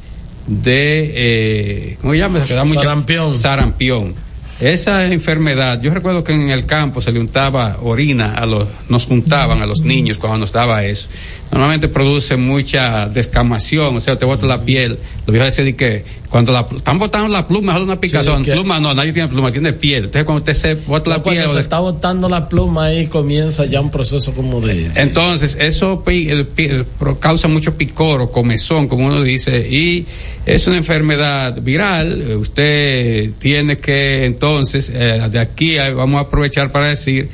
de, 0.46 1.12
eh, 1.14 1.98
¿cómo 2.00 2.12
se 2.12 2.18
llama? 2.18 2.46
Sarampión. 2.46 3.38
Sarampión. 3.38 4.14
Esa 4.60 5.04
enfermedad, 5.06 5.80
yo 5.82 5.92
recuerdo 5.92 6.22
que 6.22 6.32
en 6.32 6.50
el 6.50 6.64
campo 6.64 7.00
se 7.00 7.10
le 7.10 7.18
untaba 7.18 7.78
orina 7.82 8.34
a 8.34 8.46
los, 8.46 8.68
nos 8.88 9.04
juntaban 9.06 9.60
a 9.62 9.66
los 9.66 9.82
niños 9.82 10.16
cuando 10.16 10.38
nos 10.38 10.52
daba 10.52 10.84
eso. 10.84 11.08
Normalmente 11.54 11.86
produce 11.88 12.36
mucha 12.36 13.06
descamación, 13.08 13.96
o 13.96 14.00
sea, 14.00 14.18
te 14.18 14.24
bota 14.24 14.44
la 14.44 14.62
piel. 14.64 14.98
Los 15.24 15.32
viejos 15.32 15.46
decían 15.52 15.66
de 15.68 15.76
que 15.76 16.04
cuando 16.28 16.50
la, 16.50 16.66
están 16.76 16.98
botando 16.98 17.28
la 17.28 17.46
pluma, 17.46 17.76
es 17.76 17.80
una 17.80 18.00
picazón. 18.00 18.44
que- 18.44 18.50
Pluma 18.52 18.80
no, 18.80 18.92
nadie 18.92 19.12
tiene 19.12 19.28
pluma, 19.28 19.52
tiene 19.52 19.72
piel. 19.72 20.06
Entonces 20.06 20.24
cuando 20.24 20.40
usted 20.42 20.54
se 20.54 20.74
bota 20.74 21.10
la 21.10 21.22
piel, 21.22 21.36
Cuando 21.36 21.52
se 21.54 21.60
está 21.60 21.78
botando 21.78 22.28
la 22.28 22.48
pluma 22.48 22.86
ahí 22.86 23.06
comienza 23.06 23.66
ya 23.66 23.80
un 23.80 23.90
proceso 23.92 24.32
como 24.32 24.60
de... 24.60 24.90
entonces, 24.96 25.56
eso 25.60 26.02
el 26.06 26.48
el 26.56 26.86
causa 27.20 27.46
mucho 27.46 27.76
picor 27.76 28.20
o 28.20 28.30
comezón, 28.32 28.88
como 28.88 29.06
uno 29.06 29.22
dice, 29.22 29.66
y 29.70 30.06
es 30.46 30.66
una 30.66 30.76
enfermedad 30.76 31.56
viral. 31.62 32.36
Usted 32.36 33.30
tiene 33.38 33.78
que, 33.78 34.24
entonces, 34.24 34.90
eh, 34.92 35.20
de 35.30 35.38
aquí 35.38 35.78
a- 35.78 35.94
vamos 35.94 36.18
a 36.18 36.22
aprovechar 36.22 36.72
para 36.72 36.88
decir, 36.88 37.28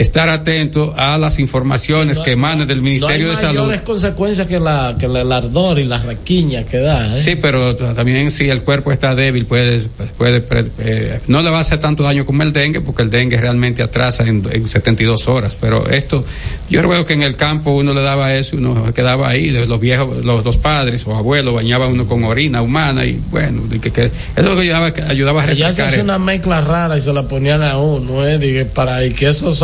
estar 0.00 0.28
atento 0.28 0.94
a 0.96 1.18
las 1.18 1.38
informaciones 1.38 2.18
que 2.18 2.32
emanan 2.32 2.66
del 2.66 2.82
Ministerio 2.82 3.26
no 3.26 3.30
hay 3.30 3.36
de 3.36 3.42
Salud. 3.42 3.60
mayores 3.60 3.82
consecuencias 3.82 4.46
que, 4.46 4.58
la, 4.60 4.96
que 4.98 5.06
el 5.06 5.32
ardor 5.32 5.78
y 5.78 5.84
la 5.84 5.98
raquiña 5.98 6.64
que 6.64 6.78
da. 6.78 7.12
¿eh? 7.12 7.16
Sí, 7.18 7.36
pero 7.36 7.74
también 7.76 8.30
si 8.30 8.48
el 8.48 8.62
cuerpo 8.62 8.92
está 8.92 9.14
débil, 9.14 9.46
puede, 9.46 9.80
puede, 10.16 10.44
eh, 10.78 11.20
no 11.26 11.42
le 11.42 11.50
va 11.50 11.58
a 11.58 11.60
hacer 11.62 11.78
tanto 11.80 12.02
daño 12.02 12.24
como 12.26 12.42
el 12.42 12.52
dengue, 12.52 12.80
porque 12.80 13.02
el 13.02 13.10
dengue 13.10 13.36
realmente 13.36 13.82
atrasa 13.82 14.24
en, 14.24 14.42
en 14.50 14.66
72 14.68 15.28
horas. 15.28 15.56
Pero 15.60 15.88
esto, 15.88 16.24
yo 16.70 16.80
recuerdo 16.82 17.04
que 17.04 17.14
en 17.14 17.22
el 17.22 17.36
campo 17.36 17.72
uno 17.72 17.92
le 17.94 18.02
daba 18.02 18.34
eso, 18.34 18.56
uno 18.56 18.86
se 18.86 18.92
quedaba 18.92 19.28
ahí, 19.28 19.50
los 19.50 19.80
viejos, 19.80 20.24
los, 20.24 20.44
los 20.44 20.56
padres 20.56 21.06
o 21.06 21.14
abuelos 21.16 21.54
bañaban 21.54 21.92
uno 21.92 22.06
con 22.06 22.24
orina 22.24 22.62
humana 22.62 23.04
y 23.04 23.20
bueno, 23.30 23.62
que, 23.80 23.90
que- 23.90 24.04
eso 24.04 24.12
es 24.36 24.44
lo 24.44 24.54
que 24.56 24.62
ayudaba, 24.62 24.92
ayudaba 25.08 25.42
a 25.42 25.44
se 25.46 25.50
refrescar. 25.54 25.88
hace 25.88 25.96
el- 25.96 26.02
una 26.04 26.18
mezcla 26.18 26.60
rara 26.60 26.96
y 26.96 27.00
se 27.00 27.12
la 27.12 27.22
ponían 27.28 27.62
a 27.62 27.78
uno, 27.78 28.24
¿eh? 28.26 28.38
Dije, 28.38 28.64
para 28.64 29.04
y 29.04 29.10
que 29.12 29.28
eso 29.28 29.54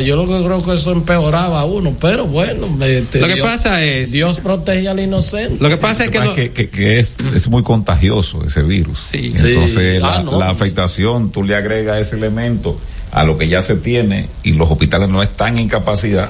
Yo 0.00 0.16
lo 0.16 0.26
que 0.26 0.44
creo 0.44 0.62
que 0.64 0.74
eso 0.74 0.92
empeoraba 0.92 1.60
a 1.60 1.64
uno, 1.64 1.94
pero 2.00 2.26
bueno, 2.26 2.66
este, 2.84 3.20
Lo 3.20 3.26
que 3.28 3.34
Dios- 3.34 3.48
pasa 3.48 3.82
es. 3.84 4.10
Dios 4.12 4.40
protege 4.40 4.88
al 4.88 5.00
inocente. 5.00 5.56
Lo 5.62 5.68
que 5.68 5.76
pasa 5.76 6.04
es 6.04 6.10
que, 6.10 6.20
lo- 6.20 6.34
que, 6.34 6.52
que- 6.52 6.68
que 6.70 6.98
es, 7.00 7.16
es 7.34 7.48
muy 7.48 7.62
contagioso 7.62 8.44
ese 8.46 8.62
virus. 8.62 9.00
Entonces, 9.12 9.94
Sí. 9.96 9.98
la, 10.00 10.14
Ah, 10.16 10.22
no. 10.22 10.38
la 10.38 10.50
afectación, 10.50 11.30
tú 11.30 11.42
le 11.44 11.54
agregas 11.56 12.00
ese 12.00 12.16
elemento 12.16 12.78
a 13.12 13.24
lo 13.24 13.36
que 13.38 13.48
ya 13.48 13.60
se 13.62 13.74
tiene 13.76 14.28
y 14.42 14.52
los 14.52 14.70
hospitales 14.70 15.08
no 15.08 15.22
están 15.22 15.58
en 15.58 15.68
capacidad 15.68 16.28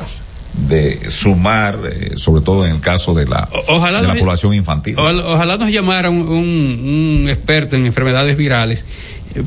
de 0.53 1.11
sumar, 1.11 1.78
eh, 1.90 2.12
sobre 2.16 2.42
todo 2.42 2.66
en 2.66 2.74
el 2.76 2.80
caso 2.80 3.14
de 3.14 3.26
la, 3.26 3.48
ojalá 3.68 4.01
de 4.01 4.09
la 4.09 4.14
nos- 4.14 4.20
población 4.22 4.55
infantil. 4.55 4.96
Ojalá 4.98 5.57
nos 5.57 5.70
llamara 5.70 6.11
un, 6.11 6.22
un- 6.22 7.20
un 7.22 7.28
experto 7.28 7.76
en 7.76 7.86
enfermedades 7.86 8.36
virales, 8.36 8.84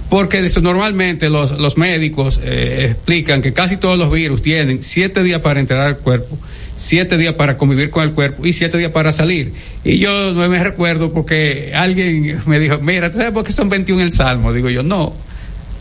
porque 0.09 0.41
normalmente 0.61 1.29
los, 1.29 1.51
los 1.59 1.77
médicos 1.77 2.39
eh, 2.43 2.87
explican 2.91 3.41
que 3.41 3.51
casi 3.53 3.77
todos 3.77 3.97
los 3.97 4.09
virus 4.11 4.41
tienen 4.41 4.81
siete 4.81 5.21
días 5.23 5.41
para 5.41 5.59
entrar 5.59 5.81
al 5.81 5.97
cuerpo, 5.97 6.37
siete 6.75 7.17
días 7.17 7.33
para 7.33 7.57
convivir 7.57 7.89
con 7.89 8.03
el 8.03 8.11
cuerpo 8.13 8.45
y 8.47 8.53
siete 8.53 8.77
días 8.77 8.91
para 8.91 9.11
salir. 9.11 9.53
Y 9.83 9.99
yo 9.99 10.33
no 10.33 10.47
me 10.47 10.63
recuerdo 10.63 11.11
porque 11.11 11.73
alguien 11.75 12.39
me 12.45 12.59
dijo, 12.59 12.79
mira, 12.79 13.11
¿tú 13.11 13.17
sabes 13.17 13.33
por 13.33 13.43
qué 13.43 13.51
son 13.51 13.67
21 13.69 14.01
en 14.01 14.07
el 14.07 14.13
Salmo? 14.13 14.53
Digo 14.53 14.69
yo, 14.69 14.83
no. 14.83 15.13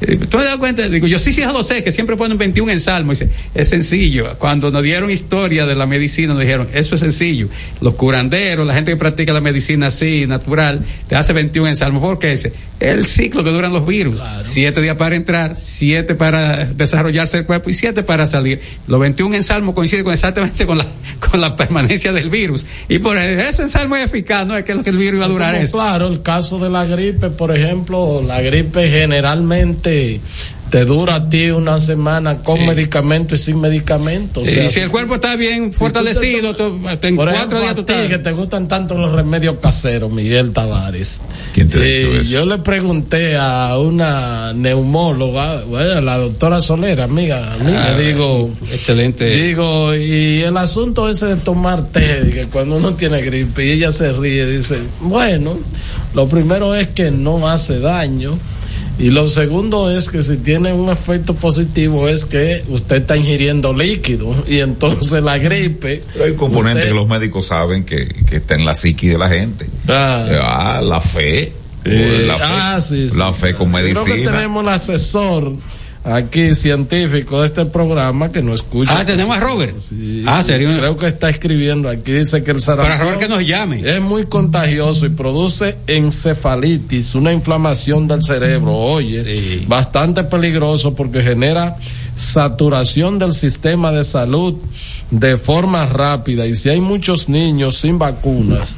Eh, 0.03 0.17
¿Tú 0.29 0.37
me 0.39 0.45
das 0.45 0.57
cuenta? 0.57 0.89
Digo, 0.89 1.07
yo 1.07 1.19
sí, 1.19 1.33
sí, 1.33 1.43
ya 1.43 1.53
lo 1.53 1.63
sé, 1.63 1.85
que 1.85 1.93
siempre 1.93 2.17
ponen 2.17 2.37
21 2.37 2.73
en 2.73 2.81
Salmo. 2.81 3.13
Dice, 3.13 3.29
es 3.55 3.69
sencillo. 3.69 4.37
Cuando 4.39 4.71
nos 4.71 4.83
dieron 4.83 5.11
historia 5.11 5.65
de 5.65 5.75
la 5.75 5.87
medicina, 5.87 6.35
nos 6.35 6.43
dijeron, 6.43 6.69
eso 6.73 6.95
es 6.95 7.01
sencillo. 7.01 7.49
Los 7.81 7.95
curanderos, 7.95 8.67
la 8.67 8.75
gente 8.75 8.91
que 8.91 8.97
practica 8.97 9.33
la 9.33 9.41
medicina 9.41 9.89
así, 9.89 10.27
natural, 10.27 10.85
te 11.09 11.15
hace 11.15 11.33
21 11.33 11.69
en 11.69 11.77
Salmo. 11.77 12.01
¿Por 12.01 12.19
qué 12.19 12.33
ese? 12.33 12.53
El 12.81 13.05
ciclo 13.05 13.45
que 13.45 13.51
duran 13.51 13.73
los 13.73 13.87
virus. 13.87 14.21
Siete 14.43 14.81
días 14.81 14.97
para 14.97 15.15
entrar, 15.15 15.57
siete 15.57 16.15
para 16.15 16.65
desarrollarse 16.65 17.39
el 17.39 17.47
cuerpo 17.47 17.71
y 17.71 17.75
siete 17.75 18.03
para 18.03 18.27
salir. 18.27 18.61
Los 18.89 18.99
21 19.01 19.37
en 19.37 19.43
Salmo 19.43 19.75
coinciden 19.75 20.05
con 20.05 20.13
exactamente 20.13 20.67
con 20.67 20.79
la, 20.79 20.87
con 21.31 21.41
la 21.41 21.55
permanencia 21.55 22.13
del 22.13 22.29
virus. 22.29 22.67
Y 22.89 22.99
por 22.99 23.17
eso 23.17 23.63
en 23.63 23.71
Salmo 23.71 23.97
es 23.97 24.07
eficaz, 24.07 24.47
no 24.47 24.57
es 24.57 24.65
que 24.65 24.75
lo 24.75 24.83
que 24.83 24.91
el 24.91 24.97
virus 24.97 25.19
iba 25.19 25.27
a 25.27 25.29
durar 25.29 25.53
Como, 25.53 25.65
eso. 25.65 25.73
Claro, 25.73 26.09
el 26.09 26.23
caso 26.23 26.59
de 26.59 26.71
la 26.71 26.85
gripe, 26.85 27.31
por 27.31 27.57
ejemplo, 27.57 28.21
la 28.21 28.41
gripe 28.41 28.89
generalmente 28.89 29.92
te 30.71 30.87
dura 30.87 31.17
a 31.17 31.29
ti 31.29 31.51
una 31.51 31.79
semana 31.81 32.39
con 32.43 32.65
medicamento 32.65 33.35
y 33.35 33.39
sin 33.39 33.61
medicamento. 33.61 34.41
O 34.41 34.47
sea, 34.47 34.65
y 34.65 34.71
si 34.71 34.81
el 34.81 34.89
cuerpo 34.91 35.17
está 35.17 35.37
bien 35.37 35.71
fortalecido, 35.75 36.57
tú- 36.57 36.81
en 37.03 37.15
Por 37.15 37.27
cuatro 37.29 37.59
ejemplo, 37.59 37.59
días 37.61 37.73
a 37.73 37.75
tú 37.75 37.85
ti 37.85 37.93
estás. 37.93 38.09
que 38.09 38.19
te 38.19 38.33
gustan 38.33 38.69
tanto 38.69 38.97
los 38.97 39.13
remedios 39.13 39.57
caseros, 39.61 40.11
Miguel 40.11 40.53
Tavares. 40.53 41.21
¿Quién 41.53 41.69
te 41.69 41.79
Eh, 42.21 42.25
yo 42.25 42.47
le 42.47 42.57
pregunté 42.57 43.37
a 43.37 43.77
una 43.79 44.55
neumóloga, 44.55 45.63
bueno, 45.65 46.01
la 46.01 46.17
doctora 46.17 46.63
Solera, 46.63 47.05
amiga, 47.05 47.53
amiga, 47.53 47.89
Ah, 47.93 47.99
digo, 47.99 48.51
excelente. 48.73 49.29
digo, 49.29 49.95
y 49.95 50.41
el 50.41 50.57
asunto 50.57 51.07
ese 51.11 51.27
de 51.27 51.37
tomar 51.37 51.85
té, 51.89 52.31
que 52.33 52.47
cuando 52.47 52.77
uno 52.77 52.95
tiene 52.95 53.21
gripe 53.21 53.67
y 53.67 53.73
ella 53.73 53.93
se 53.93 54.11
ríe, 54.13 54.47
dice, 54.47 54.79
bueno, 55.01 55.59
lo 56.15 56.29
primero 56.29 56.75
es 56.75 56.89
que 56.89 57.11
no 57.11 57.47
hace 57.47 57.79
daño. 57.79 58.39
Y 59.03 59.11
lo 59.11 59.29
segundo 59.29 59.91
es 59.91 60.09
que 60.09 60.23
si 60.23 60.37
tiene 60.37 60.73
un 60.73 60.89
efecto 60.89 61.35
positivo 61.35 62.09
es 62.09 62.25
que 62.25 62.63
usted 62.69 62.99
está 63.03 63.17
ingiriendo 63.17 63.73
líquido 63.75 64.33
y 64.49 64.61
entonces 64.61 65.21
la 65.23 65.39
gripe... 65.39 66.03
Pero 66.13 66.25
hay 66.25 66.35
componentes 66.35 66.85
usted- 66.85 66.89
que 66.91 66.95
los 67.01 67.09
médicos 67.09 67.47
saben 67.49 67.85
que, 67.85 68.07
que 68.29 68.37
está 68.37 68.55
en 68.55 68.65
la 68.65 68.75
psiqui 68.75 69.09
de 69.09 69.19
la 69.19 69.29
gente. 69.29 69.67
Ah. 69.89 70.29
Ah, 70.41 70.81
la 70.81 71.01
fe. 71.01 71.53
Eh, 71.85 72.25
la 72.29 72.39
fe, 72.39 72.45
ah, 72.47 72.81
sí, 72.81 73.11
sí. 73.11 73.19
la 73.19 73.33
fe 73.33 73.55
con 73.55 73.73
Creo 73.73 74.05
que 74.05 74.11
medicina. 74.11 74.31
tenemos 74.31 74.63
el 74.63 74.69
asesor 74.69 75.53
aquí 76.05 76.55
científico 76.55 77.41
de 77.41 77.47
este 77.47 77.65
programa 77.67 78.33
que 78.33 78.43
no 78.43 78.53
escucha. 78.53 78.99
Ah, 78.99 79.05
tenemos 79.05 79.37
a 79.37 79.41
Robert. 79.41 79.79
Sí, 79.79 80.25
Ah, 80.27 80.43
¿serio? 80.43 80.69
Creo 80.77 80.97
que 80.97 81.07
está 81.07 81.31
escribiendo 81.31 81.89
aquí. 81.89 82.13
Dice 82.13 82.43
que 82.43 82.51
el 82.51 82.61
sarampión 82.61 82.99
Para 82.99 83.05
Robert 83.05 83.21
que 83.21 83.29
nos 83.29 83.47
llame. 83.47 83.81
es 83.85 84.01
muy 84.01 84.25
contagioso 84.25 85.07
y 85.07 85.11
produce 85.11 85.77
encefalitis, 85.87 87.15
una 87.15 87.33
inflamación 87.33 88.09
del 88.09 88.23
cerebro. 88.23 88.75
Oye, 88.77 89.65
bastante 89.69 90.25
peligroso 90.25 90.95
porque 90.95 91.23
genera 91.23 91.77
saturación 92.15 93.19
del 93.19 93.33
sistema 93.33 93.93
de 93.93 94.05
salud 94.05 94.55
de 95.11 95.37
forma 95.39 95.87
rápida. 95.87 96.47
Y 96.47 96.57
si 96.57 96.69
hay 96.69 96.81
muchos 96.81 97.29
niños 97.29 97.77
sin 97.77 97.99
vacunas, 97.99 98.77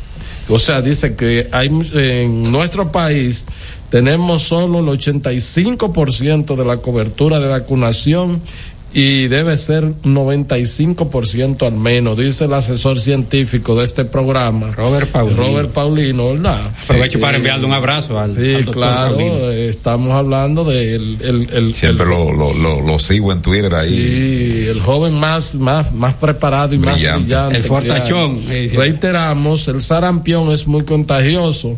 o 0.48 0.58
sea, 0.58 0.80
dice 0.82 1.14
que 1.14 1.48
hay 1.52 1.68
en 1.94 2.50
nuestro 2.52 2.90
país 2.92 3.46
tenemos 3.94 4.42
solo 4.42 4.80
el 4.80 4.86
85% 4.86 6.56
de 6.56 6.64
la 6.64 6.78
cobertura 6.78 7.38
de 7.38 7.46
vacunación 7.46 8.42
y 8.96 9.26
debe 9.26 9.56
ser 9.56 9.92
95% 10.02 11.66
al 11.66 11.74
menos, 11.74 12.16
dice 12.16 12.44
el 12.44 12.54
asesor 12.54 13.00
científico 13.00 13.74
de 13.74 13.84
este 13.84 14.04
programa. 14.04 14.70
Robert 14.72 15.10
Paulino. 15.10 15.36
Robert 15.42 15.70
Paulino, 15.72 16.32
¿verdad? 16.34 16.62
Aprovecho 16.84 17.18
Sí. 17.18 17.22
para 17.22 17.36
enviarle 17.38 17.66
un 17.66 17.72
abrazo 17.72 18.18
al, 18.18 18.28
Sí, 18.28 18.54
al 18.54 18.66
claro, 18.66 19.16
Paulino. 19.16 19.34
eh, 19.50 19.68
estamos 19.68 20.12
hablando 20.12 20.64
del 20.64 21.18
el, 21.20 21.48
el, 21.52 21.74
Siempre 21.74 22.06
lo, 22.06 22.32
lo, 22.32 22.54
lo, 22.54 22.80
lo 22.80 22.98
sigo 23.00 23.32
en 23.32 23.42
Twitter 23.42 23.74
ahí. 23.74 23.88
Sí, 23.88 24.66
el 24.68 24.80
joven 24.80 25.14
más, 25.14 25.54
más, 25.56 25.92
más 25.92 26.14
preparado 26.14 26.72
y 26.74 26.78
más 26.78 26.94
Brillante. 26.94 27.56
El 27.56 27.64
fortachón, 27.64 28.42
eh, 28.48 28.68
sí. 28.70 28.76
Reiteramos, 28.76 29.66
el 29.68 29.80
sarampión 29.80 30.50
es 30.52 30.66
muy 30.68 30.84
contagioso, 30.84 31.76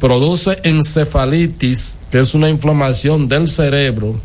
produce 0.00 0.58
encefalitis, 0.64 1.98
que 2.10 2.20
es 2.20 2.34
una 2.34 2.48
inflamación 2.48 3.28
del 3.28 3.46
cerebro. 3.46 4.20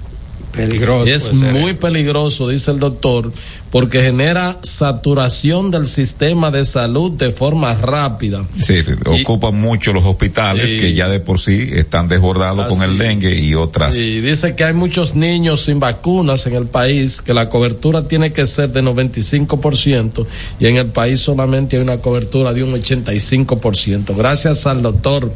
Peligroso. 0.52 1.06
Es 1.06 1.24
ser. 1.24 1.54
muy 1.54 1.74
peligroso, 1.74 2.48
dice 2.48 2.72
el 2.72 2.80
doctor, 2.80 3.32
porque 3.72 4.02
genera 4.02 4.60
saturación 4.64 5.72
del 5.72 5.88
sistema 5.88 6.52
de 6.52 6.66
salud 6.66 7.12
de 7.14 7.32
forma 7.32 7.74
rápida. 7.74 8.46
Sí, 8.60 8.76
ocupan 9.06 9.56
mucho 9.56 9.94
los 9.94 10.04
hospitales 10.04 10.72
que 10.72 10.94
ya 10.94 11.08
de 11.08 11.22
por 11.22 11.40
sí 11.40 11.70
están 11.74 12.10
desbordados 12.10 12.68
con 12.68 12.82
el 12.88 12.98
dengue 12.98 13.34
y 13.40 13.56
otras. 13.56 13.96
Y 13.96 14.20
dice 14.20 14.56
que 14.56 14.66
hay 14.66 14.74
muchos 14.74 15.16
niños 15.16 15.62
sin 15.62 15.80
vacunas 15.80 16.46
en 16.48 16.56
el 16.56 16.68
país, 16.68 17.22
que 17.22 17.34
la 17.34 17.48
cobertura 17.48 18.08
tiene 18.08 18.34
que 18.34 18.46
ser 18.46 18.72
de 18.72 18.84
95% 18.84 20.26
y 20.60 20.68
en 20.68 20.78
el 20.78 20.88
país 20.88 21.22
solamente 21.22 21.78
hay 21.78 21.82
una 21.82 21.98
cobertura 21.98 22.54
de 22.54 22.64
un 22.64 22.74
85%. 22.74 24.16
Gracias 24.16 24.68
al 24.68 24.82
doctor 24.82 25.32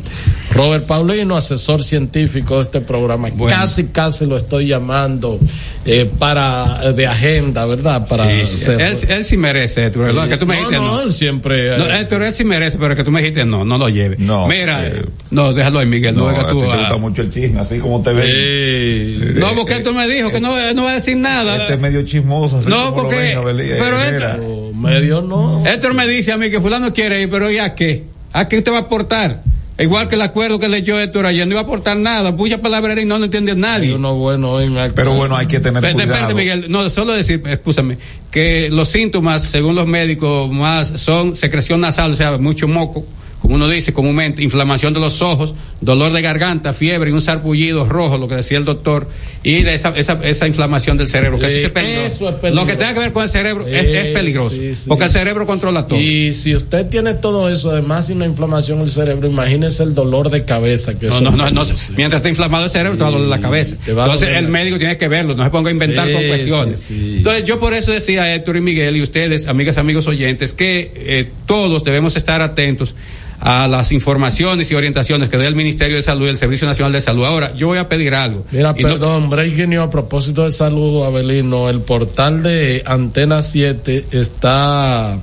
Robert 0.52 0.86
Paulino, 0.86 1.38
asesor 1.38 1.84
científico 1.84 2.56
de 2.56 2.62
este 2.64 2.82
programa. 2.82 3.30
Casi, 3.48 3.86
casi 3.86 4.26
lo 4.26 4.36
estoy 4.36 4.68
llamando 4.68 5.40
eh, 5.86 6.10
para 6.20 6.92
de 6.92 7.08
agenda, 7.08 7.66
¿verdad? 7.66 8.08
Para 8.08 8.25
para 8.26 8.48
Sí, 8.48 8.58
ser- 8.58 8.82
él, 8.82 8.98
él 9.08 9.26
sí 9.26 9.38
merece, 9.38 9.86
Héctor, 9.86 10.30
que 10.30 10.38
tú 10.38 10.46
me 10.46 10.54
No, 10.56 10.60
dijiste 10.60 10.78
no, 10.78 10.92
no. 10.96 11.02
él 11.02 11.14
siempre, 11.14 11.78
No, 11.78 11.86
eh, 11.86 12.00
Héctor, 12.02 12.24
él 12.24 12.34
sí 12.34 12.44
merece, 12.44 12.78
pero 12.78 12.96
que 12.96 13.04
tú 13.04 13.12
me 13.12 13.20
dijiste 13.22 13.46
no, 13.46 13.64
no 13.66 13.78
lo 13.78 13.90
lleve. 13.90 14.16
No, 14.20 14.48
Mira, 14.48 14.88
eh, 14.88 15.04
no, 15.32 15.54
déjalo 15.54 15.80
ahí, 15.80 15.86
Miguel, 15.88 16.16
no, 16.16 16.32
No, 16.32 16.46
tú 16.48 16.60
te 16.62 16.66
gusta 16.78 16.98
mucho 16.98 17.22
el 17.22 17.32
chisme, 17.32 17.60
así 17.60 17.80
como 17.80 18.02
te 18.02 18.14
ve. 18.14 19.34
No, 19.36 19.56
porque 19.56 19.76
Héctor 19.76 19.94
me 19.94 20.08
dijo 20.08 20.32
que 20.32 20.40
no, 20.40 20.74
no 20.74 20.84
va 20.84 20.92
a 20.92 20.96
decir 20.96 21.18
nada. 21.18 21.58
Este 21.58 21.74
es 21.74 21.80
medio 21.80 22.04
chismoso. 22.04 22.58
así 22.58 22.70
No, 22.70 22.92
como 22.94 23.04
lo 23.04 23.10
porque- 23.10 23.16
ven, 23.18 23.60
eh, 23.60 23.78
pero 23.80 23.98
mira. 24.12 24.40
medio 24.74 25.22
no. 25.22 25.64
Héctor 25.66 25.94
me 25.94 26.08
dice 26.08 26.32
a 26.32 26.38
mí 26.38 26.50
que 26.50 26.60
fulano 26.60 26.94
quiere 26.94 27.22
ir, 27.22 27.30
pero 27.30 27.50
¿y 27.52 27.58
a 27.58 27.74
qué? 27.76 28.04
¿A 28.34 28.48
qué 28.48 28.58
usted 28.58 28.72
va 28.72 28.78
a 28.78 28.82
aportar? 28.82 29.44
Igual 29.78 30.08
que 30.08 30.16
el 30.16 30.22
acuerdo 30.22 30.58
que 30.58 30.70
leyó 30.70 30.98
Héctor 31.00 31.26
ayer, 31.26 31.46
no 31.46 31.52
iba 31.52 31.62
a 31.62 31.64
aportar 31.64 31.98
nada, 31.98 32.32
mucha 32.32 32.62
palabrería 32.62 33.04
y 33.04 33.08
no 33.08 33.20
lo 33.20 33.26
entiende 33.26 33.56
nadie. 33.56 33.94
uno 33.94 34.16
bueno 34.16 34.62
en 34.62 34.94
Pero 34.94 35.14
bueno, 35.14 35.36
hay 35.36 35.48
que 35.48 35.60
tener 35.60 35.84
Espérate, 35.84 36.06
cuidado. 36.06 36.30
espérate, 36.30 36.34
Miguel. 36.34 36.72
No, 36.72 36.90
solo 36.90 37.12
decir, 37.12 37.42
escúchame, 37.46 37.98
que 38.32 38.70
los 38.72 38.88
síntomas, 38.90 39.44
según 39.44 39.76
los 39.76 39.86
médicos, 39.86 40.50
más 40.50 40.88
son 40.88 41.36
secreción 41.36 41.82
nasal, 41.82 42.14
o 42.14 42.16
sea, 42.16 42.38
mucho 42.38 42.70
moco, 42.70 43.06
como 43.42 43.56
uno 43.56 43.68
dice 43.70 43.94
comúnmente, 43.94 44.42
inflamación 44.42 44.94
de 44.94 45.00
los 45.00 45.22
ojos, 45.22 45.54
dolor 45.82 46.12
de 46.14 46.22
garganta, 46.22 46.74
fiebre 46.74 47.12
y 47.12 47.14
un 47.14 47.22
sarpullido 47.22 47.86
rojo, 47.86 48.18
lo 48.18 48.28
que 48.28 48.36
decía 48.36 48.58
el 48.58 48.66
doctor, 48.66 49.08
y 49.44 49.62
de 49.62 49.76
esa, 49.76 49.90
esa, 49.96 50.20
esa 50.24 50.48
inflamación 50.48 50.98
del 50.98 51.08
cerebro, 51.08 51.38
que 51.38 51.46
eso, 51.46 51.68
es 51.68 51.72
peligroso. 51.74 52.08
eso 52.08 52.30
es 52.30 52.36
peligroso. 52.36 52.62
Lo 52.62 52.66
que 52.68 52.76
tenga 52.76 52.94
que 52.94 53.00
ver 53.02 53.14
con 53.14 53.24
el 53.24 53.30
cerebro 53.30 53.68
es, 53.68 53.84
Eh, 53.84 54.02
es 54.02 54.06
peligroso, 54.18 54.56
sí, 54.56 54.74
sí. 54.74 54.86
porque 54.90 55.04
el 55.06 55.10
cerebro 55.12 55.46
controla 55.46 55.86
todo. 55.86 56.00
Y 56.00 56.34
si 56.34 56.56
usted 56.56 56.88
tiene 56.88 57.14
todo 57.14 57.50
eso, 57.50 57.70
además 57.70 58.08
de 58.08 58.14
una 58.14 58.26
inflamación 58.26 58.80
en 58.80 58.86
el 58.86 58.90
cerebro, 58.90 59.28
imínese 59.28 59.84
el 59.84 59.94
dolor 59.94 60.30
de 60.32 60.44
cabeza 60.44 60.98
que 60.98 61.08
No, 61.08 61.22
no, 61.22 61.32
no, 61.32 61.52
no, 61.52 61.64
mientras 61.96 62.20
está 62.20 62.30
inflamado 62.30 62.66
el 62.66 62.72
cerebro, 62.72 62.98
te 62.98 63.04
va 63.04 63.10
a 63.10 63.12
doler 63.12 63.28
la 63.30 63.40
cabeza. 63.42 63.76
Entonces 63.86 64.30
el 64.38 64.48
médico 64.48 64.80
tiene 64.80 64.98
que 64.98 65.08
verlo, 65.08 65.36
no 65.36 65.44
se 65.44 65.50
ponga 65.52 65.70
a 65.70 65.74
inventar 65.74 66.08
Sí, 66.08 66.14
con 66.14 66.24
cuestiones. 66.28 66.90
Entonces 66.92 67.46
yo 67.46 67.60
por 67.60 67.74
eso 67.74 67.92
decía 67.92 68.24
a 68.24 68.34
Héctor 68.34 68.58
y 68.58 68.62
Miguel 68.62 68.98
y 68.98 69.02
ustedes, 69.04 69.48
amigas, 69.48 69.78
amigos 69.78 70.08
oyentes, 70.08 70.54
que 70.54 70.92
eh, 70.96 71.32
todos 71.46 71.84
debemos 71.84 72.16
estar 72.16 72.42
atentos 72.42 72.96
a 73.40 73.68
las 73.68 73.92
informaciones 73.92 74.72
y 74.72 74.76
orientaciones 74.76 75.30
que 75.30 75.38
dé 75.38 75.46
el 75.48 75.56
Ministerio 75.56 75.96
de 75.98 76.04
Salud 76.04 76.26
y 76.26 76.30
el 76.30 76.38
Servicio 76.38 76.68
Nacional 76.68 76.94
de 76.94 77.02
Salud. 77.02 77.26
Ahora, 77.26 77.54
yo 77.56 77.68
voy 77.68 77.78
a 77.78 77.88
pedir 77.90 78.14
algo. 78.16 78.46
Mira, 78.52 78.74
Y 78.78 78.84
no- 78.84 78.90
perdón, 78.90 79.30
Breaking 79.30 79.70
News, 79.72 79.84
a 79.86 79.90
propósito 79.90 80.46
de 80.46 80.52
salud, 80.52 81.04
Abelino, 81.06 81.70
el 81.70 81.82
portal 81.82 82.42
de 82.44 82.82
Antena 82.86 83.42
7 83.42 84.08
está 84.12 85.20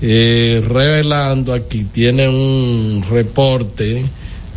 eh, 0.00 0.62
revelando 0.66 1.52
aquí, 1.54 1.84
tiene 1.84 2.28
un 2.28 3.04
reporte, 3.08 4.04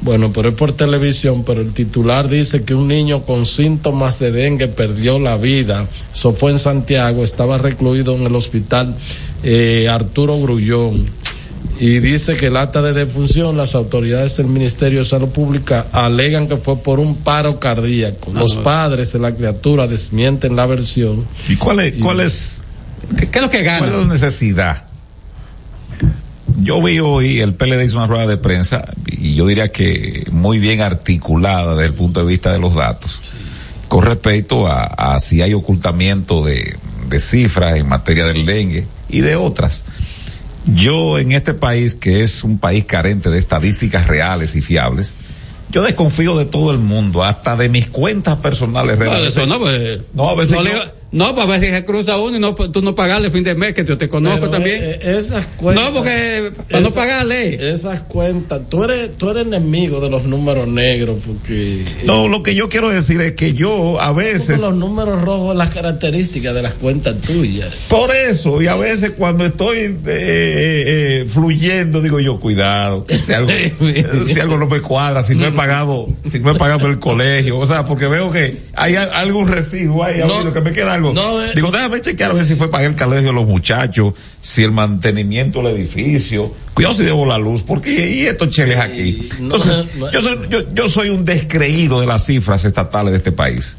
bueno, 0.02 0.32
pero 0.34 0.50
es 0.50 0.56
por 0.56 0.72
televisión, 0.72 1.44
pero 1.46 1.62
el 1.62 1.72
titular 1.74 2.28
dice 2.28 2.64
que 2.64 2.74
un 2.74 2.88
niño 2.88 3.22
con 3.24 3.46
síntomas 3.46 4.18
de 4.20 4.32
dengue 4.32 4.68
perdió 4.68 5.20
la 5.20 5.38
vida. 5.38 5.88
Eso 6.14 6.34
fue 6.34 6.52
en 6.52 6.60
Santiago, 6.60 7.24
estaba 7.24 7.58
recluido 7.60 8.16
en 8.16 8.24
el 8.24 8.36
hospital 8.36 8.98
eh, 9.44 9.88
Arturo 9.90 10.40
Grullón 10.40 11.06
y 11.80 12.00
dice 12.00 12.38
que 12.38 12.48
el 12.48 12.58
acta 12.58 12.82
de 12.82 12.94
defunción, 12.94 13.58
las 13.58 13.76
autoridades 13.76 14.38
del 14.38 14.48
Ministerio 14.48 15.00
de 15.00 15.06
Salud 15.06 15.30
Pública 15.30 15.88
alegan 15.92 16.48
que 16.48 16.58
fue 16.58 16.78
por 16.78 17.00
un 17.00 17.18
paro 17.18 17.60
cardíaco. 17.60 18.32
Los 18.34 18.54
Ah, 18.54 18.58
no. 18.58 18.64
padres 18.64 19.12
de 19.14 19.20
la 19.20 19.36
criatura 19.36 19.86
desmienten 19.88 20.56
la 20.56 20.66
versión. 20.66 21.26
¿Y 21.50 21.56
cuál 21.58 21.82
es, 21.82 21.94
cuál 22.02 22.20
es, 22.22 22.64
¿Qué, 23.18 23.28
qué 23.30 23.40
es 23.40 23.44
lo 23.44 23.50
que 23.50 23.64
gana? 23.64 23.80
cuál 23.80 23.92
es 23.92 23.98
la 24.00 24.06
necesidad? 24.14 24.86
Yo 26.62 26.82
vi 26.82 27.00
hoy, 27.00 27.40
el 27.42 27.54
PLD 27.54 27.84
hizo 27.84 27.98
una 27.98 28.08
rueda 28.08 28.28
de 28.28 28.38
prensa 28.38 28.86
y 29.08 29.36
yo 29.36 29.46
diría 29.48 29.70
que 29.70 30.26
muy 30.32 30.60
bien 30.60 30.82
articulada 30.82 31.72
desde 31.76 31.88
el 31.88 31.94
punto 31.94 32.22
de 32.22 32.26
vista 32.28 32.52
de 32.54 32.60
los 32.60 32.74
datos 32.76 33.22
con 33.88 34.04
respecto 34.04 34.68
a, 34.68 34.84
a 34.86 35.20
si 35.20 35.42
hay 35.42 35.54
ocultamiento 35.54 36.44
de, 36.46 36.78
de 37.10 37.20
cifras 37.20 37.76
en 37.76 37.88
materia 37.88 38.26
del 38.26 38.46
dengue 38.46 38.88
y 39.10 39.22
de 39.22 39.36
otras. 39.36 39.84
Yo 40.74 41.20
en 41.20 41.32
este 41.32 41.54
país, 41.54 41.96
que 41.96 42.22
es 42.24 42.44
un 42.44 42.58
país 42.58 42.86
carente 42.86 43.30
de 43.30 43.38
estadísticas 43.38 44.08
reales 44.08 44.56
y 44.56 44.62
fiables, 44.62 45.14
yo 45.70 45.84
desconfío 45.84 46.38
de 46.38 46.46
todo 46.46 46.72
el 46.72 46.78
mundo, 46.80 47.24
hasta 47.24 47.56
de 47.56 47.70
mis 47.70 47.88
cuentas 47.88 48.38
personales 48.38 48.98
No, 48.98 49.04
reales. 49.06 49.28
eso 49.30 49.46
no, 49.46 49.60
pues, 49.60 50.00
No, 50.14 50.30
a 50.30 50.36
veces 50.36 50.56
no, 50.56 50.64
yo- 50.64 50.74
le- 50.74 50.94
no, 51.16 51.34
para 51.34 51.48
ver 51.52 51.62
si 51.62 51.68
se 51.68 51.86
cruza 51.86 52.18
uno 52.18 52.36
y 52.38 52.40
no, 52.40 52.54
tú 52.56 52.82
no 52.82 52.94
pagarle 52.94 53.32
fin 53.32 53.44
de 53.44 53.56
mes, 53.56 53.74
que 53.74 53.86
yo 53.86 53.98
te 53.98 54.10
conozco 54.10 54.40
Pero, 54.42 54.52
también. 54.52 54.84
eh, 54.84 55.00
eh, 55.02 55.16
esas 55.18 55.46
cuentas. 55.58 55.86
No, 55.86 55.94
porque 55.94 56.52
para 56.70 56.82
no 56.82 56.90
esas- 56.90 56.94
pagarle. 56.94 57.72
Esas 57.72 58.02
cuentas. 58.02 58.62
Tú 58.70 58.84
eres, 58.84 59.18
tú 59.18 59.30
eres 59.30 59.48
enemigo 59.48 60.02
de 60.02 60.10
los 60.10 60.26
números 60.26 60.68
negros 60.68 61.18
porque. 61.26 61.86
No, 62.06 62.28
lo 62.28 62.44
que 62.44 62.54
yo 62.54 62.68
quiero 62.70 62.90
decir 62.90 63.22
es 63.22 63.32
que 63.34 63.54
yo 63.54 64.00
a 64.02 64.12
veces... 64.12 64.60
Los 64.60 64.76
números 64.76 65.22
rojos, 65.22 65.56
las 65.56 65.70
características 65.70 66.54
de 66.54 66.62
las 66.62 66.74
cuentas 66.74 67.16
tuyas. 67.22 67.70
Por 67.88 68.14
eso, 68.14 68.62
y 68.62 68.68
a 68.68 68.76
veces 68.76 69.12
cuando 69.18 69.46
estoy 69.46 69.78
eh, 69.78 69.96
eh, 70.06 70.84
eh, 70.88 71.26
fluyendo, 71.32 72.02
digo 72.02 72.20
yo, 72.20 72.40
cuidado, 72.42 73.06
si 73.10 73.32
algo, 73.32 73.50
si 74.26 74.40
algo 74.40 74.58
no 74.58 74.68
me 74.68 74.82
cuadra, 74.82 75.24
si 75.24 75.34
no 75.36 75.46
he 75.46 75.52
pagado, 75.54 76.08
si 76.30 76.40
no 76.40 76.52
he 76.52 76.56
pagado 76.56 76.88
el 76.88 77.00
colegio, 77.00 77.58
o 77.58 77.66
sea, 77.66 77.86
porque 77.86 78.08
veo 78.08 78.32
que 78.32 78.58
hay 78.74 78.96
a- 78.96 79.04
algún 79.04 79.48
residuo 79.48 80.04
ahí, 80.04 80.20
No, 80.20 80.44
lo 80.44 80.54
que 80.54 80.60
me 80.62 80.74
queda 80.74 80.94
algo. 80.94 81.05
No, 81.14 81.44
eh. 81.44 81.52
digo, 81.56 81.72
déjame 81.72 82.02
chequear 82.02 82.32
a 82.32 82.34
ver 82.34 82.46
si 82.46 82.56
fue 82.56 82.70
pagar 82.70 82.92
el 82.92 82.96
colegio 82.96 83.28
de 83.28 83.34
los 83.34 83.46
muchachos, 83.46 84.14
si 84.42 84.64
el 84.64 84.72
mantenimiento 84.72 85.62
del 85.62 85.76
edificio, 85.76 86.52
cuidado 86.74 86.96
si 86.96 87.04
debo 87.04 87.26
la 87.26 87.38
luz, 87.38 87.62
porque 87.62 88.10
y 88.10 88.26
estos 88.26 88.50
cheles 88.50 88.80
aquí. 88.80 89.30
no, 89.40 89.56
Entonces, 89.56 89.96
no. 89.96 90.12
yo 90.12 90.22
soy, 90.22 90.40
yo, 90.50 90.74
yo 90.74 90.90
soy 90.90 91.10
un 91.10 91.26
descreído 91.26 92.00
de 92.00 92.08
las 92.08 92.26
cifras 92.26 92.64
estatales 92.66 93.12
de 93.12 93.18
este 93.18 93.32
país. 93.32 93.78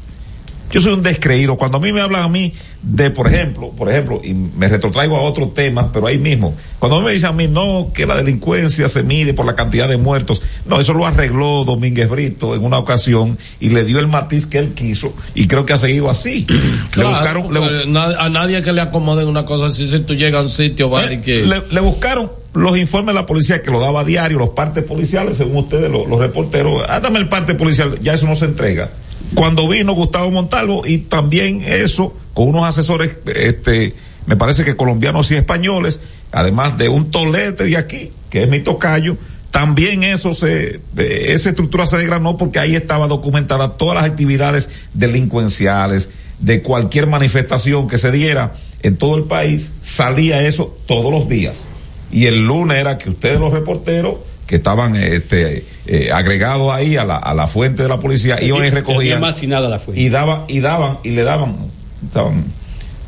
Yo 0.71 0.81
soy 0.81 0.93
un 0.93 1.01
descreído. 1.03 1.55
Cuando 1.57 1.77
a 1.77 1.81
mí 1.81 1.91
me 1.93 2.01
hablan 2.01 2.23
a 2.23 2.27
mí 2.27 2.51
de, 2.83 3.09
por 3.09 3.27
ejemplo, 3.27 3.69
por 3.71 3.89
ejemplo, 3.89 4.21
y 4.23 4.33
me 4.33 4.67
retrotraigo 4.67 5.15
a 5.17 5.21
otro 5.21 5.47
tema, 5.49 5.91
pero 5.91 6.07
ahí 6.07 6.17
mismo, 6.17 6.55
cuando 6.79 7.01
me 7.01 7.11
dicen 7.11 7.29
a 7.29 7.31
mí, 7.33 7.47
no, 7.47 7.91
que 7.93 8.05
la 8.05 8.15
delincuencia 8.17 8.87
se 8.89 9.01
mide 9.03 9.33
por 9.33 9.45
la 9.45 9.55
cantidad 9.55 9.87
de 9.87 9.97
muertos, 9.97 10.41
no, 10.65 10.79
eso 10.79 10.93
lo 10.93 11.05
arregló 11.05 11.63
Domínguez 11.65 12.09
Brito 12.09 12.53
en 12.55 12.63
una 12.65 12.77
ocasión 12.79 13.37
y 13.59 13.69
le 13.69 13.83
dio 13.85 13.99
el 13.99 14.07
matiz 14.07 14.45
que 14.45 14.57
él 14.59 14.73
quiso 14.73 15.13
y 15.35 15.47
creo 15.47 15.65
que 15.65 15.73
ha 15.73 15.77
seguido 15.77 16.09
así. 16.09 16.45
le 16.49 16.57
Claro, 16.91 17.43
buscaron, 17.43 17.53
le, 17.53 17.87
na- 17.87 18.15
a 18.19 18.29
nadie 18.29 18.61
que 18.61 18.73
le 18.73 18.81
acomode 18.81 19.25
una 19.25 19.45
cosa 19.45 19.67
así, 19.67 19.87
si 19.87 19.99
tú 20.01 20.15
llegas 20.15 20.41
a 20.41 20.43
un 20.43 20.49
sitio, 20.49 20.89
va 20.89 21.11
y 21.11 21.21
que. 21.21 21.43
Eh, 21.43 21.45
le, 21.47 21.63
le 21.71 21.79
buscaron 21.81 22.31
los 22.53 22.77
informes 22.77 23.13
de 23.13 23.21
la 23.21 23.25
policía 23.25 23.61
que 23.61 23.69
lo 23.71 23.79
daba 23.79 24.01
a 24.01 24.03
diario, 24.03 24.37
los 24.39 24.49
partes 24.49 24.83
policiales, 24.83 25.37
según 25.37 25.57
ustedes, 25.57 25.89
los, 25.91 26.07
los 26.07 26.19
reporteros. 26.19 26.83
Ah, 26.89 26.99
dame 26.99 27.19
el 27.19 27.29
parte 27.29 27.53
policial, 27.55 27.99
ya 28.01 28.13
eso 28.15 28.25
no 28.25 28.35
se 28.35 28.45
entrega. 28.45 28.89
Cuando 29.35 29.67
vino 29.67 29.93
Gustavo 29.93 30.31
Montalvo 30.31 30.85
y 30.85 30.99
también 30.99 31.61
eso, 31.65 32.15
con 32.33 32.49
unos 32.49 32.63
asesores, 32.63 33.11
este, 33.25 33.93
me 34.25 34.35
parece 34.35 34.63
que 34.63 34.75
colombianos 34.75 35.31
y 35.31 35.35
españoles, 35.35 35.99
además 36.31 36.77
de 36.77 36.89
un 36.89 37.11
tolete 37.11 37.65
de 37.65 37.77
aquí, 37.77 38.11
que 38.29 38.43
es 38.43 38.49
mi 38.49 38.61
tocayo, 38.61 39.17
también 39.51 40.03
eso 40.03 40.33
se, 40.33 40.81
eh, 40.97 41.25
esa 41.29 41.49
estructura 41.49 41.85
se 41.87 41.97
desgranó 41.97 42.37
porque 42.37 42.59
ahí 42.59 42.75
estaba 42.75 43.07
documentada 43.07 43.77
todas 43.77 43.95
las 43.95 44.05
actividades 44.05 44.69
delincuenciales, 44.93 46.09
de 46.39 46.61
cualquier 46.61 47.07
manifestación 47.07 47.87
que 47.87 47.97
se 47.97 48.11
diera 48.11 48.53
en 48.83 48.97
todo 48.97 49.17
el 49.17 49.23
país, 49.23 49.73
salía 49.81 50.45
eso 50.45 50.77
todos 50.85 51.11
los 51.11 51.27
días. 51.27 51.67
Y 52.11 52.25
el 52.25 52.45
lunes 52.45 52.77
era 52.77 52.97
que 52.97 53.09
ustedes 53.09 53.39
los 53.39 53.51
reporteros 53.51 54.15
que 54.47 54.55
estaban 54.55 54.95
este, 54.95 55.65
eh, 55.85 56.09
agregados 56.11 56.73
ahí 56.73 56.95
a 56.97 57.03
la, 57.05 57.17
a 57.17 57.33
la 57.33 57.47
fuente 57.47 57.83
de 57.83 57.89
la 57.89 57.99
policía 57.99 58.41
iban 58.41 58.65
y 58.65 58.69
recogían 58.69 59.19
más 59.21 59.37
sin 59.37 59.49
nada 59.51 59.69
la 59.69 59.77
fuente. 59.79 60.01
y 60.01 60.09
daban 60.09 60.45
y 60.47 60.59
daban 60.61 60.99
y 61.03 61.09
le 61.11 61.23
daban 61.23 61.57
estaban 62.03 62.45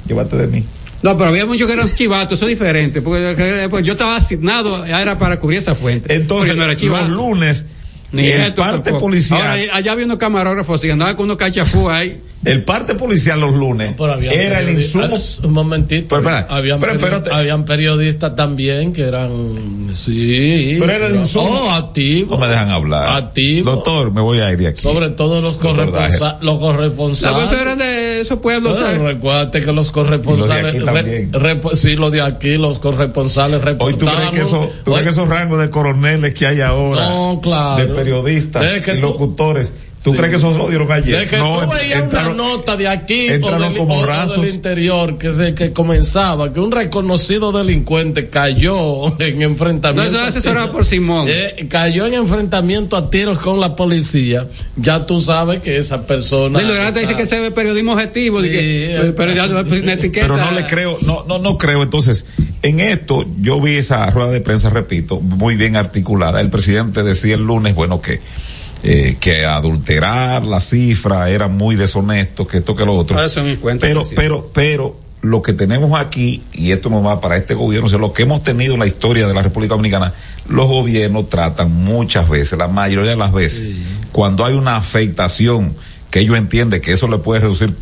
llévate 0.06 0.36
de 0.38 0.48
mí 0.48 0.66
No, 1.02 1.18
pero 1.18 1.30
había 1.30 1.46
muchos 1.46 1.66
que 1.66 1.74
eran 1.74 1.88
chivatos, 1.90 2.38
eso 2.38 2.46
es 2.46 2.50
diferente, 2.60 3.02
porque 3.02 3.82
yo 3.84 3.94
estaba 3.94 4.18
asignado, 4.18 4.86
ya 4.86 5.02
era 5.02 5.18
para 5.18 5.40
cubrir 5.40 5.60
esa 5.60 5.74
fuente. 5.76 6.14
entonces 6.14 6.56
no 6.58 6.64
era 6.64 6.74
los 6.74 6.82
chivato. 6.82 7.08
lunes 7.10 7.66
Ni 8.12 8.28
el 8.28 8.54
parte 8.54 8.78
tampoco. 8.92 9.00
policial 9.02 9.40
Ahora, 9.42 9.54
allá 9.74 9.92
había 9.92 10.06
unos 10.06 10.18
camarógrafos 10.18 10.84
y 10.84 10.90
andaban 10.90 11.16
con 11.16 11.26
unos 11.26 11.38
cachafú 11.38 11.90
ahí. 11.90 12.20
el 12.46 12.64
parte 12.64 12.96
policial 12.96 13.40
los 13.42 13.54
lunes 13.54 13.94
Pero 13.98 14.14
había 14.14 14.32
era 14.32 14.62
el 14.62 14.70
insumo 14.70 15.16
Un 15.44 15.52
momentito. 15.54 16.08
Pero, 16.08 16.22
espera, 16.22 16.48
habían, 16.50 16.80
pero 16.80 17.22
habían 17.36 17.66
periodistas 17.66 18.36
también 18.36 18.94
que 18.94 19.04
eran. 19.04 19.90
Sí. 19.94 20.78
pero 20.80 20.92
era 20.94 21.08
el 21.08 21.16
insumo 21.18 21.50
Oh, 21.50 21.72
activos. 21.72 22.40
no 22.40 22.46
me 22.46 22.48
dejan 22.52 22.70
hablar 22.70 23.08
Activos. 23.24 23.76
doctor 23.76 24.12
me 24.14 24.22
voy 24.22 24.40
a 24.40 24.52
ir 24.52 24.58
de 24.58 24.68
aquí 24.68 24.82
Sobre 24.82 25.10
todo 25.10 25.42
los, 25.42 25.62
No, 25.64 25.74
verdad, 25.76 25.92
corresponsa- 26.10 26.38
los 26.42 26.60
corresponsales. 26.60 27.44
cosa 27.50 27.62
eran 27.62 27.78
de 27.78 28.22
esos 28.22 28.40
pueblos. 28.40 28.72
Bueno, 28.74 28.86
¿sabes? 28.88 29.02
recuérdate 29.02 29.62
que 29.64 29.72
los 29.74 29.92
corresponsales. 29.92 30.64
Los 30.64 30.74
de 30.74 30.78
aquí 30.80 30.86
también. 30.86 31.34
re- 31.34 31.62
repo- 31.62 31.76
sí, 31.76 31.96
los 31.96 32.12
de 32.12 32.22
aquí, 32.22 32.58
los 32.58 32.80
corresponsales 32.80 33.62
Hoy 33.80 33.94
tú 33.96 34.06
crees 34.06 34.30
que, 34.32 34.42
eso, 34.42 34.70
tú 34.84 34.92
crees 34.92 35.04
que 35.06 35.10
esos 35.12 35.28
rangos 35.28 35.60
de 35.60 35.70
coroneles 35.70 36.34
que 36.34 36.48
hay 36.48 36.62
ahora, 36.62 37.10
No, 37.10 37.40
claro. 37.44 37.78
de 37.86 37.94
periodistas 38.00 38.64
Es 38.64 38.84
que 38.84 38.96
y 38.96 39.02
tú- 40.04 40.12
locutores, 40.12 40.14
¿Tú 40.14 40.14
crees 40.14 40.30
que 40.32 40.38
eso 40.38 40.58
lo 40.58 40.70
dieron 40.70 40.92
ayer? 40.92 41.20
De 41.20 41.28
que 41.28 41.38
no, 41.38 41.60
tú 41.62 41.70
veías 41.74 42.04
entraron- 42.04 42.34
una 42.34 42.44
nota 42.44 42.78
de 42.78 42.88
aquí 42.88 43.30
o 43.30 43.60
del, 43.60 43.78
como 43.78 43.96
o- 44.00 44.42
del 44.42 44.54
interior 44.54 45.18
que 45.18 45.34
se 45.34 45.54
que 45.54 45.74
comenzaba 45.74 46.54
que 46.54 46.60
un 46.60 46.72
reconocido 46.72 47.52
delincuente 47.52 48.30
cayó 48.30 49.20
en 49.20 49.42
enfrentamiento. 49.42 50.12
No, 50.12 50.18
eso 50.20 50.30
es 50.30 50.36
asesorado 50.36 50.72
por 50.72 50.86
Simón. 50.86 51.28
Eh, 51.30 51.68
cayó 51.70 52.06
en 52.06 52.14
enfrentamiento 52.14 52.96
a 52.98 53.10
tiros 53.10 53.40
con 53.40 53.60
la 53.60 53.76
policía. 53.76 54.48
Ya 54.76 55.06
tú 55.06 55.22
sabes 55.22 55.62
que 55.62 55.78
esa 55.78 56.06
persona. 56.08 56.62
Y 56.62 56.66
lo 56.66 56.74
grande 56.74 57.02
dice 57.02 57.16
que 57.16 57.26
se 57.26 57.40
ve 57.40 57.52
periodismo 57.52 57.94
objetivo, 57.94 58.42
de 58.42 58.50
que- 58.50 59.00
Sí, 59.04 59.14
pero 59.16 59.34
ya 59.34 59.48
no 59.48 59.60
una 59.60 59.94
etiqueta. 59.94 60.26
pero 60.28 60.38
no 60.38 60.52
le 60.52 60.66
creo, 60.66 60.98
no, 61.02 61.26
no, 61.28 61.40
no 61.40 61.58
creo. 61.58 61.84
Entonces, 61.84 62.26
en 62.62 62.80
esto, 62.80 63.26
yo 63.42 63.60
vi 63.62 63.76
esa 63.76 64.06
rueda 64.10 64.32
de 64.32 64.42
prensa, 64.42 64.70
repito, 64.70 65.20
muy 65.20 65.56
bien 65.56 65.76
articulada. 65.76 66.42
El 66.42 66.50
presidente 66.50 67.04
decía 67.04 67.36
el 67.36 67.42
lunes, 67.46 67.76
bueno, 67.76 68.02
que, 68.02 68.20
eh, 68.84 69.18
que 69.20 69.46
adulterar 69.46 70.46
la 70.46 70.60
cifra 70.60 71.30
era 71.30 71.48
muy 71.48 71.76
deshonesto, 71.76 72.48
que 72.48 72.58
esto 72.58 72.76
que 72.76 72.86
lo 72.86 72.94
otro. 72.94 73.18
Ah, 73.18 73.26
eso 73.26 73.42
pero, 73.80 74.04
pero, 74.16 74.50
pero, 74.54 75.10
lo 75.22 75.42
que 75.42 75.52
tenemos 75.52 76.00
aquí, 76.00 76.44
y 76.54 76.72
esto 76.72 76.90
no 76.90 77.04
va 77.04 77.20
para 77.20 77.36
este 77.36 77.54
gobierno, 77.54 77.88
o 77.88 77.90
sea, 77.90 78.00
lo 78.00 78.14
que 78.14 78.24
hemos 78.24 78.42
tenido 78.42 78.76
en 78.76 78.80
la 78.80 78.88
historia 78.88 79.28
de 79.28 79.34
la 79.34 79.42
República 79.44 79.74
Dominicana, 79.74 80.14
los 80.48 80.68
gobiernos 80.68 81.28
tratan 81.28 81.72
muchas 81.72 82.30
veces, 82.30 82.58
la 82.58 82.70
mayoría 82.70 83.12
de 83.12 83.18
las 83.18 83.34
veces, 83.34 83.78
cuando 84.14 84.46
hay 84.46 84.54
una 84.54 84.78
afectación 84.78 85.76
que 86.10 86.22
ellos 86.22 86.38
entienden 86.38 86.80
que 86.80 86.94
eso 86.94 87.08
le 87.08 87.18
puede 87.18 87.42
reducir 87.42 87.76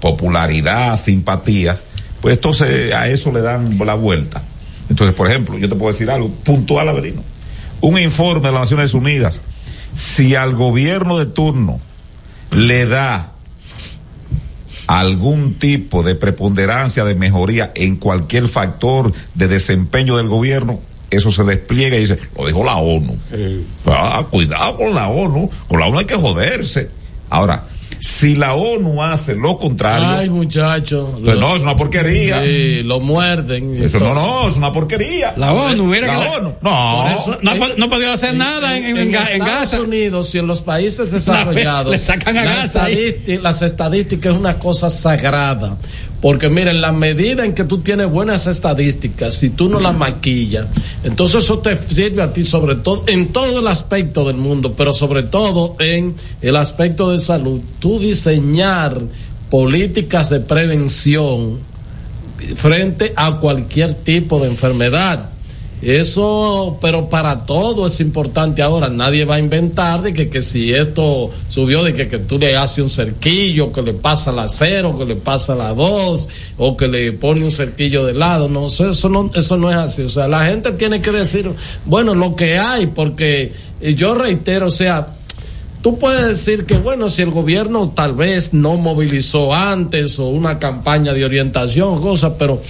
popularidad, 0.00 0.98
simpatías, 0.98 1.84
pues 2.20 2.36
entonces 2.36 2.92
a 2.92 3.08
eso 3.08 3.32
le 3.32 3.40
dan 3.40 3.78
la 3.78 3.94
vuelta. 3.94 4.42
Entonces, 4.88 5.16
por 5.16 5.28
ejemplo, 5.28 5.58
yo 5.58 5.68
te 5.68 5.74
puedo 5.74 5.92
decir 5.92 6.10
algo 6.10 6.28
puntual, 6.28 6.88
Avelino. 6.88 7.22
Un 7.80 7.98
informe 7.98 8.48
de 8.48 8.52
las 8.52 8.62
Naciones 8.62 8.94
Unidas, 8.94 9.40
si 9.96 10.34
al 10.34 10.54
gobierno 10.54 11.18
de 11.18 11.26
turno 11.26 11.80
le 12.50 12.86
da 12.86 13.32
algún 14.86 15.54
tipo 15.54 16.02
de 16.02 16.14
preponderancia, 16.14 17.04
de 17.04 17.14
mejoría 17.14 17.72
en 17.74 17.96
cualquier 17.96 18.46
factor 18.46 19.12
de 19.34 19.48
desempeño 19.48 20.18
del 20.18 20.28
gobierno, 20.28 20.80
eso 21.10 21.30
se 21.30 21.44
despliega 21.44 21.96
y 21.96 22.00
dice, 22.00 22.18
lo 22.36 22.46
dijo 22.46 22.62
la 22.62 22.76
ONU. 22.76 23.16
Ah, 23.86 24.26
cuidado 24.30 24.76
con 24.76 24.94
la 24.94 25.08
ONU, 25.08 25.50
con 25.66 25.80
la 25.80 25.86
ONU 25.86 25.98
hay 25.98 26.04
que 26.04 26.16
joderse. 26.16 26.90
Ahora, 27.30 27.66
si 28.08 28.36
la 28.36 28.54
ONU 28.54 29.02
hace 29.02 29.34
lo 29.34 29.58
contrario, 29.58 30.06
Ay, 30.08 30.30
muchacho. 30.30 31.10
pues 31.24 31.36
no, 31.38 31.56
es 31.56 31.62
una 31.62 31.74
porquería. 31.74 32.40
Sí, 32.40 32.82
lo 32.84 33.00
muerden. 33.00 33.82
Eso 33.82 33.98
no, 33.98 34.14
no, 34.14 34.48
es 34.48 34.56
una 34.56 34.70
porquería. 34.70 35.34
La 35.36 35.52
ONU, 35.52 35.84
mira 35.86 36.06
la 36.06 36.12
que 36.12 36.24
la- 36.24 36.30
ONU. 36.36 36.54
No, 36.60 37.08
eso- 37.08 37.38
no, 37.42 37.50
ha 37.50 37.54
po- 37.56 37.74
no 37.76 37.86
ha 37.86 37.90
podido 37.90 38.12
hacer 38.12 38.34
nada 38.34 38.76
en, 38.76 38.84
en, 38.84 38.96
en 38.96 39.08
en 39.08 39.14
Estados 39.16 39.38
Gaza. 39.72 39.80
Unidos 39.82 40.32
y 40.34 40.38
en 40.38 40.46
los 40.46 40.60
países 40.62 41.10
desarrollados, 41.16 41.90
Le 41.90 41.98
sacan 41.98 42.36
a 42.38 42.44
la 42.44 42.50
Gaza 42.54 42.88
estadística- 42.88 43.42
las 43.42 43.62
estadísticas 43.62 44.32
es 44.34 44.38
una 44.38 44.56
cosa 44.58 44.88
sagrada. 44.88 45.76
Porque 46.20 46.48
miren, 46.48 46.80
la 46.80 46.92
medida 46.92 47.44
en 47.44 47.52
que 47.52 47.64
tú 47.64 47.78
tienes 47.78 48.10
buenas 48.10 48.46
estadísticas, 48.46 49.34
si 49.34 49.50
tú 49.50 49.68
no 49.68 49.80
las 49.80 49.94
maquillas, 49.94 50.66
entonces 51.04 51.44
eso 51.44 51.58
te 51.58 51.76
sirve 51.76 52.22
a 52.22 52.32
ti 52.32 52.42
sobre 52.42 52.76
todo, 52.76 53.04
en 53.06 53.32
todo 53.32 53.60
el 53.60 53.66
aspecto 53.66 54.24
del 54.24 54.36
mundo, 54.36 54.74
pero 54.74 54.92
sobre 54.94 55.24
todo 55.24 55.76
en 55.78 56.14
el 56.40 56.56
aspecto 56.56 57.10
de 57.12 57.18
salud. 57.18 57.60
Tú 57.78 57.98
diseñar 57.98 59.00
políticas 59.50 60.30
de 60.30 60.40
prevención 60.40 61.60
frente 62.56 63.12
a 63.16 63.38
cualquier 63.38 63.94
tipo 63.94 64.40
de 64.40 64.48
enfermedad. 64.48 65.30
Eso, 65.82 66.78
pero 66.80 67.08
para 67.08 67.44
todo 67.44 67.86
es 67.86 68.00
importante 68.00 68.62
ahora. 68.62 68.88
Nadie 68.88 69.26
va 69.26 69.34
a 69.34 69.38
inventar 69.38 70.00
de 70.00 70.14
que, 70.14 70.28
que 70.30 70.40
si 70.40 70.72
esto 70.72 71.30
subió, 71.48 71.84
de 71.84 71.92
que, 71.92 72.08
que 72.08 72.18
tú 72.18 72.38
le 72.38 72.56
haces 72.56 72.78
un 72.78 72.88
cerquillo, 72.88 73.70
que 73.70 73.82
le 73.82 73.92
pasa 73.92 74.32
la 74.32 74.48
cero, 74.48 74.96
que 74.98 75.04
le 75.04 75.16
pasa 75.16 75.54
la 75.54 75.74
dos, 75.74 76.28
o 76.56 76.76
que 76.76 76.88
le 76.88 77.12
pone 77.12 77.44
un 77.44 77.50
cerquillo 77.50 78.06
de 78.06 78.14
lado. 78.14 78.48
No, 78.48 78.66
eso, 78.66 78.90
eso 78.90 79.08
no, 79.10 79.30
eso 79.34 79.58
no 79.58 79.70
es 79.70 79.76
así. 79.76 80.02
O 80.02 80.08
sea, 80.08 80.28
la 80.28 80.46
gente 80.46 80.72
tiene 80.72 81.02
que 81.02 81.12
decir, 81.12 81.50
bueno, 81.84 82.14
lo 82.14 82.34
que 82.34 82.58
hay, 82.58 82.86
porque 82.86 83.52
eh, 83.80 83.94
yo 83.94 84.14
reitero, 84.14 84.68
o 84.68 84.70
sea, 84.70 85.12
Tú 85.82 86.00
puedes 86.00 86.26
decir 86.26 86.66
que, 86.66 86.78
bueno, 86.78 87.08
si 87.08 87.22
el 87.22 87.30
gobierno 87.30 87.92
tal 87.94 88.14
vez 88.14 88.52
no 88.52 88.76
movilizó 88.76 89.54
antes 89.54 90.18
o 90.18 90.26
una 90.26 90.58
campaña 90.58 91.12
de 91.12 91.24
orientación, 91.24 92.00
cosas, 92.00 92.32
pero 92.36 92.60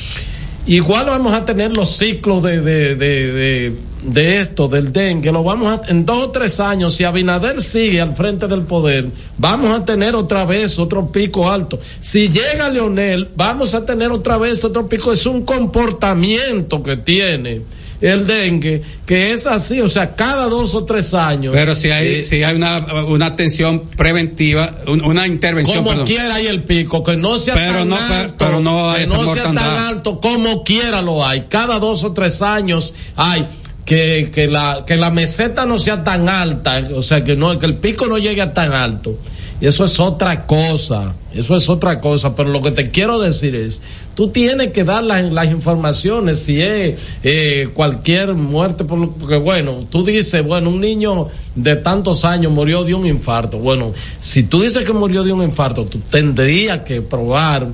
igual 0.66 1.06
vamos 1.06 1.32
a 1.32 1.44
tener 1.44 1.76
los 1.76 1.96
ciclos 1.96 2.42
de, 2.42 2.60
de, 2.60 2.96
de, 2.96 3.32
de, 3.32 3.76
de 4.02 4.40
esto, 4.40 4.68
del 4.68 4.92
dengue, 4.92 5.32
lo 5.32 5.42
vamos 5.42 5.68
a, 5.68 5.80
en 5.88 6.04
dos 6.04 6.26
o 6.26 6.30
tres 6.30 6.60
años, 6.60 6.94
si 6.94 7.04
Abinader 7.04 7.60
sigue 7.60 8.00
al 8.00 8.14
frente 8.14 8.46
del 8.46 8.62
poder, 8.62 9.10
vamos 9.38 9.76
a 9.76 9.84
tener 9.84 10.14
otra 10.14 10.44
vez 10.44 10.78
otro 10.78 11.10
pico 11.10 11.50
alto. 11.50 11.78
Si 12.00 12.28
llega 12.28 12.68
Leonel, 12.68 13.28
vamos 13.36 13.74
a 13.74 13.84
tener 13.84 14.10
otra 14.10 14.38
vez 14.38 14.64
otro 14.64 14.88
pico. 14.88 15.12
Es 15.12 15.26
un 15.26 15.42
comportamiento 15.42 16.82
que 16.82 16.96
tiene 16.96 17.62
el 18.00 18.26
dengue, 18.26 18.82
que 19.06 19.32
es 19.32 19.46
así, 19.46 19.80
o 19.80 19.88
sea, 19.88 20.14
cada 20.14 20.48
dos 20.48 20.74
o 20.74 20.84
tres 20.84 21.14
años. 21.14 21.52
Pero 21.54 21.74
si 21.74 21.90
hay, 21.90 22.06
eh, 22.08 22.24
si 22.24 22.42
hay 22.42 22.54
una, 22.54 22.76
una 23.04 23.26
atención 23.26 23.84
preventiva, 23.96 24.78
un- 24.86 25.04
una 25.04 25.26
intervención. 25.26 25.78
como 25.78 25.90
perdón. 25.90 26.06
quiera 26.06 26.34
hay 26.34 26.46
el 26.46 26.62
pico, 26.64 27.02
que 27.02 27.16
no 27.16 27.38
sea 27.38 27.54
Pero 27.54 27.78
tan 27.80 27.88
no, 27.88 27.96
pero- 27.96 28.14
alto, 28.20 28.34
pero 28.38 28.60
no 28.60 28.94
que 28.96 29.06
no 29.06 29.24
sea 29.34 29.44
tan 29.44 29.58
alto, 29.58 30.20
como 30.20 30.62
quiera 30.64 31.00
lo 31.02 31.24
hay. 31.24 31.46
Cada 31.48 31.78
dos 31.78 32.04
o 32.04 32.12
tres 32.12 32.42
años 32.42 32.92
hay 33.16 33.48
que, 33.84 34.30
que 34.34 34.48
la, 34.48 34.84
que 34.86 34.96
la 34.96 35.10
meseta 35.10 35.64
no 35.64 35.78
sea 35.78 36.02
tan 36.04 36.28
alta, 36.28 36.82
o 36.94 37.02
sea, 37.02 37.22
que 37.22 37.36
no, 37.36 37.56
que 37.58 37.66
el 37.66 37.76
pico 37.76 38.06
no 38.06 38.18
llegue 38.18 38.42
a 38.42 38.52
tan 38.52 38.72
alto. 38.72 39.18
Y 39.60 39.66
eso 39.66 39.84
es 39.86 39.98
otra 40.00 40.44
cosa, 40.44 41.14
eso 41.32 41.56
es 41.56 41.68
otra 41.70 41.98
cosa, 42.00 42.36
pero 42.36 42.50
lo 42.50 42.60
que 42.60 42.72
te 42.72 42.90
quiero 42.90 43.18
decir 43.18 43.54
es, 43.54 43.80
tú 44.16 44.28
tienes 44.30 44.68
que 44.72 44.82
dar 44.82 45.04
las, 45.04 45.24
las 45.32 45.46
informaciones, 45.50 46.40
si 46.40 46.60
es 46.60 46.98
eh, 47.22 47.68
cualquier 47.74 48.34
muerte, 48.34 48.84
por 48.84 48.98
lo- 48.98 49.10
porque 49.12 49.36
bueno, 49.36 49.86
tú 49.88 50.04
dices, 50.04 50.42
bueno, 50.44 50.70
un 50.70 50.80
niño 50.80 51.28
de 51.54 51.76
tantos 51.76 52.24
años 52.24 52.50
murió 52.50 52.82
de 52.82 52.94
un 52.94 53.06
infarto, 53.06 53.58
bueno, 53.58 53.92
si 54.18 54.42
tú 54.42 54.62
dices 54.62 54.84
que 54.84 54.92
murió 54.92 55.22
de 55.22 55.32
un 55.32 55.42
infarto, 55.42 55.84
tú 55.84 56.00
tendrías 56.10 56.80
que 56.80 57.02
probar, 57.02 57.68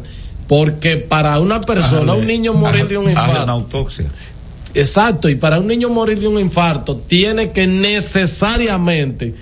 porque 0.49 0.97
para 0.99 1.38
una 1.40 1.61
persona, 1.62 2.12
un 2.12 2.26
niño 2.26 2.53
morir 2.53 2.86
de 2.88 2.99
un 2.99 3.07
Hazle 3.07 3.12
una 3.20 3.28
infarto, 3.30 3.53
autopsia. 3.53 4.11
Exacto, 4.74 5.28
y 5.28 5.36
para 5.36 5.59
un 5.61 5.66
niño 5.68 5.88
morir 5.90 6.18
de 6.18 6.26
un 6.26 6.38
infarto 6.40 6.97
tiene 6.97 7.53
que 7.53 7.66
necesariamente 7.66 9.34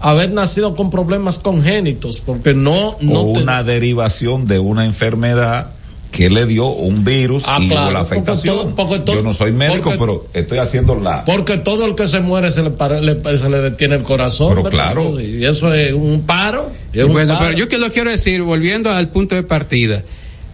haber 0.00 0.32
nacido 0.32 0.74
con 0.74 0.90
problemas 0.90 1.38
congénitos, 1.38 2.20
porque 2.20 2.52
no, 2.54 2.96
no 3.00 3.20
o 3.22 3.32
te- 3.32 3.42
una 3.44 3.62
derivación 3.62 4.46
de 4.46 4.58
una 4.58 4.84
enfermedad 4.84 5.70
que 6.12 6.30
le 6.30 6.46
dio 6.46 6.66
un 6.66 7.04
virus 7.04 7.42
Ah, 7.46 7.58
y 7.60 7.68
claro, 7.68 7.90
la 7.90 8.00
porque 8.04 8.14
afectación. 8.16 8.54
todo- 8.54 8.74
porque 8.76 8.98
todo- 9.00 9.16
Yo 9.16 9.22
no 9.22 9.32
soy 9.32 9.50
médico, 9.50 9.84
porque- 9.84 9.98
pero 9.98 10.26
estoy 10.34 10.58
haciendo 10.58 10.94
la. 10.94 11.24
porque 11.24 11.56
todo 11.58 11.86
el 11.86 11.94
que 11.96 12.06
se 12.06 12.20
muere 12.20 12.50
se 12.52 12.62
le, 12.62 12.70
para- 12.70 13.00
le- 13.00 13.20
se 13.38 13.48
le 13.48 13.58
detiene 13.60 13.96
el 13.96 14.02
corazón. 14.02 14.50
Pero 14.50 14.62
¿verdad? 14.62 14.92
claro. 14.92 15.20
Y 15.20 15.44
eso 15.44 15.72
es 15.74 15.92
un 15.92 16.22
paro. 16.26 16.70
es 16.92 17.04
un 17.04 17.12
Bueno, 17.14 17.32
paro. 17.34 17.46
pero 17.46 17.58
yo 17.58 17.68
que 17.68 17.78
lo 17.78 17.90
quiero 17.90 18.10
decir, 18.10 18.42
volviendo 18.42 18.90
al 18.90 19.08
punto 19.08 19.34
de 19.34 19.42
partida. 19.42 20.02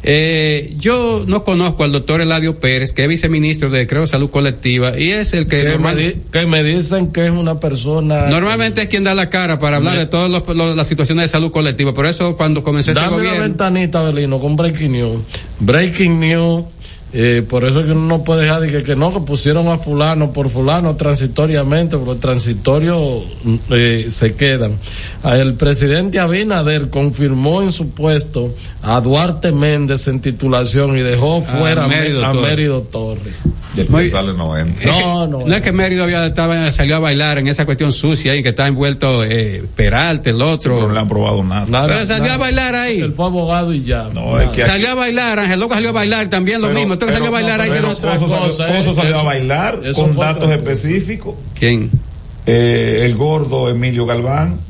Eh, 0.03 0.75
yo 0.79 1.25
no 1.27 1.43
conozco 1.45 1.83
al 1.83 1.91
doctor 1.93 2.21
Eladio 2.21 2.61
Pérez, 2.61 2.93
que 2.93 3.03
es 3.03 3.09
viceministro 3.09 3.69
de, 3.69 3.87
creo, 3.87 4.07
Salud 4.07 4.31
Colectiva, 4.31 4.99
y 4.99 5.11
es 5.11 5.33
el 5.35 5.47
que, 5.47 5.65
que, 5.65 5.79
me, 5.79 5.95
di- 5.97 6.17
que 6.31 6.47
me 6.47 6.63
dicen 6.63 7.11
que 7.11 7.25
es 7.25 7.31
una 7.31 7.59
persona. 7.59 8.29
normalmente 8.29 8.83
es 8.83 8.89
quien 8.89 9.03
da 9.05 9.15
la 9.15 9.29
cara 9.29 9.59
para 9.59 9.79
hablar 9.79 9.95
Me- 9.95 10.01
de 10.01 10.07
todas 10.07 10.31
los- 10.31 10.47
los- 10.57 10.77
las 10.77 10.87
situaciones 10.87 11.25
de 11.25 11.29
salud 11.29 11.51
colectiva. 11.51 11.93
Por 11.93 12.07
eso, 12.07 12.37
cuando 12.37 12.63
comenzó 12.63 12.93
este 12.93 13.01
Dame 13.01 13.15
una 13.17 13.25
gobierno. 13.25 13.43
ventanita, 13.49 14.03
Belino, 14.05 14.39
con 14.39 14.55
Breaking 14.55 14.93
News. 14.93 15.21
Breaking 15.59 16.21
News. 16.21 16.65
Eh, 17.13 17.43
por 17.49 17.65
eso 17.65 17.81
es 17.81 17.87
que 17.87 17.93
uno 17.93 18.07
no 18.07 18.25
puede 18.25 18.43
dejar 18.43 18.61
de 18.61 18.71
que, 18.71 18.83
que 18.83 18.95
no, 18.97 19.13
que 19.13 19.21
pusieron 19.21 19.69
a 19.69 19.79
fulano 19.79 20.33
por 20.33 20.51
fulano 20.51 20.95
transitoriamente, 20.97 21.97
porque 21.97 22.13
los 22.13 22.21
transitorios 22.21 23.25
eh, 23.71 24.07
se 24.09 24.35
quedan. 24.35 24.79
Ah, 25.23 25.37
El 25.39 25.55
presidente 25.55 26.19
Abinader 26.21 26.91
confirmó 26.91 27.63
en 27.63 27.73
su 27.73 27.91
puesto 27.91 28.55
a 28.83 29.01
Duarte 29.01 29.53
Méndez 29.53 30.07
en 30.09 30.21
titulación 30.21 30.97
y 30.99 31.01
dejó 31.03 31.43
fuera 31.43 31.85
a 31.85 31.89
Mérido 31.89 32.25
a 32.25 32.33
Torres. 32.33 32.49
Mérido 32.51 32.83
Torres. 32.83 33.43
Después 33.75 34.11
sale 34.11 34.33
90. 34.35 34.87
No, 34.87 35.27
no. 35.27 35.47
No 35.47 35.55
es 35.55 35.63
que 35.63 35.73
Mérido 35.73 36.05
había, 36.05 36.27
estaba, 36.27 36.71
salió 36.73 36.97
a 36.97 36.99
bailar 37.01 37.39
en 37.39 37.49
esa 37.49 37.65
cuestión 37.65 37.93
sucia 37.93 38.33
ahí 38.33 38.43
que 38.43 38.51
está 38.51 38.67
envuelto 38.67 39.25
eh, 39.25 39.65
Peralta, 39.75 40.31
el 40.31 40.43
otro. 40.43 40.81
No 40.89 40.93
le 40.93 41.01
han 41.01 41.09
probado 41.09 41.43
nada. 41.43 41.67
Nada, 41.69 41.87
Pero 41.89 42.01
salió 42.07 42.23
nada. 42.25 42.35
a 42.35 42.39
bailar 42.39 42.75
ahí. 42.75 43.01
Él 43.01 43.13
fue 43.13 43.27
abogado 43.27 43.73
y 43.73 43.83
ya. 43.83 44.09
No, 44.13 44.39
es 44.41 44.51
que 44.51 44.63
aquí- 44.63 44.71
Salió 44.71 44.91
a 44.91 44.95
bailar, 44.95 45.39
Ángel 45.39 45.61
Loco 45.61 45.75
salió 45.75 45.91
a 45.91 45.93
bailar 45.93 46.29
también 46.29 46.61
lo 46.61 46.69
Pero- 46.69 46.81
mismo. 46.81 46.98
Pero- 47.07 47.13
salió 47.19 47.29
a 47.29 47.31
bailar 47.41 47.61
pero 47.61 47.75
que 47.75 47.81
no 47.81 47.89
otra 47.89 48.13
salió- 48.19 48.29
cosa, 48.29 48.65
a 49.21 49.23
bailar 49.25 49.81
con 49.95 50.17
datos 50.17 50.45
otra- 50.45 50.55
específicos. 50.57 51.35
¿Quién? 51.59 51.91
Eh, 52.47 53.03
el 53.05 53.15
gordo 53.17 53.69
Emilio 53.69 54.07
Galván, 54.07 54.61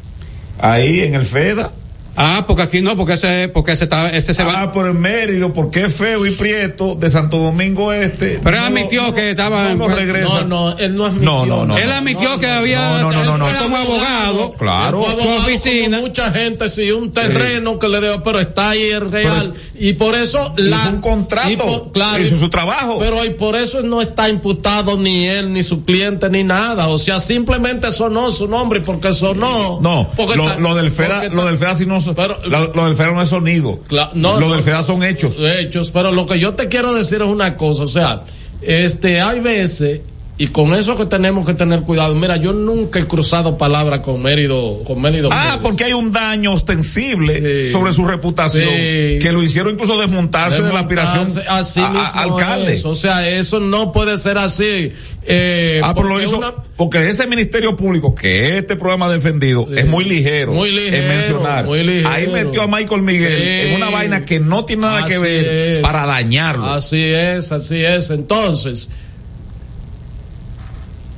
ahí 0.59 1.01
en 1.01 1.15
el 1.15 1.25
FEDA, 1.25 1.73
Ah, 2.21 2.45
porque 2.47 2.63
aquí 2.63 2.81
no, 2.83 2.97
porque 2.97 3.15
ese, 3.15 3.49
porque 3.49 3.73
ese, 3.73 3.85
está, 3.85 4.11
ese 4.11 4.35
se 4.35 4.43
va. 4.43 4.63
Ah, 4.63 4.73
por 4.73 4.87
el 4.87 4.95
Mérida, 4.95 5.49
porque 5.53 5.85
es 5.85 5.95
feo 5.95 6.27
y 6.27 6.33
prieto 6.33 6.97
de 6.97 7.09
Santo 7.11 7.39
Domingo 7.39 7.93
Este. 7.93 8.41
Pero 8.43 8.57
él 8.57 8.63
admitió 8.65 9.15
que 9.15 9.31
estaba. 9.31 9.69
No, 9.75 9.89
no 9.89 9.95
regresa. 9.95 10.43
No, 10.43 10.73
no, 10.73 10.79
él 10.79 10.97
no 10.97 11.07
admitió. 11.07 11.31
No, 11.31 11.47
no, 11.47 11.65
no. 11.67 11.79
Él 11.79 11.91
admitió 11.93 12.39
que 12.41 12.49
había. 12.49 13.01
No, 13.01 13.13
no, 13.13 13.25
no, 13.25 13.39
no, 13.39 13.49
él 13.49 13.55
como 13.63 13.77
abogado. 13.77 14.53
Claro. 14.59 15.05
Su 15.05 15.11
abogado 15.11 15.41
oficina. 15.43 16.01
mucha 16.01 16.33
gente, 16.33 16.69
sí, 16.71 16.91
un 16.91 17.13
terreno 17.13 17.79
que 17.79 17.89
le 17.89 18.01
debe, 18.01 18.19
pero 18.25 18.41
está 18.41 18.71
ahí 18.71 18.83
el 18.91 19.11
real. 19.13 19.55
y 19.79 19.93
por 19.93 20.17
eso 20.17 20.55
la. 20.57 20.77
Hizo 20.79 20.91
un 20.91 21.01
contrato. 21.01 21.51
y 21.53 21.57
por- 21.57 21.93
claro. 21.93 22.23
Hizo 22.25 22.37
su 22.37 22.49
trabajo. 22.51 22.99
Pero 22.99 23.25
y 23.25 23.31
por 23.31 23.55
eso 23.55 23.83
no 23.83 24.01
está 24.01 24.29
imputado 24.29 24.97
ni 24.99 25.27
él, 25.29 25.53
ni 25.53 25.63
su 25.63 25.85
cliente, 25.85 26.29
ni 26.31 26.43
nada. 26.43 26.89
O 26.89 26.99
sea, 26.99 27.21
simplemente 27.21 27.93
sonó 27.93 28.31
su 28.33 28.49
nombre 28.49 28.81
y 28.81 28.83
porque 28.83 29.13
sonó. 29.13 29.79
No, 29.81 30.11
porque 30.17 30.35
lo, 30.37 30.45
está- 30.49 30.59
lo 30.59 30.75
del 30.75 30.91
porque 30.91 31.31
lo 31.31 31.45
del 31.45 31.59
FEDA 31.59 31.75
sí 31.77 31.87
no, 31.87 32.01
son- 32.09 32.15
Pero- 32.17 32.39
lo, 32.47 32.73
lo 32.75 32.87
del 32.87 32.97
FEDA 32.97 33.13
no 33.13 33.23
es 33.23 33.29
sonido. 33.29 33.81
No, 34.15 34.41
lo 34.41 34.49
no. 34.49 34.53
del 34.55 34.63
FEDA 34.63 34.83
son 34.83 35.03
hechos. 35.05 35.37
hechos, 35.39 35.91
pero 35.91 36.13
lo 36.13 36.27
que 36.27 36.39
yo 36.39 36.55
te 36.55 36.69
quiero 36.69 36.93
decir 36.95 37.23
es 37.23 37.29
una 37.29 37.57
cosa, 37.57 37.83
o 37.85 37.87
sea, 37.87 38.25
este, 38.63 39.21
hay 39.21 39.41
veces, 39.41 40.01
y 40.41 40.47
con 40.49 40.73
eso 40.73 40.97
que 40.97 41.05
tenemos 41.05 41.45
que 41.45 41.55
tener 41.55 41.81
cuidado, 41.81 42.15
mira, 42.15 42.37
yo 42.37 42.53
nunca 42.53 43.01
he 43.01 43.07
cruzado 43.07 43.59
palabras 43.59 44.01
con 44.01 44.23
Mérido, 44.23 44.85
con 44.85 45.03
Mérido. 45.03 45.31
Ah, 45.33 45.59
porque 45.61 45.83
hay 45.85 45.93
un 45.93 46.13
daño 46.13 46.53
ostensible 46.53 47.67
Sí. 47.67 47.73
sobre 47.73 47.93
su 47.93 48.07
reputación 48.07 48.69
Sí. 48.69 49.19
que 49.21 49.31
lo 49.33 49.43
hicieron 49.43 49.73
incluso 49.75 49.99
desmontarse 49.99 50.63
de 50.63 50.73
la 50.73 50.81
aspiración 50.81 51.25
Desmontarse, 51.25 51.51
así 51.51 51.81
a- 51.81 52.09
alcalde. 52.23 52.75
es. 52.75 52.85
O 52.85 52.95
sea, 52.95 53.29
eso 53.29 53.59
no 53.59 53.91
puede 53.91 54.17
ser 54.17 54.39
así. 54.39 54.93
Eh, 55.31 55.81
Ah, 55.83 55.93
pero 55.95 56.09
lo 56.09 56.23
hizo 56.23 56.39
una- 56.39 56.55
porque 56.77 57.07
ese 57.09 57.27
ministerio 57.27 57.77
público 57.77 58.15
que 58.15 58.59
este 58.59 58.77
programa 58.77 59.07
ha 59.07 59.13
defendido 59.13 59.67
es 59.77 59.87
muy 59.87 60.05
ligero, 60.05 60.53
Muy 60.53 60.71
ligero, 60.71 60.97
en 60.99 61.09
mencionar. 61.09 61.65
muy 61.67 61.83
ligero. 61.83 62.09
Ahí 62.09 62.29
metió 62.29 62.63
a 62.63 62.67
Michael 62.69 63.03
Miguel 63.03 63.33
en 63.43 63.75
una 63.75 63.91
vaina 63.91 64.25
que 64.25 64.39
no 64.41 64.65
tiene 64.65 64.83
nada 64.83 65.05
que 65.07 65.19
ver 65.19 65.47
es. 65.79 65.83
para 65.83 66.07
dañarlo. 66.07 66.65
Así 66.67 67.03
es, 67.03 67.51
así 67.53 67.85
es. 67.85 68.09
Entonces, 68.11 68.89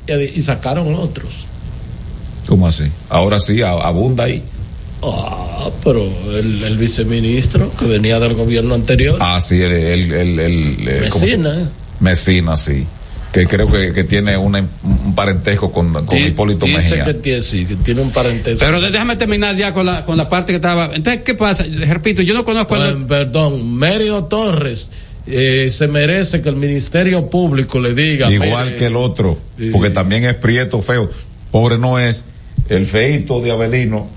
y, 0.06 0.12
y 0.38 0.42
sacaron 0.42 0.94
otros. 0.94 1.46
¿Cómo 2.46 2.66
así? 2.66 2.84
Ahora 3.08 3.38
sí, 3.38 3.62
a- 3.62 3.70
abunda 3.72 4.24
ahí. 4.24 4.42
Ah, 5.02 5.70
pero 5.82 6.04
el, 6.34 6.62
el 6.62 6.76
viceministro 6.76 7.72
que 7.78 7.86
venía 7.86 8.18
del 8.20 8.34
gobierno 8.34 8.74
anterior, 8.74 9.18
Ah, 9.20 9.40
sí, 9.40 9.56
el, 9.62 9.72
el, 9.72 10.12
el, 10.12 10.40
el- 10.40 10.88
el- 10.88 11.08
¿cómo 11.08 11.26
se- 11.26 11.36
Mesina, 11.38 11.70
Mesina, 12.00 12.56
sí. 12.56 12.86
Que 13.32 13.46
creo 13.46 13.70
que, 13.70 13.92
que 13.92 14.02
tiene 14.04 14.36
una- 14.36 14.58
un 14.82 15.14
parentesco 15.14 15.70
con, 15.70 15.92
con 15.92 16.06
di- 16.08 16.24
Hipólito 16.24 16.66
dice 16.66 16.96
Mejía. 16.96 17.04
que 17.04 17.14
tiene, 17.14 17.42
sí, 17.42 17.64
que 17.64 17.76
tiene 17.76 18.00
un 18.02 18.10
parentesco. 18.10 18.58
Pero 18.66 18.80
déjame 18.80 19.14
terminar 19.16 19.54
ya 19.56 19.72
con 19.72 19.86
la, 19.86 20.04
con 20.04 20.16
la 20.16 20.28
parte 20.28 20.52
que 20.52 20.56
estaba. 20.56 20.90
Entonces, 20.92 21.22
¿qué 21.22 21.34
pasa? 21.34 21.64
Repito, 21.86 22.22
yo 22.22 22.34
no 22.34 22.44
conozco 22.44 22.74
Eh, 22.76 22.88
el. 22.88 23.06
perdón, 23.06 23.76
Mérido 23.78 24.24
Torres 24.24 24.90
eh, 25.30 25.70
se 25.70 25.88
merece 25.88 26.42
que 26.42 26.48
el 26.48 26.56
Ministerio 26.56 27.28
Público 27.30 27.78
le 27.78 27.94
diga. 27.94 28.30
Igual 28.30 28.66
mire, 28.66 28.78
que 28.78 28.86
el 28.86 28.96
otro, 28.96 29.38
porque 29.72 29.90
también 29.90 30.24
es 30.24 30.34
prieto, 30.34 30.82
feo. 30.82 31.10
Pobre 31.50 31.78
no 31.78 31.98
es. 31.98 32.24
El 32.68 32.86
feito 32.86 33.40
de 33.40 33.50
Avelino. 33.50 34.08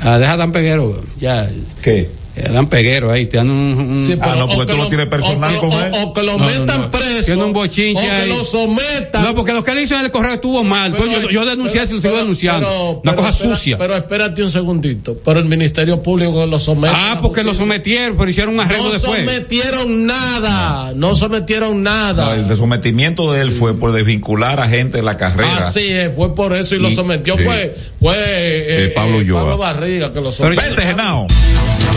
Ah, 0.00 0.18
deja 0.18 0.32
a 0.32 0.36
Dan 0.38 0.52
Peguero, 0.52 1.02
ya. 1.20 1.50
¿Qué? 1.82 2.08
Dan 2.36 2.68
Peguero 2.68 3.10
ahí, 3.10 3.26
te 3.26 3.36
dan 3.36 3.50
un. 3.50 3.56
un- 3.92 4.00
Sí, 4.00 4.16
pero 4.16 4.32
Ah, 4.32 4.36
no, 4.36 4.44
o 4.44 4.48
porque 4.48 4.66
que 4.66 4.72
tú 4.72 4.78
no 4.78 4.88
tienes 4.88 5.06
personal 5.08 5.56
o, 5.56 5.60
con 5.60 5.72
él. 5.72 5.92
o 5.94 6.12
que 6.12 6.22
lo 6.22 6.38
No, 6.38 6.38
no, 6.38 6.44
metan 6.46 6.80
no. 6.82 6.90
preso. 6.90 7.24
Tiene 7.26 7.44
un 7.44 7.52
bochinche 7.52 8.00
o 8.00 8.04
que 8.04 8.10
ahí. 8.10 8.28
lo 8.28 8.44
sometan. 8.44 9.24
No, 9.24 9.34
porque 9.34 9.52
lo 9.52 9.62
que 9.64 9.72
él 9.72 9.80
hizo 9.80 9.94
en 9.96 10.04
el 10.04 10.10
correo 10.10 10.34
estuvo 10.34 10.62
mal. 10.64 10.92
Pero- 10.92 11.04
Pues 11.06 11.22
yo, 11.22 11.30
yo 11.30 11.44
denuncié 11.44 11.80
y 11.80 11.82
lo 11.82 11.88
sigo 11.88 12.00
pero- 12.02 12.16
denunciando. 12.18 12.66
pero- 12.68 12.90
Una 12.90 13.00
pero 13.02 13.16
cosa 13.16 13.28
espera- 13.30 13.54
sucia. 13.56 13.78
Pero 13.78 13.96
espérate 13.96 14.42
un 14.42 14.50
segundito. 14.50 15.18
Pero 15.24 15.40
el 15.40 15.46
Ministerio 15.46 16.02
Público 16.02 16.46
lo 16.46 16.58
somete. 16.58 16.94
ah, 16.96 17.18
porque 17.20 17.42
lo 17.42 17.52
sometieron, 17.52 18.16
pero 18.16 18.30
hicieron 18.30 18.54
un 18.54 18.60
arreglo 18.60 18.84
No 18.84 18.92
después. 18.92 19.18
sometieron 19.20 20.06
nada. 20.06 20.92
No 20.94 21.14
sometieron 21.14 21.82
nada. 21.82 22.36
No, 22.36 22.50
el 22.52 22.56
sometimiento 22.56 23.32
de 23.32 23.42
él 23.42 23.52
fue 23.52 23.74
por 23.78 23.92
desvincular 23.92 24.60
a 24.60 24.68
gente 24.68 24.98
de 24.98 25.02
la 25.02 25.16
carrera. 25.16 25.58
Así 25.58 25.88
es, 25.92 26.10
fue 26.14 26.34
por 26.34 26.54
eso 26.54 26.74
y, 26.74 26.78
lo 26.78 26.90
sometió. 26.90 27.36
sí. 27.36 27.42
Fue, 27.44 27.74
fue 28.00 28.14
eh, 28.16 28.84
Eh, 28.86 28.92
Pablo 28.94 29.58
Barriga 29.58 30.08
que 30.12 30.20
lo 30.20 30.30
Pero 30.30 30.32
sometió. 30.32 30.62
vente, 30.62 30.82
Genao. 30.82 31.26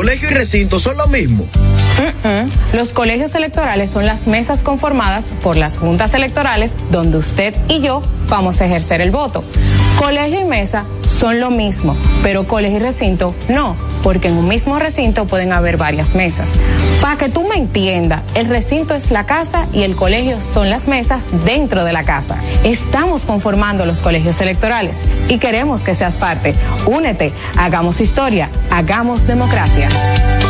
Colegio 0.00 0.30
y 0.30 0.32
recinto 0.32 0.78
son 0.78 0.96
lo 0.96 1.08
mismo. 1.08 1.46
Los 2.72 2.94
colegios 2.94 3.34
electorales 3.34 3.90
son 3.90 4.06
las 4.06 4.26
mesas 4.26 4.62
conformadas 4.62 5.26
por 5.42 5.58
las 5.58 5.76
juntas 5.76 6.14
electorales 6.14 6.74
donde 6.90 7.18
usted 7.18 7.54
y 7.68 7.82
yo 7.82 8.02
vamos 8.26 8.62
a 8.62 8.64
ejercer 8.64 9.02
el 9.02 9.10
voto. 9.10 9.44
Colegio 9.98 10.40
y 10.40 10.44
mesa 10.44 10.86
son 11.06 11.38
lo 11.38 11.50
mismo, 11.50 11.94
pero 12.22 12.46
colegio 12.46 12.78
y 12.78 12.80
recinto 12.80 13.34
no, 13.50 13.76
porque 14.02 14.28
en 14.28 14.38
un 14.38 14.48
mismo 14.48 14.78
recinto 14.78 15.26
pueden 15.26 15.52
haber 15.52 15.76
varias 15.76 16.14
mesas. 16.14 16.52
Para 17.02 17.18
que 17.18 17.28
tú 17.28 17.46
me 17.46 17.56
entiendas, 17.56 18.22
el 18.34 18.46
recinto 18.46 18.94
es 18.94 19.10
la 19.10 19.26
casa 19.26 19.66
y 19.74 19.82
el 19.82 19.96
colegio 19.96 20.40
son 20.40 20.70
las 20.70 20.88
mesas 20.88 21.24
dentro 21.44 21.84
de 21.84 21.92
la 21.92 22.04
casa. 22.04 22.38
Estamos 22.64 23.26
conformando 23.26 23.84
los 23.84 24.00
colegios 24.00 24.40
electorales 24.40 25.00
y 25.28 25.36
queremos 25.36 25.84
que 25.84 25.92
seas 25.92 26.14
parte. 26.14 26.54
Únete, 26.86 27.34
hagamos 27.58 28.00
historia, 28.00 28.48
hagamos 28.70 29.26
democracia. 29.26 29.89
En 29.90 30.49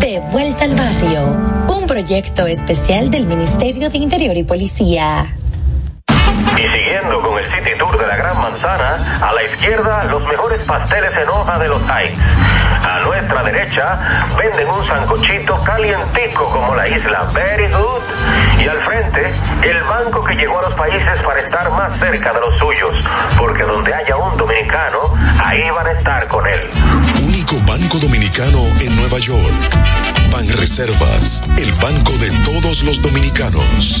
De 0.00 0.20
vuelta 0.32 0.64
al 0.64 0.74
barrio, 0.74 1.36
un 1.68 1.86
proyecto 1.86 2.46
especial 2.46 3.10
del 3.10 3.26
Ministerio 3.26 3.88
de 3.88 3.98
Interior 3.98 4.36
y 4.36 4.42
Policía. 4.42 5.36
Y 6.56 6.62
siguiendo 6.62 7.20
con 7.22 7.38
el 7.38 7.44
City 7.44 7.78
Tour 7.78 7.98
de 7.98 8.06
la 8.06 8.16
Gran 8.16 8.40
Manzana, 8.40 9.18
a 9.20 9.32
la 9.32 9.42
izquierda 9.44 10.04
los 10.04 10.26
mejores 10.26 10.60
pasteles 10.64 11.10
en 11.16 11.28
hoja 11.28 11.58
de 11.58 11.68
los 11.68 11.82
Heights. 11.82 12.18
A 12.82 13.00
nuestra 13.00 13.42
derecha 13.42 14.28
venden 14.36 14.68
un 14.68 14.86
sancochito 14.86 15.62
calientico 15.62 16.50
como 16.50 16.74
la 16.74 16.88
isla 16.88 17.26
Very 17.32 17.70
Good. 17.70 18.02
Y 18.58 18.68
al 18.68 18.78
frente, 18.84 19.32
el 19.62 19.82
banco 19.84 20.24
que 20.24 20.34
llegó 20.34 20.58
a 20.58 20.62
los 20.62 20.74
países 20.74 21.22
para 21.22 21.40
estar 21.40 21.70
más 21.70 21.92
cerca 21.98 22.32
de 22.32 22.40
los 22.40 22.58
suyos, 22.58 23.04
porque 23.38 23.64
donde 23.64 23.94
haya 23.94 24.16
un 24.16 24.36
dominicano, 24.36 25.14
ahí 25.44 25.70
van 25.70 25.86
a 25.86 25.92
estar 25.92 26.26
con 26.26 26.46
él. 26.46 26.60
Único 27.36 27.60
banco 27.66 27.98
dominicano 27.98 28.58
en 28.80 28.96
Nueva 28.96 29.18
York. 29.18 29.52
Ban 30.32 30.48
Reservas, 30.56 31.42
el 31.58 31.70
banco 31.74 32.10
de 32.12 32.30
todos 32.46 32.82
los 32.82 33.02
dominicanos. 33.02 34.00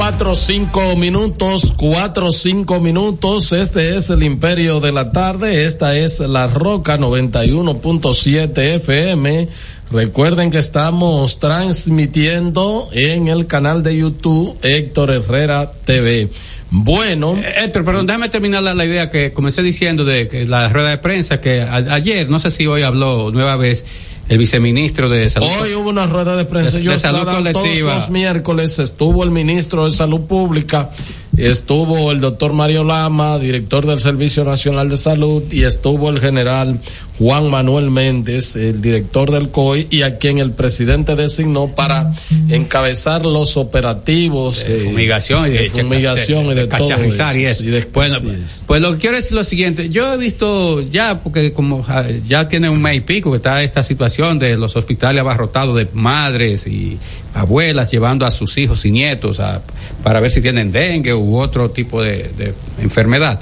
Cuatro 0.00 0.34
cinco 0.34 0.96
minutos, 0.96 1.74
cuatro 1.76 2.32
cinco 2.32 2.80
minutos. 2.80 3.52
Este 3.52 3.96
es 3.96 4.08
el 4.08 4.22
Imperio 4.22 4.80
de 4.80 4.92
la 4.92 5.12
Tarde. 5.12 5.66
Esta 5.66 5.94
es 5.94 6.20
la 6.20 6.46
Roca 6.46 6.96
91.7 6.96 8.76
FM. 8.76 9.48
Recuerden 9.90 10.50
que 10.50 10.56
estamos 10.56 11.38
transmitiendo 11.38 12.88
en 12.92 13.28
el 13.28 13.46
canal 13.46 13.82
de 13.82 13.98
YouTube 13.98 14.56
Héctor 14.62 15.10
Herrera 15.10 15.70
TV. 15.84 16.30
Bueno. 16.70 17.36
Eh, 17.36 17.68
pero 17.70 17.84
perdón, 17.84 18.06
déjame 18.06 18.30
terminar 18.30 18.62
la, 18.62 18.72
la, 18.72 18.86
idea 18.86 19.10
que 19.10 19.34
comencé 19.34 19.60
diciendo 19.60 20.06
de 20.06 20.28
que 20.28 20.46
la 20.46 20.70
rueda 20.70 20.88
de 20.88 20.98
prensa 20.98 21.42
que 21.42 21.60
a, 21.60 21.74
ayer, 21.74 22.30
no 22.30 22.40
sé 22.40 22.50
si 22.50 22.66
hoy 22.66 22.84
habló 22.84 23.30
nueva 23.32 23.56
vez 23.56 23.84
el 24.30 24.38
viceministro 24.38 25.08
de 25.08 25.28
salud. 25.28 25.48
Hoy 25.60 25.74
hubo 25.74 25.90
una 25.90 26.06
rueda 26.06 26.36
de 26.36 26.44
prensa. 26.44 26.78
De, 26.78 26.84
de 26.84 26.98
salud 27.00 27.24
colectiva. 27.24 27.90
Todos 27.90 27.94
los 27.96 28.10
miércoles 28.10 28.78
estuvo 28.78 29.24
el 29.24 29.32
ministro 29.32 29.84
de 29.84 29.90
Salud 29.90 30.20
Pública, 30.20 30.90
estuvo 31.36 32.12
el 32.12 32.20
doctor 32.20 32.52
Mario 32.52 32.84
Lama, 32.84 33.40
director 33.40 33.84
del 33.84 33.98
Servicio 33.98 34.44
Nacional 34.44 34.88
de 34.88 34.98
Salud, 34.98 35.42
y 35.50 35.64
estuvo 35.64 36.10
el 36.10 36.20
general 36.20 36.78
Juan 37.20 37.50
Manuel 37.50 37.90
Méndez, 37.90 38.56
el 38.56 38.80
director 38.80 39.30
del 39.30 39.50
COI, 39.50 39.88
y 39.90 40.00
a 40.02 40.16
quien 40.16 40.38
el 40.38 40.52
presidente 40.52 41.16
designó 41.16 41.74
para 41.74 42.14
encabezar 42.48 43.26
los 43.26 43.58
operativos 43.58 44.64
de 44.64 44.78
fumigación 44.78 45.48
y 45.48 45.50
de, 45.50 45.58
de 45.64 45.68
fumigación 45.68 46.48
de, 46.48 46.54
de, 46.54 46.62
y 46.62 46.64
de 46.64 46.76
todo 46.78 46.94
eso. 46.94 47.38
Y 47.38 47.44
eso. 47.44 47.62
Y 47.62 47.66
después, 47.66 48.22
bueno, 48.22 48.38
pues 48.66 48.80
lo 48.80 48.92
que 48.92 48.98
quiero 49.00 49.16
decir 49.16 49.32
lo 49.32 49.44
siguiente, 49.44 49.90
yo 49.90 50.14
he 50.14 50.16
visto 50.16 50.80
ya, 50.80 51.20
porque 51.22 51.52
como 51.52 51.84
ya 52.26 52.48
tiene 52.48 52.70
un 52.70 52.80
mes 52.80 52.96
y 52.96 53.00
pico 53.00 53.32
que 53.32 53.36
está 53.36 53.62
esta 53.62 53.82
situación 53.82 54.38
de 54.38 54.56
los 54.56 54.74
hospitales 54.76 55.20
abarrotados 55.20 55.76
de 55.76 55.88
madres 55.92 56.66
y 56.66 56.98
abuelas 57.34 57.90
llevando 57.90 58.24
a 58.24 58.30
sus 58.30 58.56
hijos 58.56 58.86
y 58.86 58.92
nietos 58.92 59.40
a, 59.40 59.60
para 60.02 60.20
ver 60.20 60.30
si 60.30 60.40
tienen 60.40 60.72
dengue 60.72 61.12
u 61.12 61.36
otro 61.38 61.70
tipo 61.70 62.02
de 62.02 62.54
enfermedad. 62.78 63.38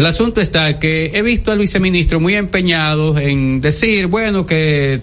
El 0.00 0.06
asunto 0.06 0.40
está 0.40 0.78
que 0.78 1.10
he 1.12 1.20
visto 1.20 1.52
al 1.52 1.58
viceministro 1.58 2.20
muy 2.20 2.34
empeñado 2.34 3.18
en 3.18 3.60
decir, 3.60 4.06
bueno, 4.06 4.46
que, 4.46 5.02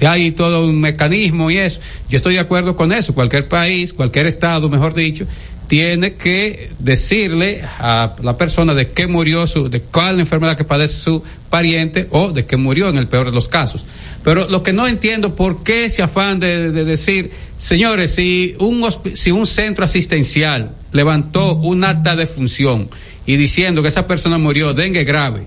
hay 0.00 0.30
todo 0.30 0.64
un 0.64 0.80
mecanismo 0.80 1.50
y 1.50 1.58
eso. 1.58 1.78
Yo 2.08 2.16
estoy 2.16 2.36
de 2.36 2.40
acuerdo 2.40 2.74
con 2.74 2.90
eso. 2.90 3.12
Cualquier 3.12 3.48
país, 3.48 3.92
cualquier 3.92 4.24
estado, 4.24 4.70
mejor 4.70 4.94
dicho, 4.94 5.26
tiene 5.66 6.14
que 6.14 6.70
decirle 6.78 7.60
a 7.80 8.16
la 8.22 8.38
persona 8.38 8.72
de 8.72 8.92
qué 8.92 9.06
murió 9.06 9.46
su, 9.46 9.68
de 9.68 9.82
cuál 9.82 10.18
enfermedad 10.18 10.56
que 10.56 10.64
padece 10.64 10.96
su 10.96 11.22
pariente 11.50 12.08
o 12.10 12.32
de 12.32 12.46
qué 12.46 12.56
murió 12.56 12.88
en 12.88 12.96
el 12.96 13.08
peor 13.08 13.26
de 13.26 13.32
los 13.32 13.50
casos. 13.50 13.84
Pero 14.24 14.48
lo 14.48 14.62
que 14.62 14.72
no 14.72 14.86
entiendo, 14.86 15.34
¿por 15.34 15.62
qué 15.62 15.84
ese 15.84 16.00
afán 16.00 16.40
de, 16.40 16.72
de 16.72 16.86
decir, 16.86 17.30
señores, 17.58 18.14
si 18.14 18.56
un, 18.58 18.86
si 19.12 19.32
un 19.32 19.46
centro 19.46 19.84
asistencial 19.84 20.76
levantó 20.92 21.56
un 21.56 21.84
acta 21.84 22.16
de 22.16 22.26
función, 22.26 22.88
y 23.26 23.36
diciendo 23.36 23.82
que 23.82 23.88
esa 23.88 24.06
persona 24.06 24.38
murió 24.38 24.74
dengue 24.74 25.04
grave. 25.04 25.46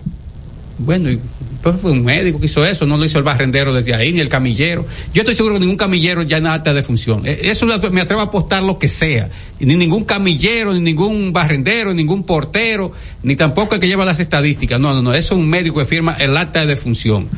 Bueno, 0.78 1.11
y 1.11 1.19
pues 1.61 1.76
fue 1.82 1.91
un 1.91 2.03
médico 2.03 2.39
que 2.39 2.47
hizo 2.47 2.65
eso, 2.65 2.86
no 2.86 2.97
lo 2.97 3.05
hizo 3.05 3.17
el 3.17 3.24
barrendero 3.24 3.74
desde 3.74 3.95
ahí, 3.95 4.11
ni 4.11 4.19
el 4.19 4.28
camillero. 4.28 4.86
Yo 5.13 5.21
estoy 5.21 5.34
seguro 5.34 5.55
que 5.55 5.61
ningún 5.61 5.78
camillero 5.78 6.21
ya 6.24 6.38
en 6.38 6.47
alta 6.47 6.74
de 6.74 6.84
función. 6.84 7.21
Eso 7.26 7.65
me 7.91 8.01
atrevo 8.01 8.21
a 8.21 8.26
apostar 8.26 8.63
lo 8.63 8.78
que 8.78 8.89
sea. 8.89 9.30
Ni 9.59 9.76
ningún 9.76 10.03
camillero, 10.03 10.74
ni 10.74 10.82
ningún 10.82 11.32
barrendero, 11.32 11.91
ni 11.91 11.97
ningún 11.97 12.24
portero, 12.24 12.91
ni 13.24 13.38
tampoco 13.38 13.76
el 13.76 13.82
que 13.82 13.88
lleva 13.88 14.03
las 14.03 14.19
estadísticas. 14.19 14.78
No, 14.78 14.93
no, 14.93 15.01
no. 15.01 15.13
Eso 15.13 15.36
es 15.36 15.39
un 15.39 15.49
médico 15.49 15.80
que 15.80 15.86
firma 15.86 16.17
el 16.19 16.36
acta 16.36 16.65
de 16.65 16.76
función 16.76 17.30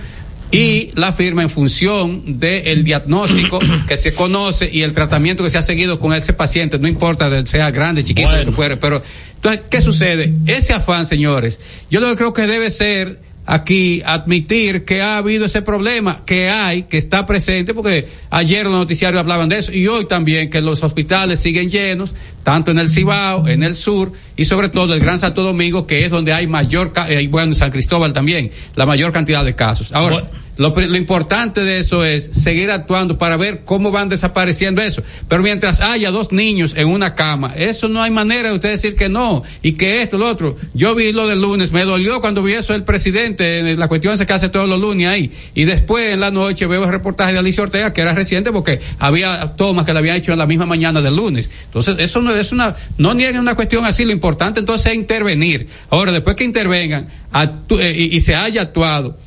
y 0.52 0.92
la 0.96 1.12
firma 1.14 1.44
en 1.44 1.50
función 1.50 2.40
del 2.40 2.84
diagnóstico 2.84 3.60
que 3.88 3.98
se 3.98 4.14
conoce 4.14 4.70
y 4.72 4.84
el 4.84 4.94
tratamiento 4.94 5.44
que 5.44 5.50
se 5.50 5.58
ha 5.58 5.64
seguido 5.64 6.00
con 6.00 6.14
ese 6.14 6.34
paciente, 6.34 6.80
no 6.80 6.88
importa 6.88 7.46
sea 7.46 7.72
grande, 7.72 8.04
chiquito, 8.04 8.30
bueno. 8.30 8.46
que 8.46 8.52
fuere, 8.52 8.78
pero 8.78 9.02
entonces, 9.36 9.62
¿qué 9.70 9.82
sucede? 9.82 10.34
Ese 10.48 10.74
afán, 10.74 11.06
señores, 11.06 11.60
yo 11.92 12.00
lo 12.00 12.10
que 12.10 12.16
creo 12.16 12.34
que 12.34 12.48
debe 12.48 12.72
ser 12.72 13.20
aquí 13.46 14.02
admitir 14.06 14.86
que 14.86 15.02
ha 15.02 15.18
habido 15.18 15.46
ese 15.46 15.62
problema, 15.62 16.24
que 16.26 16.50
hay, 16.50 16.84
que 16.84 16.98
está 16.98 17.26
presente, 17.26 17.74
porque 17.74 18.08
ayer 18.30 18.66
los 18.66 18.74
noticiarios 18.74 19.20
hablaban 19.20 19.50
de 19.50 19.60
eso 19.60 19.72
y 19.72 19.88
hoy 19.88 20.08
también 20.08 20.50
que 20.50 20.62
los 20.62 20.84
hospitales 20.84 21.40
siguen 21.40 21.70
llenos, 21.70 22.16
tanto 22.44 22.72
en 22.72 22.80
el 22.80 22.90
Cibao, 22.90 23.48
en 23.48 23.64
el 23.64 23.76
sur 23.76 24.12
y 24.36 24.46
sobre 24.46 24.70
todo 24.70 24.94
el 24.94 25.00
Gran 25.00 25.20
Santo 25.20 25.44
Domingo, 25.44 25.88
que 25.88 26.06
es 26.06 26.12
donde 26.12 26.34
hay 26.34 26.48
mayor, 26.48 26.94
y 27.10 27.28
bueno, 27.28 27.54
en 27.54 27.56
San 27.56 27.72
Cristóbal 27.72 28.14
también, 28.14 28.52
la 28.76 28.86
mayor 28.86 29.12
cantidad 29.12 29.44
de 29.44 29.56
casos. 29.56 29.92
Ahora, 29.94 30.16
bueno. 30.16 30.46
Lo, 30.58 30.70
lo, 30.70 30.96
importante 30.96 31.66
de 31.66 31.80
eso 31.80 32.06
es 32.06 32.30
seguir 32.32 32.72
actuando 32.72 33.18
para 33.18 33.36
ver 33.36 33.64
cómo 33.66 33.92
van 33.92 34.08
desapareciendo 34.08 34.82
eso. 34.82 35.04
Pero 35.28 35.44
mientras 35.44 35.82
haya 35.82 36.12
dos 36.12 36.32
niños 36.32 36.76
en 36.78 36.88
una 36.88 37.14
cama, 37.14 37.54
eso 37.58 37.90
no 37.90 38.02
hay 38.02 38.12
manera 38.12 38.50
de 38.50 38.56
usted 38.56 38.70
decir 38.70 38.96
que 38.96 39.10
no 39.10 39.44
y 39.62 39.74
que 39.74 40.02
esto, 40.02 40.18
lo 40.18 40.30
otro. 40.30 40.56
Yo 40.74 40.96
vi 40.96 41.12
lo 41.12 41.28
del 41.28 41.42
lunes, 41.42 41.72
me 41.72 41.84
dolió 41.84 42.22
cuando 42.22 42.42
vi 42.42 42.54
eso 42.54 42.74
el 42.74 42.84
presidente, 42.84 43.76
la 43.76 43.88
cuestión 43.88 44.18
se 44.18 44.26
que 44.26 44.34
hace 44.34 44.50
todos 44.50 44.70
los 44.70 44.80
lunes 44.80 45.08
ahí. 45.08 45.32
Y 45.54 45.66
después 45.66 46.14
en 46.14 46.22
la 46.22 46.32
noche 46.32 46.68
veo 46.68 46.84
el 46.84 46.90
reportaje 46.90 47.34
de 47.34 47.40
Alicia 47.40 47.64
Ortega, 47.64 47.92
que 47.92 48.02
era 48.02 48.14
reciente 48.14 48.52
porque 48.52 48.80
había 48.98 49.56
tomas 49.58 49.86
que 49.86 49.92
le 49.92 50.00
había 50.00 50.16
hecho 50.16 50.32
en 50.32 50.40
la 50.40 50.46
misma 50.46 50.66
mañana 50.66 51.02
del 51.02 51.18
lunes. 51.18 51.52
Entonces, 51.66 51.98
eso 52.00 52.22
no 52.22 52.34
es 52.34 52.52
una, 52.54 52.76
no 52.98 53.14
nieguen 53.14 53.40
una 53.40 53.56
cuestión 53.56 53.86
así. 53.86 54.06
Lo 54.06 54.12
importante 54.12 54.25
entonces 54.60 54.92
es 54.92 54.98
intervenir. 54.98 55.68
Ahora, 55.90 56.12
después 56.12 56.36
que 56.36 56.44
intervengan 56.44 57.08
eh, 57.80 58.10
y 58.12 58.20
se 58.20 58.36
haya 58.36 58.64
actuado, 58.64 59.18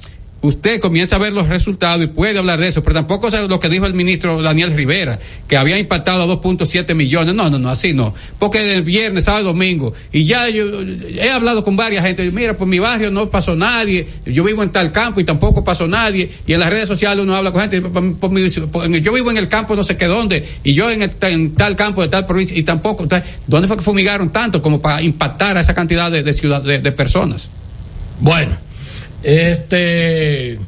usted 0.41 0.80
comienza 0.80 1.16
a 1.16 1.18
ver 1.18 1.32
los 1.32 1.49
resultados 1.49 2.05
y 2.05 2.07
puede 2.07 2.39
hablar 2.39 2.61
de 2.61 2.68
eso, 2.68 2.82
pero 2.82 2.95
tampoco 2.95 3.28
es 3.28 3.49
lo 3.49 3.59
que 3.59 3.68
dijo 3.68 3.86
el 3.86 3.95
ministro 3.95 4.41
Daniel 4.41 4.72
Rivera, 4.72 5.18
que 5.49 5.57
había 5.57 5.78
impactado 5.78 6.22
a 6.22 6.41
2.7 6.41 6.95
millones. 6.95 7.34
No, 7.34 7.51
no, 7.51 7.59
no, 7.59 7.70
así 7.70 7.93
no. 7.93 8.14
Porque 8.39 8.61
del 8.61 8.82
viernes, 8.82 9.24
sábado, 9.24 9.45
domingo, 9.45 9.93
y 10.12 10.24
ya 10.24 10.49
yo 10.49 10.82
he 10.82 11.30
hablado 11.30 11.64
con 11.64 11.76
varias 11.76 12.05
gente, 12.05 12.30
mira, 12.30 12.57
por 12.57 12.68
mi 12.68 12.78
barrio 12.78 13.11
no 13.11 13.28
pasó 13.30 13.57
nadie, 13.57 14.07
yo 14.26 14.45
vivo 14.45 14.62
en 14.62 14.70
tal 14.70 14.93
campo 14.93 15.20
y 15.20 15.24
tampoco 15.24 15.64
pasó 15.64 15.89
nadie, 15.89 16.30
y 16.47 16.53
en 16.53 16.61
las 16.61 16.70
redes 16.70 16.86
sociales 16.86 17.22
uno 17.22 17.34
habla 17.34 17.51
con 17.51 17.62
gente, 17.62 17.80
por, 17.80 18.30
mi, 18.30 18.49
por, 18.51 18.89
yo 18.89 19.12
vivo 19.12 19.30
en 19.30 19.39
el 19.39 19.49
campo 19.49 19.74
no 19.74 19.84
sé 19.84 19.97
qué 19.97 20.06
dónde, 20.06 20.44
y 20.62 20.74
yo 20.74 20.90
en, 20.90 21.02
el, 21.02 21.55
tal 21.55 21.77
campo 21.77 22.02
de 22.02 22.09
tal 22.09 22.27
provincia, 22.27 22.56
y 22.56 22.62
tampoco, 22.62 23.05
entonces, 23.05 23.28
¿dónde 23.47 23.66
fue 23.66 23.77
que 23.77 23.82
fumigaron 23.82 24.31
tanto 24.31 24.62
como 24.62 24.81
para 24.81 25.02
impactar 25.02 25.56
a 25.56 25.60
esa 25.60 25.74
cantidad 25.74 26.10
de, 26.10 26.32
ciudad, 26.32 26.62
de 26.62 26.93
personas? 26.93 27.51
Bueno, 28.20 28.56
este, 29.23 30.59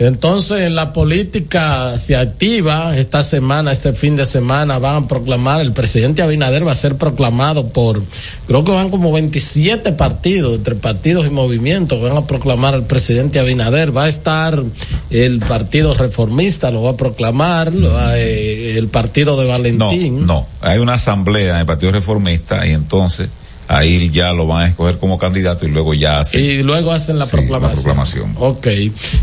entonces 0.00 0.72
la 0.72 0.94
política 0.94 1.98
se 1.98 2.16
activa 2.16 2.96
esta 2.96 3.22
semana, 3.22 3.70
este 3.70 3.92
fin 3.92 4.16
de 4.16 4.24
semana 4.24 4.78
van 4.78 5.04
a 5.04 5.06
proclamar, 5.06 5.60
el 5.60 5.74
presidente 5.74 6.22
Abinader 6.22 6.66
va 6.66 6.72
a 6.72 6.74
ser 6.74 6.96
proclamado 6.96 7.68
por, 7.68 8.02
creo 8.46 8.64
que 8.64 8.72
van 8.72 8.88
como 8.88 9.12
27 9.12 9.92
partidos, 9.92 10.56
entre 10.56 10.74
partidos 10.74 11.26
y 11.26 11.28
movimientos, 11.30 12.00
van 12.00 12.16
a 12.16 12.26
proclamar 12.26 12.72
al 12.72 12.86
presidente 12.86 13.40
Abinader, 13.40 13.94
va 13.94 14.04
a 14.04 14.08
estar 14.08 14.64
el 15.10 15.38
partido 15.40 15.92
reformista, 15.92 16.70
lo 16.70 16.82
va 16.82 16.92
a 16.92 16.96
proclamar, 16.96 17.70
eh, 18.14 18.76
el 18.78 18.88
partido 18.88 19.38
de 19.38 19.48
Valentín. 19.48 20.20
No, 20.20 20.26
no, 20.26 20.46
hay 20.62 20.78
una 20.78 20.94
asamblea 20.94 21.56
en 21.56 21.60
el 21.60 21.66
partido 21.66 21.92
reformista 21.92 22.66
y 22.66 22.72
entonces 22.72 23.28
ahí 23.70 24.10
ya 24.10 24.32
lo 24.32 24.46
van 24.46 24.64
a 24.64 24.68
escoger 24.68 24.98
como 24.98 25.16
candidato 25.16 25.64
y 25.64 25.68
luego 25.68 25.94
ya 25.94 26.18
hacen. 26.18 26.40
Y 26.40 26.62
luego 26.62 26.90
hacen 26.90 27.18
la, 27.18 27.24
sí, 27.24 27.36
proclamación. 27.36 27.70
la 27.70 27.82
proclamación. 27.82 28.34
Ok. 28.38 28.66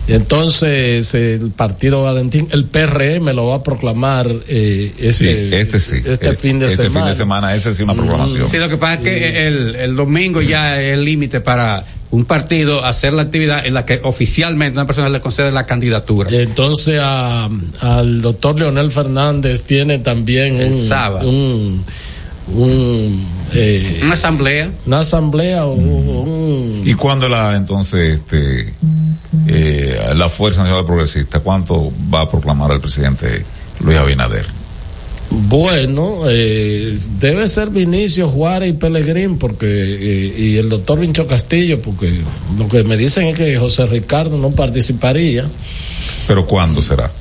Entonces, 0.08 1.14
el 1.14 1.52
partido 1.52 2.04
Valentín, 2.04 2.48
el 2.52 2.66
PRM 2.66 3.36
lo 3.36 3.48
va 3.48 3.56
a 3.56 3.64
proclamar 3.64 4.28
eh, 4.48 4.94
este, 4.98 5.14
sí, 5.14 5.50
este, 5.54 5.80
sí. 5.80 5.98
este 6.06 6.30
el, 6.30 6.38
fin 6.38 6.60
de 6.60 6.68
este 6.68 6.84
semana. 6.84 7.00
fin 7.02 7.10
de 7.10 7.16
semana, 7.16 7.56
ese 7.56 7.74
sí 7.74 7.84
una 7.84 7.94
proclamación. 7.94 8.48
Sí, 8.48 8.58
lo 8.58 8.70
que 8.70 8.78
pasa 8.78 8.94
es 8.96 9.00
que 9.02 9.48
el, 9.48 9.76
el 9.76 9.96
domingo 9.96 10.42
ya 10.42 10.82
es 10.82 10.94
el 10.94 11.04
límite 11.04 11.42
para 11.42 11.86
un 12.10 12.24
partido 12.24 12.86
hacer 12.86 13.12
la 13.12 13.24
actividad 13.24 13.66
en 13.66 13.74
la 13.74 13.86
que 13.86 14.00
oficialmente 14.04 14.78
una 14.78 14.86
persona 14.86 15.10
le 15.10 15.20
concede 15.20 15.52
la 15.52 15.66
candidatura. 15.66 16.30
Entonces 16.32 17.00
a, 17.02 17.50
al 17.82 18.22
doctor 18.22 18.58
Leonel 18.58 18.92
Fernández 18.92 19.64
tiene 19.64 20.00
también 20.00 20.56
el 20.56 20.72
un, 20.72 20.80
sábado. 20.80 21.30
un 21.30 21.84
un, 22.54 23.26
eh, 23.54 24.00
una 24.04 24.14
asamblea 24.14 24.72
una 24.86 25.00
asamblea 25.00 25.66
o 25.66 25.74
un, 25.74 26.82
y 26.86 26.94
cuándo 26.94 27.28
la 27.28 27.56
entonces 27.56 28.20
este 28.20 28.74
eh, 29.48 30.00
la 30.16 30.30
fuerza 30.30 30.62
nacional 30.62 30.86
progresista 30.86 31.40
cuánto 31.40 31.92
va 32.14 32.22
a 32.22 32.30
proclamar 32.30 32.72
el 32.72 32.80
presidente 32.80 33.46
Luis 33.82 33.98
Abinader 33.98 34.46
bueno, 35.30 36.22
eh, 36.30 36.98
debe 37.20 37.48
ser 37.48 37.70
Vinicio 37.70 38.30
Juárez 38.30 38.70
y 38.70 38.74
Pelegrín 38.74 39.38
porque 39.38 39.68
eh, 39.68 40.36
y 40.38 40.58
el 40.58 40.70
doctor 40.70 41.00
Vincho 41.00 41.28
Castillo 41.28 41.82
porque 41.82 42.22
lo 42.58 42.68
que 42.70 42.84
me 42.84 42.96
dicen 42.96 43.28
es 43.28 43.38
que 43.38 43.58
José 43.58 43.88
Ricardo 43.88 44.38
no 44.38 44.52
participaría. 44.52 45.46
Pero 46.28 46.46
¿cuándo 46.46 46.82
será? 46.82 47.12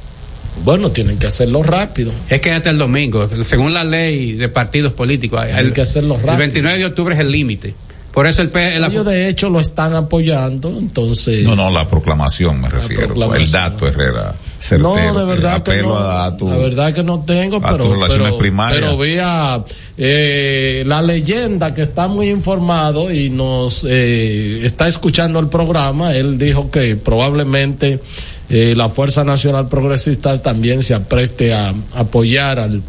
Bueno, 0.64 0.90
tienen 0.90 1.18
que 1.18 1.26
hacerlo 1.26 1.62
rápido. 1.62 2.12
Es 2.28 2.40
que 2.40 2.50
hasta 2.52 2.70
el 2.70 2.78
domingo, 2.78 3.28
según 3.44 3.72
la 3.72 3.84
ley 3.84 4.32
de 4.32 4.48
partidos 4.48 4.92
políticos, 4.92 5.44
Tienen 5.44 5.66
el, 5.66 5.72
que 5.72 5.82
hacerlo 5.82 6.14
rápido. 6.16 6.32
el 6.32 6.38
29 6.38 6.78
de 6.78 6.84
octubre 6.86 7.14
es 7.14 7.20
el 7.20 7.30
límite. 7.30 7.74
Por 8.16 8.26
eso 8.26 8.40
el, 8.40 8.50
Ellos 8.56 9.04
de 9.04 9.28
hecho 9.28 9.50
lo 9.50 9.60
están 9.60 9.94
apoyando, 9.94 10.70
entonces. 10.70 11.44
No, 11.44 11.54
no, 11.54 11.70
la 11.70 11.86
proclamación 11.86 12.62
me 12.62 12.70
refiero. 12.70 13.08
proclamación. 13.08 13.42
El 13.44 13.52
dato 13.52 13.86
Herrera. 13.86 14.34
Certero, 14.58 14.94
No, 15.12 15.18
de 15.18 15.24
verdad 15.26 15.62
que 15.62 15.82
no. 15.82 15.98
a, 15.98 16.34
tu, 16.34 16.48
la 16.48 16.56
verdad 16.56 16.94
que 16.94 17.02
no 17.02 17.20
tengo, 17.26 17.56
a 17.56 17.60
pero 17.60 17.94
pero, 18.08 18.38
primarias. 18.38 18.80
pero 18.80 18.96
vía 18.96 19.62
eh, 19.98 20.82
la 20.86 21.02
leyenda 21.02 21.74
que 21.74 21.82
está 21.82 22.08
muy 22.08 22.30
informado 22.30 23.12
y 23.12 23.28
nos 23.28 23.84
eh, 23.86 24.60
está 24.64 24.88
escuchando 24.88 25.38
el 25.38 25.48
programa. 25.48 26.16
Él 26.16 26.38
dijo 26.38 26.70
que 26.70 26.96
probablemente 26.96 28.00
eh, 28.48 28.74
la 28.77 28.89
Fuerza 28.89 29.24
Nacional 29.24 29.68
Progresista 29.68 30.36
también 30.39 30.82
se 30.82 30.94
apreste 30.94 31.52
a 31.52 31.74
apoyar 31.94 32.59
al, 32.59 32.82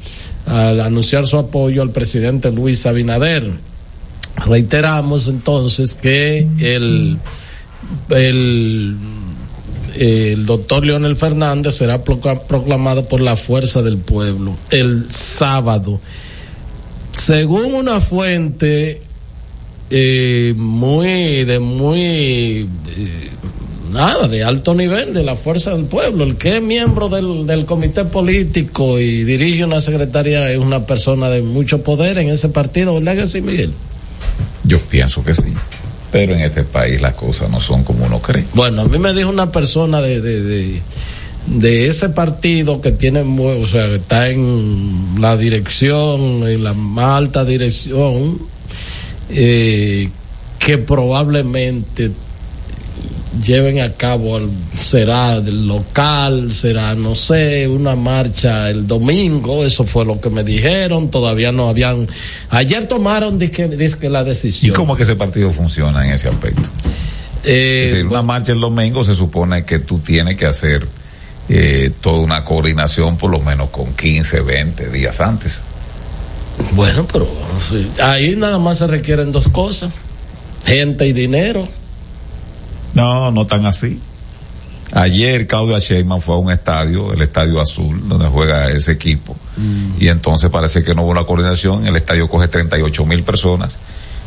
anunciar 0.81 1.27
su 1.27 1.37
apoyo 1.37 1.81
al 1.81 1.91
presidente 1.91 2.51
Luis 2.51 2.85
Abinader. 2.85 3.51
Reiteramos 4.45 5.27
entonces 5.27 5.95
que 5.95 6.47
el 6.59 7.17
el 8.09 8.97
el 9.95 10.45
doctor 10.45 10.85
Leonel 10.85 11.15
Fernández 11.15 11.75
será 11.75 12.03
proclamado 12.03 13.07
por 13.07 13.19
la 13.19 13.35
fuerza 13.35 13.81
del 13.81 13.97
pueblo 13.97 14.55
el 14.69 15.09
sábado. 15.09 15.99
Según 17.11 17.73
una 17.73 17.99
fuente 17.99 19.01
eh, 19.89 20.53
muy 20.55 21.45
de 21.45 21.59
muy 21.59 21.99
eh, 21.99 23.29
nada 23.91 24.27
de 24.27 24.43
alto 24.43 24.75
nivel 24.75 25.13
de 25.13 25.23
la 25.23 25.35
fuerza 25.35 25.75
del 25.75 25.85
pueblo, 25.85 26.23
el 26.23 26.35
que 26.35 26.57
es 26.57 26.61
miembro 26.61 27.09
del, 27.09 27.45
del 27.47 27.65
comité 27.65 28.05
político 28.05 28.99
y 28.99 29.23
dirige 29.23 29.63
una 29.63 29.81
secretaría 29.81 30.51
es 30.51 30.57
una 30.57 30.85
persona 30.85 31.29
de 31.29 31.41
mucho 31.41 31.83
poder 31.83 32.17
en 32.17 32.29
ese 32.29 32.49
partido, 32.49 32.95
¿verdad 32.95 33.15
que 33.15 33.27
sí, 33.27 33.41
Miguel? 33.41 33.73
Yo 34.63 34.79
pienso 34.81 35.23
que 35.23 35.33
sí. 35.33 35.53
Pero 36.11 36.33
en 36.33 36.41
este 36.41 36.63
país 36.63 37.01
las 37.01 37.15
cosas 37.15 37.49
no 37.49 37.59
son 37.59 37.83
como 37.83 38.05
uno 38.05 38.21
cree. 38.21 38.45
Bueno, 38.53 38.83
a 38.83 38.85
mí 38.85 38.97
me 38.97 39.13
dijo 39.13 39.29
una 39.29 39.51
persona 39.51 40.01
de, 40.01 40.21
de, 40.21 40.41
de, 40.41 40.81
de 41.47 41.87
ese 41.87 42.09
partido 42.09 42.81
que 42.81 42.91
tiene, 42.91 43.21
o 43.21 43.65
sea, 43.65 43.87
que 43.87 43.95
está 43.95 44.29
en 44.29 45.15
la 45.19 45.35
dirección, 45.37 46.47
en 46.47 46.63
la 46.63 46.73
más 46.73 47.17
alta 47.17 47.43
dirección, 47.43 48.39
eh, 49.29 50.09
que 50.59 50.77
probablemente 50.77 52.11
lleven 53.41 53.79
a 53.81 53.93
cabo, 53.93 54.39
será 54.79 55.41
del 55.41 55.67
local, 55.67 56.53
será, 56.53 56.95
no 56.95 57.15
sé, 57.15 57.67
una 57.67 57.95
marcha 57.95 58.69
el 58.69 58.87
domingo, 58.87 59.65
eso 59.65 59.85
fue 59.85 60.05
lo 60.05 60.19
que 60.19 60.29
me 60.29 60.43
dijeron, 60.43 61.09
todavía 61.09 61.51
no 61.51 61.69
habían, 61.69 62.07
ayer 62.49 62.87
tomaron 62.87 63.39
disque, 63.39 63.67
disque 63.67 64.09
la 64.09 64.23
decisión. 64.23 64.73
¿Y 64.73 64.75
cómo 64.75 64.93
es 64.93 64.97
que 64.97 65.03
ese 65.03 65.15
partido 65.15 65.51
funciona 65.51 66.05
en 66.05 66.13
ese 66.13 66.29
aspecto? 66.29 66.69
Eh, 67.43 67.83
es 67.85 67.91
decir, 67.91 68.07
una 68.07 68.21
marcha 68.21 68.51
el 68.51 68.59
domingo 68.59 69.03
se 69.03 69.15
supone 69.15 69.63
que 69.63 69.79
tú 69.79 69.99
tienes 69.99 70.35
que 70.35 70.45
hacer 70.45 70.87
eh, 71.49 71.91
toda 72.01 72.19
una 72.19 72.43
coordinación 72.43 73.17
por 73.17 73.31
lo 73.31 73.39
menos 73.39 73.69
con 73.69 73.93
15, 73.93 74.41
20 74.41 74.89
días 74.89 75.21
antes. 75.21 75.63
Bueno, 76.73 77.07
pero 77.11 77.27
sí, 77.69 77.89
ahí 78.01 78.35
nada 78.35 78.59
más 78.59 78.79
se 78.79 78.87
requieren 78.87 79.31
dos 79.31 79.47
cosas, 79.47 79.93
gente 80.65 81.07
y 81.07 81.13
dinero. 81.13 81.67
No, 82.97 83.29
no 83.31 83.45
tan 83.45 83.65
así. 83.67 83.99
Ayer 84.91 85.45
Claudia 85.45 85.77
Sheinbaum 85.77 86.19
fue 86.19 86.33
a 86.33 86.37
un 86.39 86.51
estadio, 86.51 87.13
el 87.13 87.21
Estadio 87.21 87.61
Azul, 87.61 88.07
donde 88.07 88.27
juega 88.27 88.69
ese 88.69 88.93
equipo. 88.93 89.35
Mm. 89.55 90.01
Y 90.01 90.07
entonces 90.07 90.49
parece 90.49 90.81
que 90.83 90.95
no 90.95 91.03
hubo 91.03 91.13
la 91.13 91.23
coordinación. 91.23 91.85
El 91.85 91.95
estadio 91.95 92.27
coge 92.27 92.47
38 92.47 93.05
mil 93.05 93.21
personas 93.23 93.77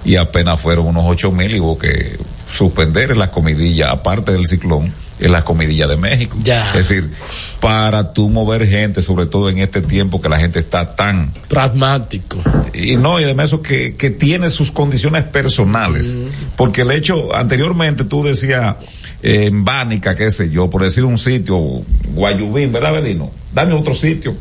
y 0.04 0.14
apenas 0.14 0.60
fueron 0.60 0.86
unos 0.86 1.04
8 1.06 1.32
mil 1.32 1.52
y 1.52 1.58
hubo 1.58 1.78
que 1.78 2.16
suspender 2.48 3.10
en 3.10 3.18
las 3.18 3.30
comidillas, 3.30 3.88
aparte 3.90 4.32
del 4.32 4.46
ciclón, 4.46 4.92
en 5.20 5.32
las 5.32 5.44
comidillas 5.44 5.88
de 5.88 5.96
México. 5.96 6.36
Ya. 6.42 6.68
Es 6.68 6.88
decir, 6.88 7.10
para 7.60 8.12
tú 8.12 8.28
mover 8.28 8.66
gente, 8.66 9.02
sobre 9.02 9.26
todo 9.26 9.50
en 9.50 9.58
este 9.58 9.82
tiempo 9.82 10.20
que 10.20 10.28
la 10.28 10.38
gente 10.38 10.58
está 10.58 10.94
tan 10.96 11.32
pragmático. 11.48 12.38
Y 12.72 12.96
no, 12.96 13.20
y 13.20 13.24
además 13.24 13.46
eso 13.46 13.62
que, 13.62 13.96
que 13.96 14.10
tiene 14.10 14.48
sus 14.48 14.70
condiciones 14.70 15.24
personales. 15.24 16.14
Mm. 16.14 16.54
Porque 16.56 16.82
el 16.82 16.90
hecho, 16.92 17.34
anteriormente 17.34 18.04
tú 18.04 18.22
decías, 18.22 18.76
eh, 19.22 19.46
en 19.46 19.64
Bánica, 19.64 20.14
qué 20.14 20.30
sé 20.30 20.50
yo, 20.50 20.70
por 20.70 20.82
decir 20.82 21.04
un 21.04 21.18
sitio, 21.18 21.58
Guayubín, 22.14 22.72
¿verdad, 22.72 22.92
Belino? 22.92 23.30
Dame 23.52 23.74
otro 23.74 23.94
sitio. 23.94 24.36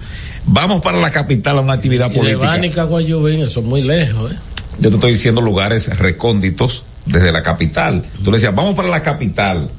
Vamos 0.45 0.81
para 0.81 0.97
la 0.99 1.11
capital 1.11 1.57
a 1.57 1.61
una 1.61 1.73
actividad 1.73 2.09
y 2.11 2.17
política. 2.17 2.41
De 2.41 2.47
Bánica 2.47 2.81
a 2.83 2.85
Guayubín, 2.85 3.41
eso 3.41 3.59
es 3.59 3.65
muy 3.65 3.81
lejos, 3.81 4.31
¿eh? 4.31 4.35
Yo 4.79 4.89
te 4.89 4.95
estoy 4.95 5.11
diciendo 5.11 5.41
lugares 5.41 5.97
recónditos 5.97 6.85
desde 7.05 7.31
la 7.31 7.43
capital. 7.43 8.05
Tú 8.23 8.31
le 8.31 8.37
decías, 8.37 8.55
vamos 8.55 8.75
para 8.75 8.87
la 8.87 9.01
capital. 9.01 9.69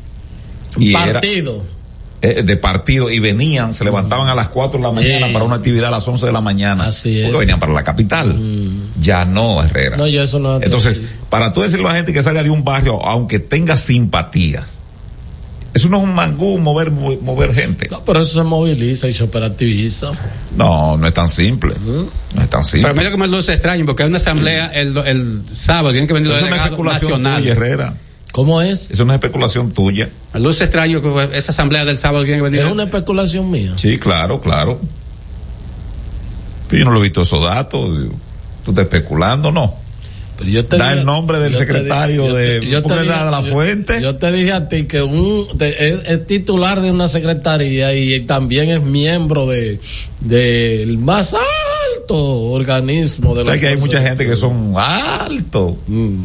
Y 0.76 0.92
partido. 0.92 1.56
Era, 1.56 1.80
eh, 2.22 2.42
de 2.42 2.56
partido 2.58 3.10
y 3.10 3.18
venían, 3.18 3.72
se 3.72 3.82
levantaban 3.82 4.28
a 4.28 4.34
las 4.34 4.48
4 4.48 4.78
de 4.78 4.84
la 4.84 4.92
mañana 4.92 5.32
para 5.32 5.44
una 5.44 5.56
actividad 5.56 5.86
a 5.86 5.90
las 5.90 6.06
11 6.06 6.26
de 6.26 6.32
la 6.32 6.42
mañana. 6.42 6.84
Así 6.84 7.18
es. 7.18 7.24
Porque 7.24 7.38
venían 7.40 7.58
para 7.58 7.72
la 7.72 7.82
capital. 7.82 8.36
Ya 9.00 9.24
no, 9.24 9.62
Herrera. 9.62 9.96
No, 9.96 10.06
ya 10.06 10.24
eso 10.24 10.38
no 10.38 10.58
es 10.58 10.62
Entonces, 10.62 11.02
para 11.30 11.52
tú 11.54 11.62
decirle 11.62 11.86
a 11.86 11.90
la 11.90 11.96
gente 11.96 12.12
que 12.12 12.22
salga 12.22 12.42
de 12.42 12.50
un 12.50 12.62
barrio, 12.62 13.02
aunque 13.02 13.38
tenga 13.38 13.78
simpatías, 13.78 14.80
eso 15.72 15.88
no 15.88 15.98
es 15.98 16.02
un 16.02 16.14
mangú 16.14 16.58
mover, 16.58 16.90
mover 16.90 17.54
gente. 17.54 17.88
No, 17.90 18.04
pero 18.04 18.20
eso 18.20 18.40
se 18.40 18.44
moviliza 18.44 19.08
y 19.08 19.12
se 19.12 19.22
operativiza. 19.22 20.10
No, 20.56 20.96
no 20.96 21.06
es 21.06 21.14
tan 21.14 21.28
simple. 21.28 21.74
No 22.34 22.42
es 22.42 22.50
tan 22.50 22.64
simple. 22.64 22.88
Pero 22.88 22.94
mí 22.94 23.04
lo 23.04 23.10
que 23.12 23.16
me 23.16 23.28
luce 23.28 23.54
extraño, 23.54 23.86
porque 23.86 24.02
hay 24.02 24.08
una 24.08 24.18
asamblea 24.18 24.66
el, 24.74 24.96
el 24.98 25.42
sábado, 25.54 25.92
tienen 25.92 26.08
que 26.08 26.14
venir 26.14 26.28
los 26.28 26.42
delegados 26.42 26.78
nacionales. 26.78 27.56
Herrera. 27.56 27.94
¿Cómo 28.32 28.62
es? 28.62 28.90
Es 28.90 29.00
una 29.00 29.14
especulación 29.14 29.72
tuya. 29.72 30.08
Luz 30.34 30.60
extraño 30.60 31.02
que 31.02 31.36
esa 31.36 31.50
asamblea 31.52 31.84
del 31.84 31.98
sábado 31.98 32.24
viene 32.24 32.40
venir. 32.42 32.60
Es 32.60 32.66
una 32.66 32.84
especulación 32.84 33.50
mía. 33.50 33.74
Sí, 33.76 33.98
claro, 33.98 34.40
claro. 34.40 34.80
Pero 36.68 36.78
yo 36.80 36.84
no 36.84 36.92
lo 36.92 37.00
he 37.00 37.04
visto 37.04 37.22
esos 37.22 37.44
datos. 37.44 37.90
¿Tú 38.64 38.70
estás 38.70 38.84
especulando? 38.84 39.50
No. 39.50 39.74
Pero 40.38 40.50
yo 40.50 40.64
te 40.64 40.78
da 40.78 40.88
dije- 40.88 41.00
el 41.00 41.06
nombre 41.06 41.40
del 41.40 41.52
yo 41.52 41.58
secretario 41.58 42.22
dije- 42.22 42.28
yo 42.30 42.34
te- 42.36 42.60
de 42.60 42.66
yo 42.70 42.82
te 42.82 42.88
¿por 42.88 42.92
qué 42.98 43.02
dije- 43.02 43.14
da 43.14 43.30
la 43.30 43.42
yo- 43.42 43.50
fuente. 43.50 44.00
Yo 44.02 44.16
te 44.16 44.32
dije 44.32 44.52
a 44.52 44.68
ti 44.68 44.84
que 44.84 45.02
un 45.02 45.48
de- 45.58 45.76
es, 45.78 46.00
es 46.06 46.26
titular 46.26 46.80
de 46.80 46.90
una 46.92 47.08
secretaría 47.08 47.92
y 47.94 48.20
también 48.20 48.70
es 48.70 48.80
miembro 48.82 49.46
de 49.46 49.80
del 50.20 50.96
más 50.98 51.34
alto 51.34 52.14
organismo 52.52 53.34
de 53.34 53.42
O 53.42 53.46
sea, 53.46 53.58
que 53.58 53.68
hay 53.68 53.76
mucha 53.76 54.00
gente 54.00 54.24
que 54.24 54.36
son 54.36 54.74
altos. 54.76 55.74
Y 55.88 56.16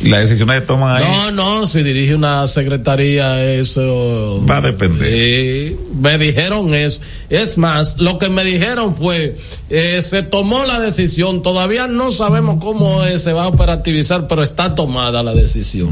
las 0.00 0.20
decisiones 0.20 0.60
que 0.60 0.66
toman 0.66 0.96
ahí. 0.96 1.04
Mm. 1.04 1.34
No, 1.36 1.60
no, 1.60 1.66
si 1.66 1.82
dirige 1.82 2.14
una 2.14 2.46
secretaría, 2.48 3.42
eso. 3.54 4.44
Va 4.48 4.58
a 4.58 4.60
depender. 4.60 5.74
Me 6.00 6.18
dijeron 6.18 6.72
eso. 6.74 7.00
Es 7.28 7.58
más, 7.58 7.98
lo 7.98 8.18
que 8.18 8.28
me 8.28 8.44
dijeron 8.44 8.94
fue, 8.94 9.36
eh, 9.70 10.00
se 10.02 10.22
tomó 10.22 10.64
la 10.64 10.78
decisión, 10.78 11.42
todavía 11.42 11.86
no 11.86 12.12
sabemos 12.12 12.62
cómo 12.62 13.04
eh, 13.04 13.18
se 13.18 13.32
va 13.32 13.44
a 13.44 13.48
operativizar, 13.48 14.28
pero 14.28 14.42
está 14.42 14.74
tomada 14.74 15.22
la 15.22 15.34
decisión. 15.34 15.90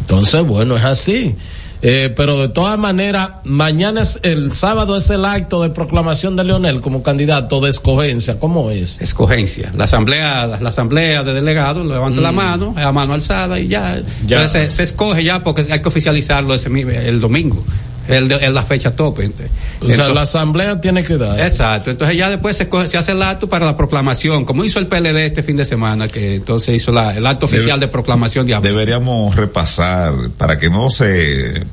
Entonces, 0.00 0.42
bueno, 0.44 0.76
es 0.76 0.84
así. 0.84 1.34
Eh, 1.80 2.12
pero 2.16 2.38
de 2.38 2.48
todas 2.48 2.78
maneras, 2.78 3.30
mañana 3.44 4.02
es 4.02 4.18
el 4.22 4.52
sábado 4.52 4.96
es 4.96 5.10
el 5.10 5.24
acto 5.24 5.62
de 5.62 5.70
proclamación 5.70 6.36
de 6.36 6.44
Leonel 6.44 6.80
como 6.80 7.02
candidato 7.02 7.60
de 7.60 7.70
escogencia. 7.70 8.38
¿Cómo 8.40 8.70
es? 8.70 9.00
Escogencia. 9.00 9.70
La 9.76 9.84
asamblea, 9.84 10.46
la 10.46 10.68
asamblea 10.68 11.22
de 11.22 11.34
delegados 11.34 11.86
levanta 11.86 12.20
la 12.20 12.32
mano, 12.32 12.74
a 12.76 12.92
mano 12.92 13.14
alzada 13.14 13.60
y 13.60 13.68
ya. 13.68 14.00
Ya. 14.26 14.42
Entonces 14.42 14.50
se, 14.50 14.70
se 14.70 14.82
escoge 14.82 15.22
ya 15.22 15.42
porque 15.42 15.66
hay 15.70 15.80
que 15.80 15.88
oficializarlo 15.88 16.54
ese, 16.54 16.68
el 16.68 17.20
domingo. 17.20 17.64
El 18.08 18.28
de- 18.28 18.36
es 18.36 18.50
la 18.50 18.62
fecha 18.64 18.96
tope. 18.96 19.26
O 19.26 19.30
sea, 19.36 19.46
Entonces- 19.80 20.14
la 20.14 20.22
asamblea 20.22 20.80
tiene 20.80 21.02
que 21.04 21.16
dar. 21.18 21.38
Exacto, 21.38 21.90
entonces 21.90 22.16
ya 22.16 22.30
después 22.30 22.56
se, 22.56 22.68
coge- 22.70 22.86
se 22.86 22.96
hace 22.98 23.12
el 23.12 23.22
acto 23.22 23.48
para 23.48 23.66
la 23.66 23.76
proclamación, 23.76 24.44
como 24.44 24.64
hizo 24.64 24.78
el 24.78 24.86
PLD 24.86 25.26
este 25.26 25.42
fin 25.42 25.56
de 25.56 25.64
semana, 25.64 26.08
que 26.08 26.36
entonces 26.36 26.74
hizo 26.74 26.90
la- 26.90 27.14
el 27.16 27.26
acto 27.26 27.46
oficial 27.46 27.78
de 27.78 27.88
proclamación 27.88 28.46
de 28.46 28.54
Abril. 28.54 28.72
Deberíamos 28.72 29.36
repasar 29.36 30.12
para 30.36 30.58
que 30.58 30.70
no 30.70 30.90
se, 30.90 31.64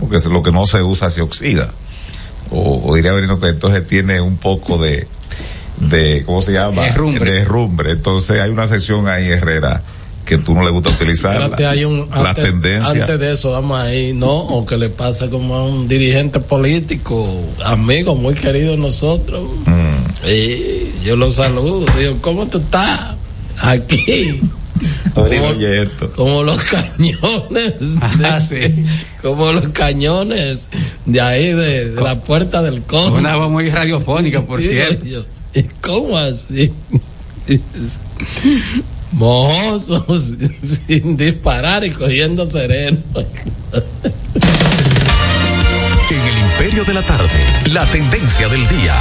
porque 0.00 0.16
es 0.16 0.24
lo 0.26 0.42
que 0.42 0.52
no 0.52 0.66
se 0.66 0.82
usa 0.82 1.08
se 1.08 1.20
oxida. 1.22 1.70
O, 2.50 2.82
o 2.90 2.94
diría 2.94 3.12
Benito 3.12 3.38
que 3.40 3.48
entonces 3.48 3.86
tiene 3.86 4.20
un 4.20 4.36
poco 4.38 4.78
de, 4.78 5.06
de, 5.78 6.22
¿cómo 6.26 6.40
se 6.42 6.52
llama? 6.52 6.86
Herrumbre. 6.86 7.32
De 7.32 7.38
herrumbre. 7.40 7.90
Entonces 7.92 8.40
hay 8.40 8.50
una 8.50 8.66
sección 8.66 9.06
ahí, 9.08 9.28
Herrera, 9.28 9.82
que 10.28 10.36
tú 10.38 10.54
no 10.54 10.62
le 10.62 10.70
gusta 10.70 10.90
utilizar. 10.90 11.32
Espérate, 11.40 11.66
hay 11.66 11.84
un, 11.86 12.06
las 12.10 12.18
antes, 12.26 12.44
tendencias. 12.44 12.94
antes 12.94 13.18
de 13.18 13.32
eso, 13.32 13.52
vamos 13.52 13.80
ahí, 13.80 14.12
¿no? 14.12 14.30
O 14.30 14.64
que 14.66 14.76
le 14.76 14.90
pasa 14.90 15.30
como 15.30 15.54
a 15.54 15.64
un 15.64 15.88
dirigente 15.88 16.38
político, 16.38 17.40
amigo 17.64 18.14
muy 18.14 18.34
querido 18.34 18.72
de 18.72 18.76
nosotros. 18.76 19.48
Mm. 19.64 20.24
Sí, 20.26 20.92
yo 21.02 21.16
lo 21.16 21.30
saludo, 21.30 21.86
digo, 21.98 22.18
¿cómo 22.20 22.46
tú 22.46 22.58
estás? 22.58 23.16
Aquí. 23.58 24.40
Como, 25.14 25.26
oye 25.26 25.82
esto. 25.84 26.10
como 26.14 26.42
los 26.44 26.62
cañones. 26.62 27.80
de- 27.80 28.26
Ah, 28.26 28.40
sí. 28.40 28.84
Como 29.22 29.50
los 29.52 29.70
cañones 29.70 30.68
de 31.06 31.20
ahí, 31.20 31.46
de, 31.52 31.90
de 31.90 32.00
la 32.02 32.20
puerta 32.20 32.62
del 32.62 32.82
Con 32.82 33.04
conde. 33.04 33.18
Una 33.20 33.36
voz 33.36 33.50
muy 33.50 33.68
radiofónica, 33.70 34.42
por 34.42 34.60
cierto. 34.62 35.04
¿y 35.54 35.62
¿Cómo 35.80 36.16
así? 36.18 36.70
Mojosos, 39.12 40.32
sin 40.62 41.16
disparar 41.16 41.84
y 41.84 41.90
cogiendo 41.90 42.48
sereno. 42.48 42.98
En 46.10 46.20
el 46.20 46.38
Imperio 46.38 46.84
de 46.84 46.94
la 46.94 47.02
Tarde, 47.02 47.28
la 47.72 47.84
tendencia 47.86 48.48
del 48.48 48.66
día. 48.68 48.94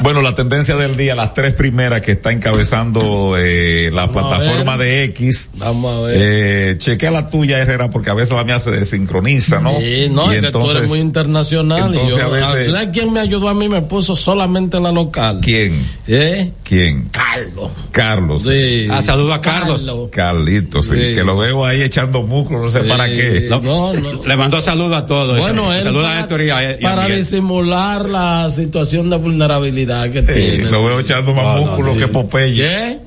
Bueno, 0.00 0.22
la 0.22 0.32
tendencia 0.32 0.76
del 0.76 0.96
día, 0.96 1.16
las 1.16 1.34
tres 1.34 1.54
primeras 1.54 2.02
que 2.02 2.12
está 2.12 2.30
encabezando 2.30 3.34
eh, 3.36 3.90
la 3.92 4.06
Vamos 4.06 4.32
a 4.32 4.36
plataforma 4.38 4.76
ver. 4.76 4.86
de 4.88 5.04
X. 5.04 5.50
Vamos 5.54 5.92
a 5.92 6.00
ver. 6.02 6.16
Eh, 6.20 6.74
chequea 6.78 7.10
la 7.10 7.28
tuya, 7.28 7.58
Herrera, 7.58 7.90
porque 7.90 8.08
a 8.10 8.14
veces 8.14 8.32
la 8.34 8.44
mía 8.44 8.60
se 8.60 8.70
desincroniza, 8.70 9.58
¿no? 9.58 9.76
Sí, 9.80 10.08
no, 10.12 10.32
Y 10.32 10.36
es 10.36 10.42
que 10.42 10.50
tú 10.52 10.70
eres 10.70 10.88
muy 10.88 11.00
internacional. 11.00 11.92
y 11.92 11.98
entonces 11.98 12.16
yo, 12.16 12.26
a 12.26 12.28
veces- 12.52 12.72
¿Sabes 12.72 12.88
quién 12.92 13.12
me 13.12 13.18
ayudó 13.18 13.48
a 13.48 13.54
mí? 13.54 13.68
Me 13.68 13.82
puso 13.82 14.14
solamente 14.14 14.78
la 14.78 14.92
local. 14.92 15.40
¿Quién? 15.42 15.74
¿Eh? 16.06 16.52
¿Quién? 16.62 17.08
Carlos. 17.10 17.72
Carlos. 17.90 18.42
Sí. 18.44 18.86
Ah, 18.90 19.02
saludo 19.02 19.32
a 19.34 19.40
Carlos. 19.40 19.84
Carlitos, 20.12 20.86
sí, 20.86 20.94
Sí. 20.94 21.14
que 21.16 21.24
lo 21.24 21.36
veo 21.36 21.66
ahí 21.66 21.82
echando 21.82 22.22
músculo, 22.22 22.62
no 22.62 22.70
sé 22.70 22.80
para 22.84 23.06
qué. 23.08 23.48
No, 23.50 23.60
no. 23.60 23.92
Le 24.24 24.36
mandó 24.36 24.60
saludo 24.60 24.94
a 24.94 25.06
todos. 25.06 25.38
Bueno, 25.40 25.72
él 25.72 25.82
Saluda 25.82 26.04
para, 26.04 26.16
a 26.18 26.20
Héctor 26.20 26.42
y 26.42 26.50
a, 26.50 26.70
y 26.80 26.84
a 26.86 26.88
para 26.94 27.06
disimular 27.08 28.08
la 28.08 28.48
situación 28.50 29.10
de 29.10 29.16
vulnerabilidad 29.16 29.87
que 30.12 30.20
Sí, 30.20 30.26
tiene. 30.26 30.70
lo 30.70 30.84
veo 30.84 31.00
echando 31.00 31.34
más 31.34 31.44
No, 31.44 31.54
no, 31.56 31.66
músculo 31.66 31.96
que 31.96 32.08
Popeye. 32.08 32.62
¿Qué? 32.62 32.98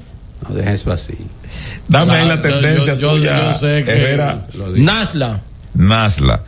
No, 0.48 0.56
dejen 0.56 0.74
eso 0.74 0.91
así. 0.91 1.14
Dame 1.88 2.14
ahí 2.14 2.22
Ah, 2.26 2.36
la 2.36 2.41
tendencia 2.41 2.94
yo, 2.95 2.99
yo- 2.99 3.12
tuya, 3.14 3.45
yo 3.45 3.53
sé 3.53 3.84
que 3.84 3.91
Herrera. 3.91 4.48
Nasla. 4.76 5.41
Nasla. 5.74 6.44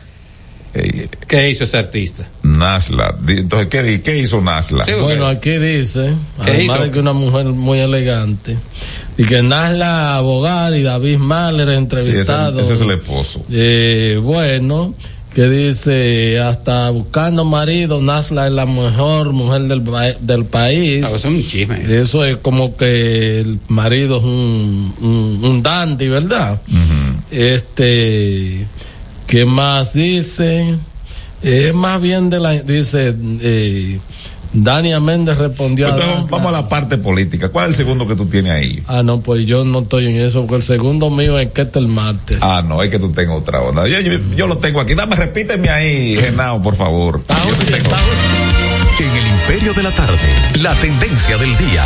¿Qué 1.28 1.50
hizo 1.50 1.62
ese 1.64 1.76
artista? 1.78 2.26
Nasla. 2.42 3.14
Entonces, 3.28 3.68
¿qué, 4.02 4.18
hizo 4.18 4.40
Nasla? 4.40 4.84
Sí, 4.84 4.92
Bueno, 5.00 5.26
aquí 5.28 5.50
dice, 5.58 6.14
¿Qué 6.44 6.50
además 6.50 6.64
hizo? 6.64 6.84
de 6.84 6.90
que 6.90 6.98
una 6.98 7.12
mujer 7.12 7.44
muy 7.46 7.78
elegante, 7.78 8.56
y 9.16 9.24
que 9.24 9.40
Nasla 9.42 10.16
Abogar 10.16 10.74
y 10.74 10.82
David 10.82 11.18
Mahler 11.18 11.66
Sí, 11.68 11.70
ese, 11.72 11.78
entrevistado. 11.78 12.60
ese 12.60 12.72
es 12.72 12.80
el 12.80 12.90
esposo. 12.90 13.44
Eh, 13.52 14.18
bueno, 14.20 14.94
que 15.34 15.48
dice, 15.48 16.38
hasta 16.38 16.90
buscando 16.90 17.44
marido, 17.44 18.00
Nasla 18.00 18.46
es 18.46 18.52
la 18.52 18.66
mejor 18.66 19.32
mujer 19.32 19.62
del, 19.62 19.82
del 20.20 20.44
país. 20.44 21.02
Ah, 21.04 21.08
eso 21.08 21.16
es 21.16 21.24
un 21.24 21.46
chisme. 21.46 21.82
Eso 21.88 22.24
es 22.24 22.36
como 22.36 22.76
que 22.76 23.40
el 23.40 23.58
marido 23.66 24.18
es 24.18 24.24
un, 24.24 24.94
un, 25.00 25.44
un 25.44 25.62
dandy, 25.62 26.08
¿verdad? 26.08 26.60
Este, 27.32 28.66
¿qué 29.26 29.44
más 29.44 29.92
dice? 29.92 30.76
Es 31.42 31.74
más 31.74 32.00
bien 32.00 32.30
de 32.30 32.38
la, 32.38 32.52
dice, 32.62 33.14
eh, 33.42 33.98
Dania 34.54 35.00
Méndez 35.00 35.36
respondió 35.36 35.88
Entonces, 35.88 36.28
a 36.28 36.30
vamos, 36.30 36.46
a 36.46 36.52
la 36.52 36.68
parte 36.68 36.96
política. 36.96 37.48
¿Cuál 37.48 37.66
es 37.66 37.70
el 37.70 37.84
segundo 37.84 38.06
que 38.06 38.14
tú 38.14 38.26
tienes 38.26 38.52
ahí? 38.52 38.82
Ah, 38.86 39.02
no, 39.02 39.20
pues 39.20 39.44
yo 39.46 39.64
no 39.64 39.80
estoy 39.80 40.06
en 40.06 40.16
eso, 40.16 40.42
porque 40.42 40.56
el 40.56 40.62
segundo 40.62 41.10
mío 41.10 41.38
es 41.38 41.50
Ketel 41.50 41.88
Marte. 41.88 42.38
Ah, 42.40 42.62
no, 42.66 42.82
es 42.82 42.90
que 42.90 42.98
tú 43.00 43.10
tengas 43.10 43.36
otra 43.36 43.60
onda. 43.60 43.86
Yo, 43.88 43.98
yo- 44.00 44.18
yo 44.36 44.46
lo 44.46 44.58
tengo 44.58 44.80
aquí. 44.80 44.94
Dame, 44.94 45.16
repíteme 45.16 45.68
ahí, 45.70 46.16
Genao, 46.16 46.62
por 46.62 46.76
favor. 46.76 47.20
Yo 47.28 47.54
sí 47.60 47.72
tengo- 47.72 47.90
En 49.00 49.10
el 49.16 49.26
Imperio 49.26 49.74
de 49.74 49.82
la 49.82 49.90
Tarde, 49.90 50.18
la 50.62 50.72
tendencia 50.76 51.36
del 51.36 51.56
día. 51.56 51.82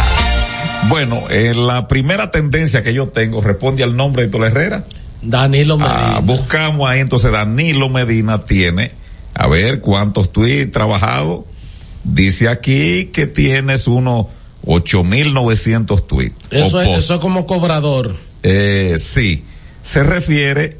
Bueno, 0.88 1.24
eh, 1.30 1.54
la 1.54 1.88
primera 1.88 2.30
tendencia 2.30 2.82
que 2.82 2.92
yo 2.92 3.08
tengo 3.08 3.40
responde 3.40 3.82
al 3.82 3.96
nombre 3.96 4.22
de 4.22 4.26
Héctor 4.26 4.44
Herrera. 4.44 4.84
Danilo 5.22 5.78
Medina. 5.78 6.16
Ah, 6.16 6.20
buscamos 6.22 6.88
ahí, 6.88 7.00
entonces 7.00 7.32
Danilo 7.32 7.88
Medina 7.88 8.44
tiene, 8.44 8.92
a 9.34 9.48
ver 9.48 9.80
cuántos 9.80 10.32
tweets 10.32 10.70
trabajado. 10.70 11.46
Dice 12.04 12.48
aquí 12.48 13.06
que 13.12 13.26
tienes 13.26 13.86
unos 13.86 14.26
8.900 14.64 16.06
tweets. 16.06 16.34
eso, 16.50 16.80
es, 16.80 16.98
eso 16.98 17.14
es 17.14 17.20
como 17.20 17.46
cobrador. 17.46 18.16
Eh, 18.42 18.94
sí, 18.98 19.44
se 19.82 20.02
refiere 20.02 20.76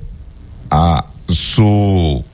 a 0.70 1.06
su 1.28 2.24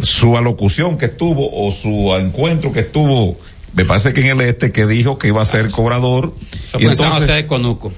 su 0.00 0.36
alocución 0.36 0.96
que 0.96 1.06
estuvo 1.06 1.50
o 1.66 1.72
su 1.72 2.14
encuentro 2.14 2.72
que 2.72 2.80
estuvo, 2.80 3.36
me 3.74 3.84
parece 3.84 4.12
que 4.12 4.20
en 4.20 4.40
el 4.40 4.40
este 4.42 4.70
que 4.70 4.86
dijo 4.86 5.18
que 5.18 5.26
iba 5.28 5.42
a 5.42 5.44
ser 5.46 5.70
cobrador. 5.72 6.34
Eso 6.52 6.78
y 6.78 6.82
fue 6.84 6.90
en 6.92 6.96
San 6.96 7.06
entonces, 7.06 7.28
José 7.28 7.32
de 7.42 7.46
Conuco. 7.46 7.92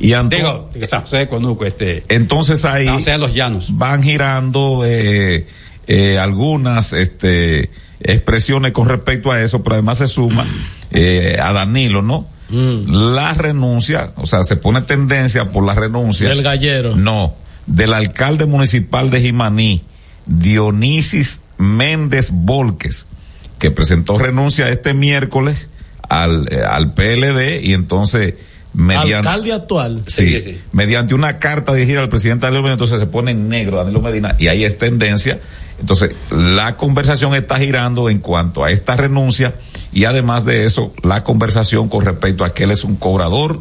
y 0.00 0.12
Anto- 0.14 0.34
Digo, 0.36 0.70
San 0.86 1.02
José 1.02 1.16
de 1.18 1.28
Conuco, 1.28 1.66
este. 1.66 2.04
entonces 2.08 2.64
ahí 2.64 2.86
San 2.86 2.94
José 2.94 3.10
de 3.12 3.18
los 3.18 3.34
Llanos. 3.34 3.76
van 3.76 4.02
girando 4.02 4.82
eh, 4.86 5.46
eh, 5.92 6.20
algunas 6.20 6.92
este 6.92 7.68
expresiones 7.98 8.70
con 8.70 8.88
respecto 8.88 9.32
a 9.32 9.42
eso, 9.42 9.60
pero 9.64 9.74
además 9.74 9.98
se 9.98 10.06
suma 10.06 10.44
eh, 10.92 11.36
a 11.42 11.52
Danilo, 11.52 12.00
¿no? 12.00 12.28
La 12.52 13.34
renuncia, 13.34 14.12
o 14.16 14.26
sea, 14.26 14.44
se 14.44 14.54
pone 14.56 14.82
tendencia 14.82 15.50
por 15.50 15.64
la 15.64 15.74
renuncia. 15.74 16.28
Del 16.28 16.44
gallero. 16.44 16.94
No, 16.94 17.34
del 17.66 17.92
alcalde 17.92 18.46
municipal 18.46 19.10
de 19.10 19.20
Jimaní, 19.20 19.82
Dionisis 20.26 21.42
Méndez 21.58 22.30
Volques, 22.32 23.06
que 23.58 23.72
presentó 23.72 24.16
renuncia 24.16 24.68
este 24.68 24.94
miércoles 24.94 25.70
al, 26.08 26.52
eh, 26.52 26.62
al 26.64 26.94
PLD 26.94 27.64
y 27.64 27.72
entonces 27.74 28.34
mediante 28.72 29.28
Alcalde 29.28 29.52
actual. 29.52 30.02
Sí, 30.06 30.60
mediante 30.72 31.14
una 31.14 31.38
carta 31.38 31.74
dirigida 31.74 32.00
al 32.00 32.08
presidente 32.08 32.46
Danilo 32.46 32.62
Medina, 32.62 32.74
entonces 32.74 33.00
se 33.00 33.06
pone 33.06 33.32
en 33.32 33.48
negro 33.48 33.78
Danilo 33.78 34.00
Medina 34.00 34.36
y 34.38 34.46
ahí 34.46 34.64
es 34.64 34.78
tendencia. 34.78 35.40
Entonces, 35.80 36.14
la 36.30 36.76
conversación 36.76 37.34
está 37.34 37.58
girando 37.58 38.10
en 38.10 38.18
cuanto 38.18 38.64
a 38.64 38.70
esta 38.70 38.96
renuncia 38.96 39.54
y 39.92 40.04
además 40.04 40.44
de 40.44 40.64
eso, 40.64 40.92
la 41.02 41.24
conversación 41.24 41.88
con 41.88 42.04
respecto 42.04 42.44
a 42.44 42.52
que 42.52 42.64
él 42.64 42.70
es 42.70 42.84
un 42.84 42.96
cobrador 42.96 43.60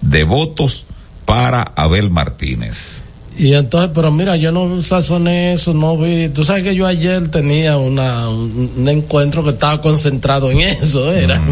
de 0.00 0.24
votos 0.24 0.86
para 1.24 1.62
Abel 1.62 2.10
Martínez. 2.10 3.02
Y 3.38 3.52
entonces, 3.52 3.90
pero 3.94 4.10
mira, 4.10 4.36
yo 4.36 4.50
no 4.50 4.80
sazoné 4.80 5.52
eso, 5.52 5.74
no 5.74 5.98
vi. 5.98 6.30
Tú 6.30 6.44
sabes 6.44 6.62
que 6.62 6.74
yo 6.74 6.86
ayer 6.86 7.28
tenía 7.30 7.76
una, 7.76 8.30
un, 8.30 8.72
un 8.78 8.88
encuentro 8.88 9.44
que 9.44 9.50
estaba 9.50 9.82
concentrado 9.82 10.50
en 10.50 10.60
eso, 10.82 11.12
era. 11.12 11.42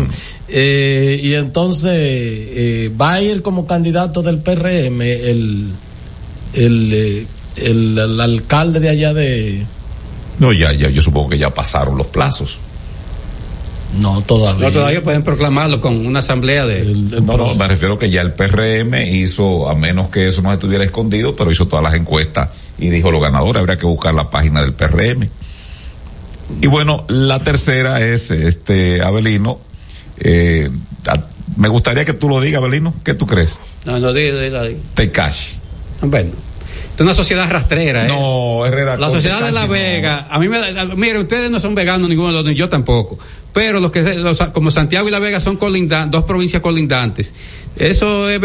Eh, 0.48 1.20
y 1.22 1.34
entonces 1.34 1.92
eh, 1.92 2.92
va 2.98 3.14
a 3.14 3.22
ir 3.22 3.42
como 3.42 3.66
candidato 3.66 4.22
del 4.22 4.38
PRM 4.38 5.00
el, 5.02 5.72
el, 6.54 6.92
eh, 6.92 7.26
el, 7.56 7.98
el 7.98 8.20
alcalde 8.20 8.80
de 8.80 8.88
allá 8.88 9.12
de. 9.12 9.66
No, 10.38 10.52
ya, 10.52 10.72
ya, 10.72 10.88
yo 10.90 11.00
supongo 11.02 11.30
que 11.30 11.38
ya 11.38 11.50
pasaron 11.50 11.96
los 11.96 12.06
plazos. 12.08 12.58
No, 14.00 14.22
todavía. 14.22 14.66
No, 14.66 14.72
todavía 14.72 15.02
pueden 15.04 15.22
proclamarlo 15.22 15.80
con 15.80 16.04
una 16.04 16.18
asamblea 16.18 16.66
de. 16.66 16.84
No, 17.22 17.36
no, 17.36 17.54
me 17.54 17.68
refiero 17.68 17.96
que 17.98 18.10
ya 18.10 18.22
el 18.22 18.32
PRM 18.32 18.94
hizo, 19.14 19.68
a 19.68 19.74
menos 19.76 20.08
que 20.08 20.26
eso 20.26 20.42
no 20.42 20.52
estuviera 20.52 20.82
escondido, 20.82 21.36
pero 21.36 21.50
hizo 21.52 21.66
todas 21.68 21.84
las 21.84 21.94
encuestas 21.94 22.50
y 22.78 22.88
dijo 22.88 23.12
los 23.12 23.20
ganadores, 23.22 23.60
habría 23.60 23.76
que 23.78 23.86
buscar 23.86 24.12
la 24.14 24.28
página 24.30 24.62
del 24.62 24.72
PRM. 24.72 25.28
Y 26.60 26.66
bueno, 26.66 27.04
la 27.08 27.38
tercera 27.38 28.00
es 28.04 28.30
este 28.32 29.00
Abelino. 29.00 29.60
Eh, 30.18 30.68
a- 31.06 31.26
me 31.56 31.68
gustaría 31.68 32.04
que 32.04 32.14
tú 32.14 32.28
lo 32.28 32.40
digas, 32.40 32.60
Abelino. 32.60 32.92
¿Qué 33.04 33.14
tú 33.14 33.26
crees? 33.26 33.56
No, 33.84 34.00
no, 34.00 34.12
diga, 34.12 34.40
diga, 34.40 34.62
diga. 34.64 34.80
Tecashi. 34.94 35.52
Bueno. 36.02 36.32
Esto 36.94 37.02
es 37.02 37.06
una 37.08 37.14
sociedad 37.14 37.50
rastrera, 37.50 38.04
¿eh? 38.04 38.08
No, 38.08 38.64
Herrera. 38.64 38.96
La 38.96 39.10
sociedad 39.10 39.44
de 39.44 39.50
La 39.50 39.66
no. 39.66 39.72
Vega, 39.72 40.28
a 40.30 40.38
mí 40.38 40.48
me 40.48 40.60
da, 40.60 40.84
mire, 40.94 41.18
ustedes 41.18 41.50
no 41.50 41.58
son 41.58 41.74
veganos 41.74 42.08
ninguno 42.08 42.28
de 42.28 42.34
los 42.34 42.44
ni 42.44 42.54
yo 42.54 42.68
tampoco. 42.68 43.18
Pero 43.52 43.80
los 43.80 43.90
que, 43.90 44.14
los, 44.14 44.38
como 44.52 44.70
Santiago 44.70 45.08
y 45.08 45.10
La 45.10 45.18
Vega 45.18 45.40
son 45.40 45.56
colindantes, 45.56 46.12
dos 46.12 46.22
provincias 46.22 46.62
colindantes. 46.62 47.34
Eso 47.74 48.30
es, 48.30 48.40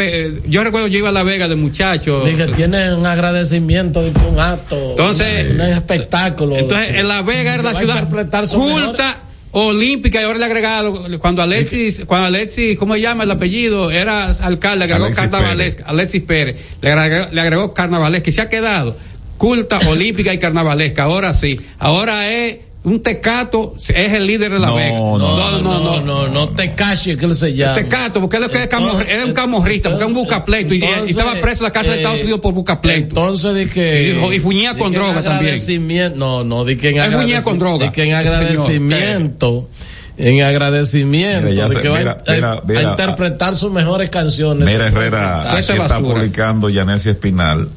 yo 0.47 0.63
recuerdo 0.63 0.88
yo 0.88 0.97
iba 0.97 1.09
a 1.09 1.11
La 1.11 1.21
Vega 1.21 1.47
de 1.47 1.55
muchacho. 1.57 2.26
Dije, 2.26 2.47
tiene 2.47 2.91
un 2.95 3.05
agradecimiento 3.05 4.01
de 4.01 4.13
que 4.13 4.26
un 4.26 4.39
acto. 4.39 4.76
Entonces- 4.91 5.51
un, 5.51 5.61
un 5.61 5.69
espectáculo. 5.69 6.57
Entonces, 6.57 6.89
en 6.95 7.07
La 7.07 7.21
Vega 7.21 7.53
era 7.53 7.61
la 7.61 7.76
ciudad 7.76 8.09
culta, 8.49 9.19
olímpica, 9.51 10.21
y 10.21 10.23
ahora 10.23 10.39
le 10.39 10.45
agregaron, 10.45 11.17
cuando 11.19 11.41
Alexis, 11.41 12.03
cuando 12.05 12.27
Alexis, 12.27 12.77
¿cómo 12.77 12.93
se 12.93 13.01
llama 13.01 13.23
el 13.23 13.31
apellido? 13.31 13.91
Era 13.91 14.30
alcalde, 14.30 14.80
le 14.80 14.84
agregó 14.85 15.05
Alexis 15.05 15.30
carnavalesca, 15.30 15.84
Alexis 15.85 16.21
Pérez, 16.23 16.61
le 16.81 16.91
agregó, 16.91 17.27
le 17.31 17.41
agregó 17.41 17.73
carnavalesca, 17.73 18.30
y 18.30 18.34
se 18.34 18.41
ha 18.41 18.49
quedado 18.49 18.95
culta, 19.38 19.80
olímpica 19.88 20.34
y 20.34 20.38
carnavalesca. 20.38 21.03
Ahora 21.03 21.34
sí, 21.34 21.59
ahora 21.80 22.30
es 22.30 22.57
un 22.81 23.03
tecato, 23.03 23.76
es 23.77 24.14
el 24.14 24.26
líder 24.26 24.51
de 24.53 24.60
La 24.60 24.68
No, 24.68 24.76
Vega. 24.76 24.91
no, 24.91 25.18
No, 25.18 25.61
no, 25.61 25.80
no, 25.80 26.01
no, 26.01 26.27
no 26.30 26.49
te 26.49 26.73
caches 26.76 27.18
que 27.18 27.26
él 27.26 27.35
se 27.35 27.53
llama. 27.53 27.76
Tecato, 27.76 28.22
porque 28.22 28.38
es 28.38 28.41
lo 28.41 28.49
que 28.49 28.57
es 28.64 28.68
camor- 28.68 29.06
era 29.07 29.26
un 29.26 29.34
camorrista, 29.34 29.89
porque 29.89 30.06
es 30.06 30.07
un 30.10 30.15
buscapleito, 30.15 30.73
y, 30.73 30.77
y 30.80 30.84
Entonces, 30.84 31.10
estaba 31.11 31.34
preso 31.35 31.57
en 31.60 31.64
la 31.65 31.72
cárcel 31.72 31.91
de 31.91 31.97
eh, 31.97 32.01
Estados 32.01 32.22
Unidos 32.22 32.39
por 32.39 32.53
buscapleito. 32.53 33.07
Entonces 33.10 33.53
de 33.53 33.69
que 33.69 34.15
Y- 34.31 34.35
y 34.35 34.39
fuñía 34.39 34.76
con 34.76 34.93
droga 34.93 35.15
también. 35.22 35.56
agradecimiento- 35.56 36.18
No, 36.18 36.43
no, 36.45 36.64
de 36.64 36.77
que 36.77 36.89
en 36.89 36.97
Él 36.99 37.11
fuñía 37.11 37.39
agradeci- 37.39 37.43
con 37.43 37.60
droga, 37.60 37.85
de 37.85 37.91
que 37.91 38.03
en 38.03 38.14
agradecimiento 38.14 39.69
en 40.18 40.41
agradecimiento 40.41 41.49
Mira, 41.49 41.68
de 41.69 41.76
se- 41.76 41.81
que 41.81 41.88
va 41.89 41.97
mira, 41.99 42.18
a, 42.27 42.61
mira, 42.65 42.80
a 42.80 42.84
interpretar 42.84 43.56
sus 43.56 43.72
mejores 43.72 44.10
canciones. 44.10 44.68
Mira, 44.68 44.88
Herrera, 44.88 45.53
aquí 45.53 45.60
está 45.72 45.99
publicando 45.99 46.69
Yanesia 46.69 47.11
Espinal. 47.11 47.69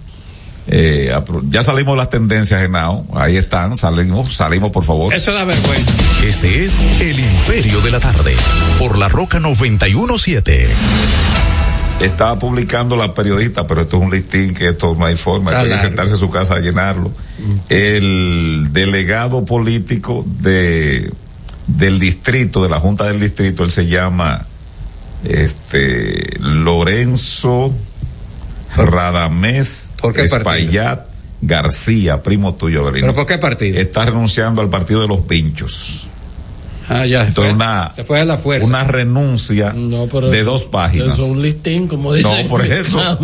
Eh, 0.67 1.13
ya 1.51 1.63
salimos 1.63 1.95
de 1.95 1.99
las 1.99 2.11
tendencias, 2.11 2.61
Genao. 2.61 3.07
Ahí 3.15 3.37
están, 3.37 3.77
salimos, 3.77 4.35
salimos, 4.35 4.71
por 4.71 4.85
favor. 4.85 5.13
Eso 5.13 5.33
da 5.33 5.45
vergüenza. 5.45 5.93
Este 6.25 6.65
es 6.65 6.81
El 7.01 7.19
Imperio 7.19 7.81
de 7.81 7.91
la 7.91 8.01
Tarde, 8.01 8.35
por 8.79 8.97
la 8.97 9.09
Roca 9.09 9.41
917. 9.41 10.69
Estaba 12.01 12.39
publicando 12.39 12.97
la 12.97 13.15
periodista, 13.15 13.67
pero 13.67 13.83
esto 13.83 13.97
es 13.97 14.03
un 14.03 14.11
listín 14.11 14.55
que 14.55 14.69
esto 14.69 14.97
no 14.99 15.07
hay 15.07 15.17
forma, 15.17 15.57
hay 15.57 15.69
que 15.69 15.77
sentarse 15.77 16.15
en 16.15 16.19
su 16.19 16.31
casa 16.31 16.55
a 16.55 16.61
llenarlo. 16.61 17.13
El 17.69 18.69
delegado 18.73 19.45
político 19.45 20.25
de 20.27 21.13
del 21.67 21.99
distrito, 21.99 22.63
de 22.63 22.69
la 22.69 22.81
Junta 22.81 23.05
del 23.05 23.21
Distrito, 23.21 23.63
él 23.63 23.71
se 23.71 23.87
llama 23.87 24.47
este 25.25 26.37
Lorenzo 26.41 27.73
Radamés 28.77 29.89
¿Por 30.03 30.13
qué 30.13 30.25
partido? 30.25 30.51
Espaillat 30.53 31.01
García, 31.41 32.23
primo 32.23 32.55
tuyo, 32.55 32.81
Avelino. 32.83 33.07
¿Pero 33.07 33.15
por 33.15 33.27
qué 33.27 33.39
partido? 33.39 33.79
Está 33.81 34.05
renunciando 34.05 34.61
al 34.63 34.69
partido 34.71 35.01
de 35.01 35.09
los 35.09 35.21
pinchos. 35.21 36.07
Ah, 36.89 37.07
ya, 37.07 37.21
Entonces, 37.27 37.35
fue, 37.35 37.53
una, 37.53 37.93
se 37.95 38.05
fue 38.05 38.21
a 38.21 38.25
la 38.25 38.37
fuerza. 38.37 38.67
una 38.67 38.85
renuncia 38.85 39.73
No, 39.73 40.07
pero 40.13 40.29
de 40.29 40.41
eso- 40.41 40.51
dos 40.51 40.65
páginas. 40.65 41.15
Eso 41.15 41.25
es 41.25 41.31
un 41.31 41.41
listín, 41.41 41.87
como 41.89 42.13
dice. 42.13 42.43
No, 42.45 42.49
por 42.49 42.67
eso. 42.67 43.19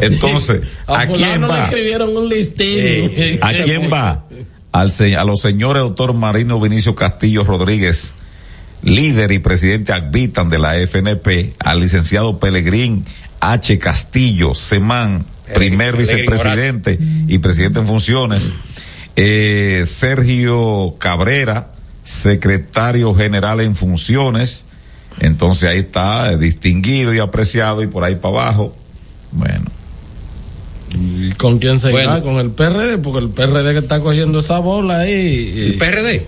Entonces, 0.00 0.60
¿a 0.86 1.06
quién 1.06 1.48
va? 1.48 1.64
escribieron 1.64 2.16
un 2.16 2.28
listín. 2.28 2.66
Eh, 2.78 3.38
¿A 3.42 3.52
quién 3.52 3.90
va? 3.92 4.24
Al, 4.72 4.90
se- 4.90 5.16
a 5.16 5.24
los 5.24 5.40
señores 5.40 5.82
doctor 5.82 6.12
Marino 6.14 6.60
Vinicio 6.60 6.94
Castillo 6.94 7.44
Rodríguez, 7.44 8.14
líder 8.82 9.32
y 9.32 9.38
presidente 9.38 9.92
Agbitan 9.92 10.50
de 10.50 10.58
la 10.58 10.76
FNP, 10.76 11.54
al 11.58 11.80
licenciado 11.80 12.38
Pelegrín 12.38 13.04
H. 13.40 13.78
Castillo 13.78 14.54
Semán, 14.54 15.26
primer 15.54 15.96
vicepresidente 15.96 16.98
y 17.26 17.38
presidente 17.38 17.80
en 17.80 17.86
funciones, 17.86 18.52
eh, 19.16 19.82
Sergio 19.86 20.96
Cabrera, 20.98 21.70
secretario 22.04 23.14
general 23.14 23.60
en 23.60 23.74
funciones, 23.74 24.64
entonces 25.20 25.68
ahí 25.68 25.78
está, 25.80 26.32
eh, 26.32 26.38
distinguido 26.38 27.12
y 27.14 27.18
apreciado 27.18 27.82
y 27.82 27.86
por 27.86 28.04
ahí 28.04 28.16
para 28.16 28.42
abajo, 28.42 28.76
bueno. 29.32 29.66
¿Y 30.90 31.32
¿Con 31.32 31.58
quién 31.58 31.78
se 31.78 31.90
Bueno. 31.90 32.12
irá? 32.12 32.22
Con 32.22 32.36
el 32.36 32.50
PRD, 32.50 32.98
porque 32.98 33.18
el 33.18 33.30
PRD 33.30 33.72
que 33.72 33.78
está 33.80 34.00
cogiendo 34.00 34.38
esa 34.38 34.58
bola 34.58 35.00
ahí. 35.00 35.52
¿El 35.72 35.78
PRD? 35.78 36.26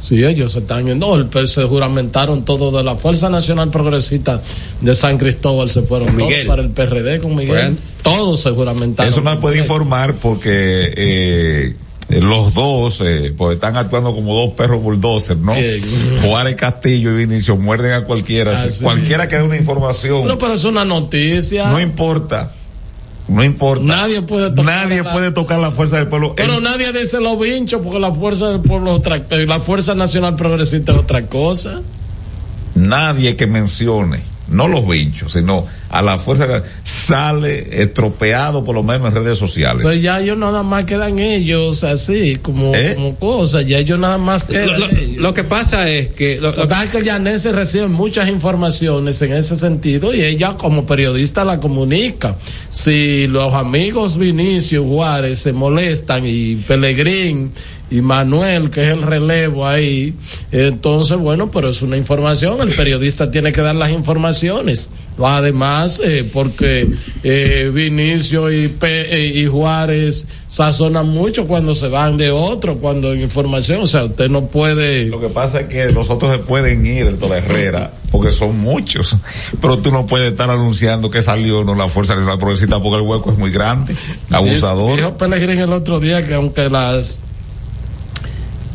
Sí, 0.00 0.24
ellos 0.24 0.52
se 0.52 0.60
están. 0.60 0.88
El 0.88 1.26
P- 1.26 1.46
se 1.46 1.62
juramentaron 1.64 2.44
todos 2.44 2.72
de 2.72 2.82
la 2.82 2.96
Fuerza 2.96 3.28
Nacional 3.28 3.70
Progresista 3.70 4.42
de 4.80 4.94
San 4.94 5.18
Cristóbal, 5.18 5.68
se 5.68 5.82
fueron 5.82 6.16
Miguel. 6.16 6.46
todos 6.46 6.56
para 6.56 6.62
el 6.62 6.70
PRD 6.70 7.20
con 7.20 7.36
Miguel. 7.36 7.48
Bueno. 7.56 7.76
Todos 8.02 8.40
se 8.40 8.50
juramentaron. 8.50 9.12
Eso 9.12 9.20
no 9.20 9.38
puede 9.40 9.58
informar 9.58 10.14
porque 10.14 10.50
eh, 10.96 11.76
eh, 12.08 12.20
los 12.20 12.54
dos 12.54 13.02
eh, 13.04 13.32
pues 13.36 13.56
están 13.56 13.76
actuando 13.76 14.14
como 14.14 14.34
dos 14.34 14.50
perros 14.54 14.82
bulldozer, 14.82 15.36
¿no? 15.36 15.52
Juárez 16.22 16.56
Castillo 16.56 17.10
y 17.12 17.26
Vinicio 17.26 17.56
muerden 17.56 17.92
a 17.92 18.04
cualquiera. 18.04 18.56
Si 18.60 18.68
Así 18.68 18.82
cualquiera 18.82 19.28
que 19.28 19.36
dé 19.36 19.42
una 19.42 19.58
información, 19.58 20.22
Pero, 20.22 20.38
pero 20.38 20.54
es 20.54 20.64
una 20.64 20.84
noticia. 20.84 21.68
no 21.70 21.78
importa. 21.80 22.54
No 23.30 23.44
importa. 23.44 23.84
Nadie 23.84 24.22
puede 24.22 24.50
tocar 24.50 24.64
Nadie 24.64 25.02
la- 25.04 25.12
puede 25.12 25.30
tocar 25.30 25.60
la 25.60 25.70
fuerza 25.70 25.96
del 25.98 26.08
pueblo. 26.08 26.34
Pero 26.34 26.58
El- 26.58 26.64
nadie 26.64 26.92
dice 26.92 27.20
los 27.20 27.38
vinchos 27.38 27.80
porque 27.82 28.00
la 28.00 28.12
fuerza 28.12 28.48
del 28.50 28.60
pueblo 28.60 28.90
es 28.90 28.96
otra, 28.98 29.16
eh, 29.30 29.46
la 29.46 29.60
fuerza 29.60 29.94
nacional 29.94 30.34
progresista 30.36 30.92
es 30.92 30.98
otra 30.98 31.26
cosa. 31.26 31.80
nadie 32.74 33.36
que 33.36 33.46
mencione, 33.46 34.20
no 34.50 34.68
los 34.68 34.86
bichos, 34.86 35.32
sino 35.32 35.66
a 35.88 36.02
la 36.02 36.18
fuerza 36.18 36.46
que 36.46 36.62
sale 36.82 37.82
estropeado 37.82 38.62
por 38.64 38.74
lo 38.74 38.82
menos 38.82 39.08
en 39.08 39.14
redes 39.24 39.38
sociales. 39.38 39.82
Pues 39.82 40.02
ya 40.02 40.20
ellos 40.20 40.36
nada 40.38 40.62
más 40.62 40.84
quedan 40.84 41.18
ellos 41.18 41.82
así, 41.84 42.36
como, 42.36 42.74
¿Eh? 42.74 42.94
como 42.94 43.16
cosas, 43.16 43.66
ya 43.66 43.78
ellos 43.78 43.98
nada 43.98 44.18
más 44.18 44.42
Lo, 44.42 44.48
quedan. 44.48 44.80
lo- 44.80 44.86
ellos. 44.90 45.16
lo 45.16 45.34
que 45.34 45.44
pasa 45.44 45.88
es 45.90 46.08
que 46.08 46.36
lo- 46.36 46.50
Lo 46.50 46.56
lo- 46.56 46.62
que 46.62 46.68
pasa 46.68 46.84
es 46.84 46.90
que 46.90 47.04
Yanet 47.04 47.38
se 47.38 47.52
recibe 47.52 47.88
muchas 47.88 48.28
informaciones 48.28 49.20
en 49.22 49.32
ese 49.32 49.56
sentido 49.56 50.12
y 50.14 50.22
ella 50.22 50.56
como 50.56 50.84
periodista 50.86 51.44
la 51.44 51.58
comunica. 51.60 52.36
Si 52.70 53.26
los 53.28 53.54
amigos 53.54 54.16
Vinicio 54.18 54.84
Juárez 54.84 55.38
se 55.40 55.52
molestan 55.52 56.24
y 56.26 56.56
Pelegrín 56.56 57.52
y 57.90 58.00
Manuel, 58.00 58.70
que 58.70 58.82
es 58.82 58.88
el 58.88 59.02
relevo 59.02 59.66
ahí, 59.66 60.14
entonces 60.52 61.18
bueno, 61.18 61.50
pero 61.50 61.70
es 61.70 61.82
una 61.82 61.96
información, 61.96 62.60
el 62.60 62.74
periodista 62.74 63.30
tiene 63.30 63.52
que 63.52 63.60
dar 63.62 63.74
las 63.76 63.90
informaciones. 63.90 64.90
Además, 65.22 66.00
eh, 66.02 66.26
porque 66.32 66.88
eh, 67.22 67.70
Vinicio 67.74 68.50
y, 68.50 68.68
Pe- 68.68 69.14
eh, 69.14 69.26
y 69.40 69.46
Juárez 69.46 70.26
sazonan 70.48 71.08
mucho 71.10 71.46
cuando 71.46 71.74
se 71.74 71.88
van 71.88 72.16
de 72.16 72.30
otro, 72.30 72.78
cuando 72.78 73.12
en 73.12 73.20
información, 73.20 73.82
o 73.82 73.86
sea, 73.86 74.04
usted 74.04 74.30
no 74.30 74.46
puede... 74.46 75.06
Lo 75.08 75.20
que 75.20 75.28
pasa 75.28 75.60
es 75.60 75.66
que 75.66 75.92
los 75.92 76.08
otros 76.08 76.32
se 76.32 76.38
pueden 76.38 76.86
ir, 76.86 77.06
el 77.06 77.18
Tola 77.18 77.36
Herrera, 77.36 77.92
porque 78.10 78.32
son 78.32 78.58
muchos. 78.58 79.14
Pero 79.60 79.78
tú 79.78 79.92
no 79.92 80.06
puedes 80.06 80.30
estar 80.32 80.48
anunciando 80.48 81.10
que 81.10 81.20
salió 81.20 81.64
no 81.64 81.74
la 81.74 81.88
Fuerza 81.88 82.14
Nacional 82.14 82.38
Progresista 82.38 82.80
porque 82.82 83.02
el 83.02 83.02
hueco 83.02 83.30
es 83.32 83.36
muy 83.38 83.50
grande. 83.50 83.94
Abusador. 84.30 84.96
Dijo 84.96 85.16
Pellegrín 85.18 85.58
el 85.58 85.72
otro 85.74 86.00
día 86.00 86.26
que 86.26 86.32
aunque 86.32 86.70
las 86.70 87.20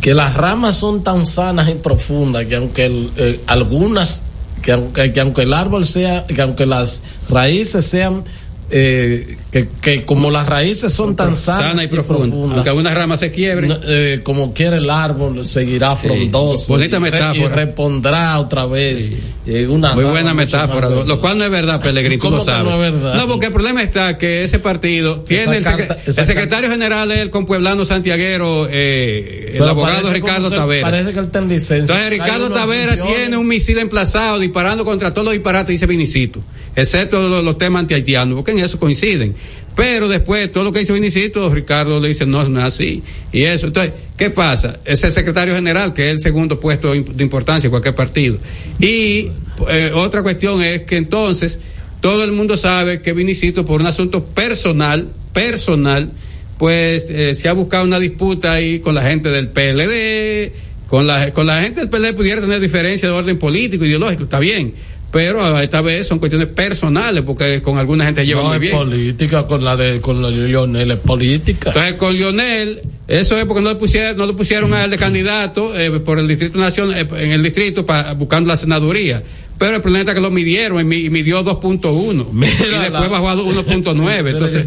que 0.06 0.14
las 0.14 0.36
ramas 0.36 0.76
son 0.76 1.04
tan 1.04 1.26
sanas 1.26 1.68
y 1.68 1.74
profundas 1.74 2.46
que 2.46 2.58
aunque 2.58 2.86
el- 2.86 3.10
eh, 3.18 3.42
algunas 3.48 4.22
que 4.62 5.12
que 5.12 5.20
aunque 5.20 5.42
el 5.42 5.52
árbol 5.52 5.84
sea 5.84 6.28
que 6.28 6.40
aunque 6.44 6.68
las 6.68 7.02
raíces 7.28 7.86
sean 7.86 8.24
eh, 8.72 9.38
que, 9.52 9.68
que 9.82 10.06
como 10.06 10.32
las 10.32 10.48
raíces 10.48 10.92
son 10.92 11.16
tan 11.16 11.36
sanas 11.36 11.72
Sana 11.72 11.84
y 11.84 11.86
y 11.86 11.90
profunda. 11.90 12.20
profundas, 12.26 12.56
Aunque 12.58 12.70
algunas 12.70 12.94
ramas 12.96 13.20
se 13.20 13.32
quiebren. 13.32 13.70
no, 13.70 13.78
eh, 13.84 14.22
como 14.24 14.54
quiera 14.54 14.78
el 14.78 14.90
árbol 14.90 15.46
seguirá 15.46 15.96
frondoso 15.96 16.78
y, 16.82 16.86
y 16.86 17.46
repondrá 17.48 18.40
otra 18.40 18.66
vez 18.66 19.12
eh, 19.46 19.68
una 19.68 19.94
Muy 19.94 20.02
rama 20.04 20.12
buena 20.14 20.34
metáfora, 20.34 20.90
lo, 20.90 21.04
lo 21.04 21.22
cual 21.22 21.38
no 21.38 21.44
es 21.46 21.52
verdad, 21.52 21.80
Pellegrini, 21.80 22.18
tú 22.18 22.22
¿Cómo 22.26 22.38
lo 22.38 22.44
sabes. 22.44 22.64
no 22.66 22.84
es 22.84 22.92
verdad? 22.94 23.16
No, 23.16 23.28
porque 23.28 23.46
el 23.48 23.52
problema 23.52 23.84
está 23.84 24.18
que 24.18 24.44
ese 24.44 24.58
partido 24.60 25.22
tiene 25.22 25.58
el, 25.58 25.64
secre- 25.66 26.26
secretario 26.26 26.70
general 26.72 27.12
es 27.12 27.20
el 27.20 27.30
compueblano 27.30 27.86
santiaguero, 27.86 28.68
eh, 28.70 29.52
el 29.54 29.60
Pero 29.60 29.70
abogado 29.70 30.12
Ricardo 30.12 30.50
que- 30.50 30.56
Tavera. 30.56 30.88
parece 30.90 31.14
que 31.14 31.20
él 31.20 31.26
está 31.26 31.40
en 31.40 31.50
licencia 31.50 31.78
Entonces 31.82 32.10
Ricardo 32.10 32.50
Tavera 32.50 32.98
tiene 33.06 33.38
un 33.38 33.48
misil 33.48 33.78
emplazado 33.78 34.40
disparando 34.40 34.84
contra 34.84 35.14
todos 35.14 35.26
los 35.26 35.34
disparates, 35.34 35.74
dice 35.74 35.86
Vinicito, 35.86 36.42
excepto 36.76 37.28
los, 37.28 37.44
los 37.44 37.58
temas 37.58 37.82
antihaitianos, 37.82 38.36
porque 38.36 38.52
en 38.52 38.60
eso 38.60 38.80
coinciden. 38.80 39.36
Pero 39.76 40.08
después, 40.08 40.52
todo 40.52 40.64
lo 40.64 40.72
que 40.72 40.80
dice 40.80 40.94
Vinicito, 40.94 41.54
Ricardo 41.54 42.00
le 42.00 42.08
dice, 42.08 42.26
no, 42.26 42.48
no 42.48 42.60
es 42.60 42.66
así. 42.66 43.04
Y 43.34 43.44
eso. 43.44 43.68
Entonces, 43.68 43.94
¿qué 44.16 44.30
pasa? 44.30 44.80
Ese 44.86 45.12
secretario 45.12 45.54
general, 45.54 45.94
que 45.94 46.06
es 46.08 46.12
el 46.12 46.20
segundo 46.22 46.60
puesto 46.60 46.94
de 46.94 47.24
importancia 47.24 47.68
en 47.68 47.72
cualquier 47.72 47.94
partido. 47.94 48.38
Y 48.80 49.32
eh, 49.68 49.92
otra 49.94 50.24
cuestión 50.24 50.62
es 50.62 50.84
que 50.84 50.96
entonces, 50.96 51.60
todo 52.00 52.24
el 52.24 52.32
mundo 52.32 52.56
sabe 52.56 53.02
que 53.02 53.12
Vinicito, 53.12 53.66
por 53.66 53.82
un 53.82 53.88
asunto 53.88 54.24
personal, 54.24 55.10
personal, 55.34 56.12
pues 56.58 57.08
eh, 57.10 57.36
se 57.36 57.50
ha 57.50 57.54
buscado 57.54 57.84
una 57.84 58.00
disputa 58.00 58.54
ahí 58.54 58.80
con 58.80 58.96
la 58.96 59.04
gente 59.04 59.30
del 59.30 59.50
PLD, 59.50 60.54
con 60.88 61.06
la, 61.06 61.34
con 61.34 61.48
la 61.48 61.62
gente 61.62 61.82
del 61.82 61.90
PLD 61.90 62.16
pudiera 62.16 62.40
tener 62.40 62.62
diferencia 62.62 63.10
de 63.10 63.14
orden 63.14 63.38
político, 63.38 63.84
ideológico, 63.84 64.24
está 64.24 64.40
bien. 64.40 64.74
Pero 65.16 65.58
esta 65.62 65.80
vez 65.80 66.06
son 66.08 66.20
cuestiones 66.20 66.50
personales, 66.50 67.24
porque 67.26 67.62
con 67.62 67.78
alguna 67.78 68.04
gente 68.04 68.26
lleva 68.26 68.42
no 68.42 68.48
muy 68.50 68.56
es 68.56 68.60
bien. 68.60 68.74
política 68.76 69.48
con 69.48 69.64
la 69.64 69.78
de 69.78 70.02
con 70.02 70.22
Lionel 70.22 70.92
es 70.92 71.00
política 71.00 71.70
Entonces 71.70 71.94
con 71.94 72.14
Lionel, 72.14 72.82
eso 73.08 73.38
es 73.38 73.46
porque 73.46 73.62
no 73.62 73.70
le 73.70 73.76
pusieron, 73.76 74.18
no 74.18 74.26
le 74.28 74.34
pusieron 74.34 74.74
a 74.74 74.84
él 74.84 74.92
de 74.92 74.98
candidato 74.98 75.74
eh, 75.80 75.90
por 76.02 76.20
el 76.20 76.28
distrito 76.28 76.60
nacional, 76.60 76.98
eh, 76.98 77.08
en 77.24 77.32
el 77.32 77.42
distrito 77.42 77.86
para 77.86 78.14
buscando 78.14 78.50
la 78.50 78.58
senaduría. 78.58 79.24
Pero 79.58 79.78
el 79.78 79.82
problema 79.82 80.10
es 80.12 80.16
que 80.16 80.20
lo 80.22 80.32
midieron 80.32 80.82
y 80.82 80.84
mi- 80.84 81.06
y 81.06 81.10
midió 81.10 81.42
2.1 81.46 82.28
y 82.34 82.82
después 82.82 83.10
bajó 83.10 83.30
a 83.30 83.36
1.9. 83.38 84.12
Eres 84.20 84.34
Entonces. 84.34 84.66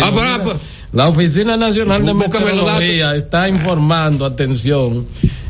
Ah, 0.00 0.12
Mira, 0.12 0.34
ah, 0.36 0.40
pues- 0.44 0.56
la 0.92 1.08
Oficina 1.08 1.56
Nacional 1.56 2.06
de 2.06 2.14
Meteorología 2.14 3.16
está 3.16 3.48
informando, 3.48 4.24
atención, 4.24 5.06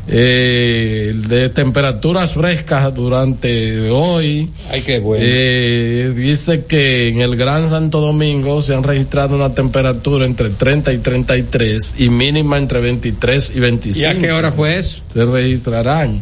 eh, 0.09 1.13
de 1.27 1.49
temperaturas 1.49 2.33
frescas 2.33 2.93
durante 2.95 3.89
hoy. 3.89 4.49
Ay, 4.71 4.81
qué 4.81 4.99
bueno. 4.99 5.23
Eh, 5.27 6.13
dice 6.15 6.65
que 6.65 7.09
en 7.09 7.21
el 7.21 7.35
Gran 7.35 7.69
Santo 7.69 7.99
Domingo 7.99 8.61
se 8.61 8.73
han 8.73 8.83
registrado 8.83 9.35
una 9.35 9.53
temperatura 9.53 10.25
entre 10.25 10.49
30 10.49 10.93
y 10.93 10.97
33 10.99 11.95
y 11.97 12.09
mínima 12.09 12.57
entre 12.57 12.79
23 12.79 13.53
y 13.55 13.59
25. 13.59 13.99
¿Y 14.01 14.05
a 14.05 14.19
qué 14.19 14.31
hora 14.31 14.51
fue 14.51 14.77
eso? 14.79 15.01
Se 15.11 15.25
registrarán. 15.25 16.21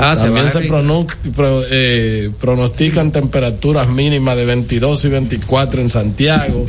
Ah, 0.00 0.14
se 0.16 0.26
También 0.26 0.48
se, 0.48 0.58
a- 0.58 0.62
prono- 0.62 1.06
pro- 1.34 1.64
eh, 1.68 2.30
pronostican 2.40 3.10
temperaturas 3.10 3.88
mínimas 3.88 4.36
de 4.36 4.44
22 4.44 5.04
y 5.04 5.08
24 5.08 5.80
en 5.82 5.88
Santiago, 5.88 6.66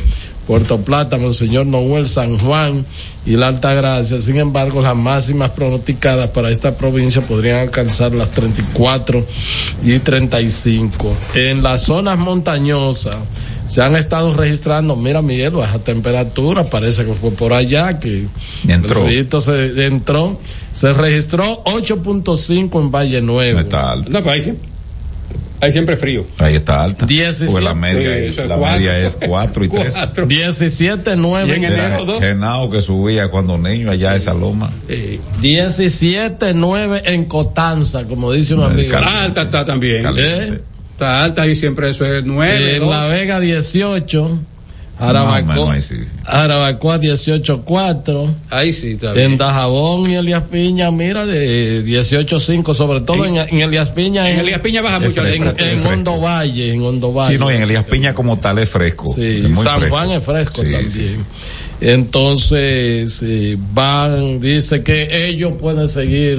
Puerto 0.50 0.80
Plata, 0.80 1.16
Monseñor 1.16 1.64
Noel, 1.66 2.08
San 2.08 2.36
Juan 2.36 2.84
y 3.24 3.36
la 3.36 3.46
Alta 3.46 3.72
Gracia. 3.72 4.20
Sin 4.20 4.36
embargo, 4.36 4.82
las 4.82 4.96
máximas 4.96 5.50
pronosticadas 5.50 6.30
para 6.30 6.50
esta 6.50 6.76
provincia 6.76 7.22
podrían 7.24 7.60
alcanzar 7.60 8.12
las 8.12 8.30
34 8.30 9.24
y 9.84 10.00
35. 10.00 11.14
En 11.36 11.62
las 11.62 11.82
zonas 11.82 12.18
montañosas 12.18 13.14
se 13.64 13.80
han 13.80 13.94
estado 13.94 14.34
registrando, 14.34 14.96
mira 14.96 15.22
Miguel, 15.22 15.52
baja 15.52 15.78
temperatura, 15.78 16.64
parece 16.64 17.04
que 17.04 17.12
fue 17.14 17.30
por 17.30 17.52
allá 17.52 18.00
que 18.00 18.26
Entró. 18.66 19.06
el 19.06 19.24
frío 19.24 19.40
se 19.40 19.86
entró. 19.86 20.40
Se 20.72 20.92
registró 20.92 21.62
8.5 21.62 22.80
en 22.80 22.90
Valle 22.90 23.20
Nuevo. 23.20 23.60
Está 23.60 23.92
alta. 23.92 24.10
No, 24.10 24.24
ahí 25.60 25.72
siempre, 25.72 25.96
frío. 25.96 26.26
Ahí 26.38 26.56
está 26.56 26.82
alta. 26.82 27.06
17. 27.06 27.52
Porque 27.52 27.64
la 27.64 27.74
media, 27.74 28.14
Sí, 28.14 28.24
es, 28.26 28.36
la 28.48 28.56
cuatro. 28.56 28.78
media 28.78 28.98
es 28.98 29.18
4 29.26 29.64
y 29.64 29.68
3. 29.68 29.94
17, 30.28 31.16
9. 31.16 31.48
Y 31.48 31.52
en 31.52 31.64
enero. 31.64 32.20
Genao 32.20 32.70
que 32.70 32.80
subía 32.82 33.28
cuando 33.30 33.58
niño 33.58 33.90
allá 33.90 34.12
a 34.12 34.16
esa 34.16 34.34
loma. 34.34 34.70
17, 35.40 36.54
9 36.54 37.02
en 37.06 37.24
Cotanza, 37.26 38.04
como 38.06 38.32
dice 38.32 38.54
un 38.54 38.62
amigo. 38.62 38.96
Ah, 38.96 39.24
alta 39.24 39.42
está 39.42 39.64
también. 39.64 40.06
¿Eh? 40.16 40.60
Está 40.92 41.24
alta 41.24 41.46
y 41.46 41.56
siempre 41.56 41.90
eso 41.90 42.04
es 42.04 42.24
9. 42.24 42.76
En 42.76 42.90
La 42.90 43.08
Vega 43.08 43.40
18, 43.40 44.38
O 45.00 45.06
Jarabacoa, 45.06 45.42
menos 45.42 45.70
ahí 45.70 45.82
sí. 45.82 45.94
Jarabacoa 46.24 46.98
18, 46.98 47.62
4. 47.64 48.34
Ahí 48.50 48.72
sí, 48.74 48.92
está 48.92 49.12
bien. 49.14 49.32
En 49.32 49.38
Dajabón 49.38 50.10
y 50.10 50.14
Elias 50.16 50.42
Piña, 50.50 50.90
mira, 50.90 51.24
de 51.26 51.82
18.5, 51.84 52.74
sobre 52.74 53.00
todo 53.00 53.24
en, 53.24 53.36
en 53.36 53.60
Elias 53.60 53.90
Piña. 53.90 54.28
En 54.30 54.40
Elías 54.40 54.60
Piña 54.60 54.82
baja 54.82 55.00
mucho. 55.00 55.22
fresco, 55.22 55.44
En, 55.58 55.78
en. 55.78 55.86
Hondo 55.86 56.20
Valle, 56.20 56.72
en 56.72 56.82
Hondo 56.82 57.12
Valle. 57.12 57.32
Sí, 57.32 57.38
no, 57.38 57.50
en 57.50 57.62
Elías 57.62 57.84
Piña 57.86 58.14
como 58.14 58.38
tal 58.38 58.58
es 58.58 58.68
fresco. 58.68 59.12
Sí, 59.14 59.42
es 59.44 59.50
muy 59.50 59.56
San 59.64 59.78
fresco. 59.80 59.96
Juan 59.96 60.10
es 60.10 60.22
fresco 60.24 60.62
Sí, 60.62 60.70
también. 60.70 60.90
sí, 60.90 61.04
sí. 61.06 61.16
Entonces, 61.82 63.22
eh, 63.26 63.56
van, 63.72 64.38
dice 64.40 64.82
que 64.82 65.26
ellos 65.28 65.54
pueden 65.58 65.88
seguir. 65.88 66.38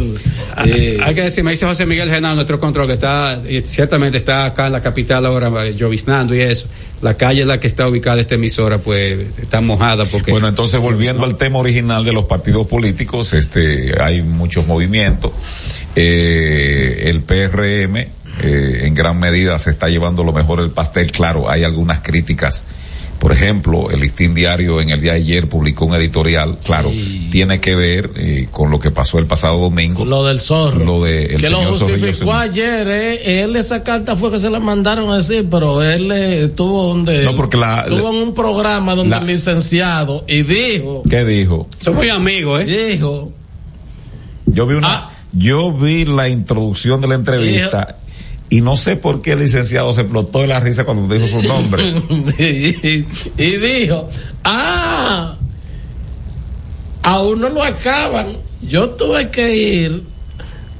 eh, 0.66 1.00
Hay 1.04 1.16
que 1.16 1.24
decir, 1.24 1.44
me 1.44 1.52
dice 1.52 1.66
José 1.66 1.86
Miguel 1.86 2.10
Genao, 2.10 2.36
nuestro 2.36 2.60
control, 2.60 2.86
que 2.88 2.94
está, 2.94 3.40
ciertamente 3.66 4.20
está 4.20 4.46
acá 4.46 4.68
en 4.68 4.74
la 4.74 4.82
capital 4.82 5.26
ahora, 5.26 5.52
eh, 5.66 5.74
lloviznando 5.76 6.36
y 6.36 6.42
eso. 6.42 6.68
La 7.02 7.18
calle 7.18 7.42
en 7.42 7.48
la 7.48 7.60
que 7.60 7.68
está 7.68 7.88
ubicada 7.88 8.22
esta 8.22 8.36
emisora, 8.36 8.78
pues, 8.80 9.28
está 9.42 9.60
mojada 9.62 10.06
porque. 10.06 10.32
Bueno, 10.32 10.48
entonces 10.48 10.80
volviendo 10.80 11.24
al 11.24 11.36
tema 11.36 11.60
original 11.60 12.06
de 12.06 12.14
los 12.14 12.26
partidos 12.26 12.68
políticos, 12.68 13.34
este, 13.34 14.00
hay 14.00 14.22
muchos 14.22 14.68
movimientos. 14.68 15.32
Eh, 15.96 17.04
el 17.06 17.22
PRM, 17.22 17.98
eh, 18.44 18.82
en 18.84 18.94
gran 18.94 19.20
medida 19.20 19.58
se 19.60 19.72
está 19.72 19.88
llevando 19.88 20.24
lo 20.24 20.32
mejor 20.32 20.62
del 20.62 20.72
pastel. 20.72 21.12
Claro, 21.12 21.50
hay 21.50 21.64
algunas 21.64 22.02
críticas. 22.02 22.66
Por 23.22 23.34
ejemplo, 23.34 23.92
el 23.92 24.00
listín 24.00 24.34
diario 24.34 24.82
en 24.82 24.90
el 24.90 25.00
día 25.00 25.12
de 25.14 25.20
ayer 25.20 25.48
publicó 25.48 25.86
un 25.86 25.94
editorial, 25.94 26.58
claro, 26.64 26.92
tiene 27.32 27.60
que 27.60 27.76
ver 27.76 28.10
eh, 28.16 28.48
con 28.50 28.72
lo 28.72 28.80
que 28.80 28.90
pasó 28.90 29.20
el 29.20 29.28
pasado 29.28 29.60
domingo. 29.60 30.04
lo 30.06 30.26
del 30.26 30.40
zorro. 30.42 30.84
Lo 30.84 31.04
de 31.04 31.26
el 31.36 31.40
que 31.42 31.50
lo 31.52 31.60
señor 31.60 31.78
justificó 31.78 32.34
ayer, 32.34 32.88
eh, 32.90 33.44
él 33.44 33.56
esa 33.56 33.84
carta 33.84 34.16
fue 34.16 34.32
que 34.32 34.40
se 34.40 34.50
la 34.50 34.60
mandaron 34.60 35.12
a 35.12 35.18
decir, 35.18 35.48
pero 35.52 35.84
él 35.84 36.12
eh, 36.12 36.46
estuvo 36.46 36.88
donde 36.88 37.24
No, 37.24 37.36
porque 37.36 37.58
la- 37.58 37.82
estuvo 37.88 38.10
en 38.10 38.24
un 38.30 38.34
programa 38.34 38.96
donde 38.96 39.12
la- 39.12 39.20
el 39.20 39.28
licenciado 39.28 40.26
y 40.28 40.42
dijo, 40.42 41.04
¿Qué 41.08 41.24
dijo? 41.24 41.68
Son 41.80 41.94
muy 41.94 42.10
amigos, 42.10 42.64
¿eh? 42.66 42.90
dijo, 42.94 43.32
Yo 44.48 44.66
vi 44.66 44.74
una, 44.76 44.88
Ah. 44.94 45.12
yo 45.32 45.72
vi 45.72 46.06
la 46.06 46.28
introducción 46.28 47.00
de 47.02 47.08
la 47.08 47.16
entrevista 47.16 47.98
y 48.52 48.60
no 48.60 48.76
sé 48.76 48.98
por 48.98 49.22
qué 49.22 49.32
el 49.32 49.40
licenciado 49.40 49.94
se 49.94 50.02
explotó 50.02 50.40
de 50.40 50.48
la 50.48 50.60
risa 50.60 50.84
cuando 50.84 51.12
dijo 51.16 51.26
su 51.26 51.42
nombre. 51.48 51.82
y, 52.38 53.06
y 53.42 53.58
dijo, 53.58 54.10
ah, 54.44 55.38
a 57.02 57.22
uno 57.22 57.48
lo 57.48 57.64
acaban. 57.64 58.28
Yo 58.62 58.90
tuve 58.90 59.32
que 59.32 59.56
ir 59.56 60.04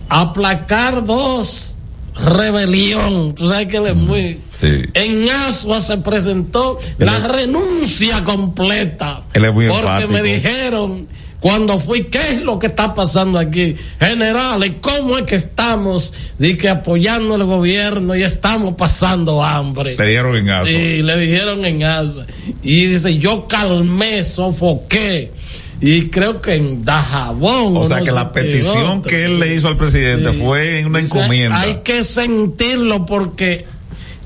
a 0.10 0.20
aplacar 0.20 1.06
dos 1.06 1.78
rebelión. 2.14 3.34
Tú 3.36 3.48
sabes 3.48 3.68
que 3.68 3.78
él 3.78 3.88
es 3.88 3.96
muy... 3.96 4.42
Sí. 4.60 4.82
En 4.94 5.30
Asua 5.30 5.80
se 5.80 5.98
presentó 6.00 6.78
la 6.98 7.20
renuncia 7.20 8.22
completa. 8.26 9.24
Él 9.32 9.46
es 9.46 9.54
muy 9.54 9.68
porque 9.68 9.82
enfático. 9.82 10.12
me 10.12 10.22
dijeron 10.24 11.08
cuando 11.42 11.80
fui, 11.80 12.04
¿qué 12.04 12.20
es 12.34 12.42
lo 12.44 12.60
que 12.60 12.68
está 12.68 12.94
pasando 12.94 13.40
aquí? 13.40 13.76
Generales, 14.00 14.74
¿cómo 14.80 15.18
es 15.18 15.24
que 15.24 15.34
estamos 15.34 16.14
que 16.38 16.70
apoyando 16.70 17.34
el 17.34 17.46
gobierno 17.46 18.16
y 18.16 18.22
estamos 18.22 18.76
pasando 18.76 19.44
hambre? 19.44 19.96
Le 19.98 20.06
dieron 20.06 20.36
en 20.36 20.52
Asua. 20.52 20.72
Y 20.72 21.02
le 21.02 21.18
dijeron 21.18 21.66
en 21.66 21.84
Asua. 21.84 22.28
Y 22.62 22.86
dice, 22.86 23.18
yo 23.18 23.48
calmé, 23.48 24.24
sofoqué. 24.24 25.32
Y 25.82 26.10
creo 26.10 26.40
que 26.42 26.54
en 26.54 26.86
Dajabón. 26.86 27.76
O 27.76 27.88
sea 27.88 27.98
no 27.98 28.06
que 28.06 28.12
la 28.12 28.32
petición 28.32 29.02
que 29.02 29.26
él 29.26 29.40
le 29.40 29.56
hizo 29.56 29.68
al 29.68 29.78
presidente 29.78 30.34
Sí. 30.34 30.42
fue 30.44 30.78
en 30.78 30.86
una 30.86 31.00
encomienda. 31.00 31.60
Hay 31.60 31.78
que 31.84 32.04
sentirlo 32.04 33.04
porque 33.08 33.66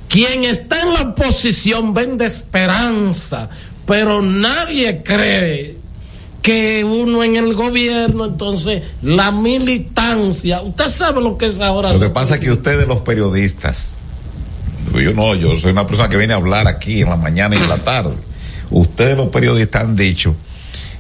quien 0.09 0.43
está 0.43 0.81
en 0.81 0.93
la 0.95 1.01
oposición 1.03 1.93
vende 1.93 2.25
esperanza, 2.25 3.49
pero 3.87 4.21
nadie 4.21 5.01
cree 5.01 5.74
que 6.45 6.83
uno 6.83 7.23
en 7.23 7.37
el 7.37 7.55
gobierno, 7.55 8.25
entonces 8.25 8.83
la 9.01 9.31
militancia, 9.31 10.61
usted 10.61 10.89
sabe 10.89 11.19
lo 11.19 11.39
que 11.39 11.47
es 11.47 11.59
ahora. 11.59 11.91
Lo 11.91 11.99
que 11.99 12.09
pasa 12.09 12.35
es 12.35 12.39
que 12.41 12.51
ustedes 12.51 12.87
los 12.87 12.99
periodistas, 12.99 13.93
yo 14.93 15.11
no, 15.11 15.33
yo 15.33 15.55
soy 15.55 15.71
una 15.71 15.87
persona 15.87 16.07
que 16.07 16.17
viene 16.17 16.33
a 16.33 16.35
hablar 16.35 16.67
aquí 16.67 17.01
en 17.01 17.09
la 17.09 17.15
mañana 17.15 17.55
y 17.55 17.57
en 17.57 17.67
la 17.67 17.79
tarde. 17.79 18.13
Ustedes 18.69 19.17
los 19.17 19.29
periodistas 19.29 19.81
han 19.81 19.95
dicho 19.95 20.35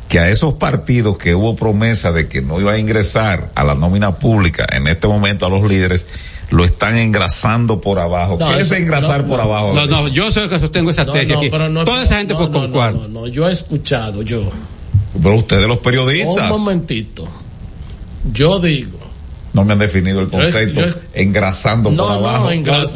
que 0.09 0.17
a 0.17 0.29
esos 0.31 0.55
partidos 0.55 1.19
que 1.19 1.35
hubo 1.35 1.55
promesa 1.55 2.11
de 2.11 2.27
que 2.27 2.41
no 2.41 2.59
iba 2.59 2.71
a 2.71 2.79
ingresar 2.79 3.51
a 3.53 3.63
la 3.63 3.75
nómina 3.75 4.15
pública, 4.17 4.65
en 4.71 4.87
este 4.87 5.07
momento 5.07 5.45
a 5.45 5.49
los 5.49 5.63
líderes, 5.69 6.07
lo 6.49 6.65
están 6.65 6.97
engrasando 6.97 7.81
por 7.81 7.99
abajo. 7.99 8.37
No, 8.39 8.51
¿Qué 8.51 8.61
es 8.61 8.71
engrasar 8.71 9.21
no, 9.21 9.27
por 9.29 9.37
no, 9.37 9.43
abajo? 9.43 9.73
No, 9.75 9.85
no, 9.85 10.07
yo 10.07 10.31
soy 10.31 10.45
el 10.45 10.49
que 10.49 10.59
sostengo 10.59 10.89
esa 10.89 11.05
No, 11.05 11.11
tesis 11.13 11.33
no, 11.33 11.37
aquí. 11.37 11.49
pero 11.51 11.69
no- 11.69 11.85
Toda 11.85 12.01
esa 12.01 12.17
gente 12.17 12.33
no, 12.33 12.39
por 12.39 12.49
no, 12.49 12.61
concuerdo. 12.61 13.01
No, 13.09 13.21
no, 13.21 13.27
yo 13.27 13.47
he 13.47 13.51
escuchado, 13.51 14.23
yo. 14.23 14.51
Pero 15.21 15.35
ustedes 15.37 15.67
los 15.67 15.77
Un 15.77 15.83
periodistas 15.83 16.49
momentito. 16.49 17.27
Yo 18.31 18.59
digo. 18.59 18.99
no 19.53 19.63
me 19.63 19.71
han 19.73 19.79
definido 19.79 20.19
el 20.19 20.29
Yo 20.29 20.37
es- 20.41 20.43
concepto 20.53 20.81
yo 20.81 20.87
es- 20.87 20.97
engrasando 21.13 21.89
por 21.89 21.97
No, 21.97 22.09
abajo. 22.09 22.45
no, 22.45 22.51
engras- 22.51 22.93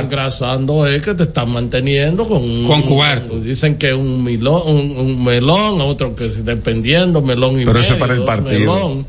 engrasando 0.00 0.86
es 0.86 1.02
que 1.02 1.12
te 1.14 1.24
están 1.24 1.50
manteniendo 1.50 2.26
con 2.26 2.42
un- 2.42 2.66
Con 2.66 2.80
cuarto. 2.82 3.38
Dicen 3.40 3.76
que 3.76 3.92
un 3.92 4.24
melón, 4.24 4.62
un, 4.66 4.96
un 4.96 5.22
melón, 5.22 5.80
otro 5.82 6.16
que 6.16 6.24
dependiendo, 6.28 7.20
melón 7.20 7.60
y 7.60 7.64
Pero 7.66 7.78
eso 7.80 7.90
medio, 7.90 7.94
es 7.94 8.00
para 8.00 8.14
el 8.14 8.24
partido. 8.24 8.74
melón. 8.74 9.06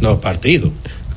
Los 0.00 0.18
partidos. 0.18 0.70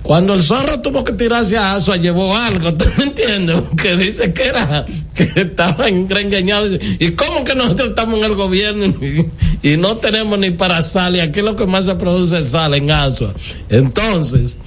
Cuando 0.04 0.34
el 0.34 0.42
zorro 0.42 0.80
tuvo 0.80 1.04
que 1.04 1.14
tirarse 1.14 1.58
a 1.58 1.74
Asua, 1.74 1.98
llevó 1.98 2.36
algo, 2.36 2.74
¿tú 2.78 2.86
me 2.98 3.06
entiendes? 3.06 3.62
Que 3.82 3.98
dice 3.98 4.34
que 4.34 4.48
era, 4.48 4.86
que 5.14 5.30
estaba 5.36 5.90
engreñado. 5.90 6.68
¿Y 7.00 7.12
cómo 7.12 7.44
que 7.44 7.56
nosotros 7.56 7.90
estamos 7.90 8.20
en 8.20 8.26
el 8.26 8.36
gobierno 8.36 8.86
y, 8.86 9.30
y 9.74 9.78
no 9.78 9.98
tenemos 9.98 10.40
ni 10.40 10.52
para 10.52 10.82
sal? 10.82 11.16
Y 11.16 11.20
aquí 11.20 11.42
lo 11.42 11.56
que 11.56 11.66
más 11.66 11.86
se 11.86 11.96
produce 11.96 12.40
es 12.40 12.52
sal 12.52 12.74
en 12.74 12.90
Asua. 12.90 13.34
Entonces, 13.70 14.60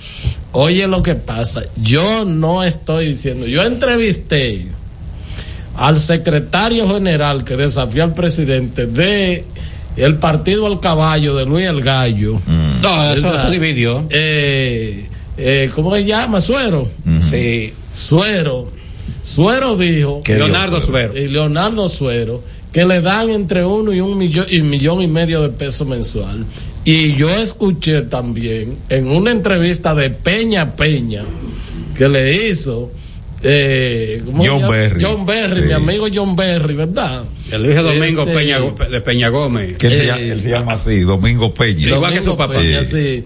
oye 0.52 0.86
lo 0.86 1.02
que 1.02 1.14
pasa. 1.14 1.62
Yo 1.76 2.24
no 2.24 2.62
estoy 2.62 3.08
diciendo, 3.08 3.46
yo 3.46 3.62
entrevisté 3.62 4.66
al 5.76 6.00
secretario 6.00 6.86
general 6.92 7.44
que 7.44 7.56
desafió 7.56 8.04
al 8.04 8.12
presidente 8.12 8.86
de 8.86 9.46
el 9.96 10.16
partido 10.16 10.66
al 10.66 10.80
caballo 10.80 11.34
de 11.34 11.46
Luis 11.46 11.66
el 11.66 11.82
Gallo. 11.82 12.40
No, 12.82 13.12
eso 13.12 13.38
se 13.40 13.50
dividió. 13.50 14.06
Eh, 14.10 15.09
eh, 15.40 15.70
¿Cómo 15.74 15.94
se 15.94 16.04
llama? 16.04 16.40
Suero. 16.40 16.88
Sí. 17.28 17.72
Suero. 17.92 18.70
Suero 19.24 19.76
dijo. 19.76 20.22
¿Qué 20.24 20.36
Leonardo 20.36 20.76
dijo 20.76 20.86
Suero? 20.88 21.16
Y 21.16 21.28
Leonardo 21.28 21.88
Suero. 21.88 22.42
Que 22.72 22.84
le 22.84 23.00
dan 23.00 23.30
entre 23.30 23.64
uno 23.64 23.92
y 23.92 24.00
un 24.00 24.16
millón 24.16 24.46
y 24.48 24.62
millón 24.62 25.02
y 25.02 25.08
medio 25.08 25.42
de 25.42 25.48
pesos 25.48 25.86
mensual. 25.88 26.44
Y 26.84 27.14
yo 27.16 27.28
escuché 27.30 28.02
también 28.02 28.76
en 28.88 29.08
una 29.08 29.32
entrevista 29.32 29.94
de 29.94 30.10
Peña 30.10 30.76
Peña 30.76 31.24
que 31.96 32.08
le 32.08 32.48
hizo 32.48 32.90
eh, 33.42 34.22
¿cómo 34.24 34.44
John 34.44 34.56
se 34.58 34.60
llama? 34.62 34.68
Berry. 34.76 35.02
John 35.04 35.26
Berry, 35.26 35.60
Sí. 35.62 35.66
mi 35.66 35.72
amigo 35.72 36.06
John 36.14 36.36
Berry, 36.36 36.74
¿verdad? 36.74 37.24
El 37.50 37.70
hijo 37.70 37.82
Domingo 37.82 38.22
Este, 38.22 38.34
Peña, 38.34 38.58
de 38.90 39.00
Peña 39.00 39.28
Gómez. 39.30 39.76
Que 39.78 39.86
él, 39.88 39.94
se 39.94 40.02
Eh, 40.04 40.06
llama, 40.06 40.20
él 40.20 40.40
se 40.42 40.50
llama 40.50 40.72
así, 40.74 41.00
Domingo 41.00 41.52
Peña. 41.52 41.88
Igual 41.88 42.12
que 42.14 42.22
su 42.22 42.36
papá. 42.36 42.54
Peña, 42.54 42.84
sí. 42.84 43.24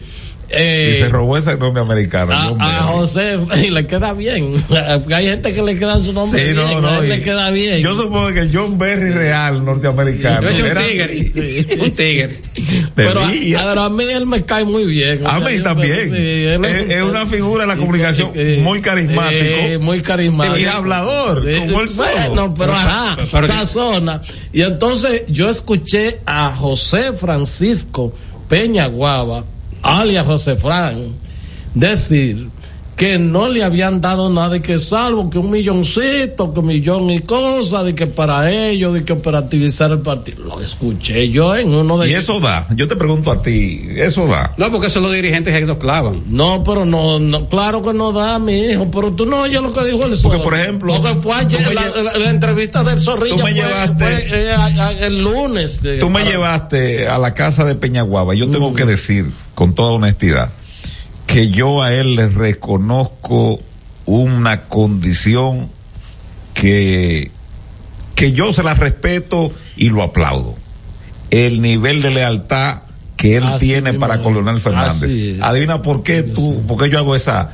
Eh, 0.51 0.95
y 0.97 0.99
se 1.03 1.09
robó 1.09 1.37
ese 1.37 1.57
nombre 1.57 1.83
americano. 1.83 2.33
a. 2.33 2.83
José 2.85 3.39
y 3.65 3.71
le 3.71 3.87
queda 3.87 4.13
bien. 4.13 4.63
Hay 5.15 5.27
gente 5.27 5.53
que 5.55 5.63
le 5.63 5.79
queda 5.79 6.01
su 6.01 6.13
nombre 6.13 6.39
Sí, 6.39 6.53
bien, 6.53 6.57
no, 6.57 6.81
no, 6.81 7.01
le 7.03 7.21
queda 7.23 7.51
bien. 7.51 7.81
Yo 7.83 7.95
supongo 7.97 8.33
que 8.33 8.41
el 8.41 8.57
John 8.57 8.79
Berry 8.79 9.11
real 9.11 9.65
norteamericano. 9.65 10.49
Yo 10.51 10.65
un 10.67 10.73
tigre. 10.77 11.77
Un 11.85 11.91
tigre. 11.93 12.41
pero, 12.95 13.21
a, 13.21 13.85
a 13.85 13.91
mí 13.91 14.05
él 14.05 14.27
me 14.27 14.45
cae 14.45 14.65
muy 14.65 14.85
bien. 14.87 15.27
A 15.27 15.39
sea, 15.41 15.49
mí 15.49 15.61
también. 15.63 16.09
sí, 16.11 16.15
Es- 16.17 16.91
es 16.91 17.03
una 17.03 17.27
figura 17.27 17.63
de 17.65 17.69
la 17.69 17.77
comunicación 17.77 18.31
muy 18.63 18.81
carismático. 18.81 19.35
eh, 19.45 19.79
muy 19.79 20.01
carismático. 20.01 20.59
Y 20.59 20.65
hablador, 20.67 21.43
como 21.45 21.71
solo. 21.87 21.93
Bueno, 21.95 22.55
pero 22.55 22.55
Pero- 22.55 22.73
ajá, 22.75 23.17
pero- 23.33 23.47
sazona. 23.47 24.23
Y 24.53 24.63
entonces 24.63 25.25
yo 25.29 25.49
escuché 25.51 26.21
a 26.27 26.55
José 26.55 27.13
Francisco 27.15 28.13
Peña 28.49 28.87
Guava, 28.87 29.45
alias 29.85 30.27
José 30.27 30.57
Fran, 30.57 30.97
decir 31.75 32.49
que 32.97 33.19
no 33.19 33.49
le 33.49 33.65
habían 33.65 34.01
dado 34.01 34.31
nada 34.31 34.57
y 34.57 34.61
que 34.61 34.79
salvo 34.79 35.29
que 35.29 35.39
un 35.39 35.51
milloncito, 35.51 36.53
que 36.55 36.61
un 36.61 36.67
millón 36.67 37.11
y 37.11 37.21
cosas, 37.21 37.85
de 37.85 37.95
que 37.95 38.07
para 38.07 38.51
ellos, 38.51 38.95
de 38.95 39.05
que 39.05 39.13
operativizar 39.13 39.91
el 39.91 39.99
partido. 39.99 40.45
Lo 40.45 40.61
escuché 40.61 41.29
yo 41.31 41.57
en 41.57 41.75
uno 41.75 41.99
de 41.99 42.11
Y 42.11 42.15
eso 42.15 42.39
da. 42.41 42.67
Yo 42.77 42.87
te 42.89 42.95
pregunto 42.97 43.33
a 43.33 43.43
ti, 43.43 43.83
eso 43.97 44.27
da. 44.27 44.55
No, 44.57 44.71
porque 44.71 44.91
son 44.91 45.03
los 45.03 45.13
dirigentes 45.13 45.53
que 45.59 45.67
lo 45.67 45.79
clavan. 45.79 46.23
No, 46.29 46.63
pero 46.65 46.85
no, 46.85 47.19
no, 47.19 47.49
claro 47.49 47.83
que 47.83 47.93
no 47.93 48.13
da, 48.13 48.39
mi 48.39 48.57
hijo, 48.59 48.89
pero 48.93 49.13
tú 49.13 49.27
no 49.27 49.41
oyes 49.43 49.61
lo 49.61 49.73
que 49.73 49.85
dijo 49.85 50.05
el 50.05 50.11
Porque, 50.11 50.19
zorro. 50.19 50.43
por 50.43 50.55
ejemplo, 50.55 50.95
Porque 50.95 51.15
fue 51.17 51.35
ayer, 51.35 51.75
la, 51.75 51.83
lle- 51.93 52.03
la- 52.03 52.19
la 52.19 52.31
entrevista 52.31 52.85
del 52.85 52.97
me 52.97 53.03
fue, 53.41 53.55
llevaste- 53.55 53.99
fue, 54.29 54.43
eh, 54.45 54.53
a- 54.53 54.65
a- 54.87 54.93
el 54.93 55.23
lunes. 55.23 55.83
de- 55.83 55.99
Tú 55.99 56.09
me 56.11 56.21
para- 56.21 56.31
llevaste 56.31 57.09
a 57.09 57.19
la 57.19 57.35
casa 57.35 57.65
de 57.65 57.75
Peñaguaba. 57.75 58.35
Yo 58.35 58.49
tengo 58.49 58.73
que 58.75 58.85
decir, 58.85 59.31
con 59.55 59.75
toda 59.75 59.91
honestidad, 59.93 60.51
que 61.27 61.51
yo 61.51 61.83
a 61.83 61.93
él 61.93 62.17
le 62.17 62.29
reconozco 62.29 63.61
una 64.07 64.63
condición 64.63 65.71
que, 66.53 67.31
que 68.15 68.33
yo 68.33 68.53
se 68.53 68.63
la 68.63 68.75
respeto 68.75 69.53
y 69.77 69.91
lo 69.91 70.03
aplaudo. 70.03 70.55
El 71.31 71.61
nivel 71.61 72.03
de 72.03 72.11
lealtad 72.11 72.83
que 73.17 73.37
él 73.37 73.45
Así 73.45 73.67
tiene 73.69 73.95
para 73.95 74.23
con 74.23 74.35
Leonel 74.35 74.61
Fernández. 74.61 75.41
Adivina 75.41 75.83
por 75.83 76.03
qué 76.03 76.23
tú, 76.23 76.63
por 76.67 76.83
qué 76.83 76.91
yo 76.91 76.99
hago 76.99 77.17
esa, 77.17 77.53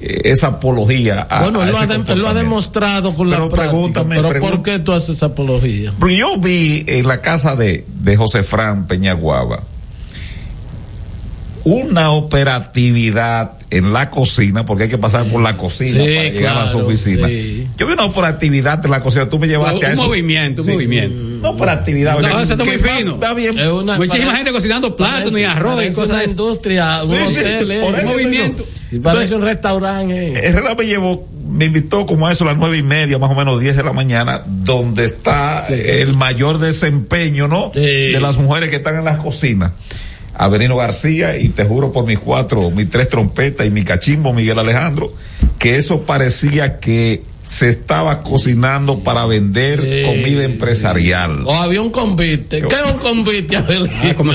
eh, 0.00 0.22
esa 0.24 0.48
apología 0.48 1.20
a, 1.28 1.42
Bueno, 1.42 1.60
a 1.60 1.66
él 1.66 1.72
lo, 1.72 1.78
ha 1.78 2.14
lo 2.14 2.34
demostrado 2.34 3.14
con 3.14 3.28
Pero 3.28 3.48
la 3.48 3.54
práctica. 3.54 4.04
pero 4.08 4.38
¿por 4.40 4.62
qué 4.62 4.78
tú 4.78 4.92
haces 4.92 5.16
esa 5.16 5.26
apología? 5.26 5.92
Porque 5.98 6.16
yo 6.16 6.38
vi 6.38 6.84
en 6.86 7.06
la 7.06 7.20
casa 7.20 7.54
de, 7.54 7.84
de 7.86 8.16
José 8.16 8.42
Fran 8.42 8.86
Peñaguaba 8.86 9.62
una 11.64 12.10
operatividad 12.12 13.52
en 13.70 13.92
la 13.92 14.10
cocina, 14.10 14.64
porque 14.64 14.84
hay 14.84 14.90
que 14.90 14.98
pasar 14.98 15.24
por 15.26 15.40
la 15.42 15.56
cocina 15.56 15.90
Sí, 16.04 16.14
para 16.16 16.28
llegar 16.28 16.56
a 16.58 16.66
su 16.66 16.72
claro, 16.74 16.86
oficina. 16.88 17.28
sí. 17.28 17.68
Yo 17.78 17.86
vi 17.86 17.92
una 17.92 18.04
operatividad 18.06 18.84
en 18.84 18.90
la 18.90 19.00
cocina, 19.02 19.28
tú 19.28 19.38
me 19.38 19.46
llevaste 19.46 19.86
a 19.86 19.88
Un 19.90 19.94
eso. 19.94 20.02
movimiento, 20.06 20.62
un 20.62 20.66
Sí. 20.68 20.72
movimiento. 20.74 21.22
Una 21.38 21.50
operatividad. 21.50 22.18
No, 22.18 22.40
eso 22.40 22.52
está 22.52 22.64
muy 22.64 22.78
fino. 22.78 23.18
va 23.18 23.32
bien. 23.34 23.56
Es 23.58 23.68
una- 23.68 23.96
Muchísima 23.96 24.34
gente 24.36 24.52
cocinando 24.52 24.96
plátano 24.96 25.38
y 25.38 25.44
arroz 25.44 25.84
y 25.86 25.92
cosas 25.92 26.16
una 26.16 26.24
industria, 26.24 27.04
un 27.04 27.14
hotel, 27.16 27.70
eh, 27.70 27.80
por 27.80 27.94
un 27.94 28.00
eso 28.00 28.06
movimiento. 28.08 28.66
Y 28.92 28.98
parece 28.98 29.24
Entonces, 29.24 29.32
un 29.32 29.42
restaurante. 29.42 30.28
eh. 30.32 30.40
Herrera 30.48 30.74
me 30.74 30.84
llevó, 30.84 31.28
me 31.48 31.66
invitó 31.66 32.04
como 32.06 32.26
a 32.26 32.32
eso 32.32 32.42
a 32.44 32.48
las 32.48 32.56
nueve 32.56 32.78
y 32.78 32.82
media, 32.82 33.18
más 33.18 33.30
o 33.30 33.34
menos 33.36 33.60
diez 33.60 33.76
de 33.76 33.84
la 33.84 33.92
mañana, 33.92 34.42
donde 34.46 35.04
está 35.04 35.62
Sí. 35.64 35.74
el 35.74 36.16
mayor 36.16 36.58
desempeño, 36.58 37.46
¿no? 37.46 37.70
Sí. 37.72 37.80
De 37.80 38.18
las 38.20 38.36
mujeres 38.36 38.68
que 38.68 38.76
están 38.76 38.96
en 38.96 39.04
las 39.04 39.18
cocinas. 39.18 39.70
Avelino 40.44 40.76
García, 40.76 41.36
y 41.36 41.50
te 41.50 41.64
juro 41.64 41.92
por 41.92 42.06
mis 42.06 42.18
cuatro, 42.18 42.70
mis 42.70 42.88
tres 42.88 43.08
trompetas 43.08 43.66
y 43.66 43.70
mi 43.70 43.84
cachimbo, 43.84 44.32
Miguel 44.32 44.58
Alejandro, 44.58 45.12
que 45.58 45.76
eso 45.76 46.00
parecía 46.02 46.80
que 46.80 47.22
se 47.42 47.70
estaba 47.70 48.22
cocinando 48.22 48.98
para 49.00 49.24
vender 49.26 49.80
Sí. 49.82 50.02
comida 50.06 50.44
empresarial. 50.44 51.42
O 51.46 51.54
había 51.54 51.80
un 51.80 51.90
convite. 51.90 52.62
¿Qué 52.62 52.74
es 52.74 52.92
un 52.92 52.98
convite? 52.98 53.56
Abelino? 53.56 53.90
Ah, 54.02 54.14
como 54.14 54.32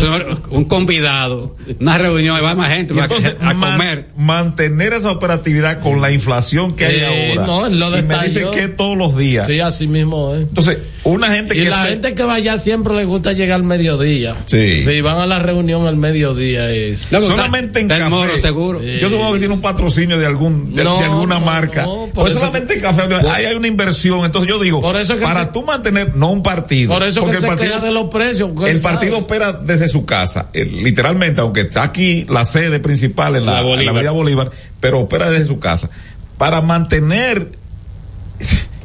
un 0.52 0.66
convidado, 0.66 1.56
una 1.80 1.98
reunión, 1.98 2.38
va 2.44 2.56
más 2.56 2.72
gente 2.72 2.94
va 2.94 3.06
a 3.06 3.54
man- 3.54 3.72
comer. 3.78 4.08
mantener 4.18 4.94
esa 4.94 5.12
operatividad 5.12 5.82
con 5.82 6.02
la 6.02 6.12
inflación 6.12 6.76
que 6.76 6.86
hay 6.86 6.96
Eh, 6.98 7.34
ahora. 7.38 7.48
no, 7.48 7.70
lo 7.70 7.88
y 7.90 7.92
me 7.92 8.02
detalló. 8.02 8.52
dice 8.52 8.60
que 8.60 8.68
todos 8.70 8.98
los 8.98 9.16
días. 9.18 9.48
Sí, 9.48 9.60
así 9.60 9.88
mismo 9.88 10.34
es. 10.34 10.42
Entonces, 10.42 10.78
una 11.06 11.28
gente 11.34 11.56
Y 11.56 11.64
que 11.64 11.70
la 11.70 11.84
esté- 11.84 11.90
gente 11.92 12.16
que 12.16 12.24
va 12.24 12.34
allá 12.34 12.58
siempre 12.58 12.94
le 12.96 13.06
gusta 13.06 13.32
llegar 13.34 13.56
al 13.62 13.64
mediodía. 13.64 14.36
Sí. 14.48 14.80
Sí, 14.80 15.02
van 15.02 15.18
a 15.20 15.26
la 15.26 15.40
reunión 15.40 15.88
al 15.88 15.96
mediodía. 15.98 16.70
Es. 16.72 17.08
Pero 17.10 17.28
solamente 17.28 17.80
en 17.80 17.90
está 17.92 18.04
café. 18.04 18.10
moro 18.10 18.38
seguro. 18.42 18.80
Sí. 18.82 18.98
Yo 19.00 19.10
supongo 19.10 19.34
que 19.34 19.40
tiene 19.40 19.54
un 19.54 19.62
patrocinio 19.62 20.18
de 20.18 20.26
algún 20.26 20.74
de, 20.76 20.84
No, 20.84 20.98
de 20.98 21.06
alguna 21.06 21.40
no, 21.40 21.46
marca. 21.46 21.84
no, 21.84 22.08
por 22.14 22.24
pues 22.24 22.32
eso 22.32 22.40
solamente 22.42 22.74
que- 22.74 22.80
en 22.80 22.86
café 22.86 23.04
por- 23.04 23.28
ahí 23.28 23.46
hay 23.46 23.56
una 23.56 23.68
inversión. 23.68 24.26
Entonces 24.26 24.50
yo 24.50 24.60
digo, 24.60 24.82
Por 24.82 24.96
eso 24.96 25.16
que 25.16 25.22
para 25.22 25.46
se- 25.46 25.52
tú 25.52 25.62
mantener 25.64 26.16
no 26.16 26.32
un 26.32 26.42
partido. 26.44 26.92
Por 26.94 27.04
eso 27.04 27.22
que 27.22 27.28
porque 27.28 27.40
se 27.40 27.46
el 27.46 27.50
partido, 27.52 27.74
queja 27.76 27.86
de 27.86 27.92
los 27.92 28.06
precios. 28.06 28.50
el 28.68 28.82
partido 28.82 29.18
opera 29.20 29.54
desde 29.54 29.88
su 29.88 30.06
casa, 30.06 30.48
eh, 30.54 30.66
literalmente, 30.66 31.40
aunque 31.42 31.62
está 31.62 31.84
aquí 31.84 32.26
la 32.30 32.44
sede 32.46 32.80
principal 32.80 33.36
en 33.36 33.46
la, 33.46 33.54
La 33.54 33.60
en 33.60 33.64
la 33.66 33.70
Bolívar. 33.70 33.94
Avenida 33.96 34.12
Bolívar, 34.12 34.52
pero 34.80 35.00
opera 35.02 35.30
desde 35.30 35.46
su 35.46 35.60
casa. 35.60 35.90
Para 36.38 36.62
mantener 36.62 37.52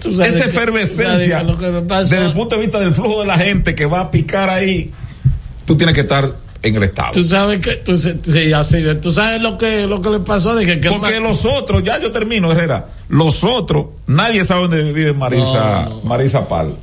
esa 0.08 0.44
efervescencia 0.44 1.44
desde 1.44 2.26
el 2.26 2.32
punto 2.32 2.56
de 2.56 2.62
vista 2.62 2.80
del 2.80 2.94
flujo 2.94 3.20
de 3.20 3.26
la 3.26 3.38
gente 3.38 3.74
que 3.74 3.86
va 3.86 4.00
a 4.00 4.10
picar 4.10 4.50
ahí, 4.50 4.90
tú 5.64 5.76
tienes 5.76 5.94
que 5.94 6.02
estar 6.02 6.32
en 6.62 6.74
el 6.74 6.82
estado. 6.82 7.10
Tú 7.12 7.24
sabes 7.24 7.58
que, 7.60 7.76
tú, 7.76 7.96
sí, 7.96 8.52
así, 8.52 8.84
tú 9.00 9.10
sabes 9.10 9.40
lo 9.40 9.56
que, 9.56 9.86
lo 9.86 10.00
que 10.00 10.10
le 10.10 10.20
pasó, 10.20 10.56
dije 10.56 10.80
que 10.80 10.90
Porque 10.90 11.20
los 11.20 11.44
otros, 11.44 11.82
ya 11.82 12.00
yo 12.00 12.12
termino, 12.12 12.52
Herrera, 12.52 12.86
los 13.08 13.44
otros, 13.44 13.86
nadie 14.06 14.44
sabe 14.44 14.62
dónde 14.62 14.92
vive 14.92 15.12
Marisa, 15.12 15.86
No, 15.88 15.90
no. 15.96 16.02
Marisa 16.02 16.46
Pal. 16.48 16.76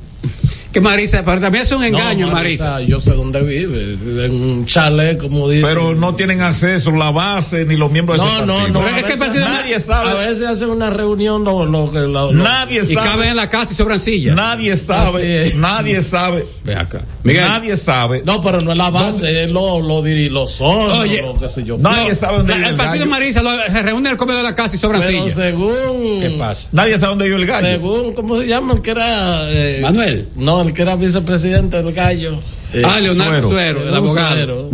Que 0.78 0.82
Marisa, 0.82 1.24
pero 1.26 1.42
también 1.42 1.64
es 1.64 1.72
un 1.72 1.84
engaño, 1.84 2.28
No, 2.28 2.34
Marisa. 2.34 2.82
Yo 2.82 3.00
sé 3.00 3.14
dónde 3.14 3.42
vive, 3.42 3.94
en 4.26 4.32
un 4.32 4.66
chalet, 4.68 5.18
como 5.18 5.50
dice. 5.50 5.66
Pero 5.68 5.96
no 5.96 6.14
tienen 6.14 6.44
acceso 6.44 6.92
la 6.92 7.10
base 7.10 7.66
ni 7.66 7.76
los 7.76 7.90
miembros 7.92 8.20
de 8.20 8.24
No, 8.28 8.32
ese 8.36 8.46
no, 8.46 8.54
partido. 8.58 8.74
no. 8.74 8.88
a 8.88 8.92
veces- 8.92 9.20
nadie 9.50 9.80
sabe. 9.80 10.10
A 10.12 10.14
veces 10.14 10.46
hacen 10.48 10.70
una 10.70 10.92
reunión 10.92 11.44
lo, 11.44 11.66
lo, 11.66 11.92
que- 11.92 11.98
lo- 12.02 12.32
lo- 12.32 12.44
Nadie 12.44 12.82
Y 12.88 12.94
sabe. 12.94 13.08
caben 13.08 13.30
en 13.30 13.36
la 13.38 13.50
casa 13.50 13.70
y 13.74 13.76
sobran 13.76 14.00
sillas. 14.00 14.36
Nadie 14.36 14.78
sabe. 14.78 15.48
es. 15.48 15.56
Nadie 15.56 16.04
sabe. 16.04 16.46
Ve 16.64 16.76
acá. 16.76 17.02
Miguel. 17.24 17.46
Nadie 17.48 17.76
sabe. 17.76 18.22
No, 18.24 18.40
pero 18.40 18.62
no 18.62 18.72
es 18.72 18.78
la 18.78 18.92
base, 18.92 19.46
es 19.46 19.52
lo, 19.52 19.80
lo, 19.80 19.96
Oye, 19.96 21.22
lo 21.24 21.40
que 21.40 21.50
sé 21.50 21.64
yo. 21.64 21.78
Nadie 21.80 22.10
No, 22.10 22.16
sabe 22.16 22.38
dónde 22.38 22.54
vive 22.54 22.68
el 22.70 22.76
partido 22.76 23.06
gallo. 23.06 23.12
Marisa 23.12 23.42
lo- 23.42 23.50
se 23.56 23.82
reúne 23.82 24.10
en 24.10 24.12
el 24.14 24.18
comedor 24.18 24.42
de 24.44 24.48
la 24.50 24.54
casa 24.56 24.76
y 24.76 24.78
sobran 24.80 25.02
Pero 25.02 25.20
sillas. 25.24 25.34
según. 25.36 26.20
¿Qué 26.22 26.36
pasa? 26.38 26.70
Nadie 26.72 26.98
sabe 27.00 27.08
dónde 27.10 27.26
vive 27.26 27.38
el 27.38 27.46
gallo. 27.48 27.68
Según, 27.68 28.14
¿cómo 28.14 28.40
se 28.40 28.48
llama? 28.48 28.74
El 28.74 28.82
que 28.82 28.92
era. 28.92 29.50
eh, 29.52 29.80
Manuel. 29.82 30.30
No, 30.36 30.67
el 30.68 30.74
que 30.74 30.82
era 30.82 30.96
vicepresidente 30.96 31.82
del 31.82 31.94
gallo. 31.94 32.40
Eh, 32.74 32.82
ah, 32.86 33.00
Leonardo 33.00 33.50
Suero, 33.50 33.82
el 33.84 33.90
un 33.90 33.94
abogado. 33.96 34.36
Suero. 34.36 34.70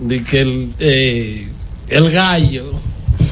De 0.00 0.22
que 0.24 0.40
el, 0.40 0.70
eh, 0.78 1.48
el 1.88 2.10
gallo. 2.10 2.72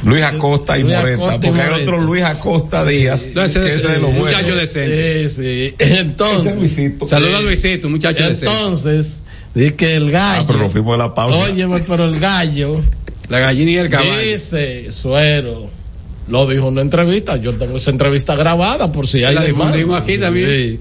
Luis 0.04 0.22
Acosta 0.22 0.78
y 0.78 0.82
Luis 0.82 0.94
Moreta, 0.96 1.14
Acosta 1.24 1.34
y 1.34 1.38
porque 1.50 1.60
hay 1.62 1.68
Moreta. 1.70 1.82
otro 1.90 2.00
Luis 2.00 2.22
Acosta 2.22 2.84
Díaz, 2.86 3.28
No, 3.34 3.42
ese 3.42 3.60
que 3.60 3.68
es, 3.68 3.74
ese 3.76 3.86
es 3.88 3.92
de 3.94 3.98
los 4.00 4.10
eh, 4.10 4.18
buenos. 4.18 4.32
muchacho 4.32 4.56
decente. 4.56 5.28
Sí, 5.28 5.42
sí. 5.42 5.74
Entonces. 5.78 6.52
es 6.52 6.58
Luisito. 6.58 7.06
Saluda 7.06 7.38
a 7.38 7.42
Luisito, 7.42 7.86
un 7.88 7.92
muchacho 7.94 8.22
decente. 8.26 8.46
Entonces, 8.56 9.20
dice 9.54 9.74
que 9.74 9.94
el 9.94 10.10
gallo. 10.10 10.40
Ah, 10.42 10.44
pero 10.46 10.58
nos 10.60 10.72
fuimos 10.72 10.94
de 10.94 10.98
la 10.98 11.14
pausa. 11.14 11.38
Óyeme, 11.38 11.80
pero 11.80 12.04
el 12.06 12.18
gallo. 12.18 12.80
La 13.28 13.40
gallina 13.40 13.70
y 13.72 13.76
el 13.76 13.88
caballo. 13.90 14.18
Dice 14.20 14.90
Suero. 14.90 15.68
Lo 16.28 16.46
dijo 16.46 16.68
en 16.68 16.72
una 16.74 16.80
entrevista. 16.82 17.36
Yo 17.36 17.52
tengo 17.54 17.76
esa 17.76 17.90
entrevista 17.90 18.36
grabada 18.36 18.90
por 18.92 19.06
si 19.06 19.22
hay 19.24 19.34
La 19.34 19.42
demás. 19.42 19.72
difundimos 19.72 20.00
aquí 20.00 20.16
también. 20.16 20.80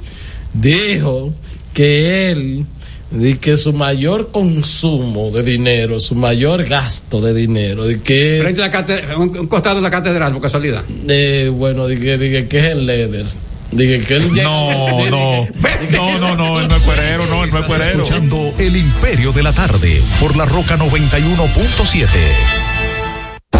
Dijo 0.53 1.33
que 1.73 2.31
él, 2.31 2.65
de 3.11 3.37
que 3.37 3.57
su 3.57 3.73
mayor 3.73 4.31
consumo 4.31 5.31
de 5.31 5.43
dinero, 5.43 5.99
su 5.99 6.15
mayor 6.15 6.63
gasto 6.65 7.21
de 7.21 7.33
dinero, 7.33 7.85
de 7.85 8.01
que 8.01 8.37
es, 8.37 8.43
Frente 8.43 8.61
a 8.61 8.65
la 8.65 8.71
catedral, 8.71 9.17
un, 9.17 9.37
un 9.37 9.47
costado 9.47 9.75
de 9.77 9.81
la 9.81 9.91
catedral, 9.91 10.33
por 10.33 10.41
casualidad. 10.41 10.83
eh, 11.07 11.51
bueno, 11.53 11.87
de 11.87 11.99
que, 11.99 12.17
de 12.17 12.47
que- 12.47 12.57
es 12.59 12.65
el 12.65 12.85
líder. 12.85 13.25
Dije 13.71 13.99
que 14.01 14.15
él 14.15 14.29
llega. 14.31 14.43
No, 14.43 15.05
no. 15.11 15.47
No, 15.91 16.17
no, 16.19 16.35
no, 16.35 16.59
él 16.59 16.67
no 16.67 16.75
es 16.75 16.83
cuerero, 16.83 17.25
no, 17.27 17.43
él 17.43 17.51
no 17.51 17.59
es 17.59 17.63
Estás 17.63 17.65
cuerero. 17.67 18.03
escuchando 18.03 18.53
El 18.57 18.75
Imperio 18.75 19.31
de 19.31 19.43
la 19.43 19.53
Tarde 19.53 20.01
por 20.19 20.35
la 20.35 20.45
Roca 20.45 20.75
91.7. 20.77 22.07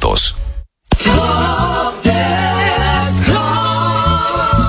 juntos. 0.00 0.34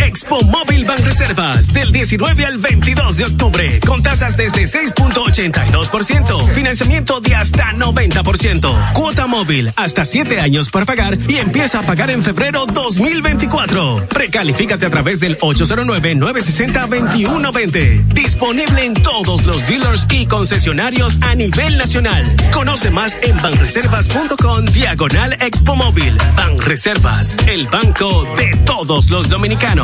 Expo 0.00 0.42
Móvil 0.42 0.84
Banreservas 0.84 1.72
del 1.72 1.92
19 1.92 2.46
al 2.46 2.58
22 2.58 3.16
de 3.16 3.24
octubre 3.24 3.80
con 3.86 4.02
tasas 4.02 4.36
desde 4.36 4.64
6.82%, 4.64 6.48
financiamiento 6.48 7.20
de 7.20 7.34
hasta 7.34 7.72
90%, 7.72 8.92
cuota 8.92 9.26
móvil 9.26 9.72
hasta 9.76 10.04
7 10.04 10.40
años 10.40 10.70
para 10.70 10.86
pagar 10.86 11.18
y 11.28 11.36
empieza 11.36 11.80
a 11.80 11.82
pagar 11.82 12.10
en 12.10 12.22
febrero 12.22 12.66
2024. 12.66 14.06
Precalifícate 14.08 14.86
a 14.86 14.90
través 14.90 15.20
del 15.20 15.38
809-960-2120. 15.38 18.06
Disponible 18.08 18.84
en 18.84 18.94
todos 18.94 19.44
los 19.44 19.66
dealers 19.66 20.06
y 20.10 20.26
concesionarios 20.26 21.18
a 21.22 21.34
nivel 21.34 21.76
nacional. 21.76 22.34
Conoce 22.52 22.90
más 22.90 23.18
en 23.22 23.40
banreservas.com 23.40 24.64
diagonal 24.66 25.32
Expo 25.40 25.76
Móvil. 25.76 26.16
Banreservas, 26.36 27.36
el 27.46 27.66
banco 27.68 28.26
de 28.36 28.56
todos 28.64 29.10
los 29.10 29.28
dominicanos. 29.28 29.81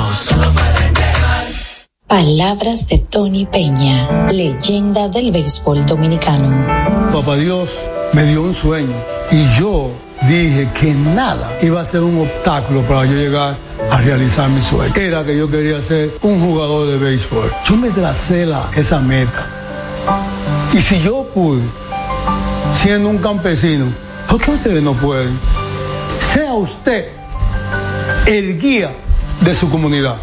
Palabras 2.06 2.88
de 2.88 2.98
Tony 2.98 3.46
Peña, 3.46 4.30
leyenda 4.32 5.08
del 5.08 5.30
béisbol 5.30 5.84
dominicano. 5.84 6.48
Papá 7.12 7.36
Dios 7.36 7.70
me 8.12 8.24
dio 8.24 8.42
un 8.42 8.54
sueño 8.54 8.94
y 9.30 9.46
yo 9.58 9.90
dije 10.26 10.68
que 10.72 10.94
nada 10.94 11.56
iba 11.60 11.80
a 11.80 11.84
ser 11.84 12.02
un 12.02 12.20
obstáculo 12.20 12.82
para 12.82 13.04
yo 13.04 13.12
llegar 13.12 13.56
a 13.90 14.00
realizar 14.00 14.48
mi 14.48 14.60
sueño. 14.60 14.94
Era 14.96 15.24
que 15.24 15.36
yo 15.36 15.50
quería 15.50 15.82
ser 15.82 16.16
un 16.22 16.40
jugador 16.40 16.88
de 16.88 16.96
béisbol. 16.96 17.52
Yo 17.64 17.76
me 17.76 17.90
tracé 17.90 18.46
la, 18.46 18.70
esa 18.74 19.00
meta. 19.00 19.46
Y 20.72 20.80
si 20.80 21.00
yo 21.00 21.24
pude, 21.34 21.62
siendo 22.72 23.10
un 23.10 23.18
campesino, 23.18 23.86
¿por 24.28 24.40
qué 24.40 24.52
ustedes 24.52 24.82
no 24.82 24.94
pueden? 24.94 25.38
Sea 26.20 26.54
usted 26.54 27.08
el 28.26 28.58
guía 28.58 28.92
de 29.40 29.54
su 29.54 29.70
comunidad. 29.70 30.16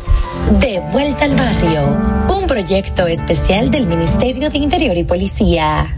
De 0.60 0.80
vuelta 0.92 1.26
al 1.26 1.36
barrio, 1.36 1.98
un 2.30 2.48
proyecto 2.48 3.08
especial 3.08 3.72
del 3.72 3.88
Ministerio 3.88 4.50
de 4.50 4.58
Interior 4.58 4.98
y 4.98 5.04
Policía. 5.04 5.98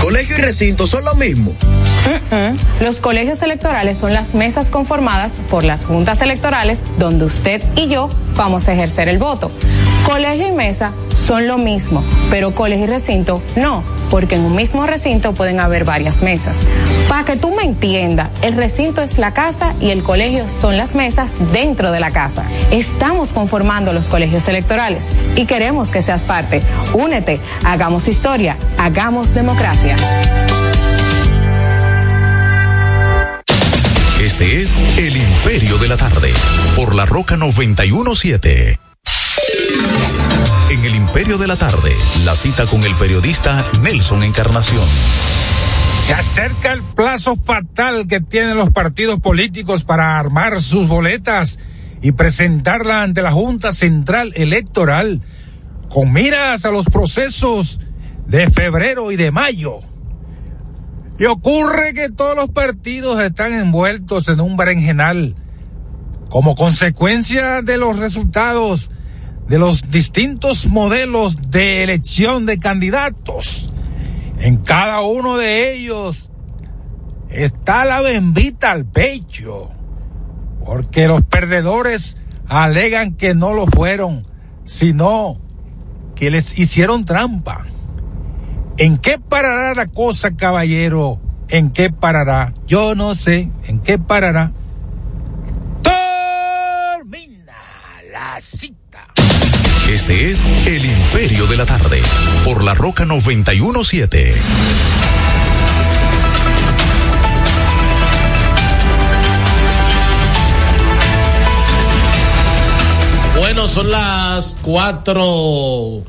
Colegio 0.00 0.38
y 0.38 0.40
recinto 0.40 0.86
son 0.86 1.04
lo 1.04 1.14
mismo. 1.14 1.54
Los 2.80 3.00
colegios 3.00 3.42
electorales 3.42 3.98
son 3.98 4.14
las 4.14 4.34
mesas 4.34 4.68
conformadas 4.68 5.32
por 5.50 5.64
las 5.64 5.84
juntas 5.84 6.22
electorales 6.22 6.82
donde 6.98 7.24
usted 7.26 7.62
y 7.76 7.88
yo 7.88 8.08
vamos 8.34 8.66
a 8.68 8.72
ejercer 8.72 9.08
el 9.08 9.18
voto. 9.18 9.50
Colegio 10.06 10.48
y 10.48 10.52
mesa 10.52 10.92
son 11.14 11.46
lo 11.46 11.58
mismo, 11.58 12.02
pero 12.30 12.54
colegio 12.54 12.84
y 12.84 12.88
recinto 12.88 13.42
no, 13.56 13.84
porque 14.10 14.36
en 14.36 14.42
un 14.42 14.56
mismo 14.56 14.86
recinto 14.86 15.34
pueden 15.34 15.60
haber 15.60 15.84
varias 15.84 16.22
mesas. 16.22 16.60
Para 17.08 17.24
que 17.24 17.36
tú 17.36 17.54
me 17.54 17.62
entiendas, 17.62 18.30
el 18.42 18.56
recinto 18.56 19.02
es 19.02 19.18
la 19.18 19.34
casa 19.34 19.74
y 19.80 19.90
el 19.90 20.02
colegio 20.02 20.48
son 20.48 20.76
las 20.76 20.94
mesas 20.94 21.30
dentro 21.52 21.92
de 21.92 22.00
la 22.00 22.10
casa. 22.10 22.44
Estamos 22.70 23.32
conformando 23.32 23.92
los 23.92 24.06
colegios 24.06 24.48
electorales 24.48 25.04
y 25.36 25.44
queremos 25.44 25.90
que 25.90 26.02
seas 26.02 26.22
parte. 26.22 26.62
Únete, 26.94 27.40
hagamos 27.64 28.08
historia, 28.08 28.56
hagamos 28.78 29.34
democracia. 29.34 29.89
Este 34.20 34.62
es 34.62 34.76
El 34.98 35.16
Imperio 35.16 35.78
de 35.78 35.88
la 35.88 35.96
Tarde, 35.96 36.32
por 36.76 36.94
la 36.94 37.06
Roca 37.06 37.36
917. 37.36 38.78
En 40.70 40.84
El 40.84 40.94
Imperio 40.94 41.36
de 41.36 41.46
la 41.46 41.56
Tarde, 41.56 41.92
la 42.24 42.34
cita 42.34 42.66
con 42.66 42.84
el 42.84 42.94
periodista 42.94 43.66
Nelson 43.82 44.22
Encarnación. 44.22 44.84
Se 46.06 46.14
acerca 46.14 46.72
el 46.72 46.82
plazo 46.82 47.36
fatal 47.36 48.06
que 48.06 48.20
tienen 48.20 48.56
los 48.56 48.70
partidos 48.70 49.20
políticos 49.20 49.84
para 49.84 50.18
armar 50.18 50.62
sus 50.62 50.86
boletas 50.86 51.58
y 52.02 52.12
presentarla 52.12 53.02
ante 53.02 53.22
la 53.22 53.32
Junta 53.32 53.72
Central 53.72 54.32
Electoral 54.36 55.22
con 55.90 56.12
miras 56.12 56.64
a 56.64 56.70
los 56.70 56.86
procesos 56.86 57.80
de 58.30 58.48
febrero 58.48 59.10
y 59.10 59.16
de 59.16 59.32
mayo. 59.32 59.80
Y 61.18 61.26
ocurre 61.26 61.92
que 61.92 62.08
todos 62.08 62.36
los 62.36 62.48
partidos 62.48 63.20
están 63.20 63.52
envueltos 63.52 64.28
en 64.28 64.40
un 64.40 64.56
berenjenal 64.56 65.34
como 66.30 66.54
consecuencia 66.54 67.60
de 67.60 67.76
los 67.76 67.98
resultados 67.98 68.90
de 69.48 69.58
los 69.58 69.90
distintos 69.90 70.68
modelos 70.68 71.50
de 71.50 71.82
elección 71.82 72.46
de 72.46 72.60
candidatos. 72.60 73.72
En 74.38 74.58
cada 74.58 75.00
uno 75.00 75.36
de 75.36 75.74
ellos 75.74 76.30
está 77.30 77.84
la 77.84 78.00
bembita 78.00 78.70
al 78.70 78.86
pecho, 78.86 79.70
porque 80.64 81.08
los 81.08 81.22
perdedores 81.22 82.16
alegan 82.46 83.14
que 83.14 83.34
no 83.34 83.52
lo 83.52 83.66
fueron, 83.66 84.22
sino 84.64 85.40
que 86.14 86.30
les 86.30 86.56
hicieron 86.56 87.04
trampa. 87.04 87.66
¿En 88.80 88.96
qué 88.96 89.18
parará 89.18 89.74
la 89.74 89.88
cosa, 89.88 90.30
caballero? 90.34 91.20
¿En 91.50 91.70
qué 91.70 91.90
parará? 91.90 92.54
Yo 92.66 92.94
no 92.94 93.14
sé. 93.14 93.50
¿En 93.66 93.78
qué 93.80 93.98
parará? 93.98 94.52
Termina 95.82 97.58
la 98.10 98.40
cita. 98.40 99.06
Este 99.86 100.30
es 100.30 100.46
El 100.66 100.86
Imperio 100.86 101.46
de 101.46 101.58
la 101.58 101.66
Tarde, 101.66 102.00
por 102.42 102.64
la 102.64 102.72
Roca 102.72 103.04
917. 103.04 104.34
Bueno, 113.36 113.68
son 113.68 113.90
las 113.90 114.56
cuatro 114.62 116.02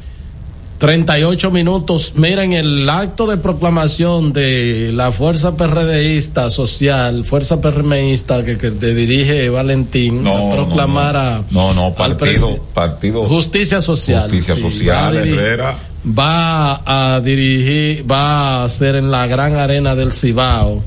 38 0.81 1.51
minutos. 1.51 2.13
Miren, 2.15 2.53
el 2.53 2.89
acto 2.89 3.27
de 3.27 3.37
proclamación 3.37 4.33
de 4.33 4.89
la 4.91 5.11
Fuerza 5.11 5.55
PRDista 5.55 6.49
Social, 6.49 7.23
Fuerza 7.23 7.61
PRMista 7.61 8.43
que, 8.43 8.57
que 8.57 8.71
te 8.71 8.95
dirige 8.95 9.47
Valentín, 9.49 10.23
No, 10.23 10.51
a 10.51 10.55
proclamar 10.55 11.15
a. 11.17 11.43
No, 11.51 11.75
no, 11.75 11.93
partido, 11.93 12.57
partido. 12.73 13.25
Justicia 13.25 13.79
Social. 13.79 14.23
Justicia 14.23 14.55
sí, 14.55 14.61
Social, 14.61 15.15
va 15.15 15.19
Herrera. 15.19 15.75
Va 16.03 17.13
a 17.15 17.21
dirigir, 17.21 18.03
va 18.11 18.63
a 18.63 18.69
ser 18.69 18.95
en 18.95 19.11
la 19.11 19.27
gran 19.27 19.53
arena 19.57 19.93
del 19.93 20.11
Cibao 20.11 20.83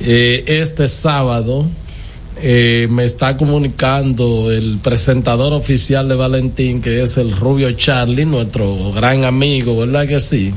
eh, 0.00 0.42
este 0.46 0.88
sábado. 0.88 1.66
Eh, 2.40 2.86
me 2.90 3.04
está 3.04 3.36
comunicando 3.36 4.52
el 4.52 4.78
presentador 4.78 5.52
oficial 5.52 6.08
de 6.08 6.14
Valentín, 6.14 6.80
que 6.80 7.02
es 7.02 7.18
el 7.18 7.32
Rubio 7.32 7.72
Charlie, 7.72 8.24
nuestro 8.24 8.92
gran 8.92 9.24
amigo, 9.24 9.76
¿verdad 9.76 10.06
que 10.06 10.20
sí? 10.20 10.54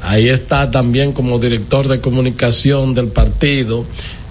Ahí 0.00 0.28
está 0.28 0.70
también 0.70 1.12
como 1.12 1.38
director 1.38 1.86
de 1.86 2.00
comunicación 2.00 2.94
del 2.94 3.08
partido, 3.08 3.84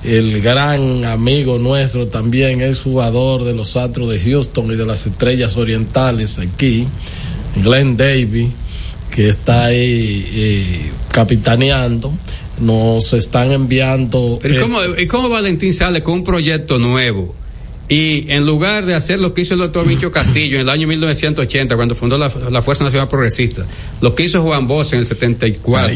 el 0.03 0.41
gran 0.41 1.05
amigo 1.05 1.59
nuestro 1.59 2.07
también, 2.07 2.61
es 2.61 2.81
jugador 2.81 3.43
de 3.43 3.53
los 3.53 3.77
Astros 3.77 4.09
de 4.09 4.19
Houston 4.19 4.71
y 4.71 4.75
de 4.75 4.85
las 4.85 5.05
Estrellas 5.05 5.55
Orientales 5.55 6.39
aquí, 6.39 6.87
Glenn 7.63 7.95
Davy, 7.95 8.51
que 9.11 9.29
está 9.29 9.65
ahí 9.65 10.29
eh, 10.33 10.91
capitaneando. 11.11 12.11
Nos 12.59 13.13
están 13.13 13.51
enviando. 13.51 14.39
Pero 14.41 14.55
¿y 14.55 14.59
cómo, 14.59 14.79
¿y 14.97 15.05
cómo 15.07 15.29
Valentín 15.29 15.73
sale 15.73 16.01
con 16.03 16.15
un 16.15 16.23
proyecto 16.23 16.79
nuevo? 16.79 17.35
Y 17.89 18.29
en 18.31 18.45
lugar 18.45 18.85
de 18.85 18.95
hacer 18.95 19.17
lo 19.19 19.33
que 19.33 19.43
hizo 19.43 19.53
el 19.53 19.61
doctor 19.61 19.85
Micho 19.85 20.11
Castillo 20.11 20.55
en 20.57 20.63
el 20.63 20.69
año 20.69 20.87
1980, 20.89 21.75
cuando 21.77 21.95
fundó 21.95 22.17
la, 22.17 22.29
la 22.51 22.61
Fuerza 22.61 22.83
Nacional 22.83 23.07
Progresista, 23.07 23.65
lo 24.01 24.13
que 24.13 24.23
hizo 24.25 24.41
Juan 24.43 24.67
Bosch 24.67 24.91
en 24.91 24.99
el 24.99 25.07
74, 25.07 25.93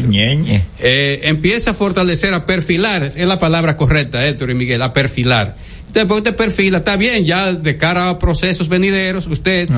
eh, 0.78 1.20
empieza 1.24 1.72
a 1.72 1.74
fortalecer, 1.74 2.32
a 2.32 2.46
perfilar, 2.46 3.02
es 3.02 3.16
la 3.18 3.38
palabra 3.38 3.76
correcta, 3.76 4.26
Héctor 4.26 4.50
y 4.50 4.54
Miguel, 4.54 4.80
a 4.80 4.94
perfilar. 4.94 5.56
Después 5.92 6.18
usted 6.18 6.34
perfila, 6.34 6.78
está 6.78 6.96
bien, 6.96 7.26
ya 7.26 7.52
de 7.52 7.76
cara 7.76 8.08
a 8.08 8.18
procesos 8.18 8.70
venideros, 8.70 9.26
usted 9.26 9.68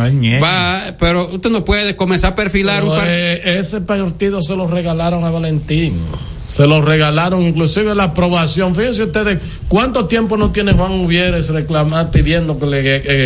va, 0.41 0.95
pero 1.01 1.29
usted 1.33 1.51
no 1.51 1.65
puede 1.65 1.97
comenzar 1.97 2.35
a 2.35 2.35
perfilar 2.37 2.83
Pero, 2.83 2.93
un 2.93 2.99
par- 3.01 3.09
eh, 3.11 3.59
ese 3.59 3.81
partido 3.81 4.41
se 4.41 4.55
lo 4.55 4.69
regalaron 4.69 5.25
a 5.25 5.31
Valentín. 5.33 5.95
Se 6.55 6.69
lo 6.69 6.81
regalaron, 6.81 7.43
inclusive 7.43 7.97
la 7.97 8.05
aprobación. 8.05 8.77
Fíjense 8.77 9.03
ustedes, 9.03 9.41
¿cuánto 9.67 10.07
tiempo 10.07 10.37
no 10.37 10.53
tiene 10.53 10.73
Juan 10.73 10.93
Uvieres 10.93 11.49
reclamar 11.49 12.13
pidiendo 12.13 12.57
que 12.61 12.67
le 12.67 12.81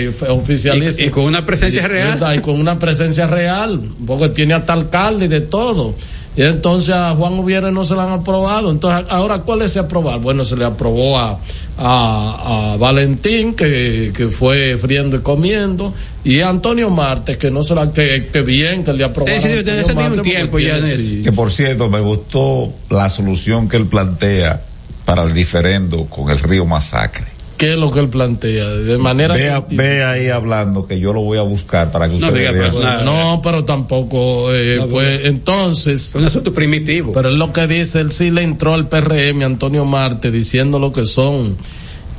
eh, 0.06 0.12
oficialice? 0.30 1.02
Y- 1.02 1.06
y 1.08 1.10
con 1.10 1.24
una 1.24 1.44
presencia 1.44 1.86
real. 1.86 2.34
Y 2.34 2.38
con 2.40 2.58
una 2.58 2.78
presencia 2.78 3.26
real, 3.26 3.82
porque 4.06 4.30
tiene 4.30 4.54
hasta 4.54 4.72
alcalde 4.72 5.26
y 5.26 5.28
de 5.28 5.42
todo. 5.42 5.94
Y 6.36 6.42
entonces 6.42 6.94
a 6.94 7.14
Juan 7.16 7.38
Uvieres 7.38 7.72
no 7.72 7.84
se 7.84 7.94
le 7.94 8.02
han 8.02 8.10
aprobado. 8.12 8.70
Entonces, 8.70 9.06
ahora, 9.10 9.40
¿cuál 9.40 9.60
es 9.62 9.66
ese 9.72 9.80
aprobar? 9.80 10.20
Bueno, 10.20 10.44
se 10.44 10.56
le 10.56 10.64
aprobó 10.64 11.18
a, 11.18 11.40
a, 11.76 12.72
a 12.74 12.76
Valentín, 12.76 13.54
que, 13.54 14.12
que 14.16 14.28
fue 14.28 14.76
friendo 14.78 15.16
y 15.16 15.20
comiendo, 15.20 15.92
y 16.22 16.40
a 16.40 16.48
Antonio 16.48 16.90
Martes, 16.90 17.38
que 17.38 17.50
no 17.50 17.64
se 17.64 17.74
la, 17.74 17.92
que, 17.92 18.28
que 18.32 18.42
bien 18.42 18.84
que 18.84 18.92
le 18.92 19.02
aprobaron. 19.04 19.40
Sí, 19.40 19.48
sí, 19.48 19.70
hace 19.70 19.90
un 19.92 19.96
Martes, 19.96 20.22
tiempo 20.22 20.58
ya 20.60 20.74
tiene- 20.74 20.86
sí. 20.86 21.20
Que 21.24 21.32
por 21.32 21.50
cierto, 21.50 21.88
me 21.88 22.00
gustó 22.00 22.72
la 22.90 23.10
solución 23.10 23.68
que 23.68 23.76
él 23.78 23.86
plantea 23.86 24.62
para 25.04 25.22
el 25.24 25.32
diferendo 25.32 26.04
con 26.06 26.30
el 26.30 26.38
río 26.38 26.64
Masacre. 26.66 27.26
¿Qué 27.58 27.72
es 27.72 27.78
lo 27.78 27.90
que 27.90 27.98
él 27.98 28.08
plantea? 28.08 28.68
De 28.68 28.98
manera 28.98 29.34
Ve, 29.68 30.04
ahí 30.04 30.28
hablando 30.28 30.86
que 30.86 31.00
yo 31.00 31.12
lo 31.12 31.22
voy 31.22 31.38
a 31.38 31.42
buscar 31.42 31.90
para 31.90 32.08
que 32.08 32.16
No 32.16 32.30
diga, 32.30 32.52
pues, 32.52 32.76
nada. 32.76 33.02
No, 33.02 33.40
pero 33.42 33.64
tampoco, 33.64 34.54
eh, 34.54 34.76
No, 34.78 34.86
pues 34.86 35.24
entonces. 35.24 36.14
Un 36.14 36.24
asunto 36.24 36.54
primitivo. 36.54 37.12
Pero 37.12 37.30
es 37.30 37.34
lo 37.34 37.52
que 37.52 37.66
dice, 37.66 37.98
él 37.98 38.12
sí 38.12 38.30
le 38.30 38.42
entró 38.42 38.74
al 38.74 38.88
PRM, 38.88 39.42
Antonio 39.42 39.84
Marte, 39.84 40.30
diciendo 40.30 40.78
lo 40.78 40.92
que 40.92 41.04
son, 41.04 41.56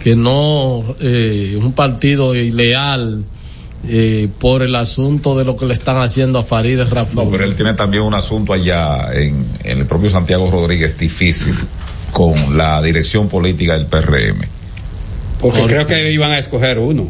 que 0.03 0.17
no, 0.17 0.83
eh, 0.99 1.57
un 1.57 1.71
partido 1.71 2.35
ileal, 2.35 3.23
eh, 3.87 4.27
por 4.39 4.61
el 4.61 4.75
asunto 4.75 5.37
de 5.37 5.45
lo 5.45 5.55
que 5.55 5.65
le 5.65 5.73
están 5.73 5.95
haciendo 5.97 6.39
a 6.39 6.43
Farideh. 6.43 6.85
No, 7.13 7.31
pero 7.31 7.45
él 7.45 7.55
tiene 7.55 7.75
también 7.75 8.03
un 8.03 8.13
asunto 8.13 8.51
allá 8.51 9.13
en, 9.13 9.45
en 9.63 9.77
el 9.77 9.85
propio 9.85 10.09
Santiago 10.09 10.51
Rodríguez 10.51 10.97
difícil 10.97 11.55
con 12.11 12.57
la 12.57 12.81
dirección 12.81 13.29
política 13.29 13.77
del 13.77 13.85
PRM. 13.85 14.58
Porque 15.39 15.59
¿Por 15.61 15.69
creo 15.69 15.87
qué? 15.87 15.93
que 15.95 16.11
iban 16.11 16.31
a 16.31 16.37
escoger 16.37 16.79
uno. 16.79 17.09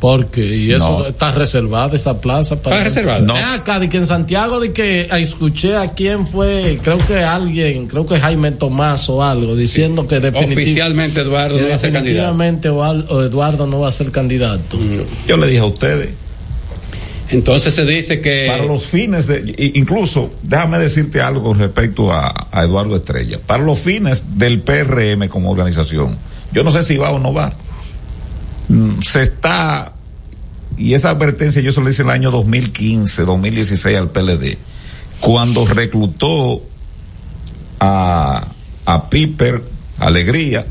Porque, 0.00 0.44
y 0.44 0.70
eso 0.72 0.98
No. 0.98 1.06
está 1.06 1.32
reservada 1.32 1.96
esa 1.96 2.20
plaza 2.20 2.60
para. 2.60 2.76
¿Está 2.76 2.88
reservada? 2.90 3.20
No. 3.20 3.34
acá, 3.34 3.78
de 3.78 3.88
que 3.88 3.96
en 3.96 4.04
Santiago, 4.06 4.60
de 4.60 4.72
que 4.72 5.08
ah, 5.10 5.18
escuché 5.18 5.76
a 5.76 5.92
quién 5.94 6.26
fue, 6.26 6.78
creo 6.82 6.98
que 6.98 7.22
alguien, 7.22 7.86
creo 7.86 8.04
que 8.04 8.18
Jaime 8.20 8.50
Tomás 8.52 9.08
o 9.08 9.22
algo, 9.22 9.56
diciendo 9.56 10.06
que 10.06 10.16
definitivamente. 10.20 10.62
Oficialmente 10.62 11.20
Eduardo 11.20 11.56
no 11.58 11.68
va 11.68 11.74
a 11.74 11.78
ser 11.78 11.92
candidato. 11.92 12.04
definitivamente 12.04 12.68
Eduardo 12.68 13.66
no 13.66 13.80
va 13.80 13.88
a 13.88 13.92
ser 13.92 14.10
candidato. 14.10 14.78
Yo 15.26 15.36
le 15.38 15.46
dije 15.46 15.60
a 15.60 15.64
ustedes. 15.66 16.10
Entonces 17.30 17.74
se 17.74 17.84
dice 17.86 18.20
que. 18.20 18.46
Para 18.48 18.64
los 18.66 18.84
fines 18.84 19.26
de, 19.26 19.54
i- 19.56 19.78
incluso, 19.78 20.32
déjame 20.42 20.78
decirte 20.78 21.22
algo 21.22 21.42
con 21.42 21.58
respecto 21.58 22.12
a, 22.12 22.48
a 22.52 22.62
Eduardo 22.64 22.94
Estrella. 22.96 23.40
Para 23.44 23.62
los 23.62 23.78
fines 23.78 24.36
del 24.38 24.60
PRM 24.60 25.28
como 25.28 25.50
organización, 25.50 26.18
yo 26.52 26.62
no 26.62 26.70
sé 26.70 26.82
si 26.82 26.98
va 26.98 27.10
o 27.10 27.18
no 27.18 27.32
va. 27.32 27.54
Mm, 28.68 29.00
Se 29.02 29.22
está, 29.22 29.92
y 30.76 30.94
esa 30.94 31.10
advertencia 31.10 31.60
yo 31.62 31.72
se 31.72 31.80
lo 31.80 31.88
hice 31.90 32.02
en 32.02 32.08
el 32.08 32.14
año 32.14 32.30
2015, 32.30 33.24
2016 33.24 33.96
al 33.96 34.10
PLD, 34.10 34.56
cuando 35.20 35.66
reclutó 35.66 36.62
a, 37.80 38.46
a 38.86 39.08
Piper 39.10 39.62
Alegría 39.98 40.66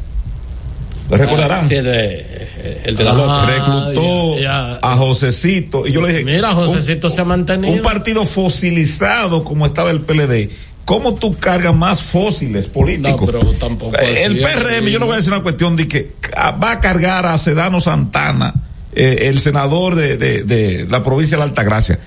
¿Le 1.09 1.17
recordarán? 1.17 1.67
Sí, 1.67 1.75
el 1.75 1.83
de, 1.85 2.81
el 2.85 2.95
de 2.95 3.03
la 3.03 3.11
Ah, 3.15 3.45
reclutó 3.45 4.35
ya, 4.39 4.41
ya. 4.41 4.79
a 4.81 4.95
Josecito 4.97 5.85
y 5.85 5.91
yo 5.91 6.01
le 6.01 6.09
dije 6.13 6.23
Mira, 6.23 6.53
Josecito 6.53 7.07
un- 7.07 7.13
se 7.13 7.21
ha 7.21 7.25
mantenido. 7.25 7.73
un 7.73 7.81
partido 7.81 8.25
fosilizado 8.25 9.43
como 9.43 9.65
estaba 9.65 9.91
el 9.91 10.01
PLD 10.01 10.49
¿cómo 10.85 11.15
tú 11.15 11.37
cargas 11.37 11.75
más 11.75 12.01
fósiles 12.01 12.67
políticos? 12.67 13.21
No, 13.21 13.25
pero 13.25 13.53
tampoco 13.53 13.97
el 13.97 14.39
PRM 14.39 14.87
yo 14.87 14.99
no 14.99 15.05
voy 15.05 15.13
a 15.13 15.17
decir 15.17 15.33
una 15.33 15.43
cuestión 15.43 15.75
de 15.75 15.87
que 15.87 16.15
va 16.61 16.71
a 16.71 16.79
cargar 16.79 17.25
a 17.25 17.37
Sedano 17.37 17.79
Santana 17.79 18.53
eh, 18.93 19.29
el 19.29 19.39
senador 19.39 19.95
de, 19.95 20.17
de, 20.17 20.43
de 20.43 20.85
la 20.87 21.03
provincia 21.03 21.37
de 21.37 21.39
la 21.39 21.45
Altagracia. 21.45 21.99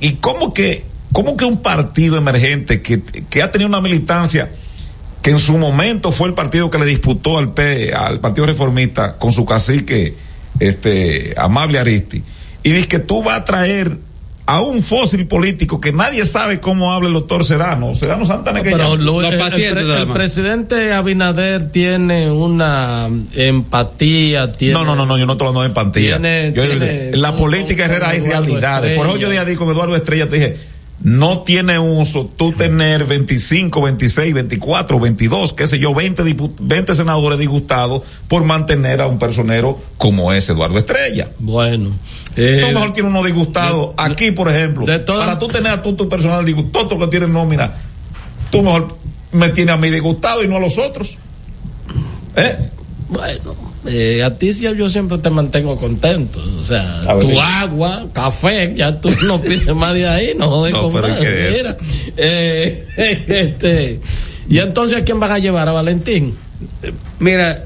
Y 0.00 0.14
cómo 0.14 0.52
que 0.52 0.84
cómo 1.12 1.36
que 1.36 1.44
un 1.44 1.62
partido 1.62 2.16
emergente 2.16 2.82
que, 2.82 3.02
que 3.02 3.42
ha 3.42 3.50
tenido 3.50 3.68
una 3.68 3.80
militancia 3.80 4.50
que 5.22 5.30
en 5.30 5.38
su 5.38 5.58
momento 5.58 6.12
fue 6.12 6.28
el 6.28 6.34
partido 6.34 6.70
que 6.70 6.78
le 6.78 6.86
disputó 6.86 7.38
al 7.38 7.52
P, 7.52 7.92
al 7.92 8.20
Partido 8.20 8.46
Reformista 8.46 9.18
con 9.18 9.32
su 9.32 9.44
cacique 9.44 10.14
este 10.58 11.34
Amable 11.36 11.78
Aristi 11.78 12.22
y 12.62 12.70
dice 12.70 12.88
que 12.88 12.98
tú 12.98 13.22
vas 13.22 13.40
a 13.40 13.44
traer 13.44 13.98
a 14.52 14.60
un 14.60 14.82
fósil 14.82 15.26
político 15.28 15.80
que 15.80 15.92
nadie 15.92 16.24
sabe 16.26 16.58
cómo 16.58 16.92
habla 16.92 17.06
el 17.08 17.14
doctor 17.14 17.44
Sedano, 17.44 17.94
Sedano 17.94 18.24
Santana 18.24 18.62
que 18.62 18.70
Pero 18.70 18.96
lo- 18.96 19.20
el, 19.22 19.34
el 19.34 19.38
pre- 19.38 19.80
el 20.02 20.08
presidente 20.08 20.92
Abinader 20.92 21.70
tiene 21.70 22.30
una 22.32 23.08
empatía, 23.34 24.52
tiene... 24.52 24.74
No, 24.74 24.84
no, 24.84 24.96
no, 24.96 25.06
no, 25.06 25.16
yo 25.18 25.26
no 25.26 25.32
estoy 25.32 25.46
hablando 25.48 25.60
de 25.62 25.66
empatía. 25.68 26.16
Tiene- 26.20 26.52
Yo- 26.54 26.66
tiene- 26.68 27.16
la 27.16 27.36
política 27.36 27.84
herrera 27.84 28.08
hay 28.10 28.20
realidades. 28.20 28.96
Por 28.96 29.06
eso 29.06 29.16
yo 29.18 29.30
dije 29.30 29.56
con 29.56 29.68
Eduardo 29.68 29.94
Estrella, 29.96 30.28
te 30.28 30.36
dije, 30.36 30.56
no 31.02 31.42
tiene 31.42 31.78
uso 31.78 32.30
tú 32.36 32.52
tener 32.52 33.04
25, 33.04 33.80
26, 33.80 34.34
24, 34.34 35.00
22, 35.00 35.54
qué 35.54 35.66
sé 35.66 35.78
yo, 35.78 35.94
20, 35.94 36.22
dipu- 36.24 36.52
20 36.60 36.94
senadores 36.94 37.38
disgustados 37.38 38.02
por 38.28 38.44
mantener 38.44 39.00
a 39.00 39.06
un 39.06 39.18
personero 39.18 39.78
como 39.96 40.32
es 40.32 40.48
Eduardo 40.48 40.76
Estrella. 40.78 41.30
Bueno. 41.38 41.90
Tú 42.34 42.40
eh, 42.42 42.70
mejor 42.72 42.92
tienes 42.92 43.10
uno 43.10 43.24
disgustado. 43.24 43.94
Aquí, 43.96 44.30
por 44.30 44.48
ejemplo, 44.48 44.86
para 45.06 45.38
tú 45.38 45.48
tener 45.48 45.72
a 45.72 45.82
tú 45.82 45.94
tu 45.94 46.08
personal 46.08 46.44
disgustado, 46.44 46.86
todo 46.88 46.98
lo 47.00 47.06
que 47.06 47.10
tienes 47.10 47.28
nómina, 47.28 47.72
tú 48.50 48.62
mejor 48.62 48.96
me 49.32 49.48
tienes 49.50 49.74
a 49.74 49.78
mí 49.78 49.90
disgustado 49.90 50.42
y 50.44 50.48
no 50.48 50.56
a 50.56 50.60
los 50.60 50.78
otros. 50.78 51.16
¿Eh? 52.36 52.56
Bueno, 53.08 53.54
eh, 53.86 54.22
a 54.22 54.36
ti 54.38 54.54
sí, 54.54 54.62
yo 54.76 54.88
siempre 54.88 55.18
te 55.18 55.30
mantengo 55.30 55.76
contento. 55.76 56.40
O 56.60 56.62
sea, 56.64 57.02
A 57.02 57.14
ver. 57.14 57.24
tu 57.24 57.40
agua, 57.40 58.06
café, 58.12 58.72
ya 58.76 59.00
tú 59.00 59.10
no 59.26 59.40
pides 59.40 59.74
más 59.74 59.94
de 59.94 60.06
ahí, 60.08 60.32
no 60.36 60.48
jodes 60.48 60.72
No, 60.72 60.82
con 60.82 60.92
pero 60.92 61.08
más. 61.08 61.16
es 61.20 61.24
que- 61.24 61.52
Mira, 61.56 61.76
eh, 62.16 62.86
este, 63.28 64.00
y 64.48 64.58
entonces, 64.58 64.98
¿a 65.00 65.04
quién 65.04 65.18
van 65.18 65.32
a 65.32 65.38
llevar? 65.38 65.68
¿A 65.68 65.72
Valentín? 65.72 66.36
Mira, 67.18 67.64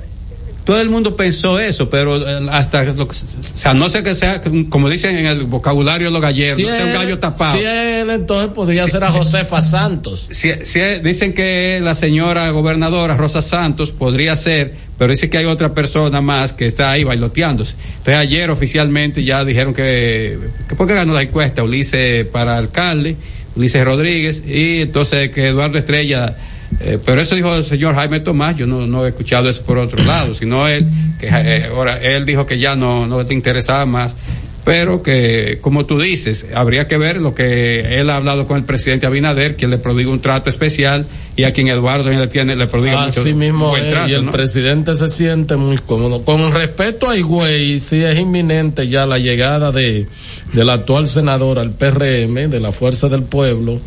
todo 0.65 0.81
el 0.81 0.89
mundo 0.89 1.15
pensó 1.15 1.61
eso, 1.61 1.91
pero 1.91 2.17
eh, 2.27 2.49
hasta 2.51 2.85
lo 2.85 3.07
que, 3.07 3.15
o 3.15 3.57
sea, 3.57 3.75
no 3.75 3.91
sé 3.91 4.03
que 4.03 4.15
sea, 4.15 4.41
como 4.71 4.89
dicen 4.89 5.17
en 5.19 5.27
el 5.27 5.45
vocabulario 5.45 6.07
de 6.07 6.13
los 6.13 6.23
gallegos, 6.23 6.57
Si 6.57 6.63
no 6.63 6.69
sea 6.71 6.87
un 6.87 6.93
gallo 6.95 7.19
tapado. 7.19 7.59
Si 7.59 7.65
él, 7.65 8.09
entonces 8.09 8.49
podría 8.49 8.89
ser 8.89 9.05
a. 9.05 9.11
Josefa 9.11 9.61
Santos. 9.61 10.29
Si, 10.31 10.51
si 10.65 10.81
dicen 11.03 11.35
que 11.35 11.81
la 11.83 11.95
señora 11.95 12.49
gobernadora 12.51 13.17
Rosa 13.17 13.43
Santos 13.43 13.93
podría 13.93 14.35
ser, 14.37 14.75
pero 14.99 15.11
dice 15.11 15.29
que 15.29 15.37
hay 15.37 15.45
otra 15.45 15.75
persona 15.75 16.23
más 16.23 16.55
que 16.55 16.67
está 16.67 16.91
ahí 16.91 17.05
bailoteándose. 17.05 17.77
Entonces 17.99 18.17
ayer 18.17 18.51
oficialmente 18.51 19.23
ya 19.23 19.45
dijeron 19.45 19.75
que, 19.75 20.39
que 20.67 20.75
porque 20.75 20.95
ganó 20.95 21.13
la 21.13 21.23
encuesta 21.23 21.63
Ulises 21.63 22.27
para 22.27 22.57
alcalde, 22.57 23.17
Ulises 23.55 23.85
Rodríguez, 23.85 24.43
y 24.47 24.83
entonces 24.83 25.31
que 25.31 25.49
Eduardo 25.49 25.79
Estrella, 25.79 26.37
eh, 26.81 26.99
pero 27.05 27.21
eso 27.21 27.35
dijo 27.35 27.55
el 27.55 27.65
señor 27.65 27.95
Jaime 27.95 28.21
Tomás, 28.21 28.57
yo 28.57 28.67
no, 28.67 28.87
no 28.87 29.05
he 29.05 29.09
escuchado 29.09 29.49
eso 29.49 29.63
por 29.65 29.79
otro 29.79 30.03
lado, 30.05 30.35
sino 30.35 30.67
él, 30.69 30.87
que 31.19 31.29
eh, 31.29 31.67
ahora 31.67 31.99
él 31.99 32.27
dijo 32.27 32.47
que 32.47 32.59
ya 32.59 32.77
no, 32.77 33.07
no 33.07 33.25
te 33.27 33.35
interesaba 33.35 33.87
más 33.87 34.17
pero 34.65 35.03
que, 35.03 35.59
como 35.61 35.85
tú 35.85 36.01
dices, 36.01 36.47
habría 36.55 36.89
que 36.89 36.97
ver 36.97 37.21
lo 37.21 37.35
que 37.35 38.01
él 38.01 38.09
ha 38.09 38.17
hablado 38.17 38.47
con 38.47 38.57
el 38.57 38.65
presidente 38.65 39.05
Abinader, 39.05 39.57
quien 39.57 39.71
le 39.71 39.77
prodiga 39.77 40.11
un 40.11 40.21
trato 40.21 40.49
especial 40.49 41.07
y 41.37 41.45
a 41.45 41.53
quien 41.53 41.69
Eduardo 41.69 42.09
le 42.11 42.27
tiene 42.29 42.57
le 42.57 42.67
prodiga 42.67 43.05
mucho 43.05 43.21
Así 43.21 43.35
mismo 43.35 43.69
buen 43.69 43.85
es, 43.85 43.93
trato, 43.93 44.09
y 44.09 44.15
el 44.15 44.25
¿no? 44.25 44.33
presidente 44.33 44.95
se 44.95 45.11
siente 45.11 45.57
muy 45.57 45.77
cómodo. 45.77 46.25
Con 46.25 46.51
respecto 46.53 47.11
a 47.11 47.17
Higüey, 47.17 47.79
sí 47.79 48.03
es 48.03 48.19
inminente 48.19 48.89
ya 48.89 49.05
la 49.05 49.19
llegada 49.19 49.71
de 49.71 50.07
del 50.55 50.71
actual 50.71 51.07
senador 51.07 51.59
al 51.59 51.73
PRM, 51.73 52.49
de 52.49 52.61
la 52.61 52.73
Fuerza 52.73 53.09
del 53.11 53.25
Pueblo. 53.25 53.81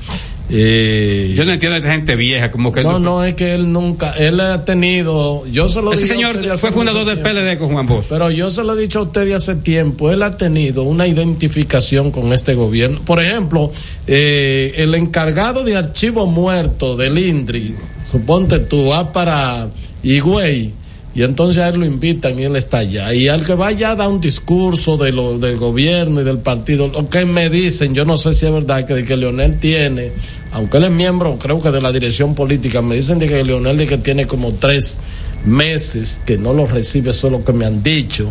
Eh, 0.49 1.33
Yo 1.35 1.43
no 1.43 1.51
entiendo 1.51 1.75
a 1.75 1.77
esta 1.79 1.91
gente 1.91 2.15
vieja, 2.15 2.51
como 2.51 2.71
que 2.71 2.81
no, 2.81 2.99
no, 2.99 3.23
es 3.23 3.35
que 3.35 3.53
él 3.53 3.71
nunca, 3.71 4.11
él 4.11 4.39
ha 4.39 4.63
tenido, 4.63 5.45
yo 5.47 5.67
se 5.67 5.81
lo 5.81 5.91
Ese 5.91 6.07
señor 6.07 6.37
fue 6.57 6.71
fundador 6.71 7.05
del. 7.05 7.19
PLD 7.19 7.57
con 7.57 7.73
Juan 7.73 7.85
Bosch. 7.85 8.05
Pero 8.07 8.31
yo 8.31 8.49
se 8.49 8.63
lo 8.63 8.77
he 8.77 8.81
dicho 8.81 8.99
a 8.99 9.01
usted 9.03 9.25
de 9.25 9.35
hace 9.35 9.55
tiempo, 9.55 10.09
él 10.09 10.23
ha 10.23 10.37
tenido 10.37 10.83
una 10.83 11.05
identificación 11.05 12.11
con 12.11 12.31
este 12.31 12.53
gobierno. 12.53 13.01
Por 13.03 13.21
ejemplo, 13.21 13.71
eh, 14.05 14.73
el 14.77 14.95
encargado 14.95 15.65
de 15.65 15.75
archivo 15.75 16.25
muerto 16.27 16.95
del 16.95 17.17
INDRI, 17.17 17.75
suponte 18.09 18.59
tú, 18.59 18.87
va 18.87 19.11
para 19.11 19.69
Higüey, 20.01 20.73
y 21.17 21.23
entonces 21.23 21.63
a 21.63 21.69
él 21.69 21.79
lo 21.79 21.85
invitan 21.87 22.37
y 22.37 22.43
él 22.43 22.55
está 22.55 22.77
allá. 22.77 23.11
Y 23.11 23.27
al 23.27 23.43
que 23.43 23.55
vaya 23.55 23.89
a 23.89 23.95
dar 23.95 24.07
un 24.07 24.21
discurso 24.21 24.97
de 24.97 25.11
lo, 25.11 25.39
del 25.39 25.57
gobierno 25.57 26.21
y 26.21 26.23
del 26.23 26.37
partido, 26.37 26.89
lo 26.89 27.09
que 27.09 27.25
me 27.25 27.49
dicen, 27.49 27.95
yo 27.95 28.05
no 28.05 28.19
sé 28.19 28.33
si 28.33 28.45
es 28.45 28.51
verdad 28.51 28.85
que, 28.85 28.93
de 28.93 29.03
que 29.03 29.17
Leonel 29.17 29.57
tiene, 29.57 30.11
aunque 30.51 30.77
él 30.77 30.85
es 30.85 30.91
miembro, 30.91 31.37
creo 31.37 31.61
que 31.61 31.71
de 31.71 31.81
la 31.81 31.91
dirección 31.91 32.35
política, 32.35 32.81
me 32.81 32.95
dicen 32.95 33.19
de 33.19 33.27
que 33.27 33.43
Leonel 33.43 33.77
de 33.77 33.87
que 33.87 33.97
tiene 33.97 34.25
como 34.25 34.53
tres 34.53 34.99
meses 35.45 36.21
que 36.25 36.37
no 36.37 36.53
lo 36.53 36.67
recibe, 36.67 37.11
eso 37.11 37.27
es 37.27 37.33
lo 37.33 37.43
que 37.43 37.53
me 37.53 37.65
han 37.65 37.83
dicho. 37.83 38.29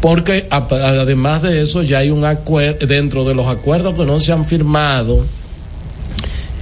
Porque 0.00 0.46
además 0.50 1.42
de 1.42 1.62
eso 1.62 1.82
ya 1.82 1.98
hay 1.98 2.10
un 2.10 2.24
acuerdo, 2.24 2.86
dentro 2.86 3.24
de 3.24 3.34
los 3.34 3.48
acuerdos 3.48 3.94
que 3.94 4.04
no 4.04 4.20
se 4.20 4.32
han 4.32 4.44
firmado, 4.44 5.24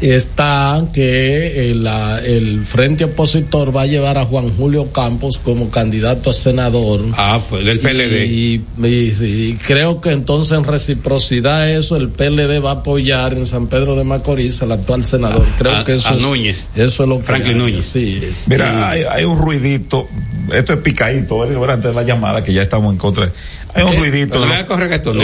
está 0.01 0.87
que 0.93 1.71
el, 1.71 1.85
la- 1.85 2.19
el 2.25 2.65
frente 2.65 3.05
opositor 3.05 3.75
va 3.75 3.83
a 3.83 3.87
llevar 3.87 4.19
a 4.19 4.25
Juan 4.25 4.51
Julio 4.57 4.93
Campos 4.93 5.39
como 5.39 5.71
candidato 5.71 6.31
a 6.31 6.35
senador. 6.35 7.01
Ah, 7.17 7.41
pues 7.49 7.65
del 7.65 7.81
PLD. 7.81 8.27
Y, 8.27 8.63
y- 8.85 9.13
sí, 9.13 9.59
creo 9.67 10.01
que 10.01 10.11
entonces 10.11 10.57
en 10.57 10.65
reciprocidad 10.65 11.63
a 11.63 11.73
eso 11.73 11.97
el 11.97 12.09
PLD 12.09 12.61
va 12.65 12.71
a 12.71 12.75
apoyar 12.75 13.35
en 13.35 13.47
San 13.47 13.69
Pedro 13.69 13.97
de 13.97 14.05
Macorís 14.05 14.61
al 14.63 14.73
actual 14.73 15.05
senador. 15.05 15.47
Creo 15.59 15.77
a- 15.77 15.85
que 15.85 15.95
eso 15.95 16.09
a 16.09 16.15
es, 16.17 16.23
Núñez. 16.23 16.69
Eso 16.75 17.03
es 17.05 17.09
lo 17.09 17.19
que 17.19 17.25
Franklin 17.25 17.53
hay. 17.55 17.59
Núñez. 17.59 17.85
Sí, 17.85 18.21
es- 18.29 18.49
Mira, 18.49 18.91
hay, 18.91 19.03
hay 19.09 19.25
un 19.25 19.39
ruidito, 19.39 20.09
esto 20.53 20.73
es 20.73 20.79
picadito, 20.81 21.45
¿eh? 21.45 21.57
antes 21.73 21.91
de 21.91 21.95
la 21.95 22.03
llamada 22.03 22.43
que 22.45 22.53
ya 22.53 22.63
estamos 22.63 22.93
en 22.93 22.99
contra. 22.99 23.33
Hay 23.75 23.83
un 23.83 23.97
ruidito. 23.97 24.39
¿no? 24.39 24.45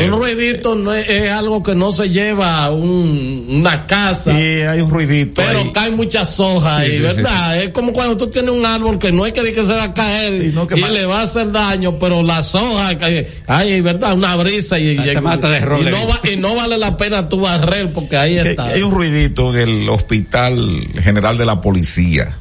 Un 0.05 0.11
ruidito 0.11 0.75
no 0.75 0.93
es, 0.93 1.09
es 1.09 1.31
algo 1.31 1.63
que 1.63 1.75
no 1.77 1.93
se 1.93 2.11
lleva 2.11 2.65
a 2.65 2.71
un, 2.71 3.47
una 3.49 3.87
casa. 3.87 4.33
Sí, 4.33 4.43
hay 4.43 4.81
un 4.81 4.91
ruidito. 4.91 5.41
Pero 5.47 5.61
ahí. 5.61 5.73
caen 5.73 5.97
muchas 5.97 6.39
hojas 6.41 6.85
Sí, 6.85 6.93
sí, 6.93 6.99
verdad, 6.99 7.63
es 7.63 7.71
como 7.71 7.93
cuando 7.93 8.17
tú 8.17 8.27
tienes 8.29 8.51
un 8.51 8.67
árbol 8.67 8.99
que 8.99 9.13
no 9.13 9.25
es 9.25 9.33
que, 9.33 9.41
que 9.53 9.63
se 9.63 9.73
va 9.75 9.85
a 9.85 9.95
caer 9.95 10.43
Sí, 10.43 10.51
no, 10.53 10.67
que 10.67 10.79
y 10.79 10.83
le 10.83 11.07
va 11.07 11.21
a 11.21 11.23
hacer 11.23 11.53
daño, 11.53 11.99
pero 11.99 12.23
las 12.25 12.55
hojas, 12.55 12.97
que- 12.97 13.29
ay, 13.47 13.81
verdad, 13.83 14.15
una 14.15 14.35
brisa 14.37 14.79
y, 14.79 14.99
Ah, 14.99 15.07
y- 15.07 15.13
se 15.13 15.21
mata 15.21 15.49
de 15.49 15.59
y 15.59 15.85
no, 15.91 16.09
va- 16.09 16.21
y 16.33 16.37
no 16.37 16.55
vale 16.57 16.77
la 16.77 16.97
pena 16.97 17.29
tu 17.29 17.41
barrer 17.41 17.93
porque 17.93 18.17
ahí 18.17 18.37
está. 18.39 18.67
hay 18.69 18.83
un 18.83 18.93
ruidito 18.93 19.55
en 19.55 19.69
el 19.69 19.89
Hospital 19.89 20.89
General 21.01 21.39
de 21.39 21.45
la 21.45 21.61
Policía. 21.61 22.37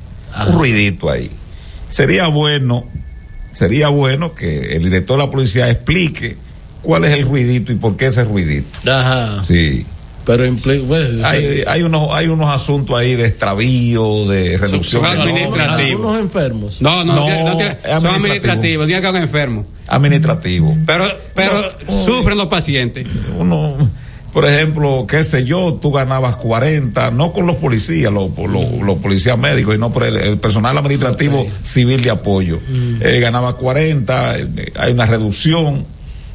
Un 0.48 0.54
ruidito 0.54 1.10
ahí. 1.10 1.30
Sería 1.90 2.28
bueno, 2.28 2.86
sería 3.52 3.90
bueno 3.90 4.34
que 4.34 4.76
el 4.76 4.84
director 4.84 5.18
de 5.18 5.26
la 5.26 5.32
policía 5.32 5.70
explique 5.70 6.38
cuál 6.82 7.06
es 7.06 7.12
el 7.12 7.26
ruidito 7.26 7.72
y 7.72 7.76
por 7.76 7.96
qué 7.98 8.08
ese 8.08 8.24
ruidito. 8.24 8.68
Ajá. 8.90 9.44
Sí. 9.46 9.86
Pero 10.26 10.44
Hay, 11.24 11.64
hay 11.66 11.82
unos, 11.82 12.10
hay 12.12 12.28
unos 12.28 12.54
asuntos 12.54 12.96
ahí 12.96 13.16
de 13.16 13.26
extravío, 13.26 14.28
de 14.28 14.58
reducción. 14.58 15.04
son 15.04 15.16
de 15.18 15.22
administrativos. 15.24 15.92
algunos 16.02 16.20
enfermos. 16.20 16.82
No, 16.84 17.04
no, 17.04 17.16
No, 17.16 17.26
tiene- 17.26 17.44
no 17.44 17.58
tiene- 17.58 17.72
es 17.72 17.78
son 17.82 17.92
administrativo. 17.92 18.14
administrativos, 18.84 18.88
tiene 18.88 19.02
que 19.02 19.10
un 19.10 19.16
enfermo. 19.16 19.66
administrativo. 19.88 20.78
Pero, 20.86 21.06
pero 21.34 21.74
sufren 21.92 22.38
los 22.38 22.46
pacientes. 22.48 23.08
Uno, 23.40 23.90
por 24.34 24.46
ejemplo, 24.46 25.06
qué 25.08 25.24
sé 25.24 25.44
yo, 25.46 25.80
tú 25.82 25.92
ganabas 25.92 26.36
40, 26.38 27.12
no 27.12 27.34
con 27.34 27.48
los 27.48 27.56
policías, 27.58 28.12
los, 28.12 28.30
los, 28.38 28.72
los 28.82 28.98
policías 29.00 29.38
médicos, 29.38 29.76
y 29.76 29.78
no 29.78 29.92
por 29.92 30.04
el, 30.04 30.18
el 30.18 30.38
personal 30.38 30.78
administrativo 30.78 31.46
civil 31.64 32.02
de 32.04 32.12
apoyo. 32.12 32.60
Eh, 33.02 33.20
ganaba 33.20 33.56
40, 33.58 34.38
eh, 34.38 34.48
hay 34.78 34.92
una 34.92 35.06
reducción. 35.06 35.86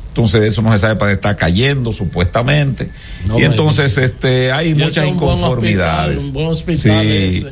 Entonces 0.08 0.44
eso 0.44 0.62
no 0.62 0.70
se 0.72 0.78
sabe 0.78 0.94
para 0.94 1.10
está 1.10 1.36
cayendo 1.36 1.92
supuestamente. 1.92 2.88
No 3.26 3.36
y 3.38 3.42
entonces 3.42 3.98
este 3.98 4.52
hay 4.52 4.72
muchas 4.72 4.98
es 4.98 5.10
un 5.10 5.18
buen 5.18 5.36
inconformidades. 5.36 6.16
hospital, 6.18 6.26
un 6.28 6.32
buen 6.32 6.46
hospital 6.46 7.02
Sí. 7.04 7.12
ese. 7.24 7.46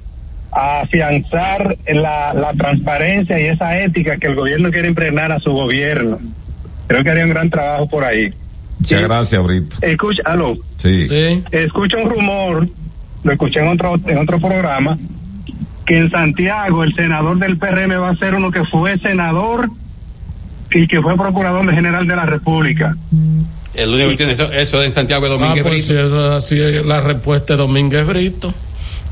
afianzar 0.56 1.78
la, 1.88 2.34
la 2.34 2.54
transparencia 2.54 3.40
y 3.40 3.46
esa 3.46 3.80
ética 3.80 4.18
que 4.18 4.28
el 4.28 4.36
gobierno 4.36 4.70
quiere 4.72 4.88
impregnar 4.88 5.32
a 5.32 5.40
su 5.40 5.52
gobierno. 5.52 6.20
Creo 6.88 7.04
que 7.04 7.10
haría 7.10 7.24
un 7.24 7.30
gran 7.32 7.50
trabajo 7.50 7.88
por 7.88 8.04
ahí. 8.04 8.34
Muchas 8.80 9.02
gracias, 9.04 9.44
Brito. 9.44 9.76
Escucha, 9.82 10.22
aló. 10.26 10.56
Sí. 10.78 11.08
Escucha 11.52 11.98
un 11.98 12.10
rumor, 12.10 12.68
lo 13.24 13.32
escuché 13.32 13.60
en 13.62 13.68
otro, 13.70 13.96
en 14.06 14.18
otro 14.18 14.40
programa, 14.40 14.98
que 15.86 15.98
en 15.98 16.12
Santiago 16.12 16.84
el 16.84 16.94
senador 16.96 17.40
del 17.40 17.58
PRM 17.58 17.92
va 18.02 18.10
a 18.10 18.16
ser 18.18 18.36
uno 18.36 18.52
que 18.52 18.64
fue 18.66 18.98
senador 19.00 19.70
y 20.72 20.88
que 20.88 21.02
fue 21.02 21.16
procurador 21.16 21.70
general 21.74 22.06
de 22.08 22.16
la 22.16 22.26
República. 22.26 22.96
El 23.74 23.94
único 23.94 24.10
que 24.10 24.18
tiene 24.18 24.34
eso, 24.34 24.52
eso 24.52 24.84
en 24.84 24.92
Santiago 24.92 25.26
de 25.28 25.36
Ah, 25.36 25.38
Domínguez 25.38 25.64
pues 25.64 25.74
Brito. 25.74 25.88
sí, 25.88 25.94
eso 25.94 26.28
es 26.28 26.44
así, 26.44 26.86
la 26.88 27.02
respuesta 27.02 27.54
es 27.54 27.60
Domínguez 27.60 28.06
Brito. 28.06 28.54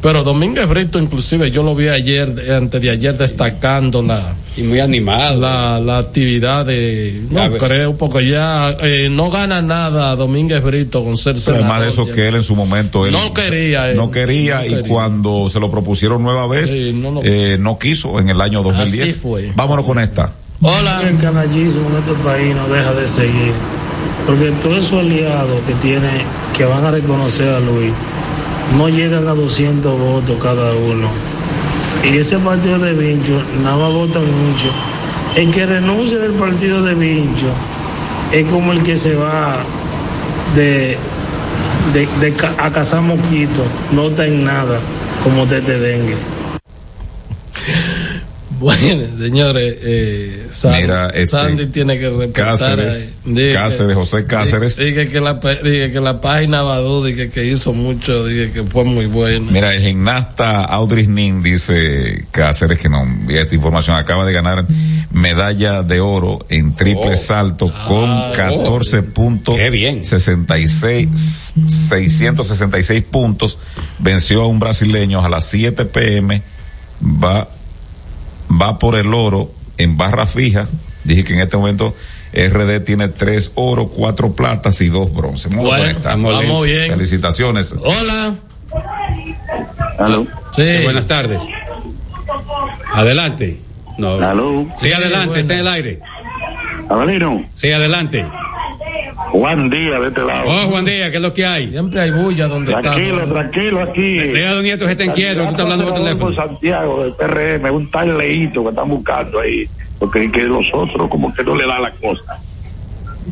Pero 0.02 0.24
Domínguez 0.24 0.68
Brito, 0.68 0.98
inclusive, 0.98 1.52
yo 1.52 1.62
lo 1.62 1.76
vi 1.76 1.88
ayer, 1.88 2.34
antes 2.52 2.82
de 2.82 2.90
ayer, 2.90 3.16
destacando 3.18 4.02
la. 4.02 4.34
Y 4.58 4.64
muy 4.64 4.80
animado. 4.80 5.40
La, 5.40 5.80
la 5.80 6.00
actividad 6.00 6.66
de. 6.66 7.22
No 7.30 7.52
creo, 7.58 7.96
porque 7.96 8.28
ya 8.28 8.76
eh, 8.82 9.10
no 9.12 9.30
gana 9.30 9.62
nada 9.62 10.16
Domínguez 10.16 10.64
Brito 10.64 11.04
con 11.04 11.16
ser 11.18 11.40
senador. 11.40 11.66
Además 11.66 11.82
de 11.84 11.88
eso 11.90 12.08
ya. 12.08 12.14
que 12.16 12.28
él 12.28 12.36
en 12.36 12.44
su 12.44 12.56
momento 12.56 13.06
él 13.06 13.14
No 13.14 13.32
quería 13.32 13.92
él. 13.92 13.98
no 13.98 14.10
quería 14.10 14.60
No 14.60 14.66
y 14.66 14.70
quería. 14.70 14.88
cuando 14.90 15.50
se 15.50 15.60
lo 15.60 15.70
propusieron 15.70 16.24
nueva 16.24 16.48
vez 16.48 16.76
no, 16.96 17.12
no. 17.12 17.22
eh, 17.24 17.58
no 17.60 17.78
quiso 17.78 18.18
en 18.20 18.30
el 18.30 18.42
año 18.42 18.62
2010. 18.64 19.02
Así 19.04 19.14
fue, 19.14 19.52
Vámonos 19.56 19.80
así 19.86 19.88
con 19.88 20.00
esta. 20.00 20.34
Hola. 20.62 21.02
El 21.08 21.18
canallismo 21.20 21.88
en 21.90 21.98
este 21.98 22.14
país 22.24 22.56
no 22.56 22.68
deja 22.74 22.94
de 22.94 23.08
seguir. 23.08 23.54
Porque 24.26 24.52
todos 24.62 24.78
esos 24.78 25.00
aliados 25.00 25.62
que 25.68 25.74
tiene, 25.76 26.10
que 26.58 26.66
van 26.66 26.86
a 26.86 26.92
reconocer 26.92 27.54
a 27.54 27.60
Luis, 27.60 27.92
no 28.78 28.90
llegan 28.90 29.28
a 29.28 29.34
200 29.34 30.00
votos 30.00 30.38
cada 30.42 30.74
uno. 30.74 31.08
Y 32.04 32.18
ese 32.18 32.38
partido 32.40 32.80
de 32.80 32.94
Vincho, 32.94 33.42
nada 33.64 33.78
más 33.78 33.94
votan 33.94 34.24
mucho. 34.24 34.70
El 35.36 35.52
que 35.52 35.66
renuncia 35.66 36.20
del 36.20 36.34
partido 36.34 36.82
de 36.84 36.96
Vincho 36.96 37.48
es 38.32 38.46
como 38.50 38.74
el 38.74 38.82
que 38.84 38.96
se 38.96 39.16
va 39.16 39.60
de, 40.56 40.98
de, 41.94 42.34
a 42.58 42.72
cazar 42.72 43.02
mosquitos, 43.02 43.66
no 43.92 44.08
está 44.08 44.26
en 44.26 44.44
nada, 44.44 44.80
como 45.24 45.46
tete 45.46 45.78
dengue. 45.78 46.16
Bueno, 48.62 49.04
señores, 49.18 49.76
eh, 49.82 50.48
Sandy, 50.52 50.82
Mira, 50.84 51.08
este, 51.10 51.26
Sandy 51.28 51.66
tiene 51.66 51.98
que 51.98 52.10
reportar 52.10 52.46
Cáceres, 52.52 53.12
Cáceres, 53.54 53.88
que- 53.88 53.94
José 53.96 54.26
Cáceres. 54.26 54.78
Dije 54.78 55.08
que 55.10 55.20
la, 55.20 55.34
dije 55.34 55.92
que 55.92 56.00
la 56.00 56.22
página 56.22 56.62
Badú, 56.62 57.04
dije 57.04 57.30
que 57.30 57.44
hizo 57.46 57.74
mucho, 57.74 58.26
dije 58.26 58.52
que 58.52 58.64
fue 58.64 58.84
muy 58.84 59.08
buena. 59.08 59.52
Mira, 59.52 59.74
el 59.76 59.82
gimnasta 59.82 60.64
Audrey 60.64 61.08
Nin 61.08 61.42
dice 61.44 62.26
Cáceres 62.32 62.80
que 62.80 62.88
no 62.88 63.02
envía 63.04 63.42
esta 63.42 63.56
información. 63.56 63.98
Acaba 63.98 64.26
de 64.26 64.34
ganar 64.34 64.66
medalla 65.12 65.82
de 65.84 66.00
oro 66.00 66.46
en 66.48 66.76
triple 66.76 67.14
Oh. 67.14 67.16
salto 67.16 67.74
con 67.88 68.10
Ah, 68.10 68.32
14 68.36 69.02
puntos. 69.04 69.56
Qué 69.58 69.70
bien. 69.72 70.06
66, 70.06 71.54
666 71.66 73.02
puntos. 73.10 73.58
Venció 74.00 74.44
a 74.44 74.48
un 74.48 74.60
brasileño 74.60 75.24
a 75.26 75.30
las 75.30 75.46
7 75.46 75.86
pm. 75.86 76.44
Va, 77.04 77.48
va 78.60 78.80
por 78.80 78.98
el 78.98 79.14
oro 79.14 79.52
en 79.78 79.98
barra 79.98 80.26
fija. 80.26 80.68
Dije 81.04 81.24
que 81.24 81.34
en 81.34 81.42
este 81.42 81.58
momento 81.58 81.96
RD 82.34 82.82
tiene 82.82 83.08
tres 83.10 83.52
oro, 83.56 83.88
cuatro 83.90 84.34
platas 84.34 84.82
y 84.82 84.90
dos 84.90 85.14
bronce. 85.14 85.50
Vamos 85.50 85.66
Bueno, 85.66 86.00
vamos 86.04 86.66
bien. 86.66 86.92
Felicitaciones. 86.92 87.74
Hola. 87.74 88.36
Aló. 90.00 90.28
Sí. 90.56 90.64
buenas 90.84 91.08
tardes. 91.08 91.42
Adelante. 92.94 93.62
No. 93.98 94.16
Aló. 94.16 94.68
Sí, 94.78 94.92
adelante, 94.92 95.42
está 95.42 95.54
en 95.54 95.60
el 95.60 95.68
aire. 95.68 96.00
Avelino. 96.90 97.46
Sí, 97.54 97.72
adelante. 97.72 98.26
Juan 99.32 99.70
Díaz 99.70 100.02
de 100.02 100.08
este 100.08 100.22
lado. 100.22 100.44
Oh, 100.46 100.68
Juan 100.70 100.86
Díaz, 100.86 101.10
¿qué 101.10 101.16
es 101.16 101.22
lo 101.22 101.34
que 101.34 101.46
hay? 101.46 101.68
Siempre 101.70 102.02
hay 102.02 102.12
bulla 102.12 102.48
donde 102.48 102.74
Tranquilo, 102.74 103.28
tranquilo 103.28 103.82
aquí. 103.82 104.18
Deja 104.18 104.50
a 104.50 104.54
don 104.54 104.64
Nieto 104.64 104.86
que 104.86 104.92
está 104.92 105.06
inquieto, 105.06 105.40
que 105.40 105.46
tú 105.46 105.50
estás 105.52 105.62
hablando 105.62 105.86
por 105.86 105.94
teléfono. 105.94 106.26
por 106.26 106.36
Santiago 106.36 107.04
del 107.04 107.14
PRM, 107.14 107.74
un 107.74 107.90
tal 107.92 108.18
leíto 108.18 108.64
que 108.64 108.70
están 108.70 108.90
buscando 108.90 109.40
ahí, 109.40 109.70
porque 110.00 110.32
que 110.32 110.44
los 110.44 110.66
otros 110.74 111.08
como 111.08 111.34
que 111.34 111.44
no 111.44 111.56
le 111.56 111.66
da 111.66 111.80
la 111.80 111.92
cosa. 111.92 112.40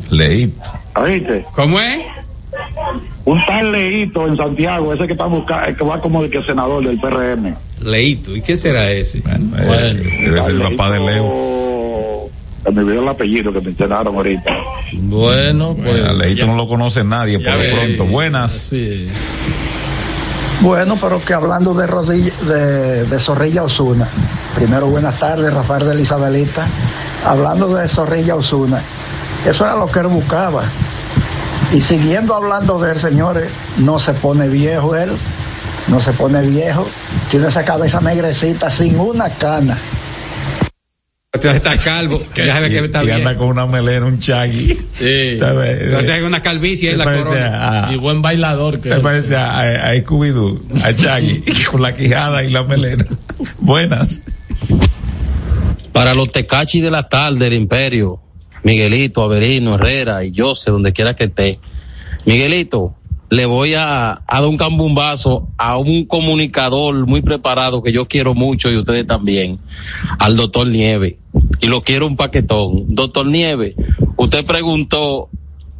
Leíto. 0.09 0.71
¿Oíste? 0.95 1.45
¿Cómo 1.53 1.80
es? 1.80 1.99
Un 3.26 3.45
tal 3.45 3.71
leíto 3.71 4.26
en 4.26 4.38
Santiago, 4.38 4.93
ese 4.93 5.05
que 5.05 5.13
está 5.13 5.26
buscando, 5.26 5.67
el 5.67 5.76
que 5.76 5.84
va 5.84 6.01
como 6.01 6.23
de 6.23 6.30
que 6.30 6.41
senador 6.43 6.84
del 6.84 6.99
PRM. 6.99 7.55
Leito, 7.81 8.35
¿y 8.35 8.41
qué 8.41 8.57
será 8.57 8.91
ese? 8.91 9.21
Bueno, 9.21 9.57
debe 9.57 10.41
ser 10.41 10.51
el 10.51 10.61
papá 10.61 10.91
de 10.91 10.99
Leo. 10.99 11.68
Se 12.64 12.72
me 12.72 12.81
olvidó 12.81 13.02
el 13.02 13.07
apellido 13.07 13.53
que 13.53 13.61
mencionaron 13.61 14.15
ahorita. 14.15 14.57
Bueno, 14.94 15.76
pues. 15.76 15.91
Bueno, 15.91 16.14
Leito 16.14 16.45
no 16.45 16.56
lo 16.56 16.68
conoce 16.68 17.03
nadie 17.03 17.40
por 17.40 17.53
lo 17.53 17.77
pronto. 17.77 18.06
Buenas. 18.06 18.73
Bueno, 20.61 20.98
pero 20.99 21.23
que 21.23 21.34
hablando 21.34 21.73
de, 21.73 21.88
rodilla, 21.88 22.34
de, 22.41 23.06
de 23.06 23.19
Zorrilla 23.19 23.64
Osuna, 23.64 24.10
primero 24.56 24.88
buenas 24.88 25.18
tardes, 25.18 25.53
Rafael 25.53 25.88
de 25.88 26.02
Isabelita. 26.02 26.68
Hablando 27.26 27.73
de 27.76 27.88
Zorrilla 27.88 28.36
Osuna, 28.36 28.84
eso 29.45 29.65
era 29.65 29.77
lo 29.77 29.88
que 29.88 29.99
él 29.99 30.07
buscaba. 30.07 30.65
Y 31.72 31.80
siguiendo 31.80 32.36
hablando 32.36 32.77
de 32.77 32.91
él, 32.91 32.99
señores, 32.99 33.52
no 33.77 33.99
se 33.99 34.14
pone 34.14 34.49
viejo 34.49 34.95
él, 34.95 35.11
no 35.88 35.99
se 35.99 36.11
pone 36.14 36.41
viejo, 36.41 36.88
tiene 37.30 37.48
esa 37.48 37.64
cabeza 37.64 38.02
negrecita 38.02 38.69
sin 38.69 38.99
una 38.99 39.30
cana. 39.36 39.77
Está 41.34 41.77
calvo, 41.77 42.19
ya 42.35 42.60
ve 42.60 42.69
que 42.72 42.80
está 42.80 43.03
y 43.03 43.06
bien. 43.06 43.18
anda 43.19 43.38
con 43.38 43.49
una 43.49 43.68
melena, 43.68 44.03
un 44.07 44.18
chagui. 44.19 44.76
Sí. 44.97 45.38
No 45.91 45.99
tenga 46.03 46.26
una 46.26 46.41
calvicie 46.41 46.91
en 46.91 46.97
la 46.97 47.03
corona. 47.06 47.88
a- 47.89 47.93
Y 47.93 47.97
buen 47.97 48.23
bailador 48.23 48.80
que 48.80 48.89
Me 48.89 48.99
parece 48.99 49.35
a, 49.35 49.60
a, 49.60 49.89
a 49.91 49.95
Scooby-Doo, 49.95 50.60
a 50.84 50.91
Chaggy, 50.95 51.43
con 51.72 51.84
la 51.84 51.95
quijada 51.95 52.43
y 52.43 52.49
la 52.49 52.64
melena. 52.64 53.06
Buenas. 53.60 54.23
Para 55.93 56.15
los 56.15 56.31
tecachi 56.31 56.81
de 56.81 56.89
la 56.89 57.07
tarde 57.07 57.38
del 57.45 57.53
imperio, 57.53 58.19
Miguelito, 58.64 59.22
Averino, 59.22 59.76
Herrera 59.76 60.23
y 60.23 60.34
Jose, 60.35 60.72
donde 60.72 60.93
quiera 60.93 61.15
que 61.15 61.26
esté. 61.26 61.60
Miguelito, 62.26 62.95
le 63.30 63.45
voy 63.45 63.76
a, 63.76 64.11
a 64.11 64.41
dar 64.41 64.45
un 64.45 64.57
cambumbazo 64.57 65.47
a 65.57 65.77
un 65.77 66.06
comunicador 66.06 67.06
muy 67.06 67.22
preparado 67.22 67.84
que 67.84 67.91
yo 67.91 68.07
quiero 68.07 68.34
mucho 68.34 68.72
y 68.72 68.77
ustedes 68.77 69.06
también, 69.06 69.60
al 70.18 70.35
doctor 70.35 70.68
Nieve. 70.68 71.18
Y 71.61 71.68
lo 71.68 71.81
quiero 71.81 72.07
un 72.07 72.15
paquetón. 72.15 72.85
Doctor 72.88 73.27
Nieve, 73.27 73.76
usted 74.18 74.45
preguntó 74.45 75.30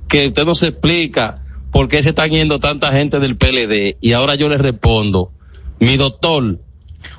que 0.08 0.28
usted 0.28 0.46
no 0.46 0.56
se 0.56 0.68
explica 0.68 1.36
por 1.72 1.88
qué 1.88 2.02
se 2.04 2.10
están 2.10 2.32
yendo 2.32 2.60
tanta 2.60 2.92
gente 2.92 3.20
del 3.20 3.38
PLD 3.38 3.98
y 4.02 4.14
ahora 4.14 4.36
yo 4.36 4.50
le 4.50 4.58
respondo, 4.58 5.32
mi 5.80 5.98
doctor, 5.98 6.60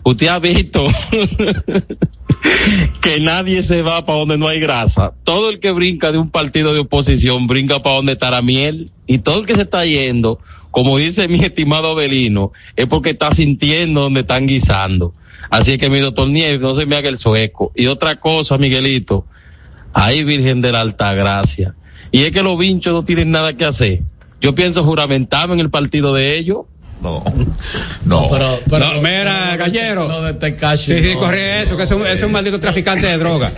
usted 0.05 0.27
ha 0.29 0.39
visto 0.39 0.85
que 3.03 3.21
nadie 3.21 3.63
se 3.63 3.83
va 3.83 4.05
para 4.05 4.19
donde 4.19 4.39
no 4.39 4.49
hay 4.49 4.61
grasa. 4.61 5.15
Todo 5.25 5.51
el 5.51 5.61
que 5.61 5.73
brinca 5.73 6.13
de 6.13 6.19
un 6.19 6.31
partido 6.31 6.73
de 6.75 6.81
oposición 6.81 7.47
brinca 7.47 7.83
para 7.83 7.97
donde 7.97 8.13
está 8.13 8.31
la 8.31 8.43
miel. 8.43 8.91
Y 9.07 9.19
todo 9.19 9.41
el 9.41 9.47
que 9.47 9.55
se 9.55 9.63
está 9.63 9.85
yendo, 9.85 10.39
como 10.71 10.99
dice 10.99 11.29
mi 11.29 11.43
estimado 11.43 11.91
Abelino, 11.91 12.53
es 12.77 12.87
porque 12.87 13.11
está 13.11 13.33
sintiendo 13.35 14.03
donde 14.03 14.21
están 14.21 14.47
guisando. 14.47 15.15
Así 15.51 15.79
que 15.79 15.91
mi 15.91 15.99
doctor 15.99 16.29
Nieves, 16.29 16.61
no 16.61 16.75
se 16.75 16.87
me 16.87 16.97
haga 16.97 17.09
el 17.09 17.19
sueco. 17.19 17.73
Y 17.75 17.87
otra 17.87 18.21
cosa, 18.21 18.57
Miguelito, 18.57 19.27
ahí 19.93 20.23
Virgen 20.23 20.61
de 20.61 20.73
la 20.73 20.81
Alta 20.81 21.13
Gracia. 21.15 21.75
Y 22.13 22.23
es 22.23 22.31
que 22.31 22.43
los 22.43 22.59
vinchos 22.59 22.93
no 22.93 23.05
tienen 23.05 23.31
nada 23.31 23.55
que 23.55 23.65
hacer. 23.65 24.01
Yo 24.41 24.55
pienso 24.55 24.83
juramentarme 24.83 25.55
en 25.55 25.61
el 25.61 25.71
partido 25.71 26.15
de 26.15 26.37
ellos. 26.39 26.67
No. 27.03 27.25
No. 28.05 28.29
pero, 28.31 28.59
pero- 28.69 28.95
No, 28.95 29.01
mira, 29.01 29.57
gallero. 29.57 30.07
Lo 30.09 30.23
de 30.23 30.35
Tecachi. 30.35 30.95
Sí, 30.95 31.03
sí, 31.03 31.15
no. 31.15 31.21
corre 31.21 31.63
eso, 31.63 31.77
que 31.77 31.85
es 31.85 31.91
un, 31.91 32.07
es 32.07 32.23
un 32.23 32.33
maldito 32.33 32.61
traficante 32.61 33.07
de 33.07 33.17
droga. 33.19 33.51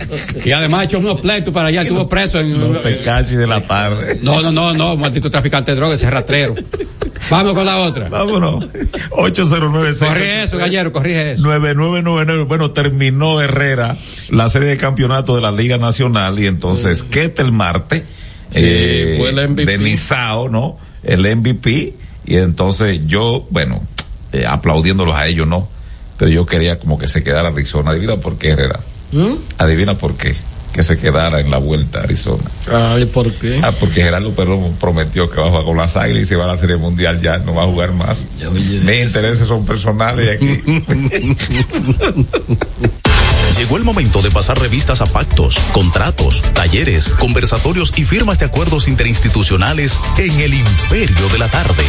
Y 0.45 0.51
además 0.51 0.81
ha 0.81 0.83
hecho 0.85 0.99
unos 0.99 1.19
pleitos 1.21 1.53
para 1.53 1.67
allá, 1.69 1.81
estuvo 1.81 2.07
preso 2.07 2.39
en... 2.39 2.81
Te 2.81 3.01
cachi 3.01 3.35
de 3.35 3.47
la 3.47 3.61
tarde. 3.61 4.19
No, 4.21 4.41
no, 4.41 4.51
no, 4.51 4.73
no, 4.73 4.95
maldito 4.97 5.29
traficante 5.29 5.71
de 5.71 5.77
droga, 5.77 5.95
ese 5.95 6.09
rastrero. 6.09 6.55
Vamos 7.29 7.53
con 7.53 7.65
la 7.65 7.77
otra. 7.77 8.09
Vámonos. 8.09 8.67
809 9.11 9.93
Corrige 9.97 10.43
eso, 10.43 10.57
gallero, 10.57 10.91
corrige 10.91 11.33
eso. 11.33 11.43
9999. 11.43 12.43
Bueno, 12.45 12.71
terminó 12.71 13.41
Herrera 13.41 13.97
la 14.29 14.49
serie 14.49 14.67
de 14.69 14.77
campeonato 14.77 15.35
de 15.35 15.41
la 15.41 15.51
Liga 15.51 15.77
Nacional 15.77 16.39
y 16.39 16.47
entonces 16.47 17.03
Ketel 17.03 17.51
Marte, 17.51 18.05
Sí, 18.49 18.59
eh, 18.61 19.15
fue 19.17 19.29
el 19.29 19.49
MVP. 19.49 19.65
de 19.71 19.77
Nizao, 19.79 20.47
¿no? 20.49 20.77
El 21.03 21.21
MVP. 21.35 21.93
Y 22.25 22.37
entonces 22.37 23.01
yo, 23.05 23.45
bueno, 23.49 23.81
eh, 24.31 24.45
aplaudiéndolos 24.47 25.15
a 25.15 25.27
ellos, 25.27 25.47
¿no? 25.47 25.67
Pero 26.17 26.31
yo 26.31 26.45
quería 26.45 26.77
como 26.77 26.97
que 26.97 27.07
se 27.07 27.23
quedara 27.23 27.49
Arizona. 27.49 27.91
Adivina 27.91 28.15
por 28.17 28.37
qué, 28.37 28.49
Herrera. 28.49 28.79
¿Mm? 29.11 29.33
Adivina 29.57 29.97
por 29.97 30.15
qué. 30.15 30.35
que 30.73 30.81
se 30.81 30.97
quedara 30.97 31.39
en 31.39 31.51
la 31.51 31.59
vuelta 31.59 31.99
a 31.99 32.03
Arizona. 32.03 32.43
Ay, 32.71 33.05
¿por 33.05 33.31
qué? 33.31 33.59
Ah, 33.61 33.71
porque 33.79 34.01
Gerardo 34.01 34.33
Perón 34.33 34.75
prometió 34.79 35.29
que 35.29 35.39
va 35.39 35.45
a 35.45 35.49
jugar 35.49 35.63
con 35.65 35.77
las 35.77 35.95
águilas 35.95 36.23
y 36.23 36.25
se 36.25 36.35
va 36.35 36.45
a 36.45 36.47
la 36.47 36.57
Serie 36.57 36.77
Mundial 36.77 37.21
ya, 37.21 37.37
no 37.37 37.53
va 37.53 37.63
a 37.63 37.67
jugar 37.67 37.93
más. 37.93 38.25
Mis 38.51 38.71
intereses 38.71 39.47
son 39.47 39.65
personales 39.65 40.35
aquí. 40.35 40.63
Llegó 43.73 43.81
el 43.81 43.85
momento 43.85 44.21
de 44.21 44.29
pasar 44.29 44.59
revistas 44.59 45.01
a 45.01 45.07
pactos, 45.07 45.57
contratos, 45.71 46.43
talleres, 46.53 47.09
conversatorios 47.09 47.91
y 47.97 48.03
firmas 48.03 48.37
de 48.37 48.45
acuerdos 48.45 48.87
interinstitucionales 48.87 49.97
en 50.19 50.39
el 50.41 50.53
imperio 50.53 51.27
de 51.29 51.39
la 51.39 51.47
tarde. 51.47 51.81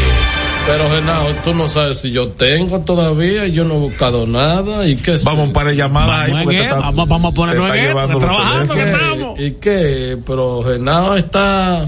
Pero 0.66 0.89
Genao, 0.89 1.28
tú 1.44 1.52
no 1.52 1.69
sabes 1.69 2.01
si 2.01 2.11
yo 2.11 2.28
tengo 2.28 2.81
todavía, 2.81 3.47
yo 3.48 3.65
no 3.65 3.74
he 3.74 3.78
buscado 3.81 4.27
nada 4.27 4.89
y 4.89 4.97
qué 4.97 5.19
Vamos 5.27 5.51
para 5.51 5.74
llamadas 5.74 6.20
ahí. 6.31 6.43
porque 6.44 6.62
está- 6.62 6.77
Vamos, 6.77 7.06
vamos 7.06 7.32
a 7.32 7.35
ponernos 7.35 7.77
en 7.77 7.85
esto, 7.85 8.19
trabajando 8.19 8.74
que 8.74 8.90
estamos. 8.90 9.40
¿Y 9.40 9.51
qué? 9.61 10.19
Pero 10.24 10.62
Genao 10.65 11.16
está, 11.16 11.86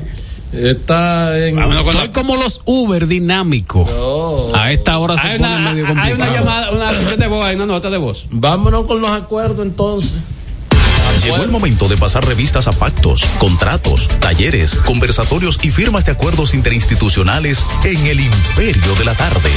está 0.56 1.46
en... 1.46 1.58
Estoy 1.58 2.08
como 2.08 2.36
los 2.36 2.62
Uber 2.64 3.06
dinámicos. 3.06 3.88
A 4.54 4.72
esta 4.72 4.98
hora 4.98 5.16
se 5.16 5.26
Hay 5.26 5.38
pone 5.38 5.54
una, 5.56 5.70
medio 5.72 5.86
hay 5.86 5.94
complicado. 5.94 6.14
una 6.16 6.32
llamada, 6.32 6.70
una 6.72 6.92
nota 6.92 7.16
de 7.16 7.26
voz, 7.28 7.46
hay 7.46 7.54
una 7.56 7.66
nota 7.66 7.90
de 7.90 7.98
voz. 7.98 8.26
Vámonos 8.30 8.84
con 8.86 9.00
los 9.00 9.10
acuerdos 9.10 9.64
entonces. 9.66 10.14
Llegó 11.22 11.42
el 11.42 11.50
momento 11.50 11.88
de 11.88 11.96
pasar 11.96 12.26
revistas 12.26 12.68
a 12.68 12.72
pactos, 12.72 13.24
contratos, 13.38 14.08
talleres, 14.20 14.74
conversatorios 14.74 15.58
y 15.62 15.70
firmas 15.70 16.04
de 16.04 16.12
acuerdos 16.12 16.52
interinstitucionales 16.52 17.64
en 17.84 18.06
el 18.06 18.20
imperio 18.20 18.94
de 18.98 19.04
la 19.04 19.14
tarde. 19.14 19.50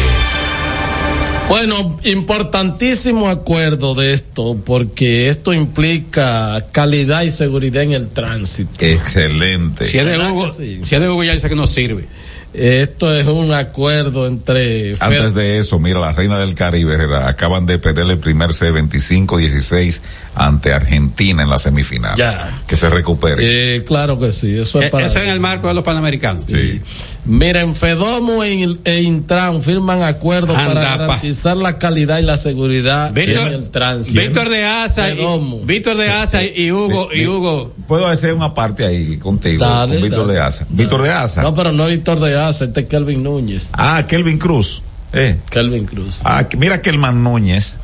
Bueno, 1.50 2.00
importantísimo 2.04 3.28
acuerdo 3.28 3.96
de 3.96 4.14
esto, 4.14 4.56
porque 4.64 5.30
esto 5.30 5.52
implica 5.52 6.68
calidad 6.72 7.24
y 7.24 7.32
seguridad 7.32 7.82
en 7.82 7.94
el 7.94 8.10
tránsito. 8.10 8.86
Excelente. 8.86 9.86
Si 9.86 9.98
es 9.98 10.06
de 10.06 10.12
¿Verdad 10.12 10.32
Hugo, 10.32 10.50
sí? 10.50 10.80
si 10.84 10.96
es 10.96 11.02
de 11.02 11.10
Hugo 11.10 11.24
ya 11.24 11.34
dice 11.34 11.50
que 11.50 11.56
no 11.56 11.66
sirve. 11.66 12.06
Esto 12.52 13.16
es 13.16 13.28
un 13.28 13.54
acuerdo 13.54 14.26
entre... 14.26 14.96
Antes 15.00 15.36
de 15.36 15.60
eso, 15.60 15.80
mira, 15.80 16.00
la 16.00 16.12
reina 16.14 16.40
del 16.40 16.56
Caribe 16.56 16.96
Herrera, 16.96 17.28
acaban 17.30 17.66
de 17.68 17.78
perder 17.78 18.10
el 18.10 18.18
primer 18.18 18.50
C25-16 18.52 20.02
ante 20.36 20.74
Argentina 20.74 21.44
en 21.44 21.50
la 21.50 21.58
semifinal. 21.58 22.16
Ya. 22.18 22.62
Que 22.68 22.76
se 22.76 22.90
recupere. 22.90 23.76
Eh, 23.78 23.84
claro 23.84 24.18
que 24.18 24.32
sí, 24.32 24.58
eso 24.58 24.80
es 24.80 24.88
Eh, 24.88 24.90
para... 24.90 25.06
Eso 25.06 25.20
en 25.20 25.30
el 25.30 25.40
marco 25.40 25.68
de 25.68 25.74
los 25.76 25.84
panamericanos. 25.84 26.44
Sí. 26.48 26.82
Miren, 27.26 27.76
Fedomo 27.76 28.44
e, 28.44 28.78
e 28.84 29.02
Intran 29.02 29.62
firman 29.62 30.02
acuerdos 30.02 30.56
Anda, 30.56 30.74
para 30.74 30.82
pa. 30.92 30.98
garantizar 30.98 31.56
la 31.58 31.78
calidad 31.78 32.18
y 32.20 32.24
la 32.24 32.38
seguridad 32.38 33.14
Víctor- 33.14 33.48
en 33.50 33.54
el 33.54 33.70
tránsito. 33.70 34.20
Víctor 34.22 34.50
de 34.50 34.66
Asa, 34.66 35.12
y. 35.12 35.20
Víctor 35.66 35.98
de 35.98 36.10
Asa 36.10 36.44
y 36.44 36.72
Hugo, 36.72 37.10
y 37.14 37.28
Hugo. 37.28 37.74
Puedo 37.88 38.08
hacer 38.08 38.34
una 38.34 38.54
parte 38.54 38.86
ahí 38.86 39.18
contigo, 39.18 39.64
Dale, 39.64 39.96
con 39.96 40.04
Víctor 40.04 40.22
dale. 40.28 40.34
de 40.34 40.40
Asa. 40.46 40.66
Víctor 40.70 41.02
de 41.04 41.12
Asa. 41.12 41.42
No, 41.44 41.54
pero 41.54 41.72
no 41.72 41.86
Víctor 41.86 42.20
de 42.20 42.36
Asa, 42.36 42.39
este 42.48 42.82
es 42.82 42.86
Kelvin 42.88 43.24
Núñez. 43.24 43.70
Ah, 43.74 44.06
Kelvin 44.08 44.38
Cruz. 44.38 44.82
Eh. 45.12 45.40
Kelvin 45.50 45.86
Cruz. 45.86 46.22
Ah, 46.24 46.48
mira 46.58 46.82
Kelman 46.82 47.24
Núñez. 47.24 47.78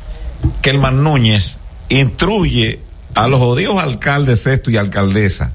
Kelman 0.62 1.02
Núñez 1.02 1.58
instruye 1.88 2.80
a 3.14 3.28
los 3.28 3.40
odios 3.40 3.78
alcaldes 3.78 4.46
esto 4.46 4.70
y 4.70 4.76
alcaldesa 4.76 5.52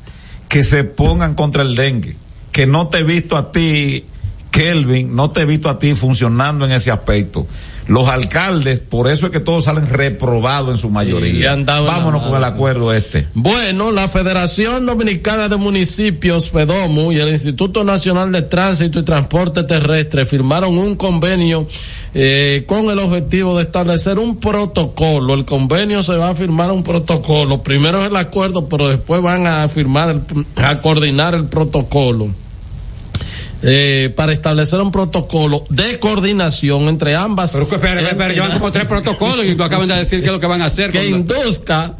que 0.47 0.63
se 0.63 0.83
pongan 0.83 1.35
contra 1.35 1.61
el 1.61 1.75
dengue. 1.75 2.17
Que 2.51 2.67
no 2.67 2.89
te 2.89 2.99
he 2.99 3.03
visto 3.03 3.37
a 3.37 3.51
ti, 3.51 4.05
Kelvin, 4.51 5.15
no 5.15 5.31
te 5.31 5.41
he 5.41 5.45
visto 5.45 5.69
a 5.69 5.79
ti 5.79 5.95
funcionando 5.95 6.65
en 6.65 6.73
ese 6.73 6.91
aspecto. 6.91 7.47
Los 7.87 8.07
alcaldes, 8.07 8.79
por 8.79 9.09
eso 9.09 9.25
es 9.25 9.31
que 9.31 9.39
todos 9.39 9.65
salen 9.65 9.87
reprobados 9.89 10.69
en 10.71 10.77
su 10.77 10.87
Y 10.87 10.91
mayoría. 10.91 11.51
Vámonos 11.87 12.23
con 12.23 12.35
el 12.37 12.43
acuerdo 12.43 12.93
este. 12.93 13.27
Bueno, 13.33 13.91
la 13.91 14.07
Federación 14.07 14.85
Dominicana 14.85 15.49
de 15.49 15.57
Municipios, 15.57 16.49
FEDOMU, 16.51 17.11
y 17.11 17.19
el 17.19 17.29
Instituto 17.29 17.83
Nacional 17.83 18.31
de 18.31 18.43
Tránsito 18.43 18.99
y 18.99 19.03
Transporte 19.03 19.63
Terrestre 19.63 20.25
firmaron 20.25 20.77
un 20.77 20.95
convenio 20.95 21.67
eh, 22.13 22.65
con 22.67 22.89
el 22.89 22.99
objetivo 22.99 23.57
de 23.57 23.63
establecer 23.63 24.19
un 24.19 24.37
protocolo. 24.37 25.33
El 25.33 25.45
convenio 25.45 26.03
se 26.03 26.15
va 26.15 26.29
a 26.29 26.35
firmar 26.35 26.71
un 26.71 26.83
protocolo. 26.83 27.63
Primero 27.63 27.99
es 28.01 28.09
el 28.09 28.15
acuerdo, 28.15 28.67
pero 28.69 28.87
después 28.89 29.21
van 29.21 29.47
a 29.47 29.67
firmar, 29.69 30.09
el- 30.09 30.45
a 30.63 30.81
coordinar 30.81 31.33
el 31.35 31.45
protocolo. 31.45 32.27
Eh, 33.63 34.11
para 34.15 34.31
establecer 34.31 34.79
un 34.79 34.91
protocolo 34.91 35.65
de 35.69 35.99
coordinación 35.99 36.87
entre 36.87 37.15
ambas. 37.15 37.53
Pero, 37.53 37.63
espera, 37.63 38.01
espera, 38.01 38.33
llevan 38.33 38.51
como 38.51 38.71
tres 38.71 38.85
protocolos 38.85 39.45
y 39.45 39.55
tú 39.55 39.63
acaban 39.63 39.87
de 39.87 39.95
decir 39.95 40.19
qué 40.19 40.27
es 40.27 40.31
lo 40.31 40.39
que 40.39 40.47
van 40.47 40.61
a 40.61 40.65
hacer. 40.65 40.91
que 40.91 41.05
induzca 41.05 41.95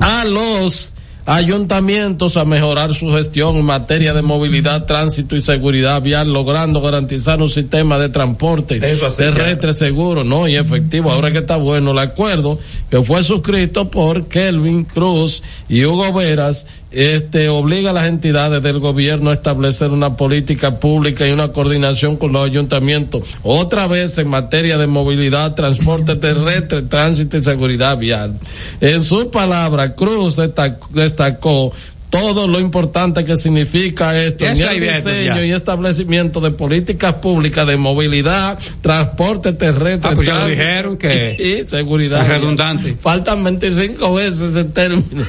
a 0.00 0.24
los 0.24 0.92
ayuntamientos 1.24 2.36
a 2.36 2.44
mejorar 2.44 2.94
su 2.94 3.12
gestión 3.12 3.56
en 3.56 3.64
materia 3.64 4.12
de 4.12 4.22
movilidad, 4.22 4.86
tránsito 4.86 5.36
y 5.36 5.40
seguridad 5.40 6.02
vial, 6.02 6.32
logrando 6.32 6.80
garantizar 6.80 7.40
un 7.40 7.48
sistema 7.48 7.98
de 7.98 8.08
transporte 8.08 8.80
terrestre 8.80 9.72
seguro, 9.72 10.24
¿no? 10.24 10.48
Y 10.48 10.56
efectivo. 10.56 11.10
Ahora 11.10 11.30
que 11.30 11.38
está 11.38 11.56
bueno 11.56 11.92
el 11.92 11.98
acuerdo 11.98 12.58
que 12.90 13.02
fue 13.02 13.22
suscrito 13.22 13.90
por 13.90 14.26
Kelvin 14.26 14.84
Cruz 14.84 15.42
y 15.68 15.84
Hugo 15.84 16.12
Veras, 16.12 16.66
este 16.92 17.48
obliga 17.48 17.90
a 17.90 17.92
las 17.92 18.06
entidades 18.08 18.62
del 18.62 18.78
gobierno 18.78 19.30
a 19.30 19.34
establecer 19.34 19.90
una 19.90 20.16
política 20.16 20.78
pública 20.78 21.26
y 21.26 21.32
una 21.32 21.48
coordinación 21.48 22.16
con 22.16 22.32
los 22.32 22.44
ayuntamientos, 22.44 23.22
otra 23.42 23.86
vez 23.86 24.18
en 24.18 24.28
materia 24.28 24.78
de 24.78 24.86
movilidad, 24.86 25.54
transporte 25.54 26.16
terrestre, 26.16 26.82
tránsito 26.82 27.36
y 27.36 27.42
seguridad 27.42 27.96
vial. 27.98 28.38
En 28.80 29.02
su 29.04 29.30
palabra, 29.30 29.94
Cruz 29.94 30.36
destac- 30.36 30.88
destacó 30.90 31.72
todo 32.12 32.46
lo 32.46 32.60
importante 32.60 33.24
que 33.24 33.38
significa 33.38 34.14
esto 34.20 34.44
en 34.44 34.60
el 34.60 34.80
diseño 34.80 35.36
ya. 35.36 35.46
y 35.46 35.52
establecimiento 35.52 36.40
de 36.42 36.50
políticas 36.50 37.14
públicas 37.14 37.66
de 37.66 37.78
movilidad, 37.78 38.58
transporte 38.82 39.54
terrestre, 39.54 40.10
Ah, 40.12 40.14
pues 40.14 40.28
ya 40.28 40.34
lo 40.34 40.46
dijeron 40.46 40.98
que- 40.98 41.36
y, 41.40 41.62
y 41.62 41.66
seguridad. 41.66 42.20
Es 42.20 42.28
redundante. 42.28 42.94
Faltan 43.00 43.42
25 43.42 44.12
veces 44.12 44.40
ese 44.42 44.64
término. 44.64 45.26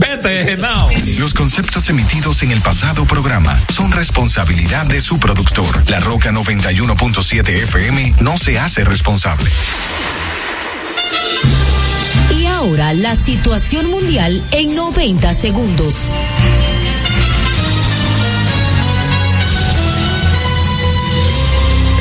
Vete, 0.00 0.58
no. 0.58 0.90
Los 1.16 1.32
conceptos 1.32 1.88
emitidos 1.88 2.42
en 2.42 2.50
el 2.52 2.60
pasado 2.60 3.06
programa 3.06 3.58
son 3.74 3.90
responsabilidad 3.90 4.84
de 4.84 5.00
su 5.00 5.18
productor. 5.18 5.82
La 5.88 5.98
Roca 6.00 6.30
91.7 6.30 7.48
FM 7.62 8.16
no 8.20 8.36
se 8.36 8.58
hace 8.58 8.84
responsable. 8.84 9.48
Ahora 12.62 12.94
la 12.94 13.16
situación 13.16 13.90
mundial 13.90 14.40
en 14.52 14.76
90 14.76 15.34
segundos. 15.34 16.12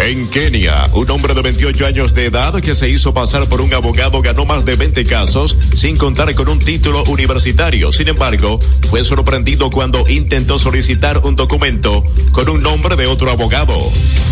En 0.03 0.27
Kenia, 0.29 0.89
un 0.93 1.09
hombre 1.11 1.35
de 1.35 1.43
28 1.43 1.85
años 1.85 2.15
de 2.15 2.25
edad 2.25 2.59
que 2.59 2.73
se 2.73 2.89
hizo 2.89 3.13
pasar 3.13 3.47
por 3.47 3.61
un 3.61 3.71
abogado 3.71 4.19
ganó 4.23 4.45
más 4.45 4.65
de 4.65 4.75
20 4.75 5.05
casos 5.05 5.55
sin 5.75 5.95
contar 5.95 6.33
con 6.33 6.49
un 6.49 6.57
título 6.57 7.03
universitario. 7.03 7.91
Sin 7.91 8.07
embargo, 8.07 8.59
fue 8.89 9.03
sorprendido 9.03 9.69
cuando 9.69 10.09
intentó 10.09 10.57
solicitar 10.57 11.19
un 11.19 11.35
documento 11.35 12.03
con 12.31 12.49
un 12.49 12.63
nombre 12.63 12.95
de 12.95 13.05
otro 13.05 13.29
abogado. 13.29 13.75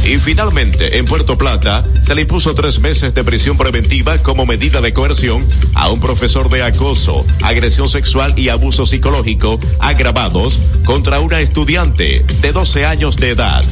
Y 0.03 0.15
finalmente, 0.17 0.97
en 0.97 1.05
Puerto 1.05 1.37
Plata, 1.37 1.85
se 2.01 2.15
le 2.15 2.21
impuso 2.21 2.55
tres 2.55 2.79
meses 2.79 3.13
de 3.13 3.23
prisión 3.23 3.55
preventiva 3.55 4.17
como 4.17 4.47
medida 4.47 4.81
de 4.81 4.91
coerción 4.91 5.45
a 5.75 5.89
un 5.89 5.99
profesor 5.99 6.49
de 6.49 6.63
acoso, 6.63 7.27
agresión 7.43 7.87
sexual 7.87 8.33
y 8.39 8.49
abuso 8.49 8.87
psicológico 8.87 9.59
agravados 9.79 10.59
contra 10.83 11.19
una 11.19 11.41
estudiante 11.41 12.25
de 12.41 12.51
12 12.51 12.85
años 12.87 13.17
de 13.17 13.29
edad. 13.29 13.63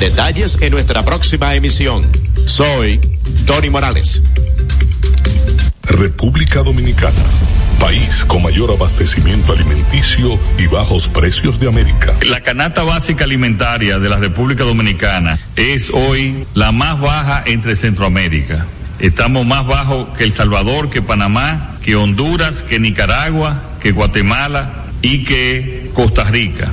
Detalles 0.00 0.58
en 0.60 0.72
nuestra 0.72 1.04
próxima 1.04 1.43
emisión. 1.52 2.10
Soy 2.46 2.98
Tony 3.44 3.68
Morales. 3.68 4.22
República 5.82 6.62
Dominicana, 6.62 7.22
país 7.78 8.24
con 8.24 8.42
mayor 8.42 8.70
abastecimiento 8.70 9.52
alimenticio 9.52 10.40
y 10.58 10.66
bajos 10.66 11.08
precios 11.08 11.60
de 11.60 11.68
América. 11.68 12.16
La 12.22 12.40
canasta 12.40 12.82
básica 12.82 13.24
alimentaria 13.24 13.98
de 13.98 14.08
la 14.08 14.16
República 14.16 14.64
Dominicana 14.64 15.38
es 15.56 15.90
hoy 15.90 16.46
la 16.54 16.72
más 16.72 16.98
baja 16.98 17.42
entre 17.46 17.76
Centroamérica. 17.76 18.66
Estamos 18.98 19.44
más 19.44 19.66
bajos 19.66 20.08
que 20.16 20.24
El 20.24 20.32
Salvador, 20.32 20.88
que 20.88 21.02
Panamá, 21.02 21.76
que 21.82 21.96
Honduras, 21.96 22.62
que 22.62 22.80
Nicaragua, 22.80 23.60
que 23.80 23.92
Guatemala 23.92 24.86
y 25.02 25.24
que 25.24 25.90
Costa 25.92 26.24
Rica. 26.24 26.72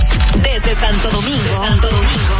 Desde 0.35 0.75
Santo 0.75 1.09
Domingo, 1.11 1.67
Santo 1.67 1.87
Domingo, 1.89 2.37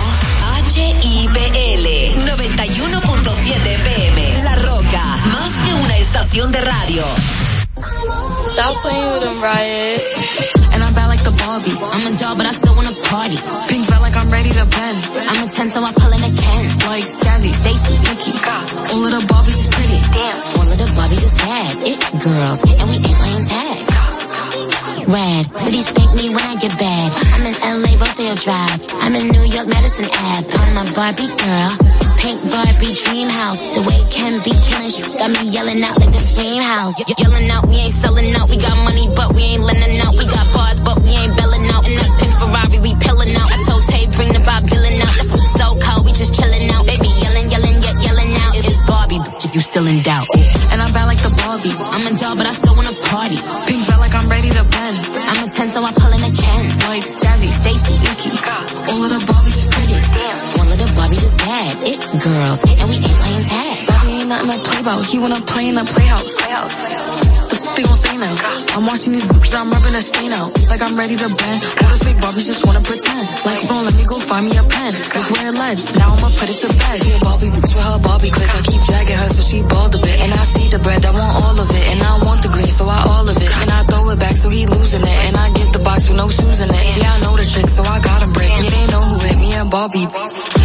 HIPL 0.73 1.85
91.7 2.25 3.67
FM. 3.67 4.43
La 4.43 4.55
Roca, 4.55 5.03
más 5.25 5.51
que 5.65 5.73
una 5.73 5.97
estación 5.97 6.51
de 6.51 6.61
radio. 6.61 7.03
Stop 8.47 8.81
playing 8.81 9.11
with 9.13 9.21
them, 9.21 9.41
Riot. 9.41 10.01
And 10.73 10.83
I'm 10.83 10.93
bad 10.93 11.07
like 11.07 11.23
the 11.23 11.31
Barbie. 11.31 11.75
I'm 11.91 12.13
a 12.13 12.17
doll, 12.17 12.35
but 12.35 12.45
I 12.45 12.51
still 12.51 12.75
wanna 12.75 12.91
party. 13.09 13.37
Pink 13.67 13.85
felt 13.87 14.01
like 14.01 14.15
I'm 14.15 14.31
ready 14.31 14.51
to 14.51 14.65
bend. 14.65 14.97
I'm 15.27 15.47
a 15.47 15.51
10, 15.51 15.71
so 15.71 15.83
I 15.83 15.91
pull 15.91 16.11
in 16.11 16.23
a 16.23 16.31
Ken. 16.31 16.63
Like 16.87 17.03
Jazzy, 17.03 17.51
Stacy, 17.51 17.95
Nikki. 18.07 18.31
All 18.93 19.03
of 19.03 19.11
the 19.11 19.23
Barbies 19.27 19.59
is 19.59 19.67
pretty. 19.67 19.99
Damn. 20.15 20.37
All 20.55 20.67
of 20.67 20.77
the 20.77 20.87
Barbies 20.95 21.23
is 21.23 21.33
bad. 21.35 21.75
It 21.83 21.99
girls, 22.23 22.63
and 22.63 22.89
we 22.89 22.95
ain't 22.95 23.17
playing 23.19 23.45
tag. 23.47 23.90
Red, 24.65 25.49
but 25.53 25.73
he 25.73 25.81
spank 25.81 26.13
me 26.15 26.29
when 26.29 26.43
I 26.45 26.55
get 26.61 26.73
bad. 26.77 27.07
I'm 27.33 27.43
in 27.49 27.55
LA, 27.81 27.91
Rodeo 27.97 28.35
Drive. 28.37 28.79
I'm 29.01 29.15
in 29.17 29.27
New 29.33 29.41
York, 29.49 29.67
Madison 29.67 30.05
Ave. 30.05 30.45
I'm 30.53 30.77
a 30.77 30.85
Barbie 30.93 31.31
girl. 31.41 31.71
Pink 32.21 32.37
Barbie 32.53 32.93
dream 32.93 33.25
house. 33.29 33.57
The 33.57 33.81
way 33.81 33.97
can 34.13 34.37
be 34.45 34.53
killing 34.61 34.93
shit 34.93 35.09
got 35.17 35.33
me 35.33 35.49
yelling 35.49 35.81
out 35.81 35.97
like 35.97 36.13
the 36.13 36.21
scream 36.21 36.61
house. 36.61 36.93
Ye- 37.01 37.09
Yelling 37.17 37.49
out, 37.49 37.65
we 37.65 37.75
ain't 37.81 37.95
selling 37.97 38.29
out. 38.37 38.49
We 38.49 38.57
got 38.61 38.77
money, 38.85 39.09
but 39.15 39.33
we 39.33 39.41
ain't 39.57 39.63
lending 39.65 39.97
out. 40.01 40.13
We 40.13 40.25
got 40.29 40.45
bars, 40.53 40.79
but 40.79 41.01
we 41.01 41.09
ain't 41.17 41.33
belling 41.35 41.65
out. 41.73 41.81
In 41.89 41.97
that 41.97 42.11
pink 42.21 42.33
Ferrari, 42.37 42.77
we 42.77 42.93
pillin' 43.01 43.33
out. 43.41 43.49
I 43.49 43.57
told 43.65 43.81
Tay, 43.89 44.05
bring 44.13 44.33
the 44.33 44.41
Bob 44.45 44.69
Dylan 44.69 45.01
out. 45.01 45.17
So 45.57 45.65
cold, 45.81 46.05
we 46.05 46.13
just 46.13 46.37
chillin' 46.37 46.69
out. 46.69 46.85
Baby 46.85 47.09
yelling, 47.25 47.49
yelling, 47.49 47.81
yet 47.81 47.97
yelling 48.05 48.31
out. 48.45 48.53
It's 48.53 48.81
Barbie, 48.85 49.17
bitch, 49.17 49.45
if 49.49 49.55
you 49.57 49.61
still 49.61 49.87
in 49.89 50.01
doubt. 50.05 50.29
And 50.69 50.77
I'm 50.77 50.93
bad 50.93 51.09
like 51.09 51.21
the 51.25 51.33
Barbie. 51.41 51.73
I'm 51.73 52.05
a 52.05 52.13
doll, 52.21 52.37
but 52.37 52.45
I 52.45 52.53
still 52.53 52.77
wanna 52.77 52.93
party. 53.09 53.41
Pink 53.65 53.81
felt 53.89 53.97
like 53.99 54.13
I'm 54.13 54.29
ready 54.29 54.50
to. 54.95 55.19
I'm 55.19 55.47
a 55.47 55.51
10, 55.51 55.71
so 55.71 55.83
I 55.83 55.91
pull 55.93 56.11
in 56.11 56.21
a 56.23 56.31
Ken. 56.33 56.63
Like 56.89 57.05
Jazzy, 57.19 57.49
Stacy, 57.49 57.95
Nikki. 58.01 58.31
All 58.91 59.03
of 59.03 59.09
the 59.09 59.21
Barbies 59.27 59.69
pretty. 59.71 59.95
All 59.95 60.67
of 60.67 60.77
the 60.77 60.89
Barbies 60.97 61.23
is 61.23 61.35
bad. 61.35 61.77
It 61.83 61.99
girls, 62.19 62.63
and 62.65 62.80
Ain't 64.31 64.47
nothing 64.47 64.63
to 64.63 64.83
play. 64.83 65.03
He 65.11 65.19
wanna 65.19 65.41
play 65.43 65.67
in 65.67 65.75
the 65.75 65.83
playhouse. 65.83 66.39
What 66.39 67.75
they 67.75 67.83
gon' 67.83 67.99
say 67.99 68.15
now? 68.15 68.31
I'm 68.79 68.87
watching 68.87 69.11
these 69.11 69.27
bitches, 69.27 69.59
I'm 69.59 69.67
rubbing 69.67 69.95
a 69.95 69.99
stain 69.99 70.31
out. 70.31 70.55
Like 70.71 70.81
I'm 70.81 70.95
ready 70.95 71.19
to 71.19 71.27
bend. 71.27 71.59
All 71.83 71.91
the 71.91 71.99
fake 71.99 72.15
Barbies 72.23 72.47
just 72.47 72.65
wanna 72.65 72.79
pretend. 72.79 73.27
Like, 73.43 73.59
bro, 73.67 73.83
let 73.83 73.91
me 73.91 74.07
go 74.07 74.15
find 74.23 74.47
me 74.47 74.55
a 74.55 74.63
pen. 74.63 74.95
Like 74.95 75.27
where 75.35 75.47
it 75.51 75.55
led. 75.59 75.77
Now 75.99 76.15
I'ma 76.15 76.31
put 76.39 76.47
it 76.47 76.55
to 76.63 76.69
bed. 76.79 76.95
She 77.03 77.11
a 77.11 77.19
Barbie 77.19 77.51
bitch 77.51 77.75
with 77.75 77.83
her 77.83 77.99
Barbie 77.99 78.31
click. 78.31 78.51
I 78.55 78.61
keep 78.63 78.81
dragging 78.87 79.19
her 79.19 79.27
so 79.27 79.41
she 79.43 79.59
bald 79.67 79.95
a 79.95 79.99
bit. 79.99 80.15
And 80.23 80.31
I 80.31 80.43
see 80.47 80.67
the 80.71 80.79
bread, 80.79 81.03
I 81.03 81.11
want 81.11 81.33
all 81.43 81.57
of 81.59 81.67
it. 81.67 81.85
And 81.91 81.99
I 81.99 82.23
want 82.23 82.39
the 82.39 82.49
green, 82.55 82.71
so 82.71 82.87
I 82.87 83.03
all 83.03 83.27
of 83.27 83.35
it. 83.35 83.51
And 83.51 83.69
I 83.69 83.83
throw 83.83 84.15
it 84.15 84.19
back 84.19 84.39
so 84.39 84.47
he 84.47 84.63
losing 84.63 85.03
it. 85.03 85.19
And 85.27 85.35
I 85.35 85.51
get 85.51 85.75
the 85.75 85.83
box 85.83 86.07
with 86.07 86.15
no 86.15 86.31
shoes 86.31 86.63
in 86.63 86.71
it. 86.71 86.85
Yeah, 86.95 87.11
I 87.11 87.19
know 87.19 87.35
the 87.35 87.43
trick, 87.43 87.67
so 87.67 87.83
I 87.83 87.99
got 87.99 88.23
him 88.23 88.31
brick. 88.31 88.47
Yeah, 88.47 88.71
they 88.79 88.85
know 88.95 89.03
who 89.11 89.19
hit 89.27 89.37
me 89.43 89.51
and 89.59 89.67
Barbie. 89.67 90.07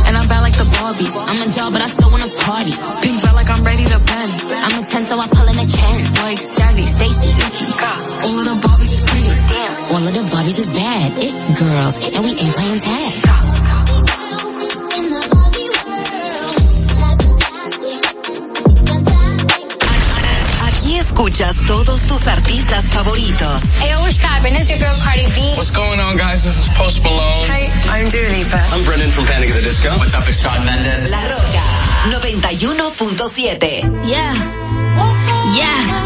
And 0.07 0.15
I'm 0.15 0.27
bad 0.31 0.47
like 0.47 0.55
the 0.55 0.71
Barbie. 0.71 1.11
I'm 1.11 1.43
a 1.43 1.47
doll, 1.51 1.75
but 1.75 1.83
I 1.83 1.91
still 1.91 2.11
wanna 2.15 2.31
party. 2.47 2.71
Pink 3.03 3.19
felt 3.19 3.35
like 3.35 3.51
I'm 3.57 3.65
ready 3.65 3.87
to 3.89 3.99
bend. 3.99 4.33
I'm 4.53 4.85
a 4.85 4.87
10, 4.87 5.07
so 5.07 5.17
I 5.17 5.27
pull 5.33 5.49
in 5.49 5.57
a 5.57 5.65
Ken. 5.65 5.99
Like 6.21 6.37
Jazzy, 6.53 6.85
Stacy, 6.85 7.33
Nikki. 7.41 7.73
All 8.21 8.37
of 8.37 8.45
the 8.45 8.57
Barbies 8.61 8.93
is 8.93 9.03
pretty. 9.09 9.33
All 9.89 10.05
of 10.05 10.13
the 10.13 10.25
Barbies 10.29 10.59
is 10.61 10.69
bad. 10.69 11.17
It 11.17 11.33
girls, 11.57 11.97
and 12.05 12.21
we 12.25 12.37
ain't 12.37 12.53
playing 12.53 12.81
tag. 12.85 13.13
Aquí 20.69 20.99
escuchas 20.99 21.57
todos 21.67 22.03
tus 22.03 22.27
artistas 22.27 22.85
favoritos. 22.93 23.63
Hey, 23.81 23.97
what's 24.03 24.19
poppin'? 24.19 24.55
It's 24.55 24.69
your 24.69 24.79
girl 24.79 24.97
Cardi 25.01 25.33
B. 25.33 25.57
What's 25.57 25.71
going 25.71 25.99
on, 25.99 26.19
guys? 26.19 26.45
This 26.45 26.61
is 26.61 26.69
Post 26.77 27.03
Malone. 27.03 27.49
Hi, 27.49 27.73
I'm 27.89 28.11
Dua 28.11 28.29
Lipa. 28.37 28.61
I'm 28.69 28.85
Brendan 28.85 29.11
from 29.11 29.25
Panic 29.25 29.49
at 29.49 29.57
the 29.57 29.63
Disco. 29.63 29.89
What's 29.97 30.13
up? 30.13 30.29
It's 30.29 30.41
Shawn 30.45 30.61
Mendes. 30.67 31.11
La 31.11 31.25
Roca 31.25 31.86
91.7. 32.05 34.07
Yeah. 34.07 34.35
Yeah. 35.57 36.05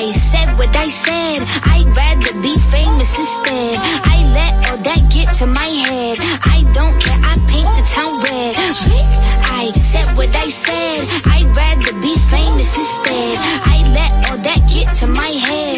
I 0.00 0.12
said 0.12 0.56
what 0.56 0.74
I 0.76 0.88
said. 0.88 1.42
I'd 1.64 1.94
rather 1.94 2.32
be 2.40 2.54
famous 2.70 3.18
instead. 3.18 3.78
I 3.82 4.24
let 4.32 4.54
all 4.70 4.78
that 4.78 5.10
get 5.12 5.34
to 5.38 5.46
my 5.46 5.66
head. 5.66 6.16
I 6.44 6.62
don't 6.72 6.98
care. 7.02 7.18
I 7.20 7.34
paint 7.50 7.68
the 7.76 7.82
town 7.94 8.12
red. 8.24 8.54
I 8.56 9.70
said 9.76 10.16
what 10.16 10.34
I 10.34 10.48
said. 10.48 11.04
I'd 11.34 11.54
rather 11.56 11.92
be 12.00 12.14
famous 12.32 12.76
instead. 12.78 13.38
I 13.68 13.82
let 13.98 14.12
all 14.30 14.38
that 14.38 14.60
get 14.72 14.92
to 15.00 15.06
my 15.08 15.28
head. 15.28 15.71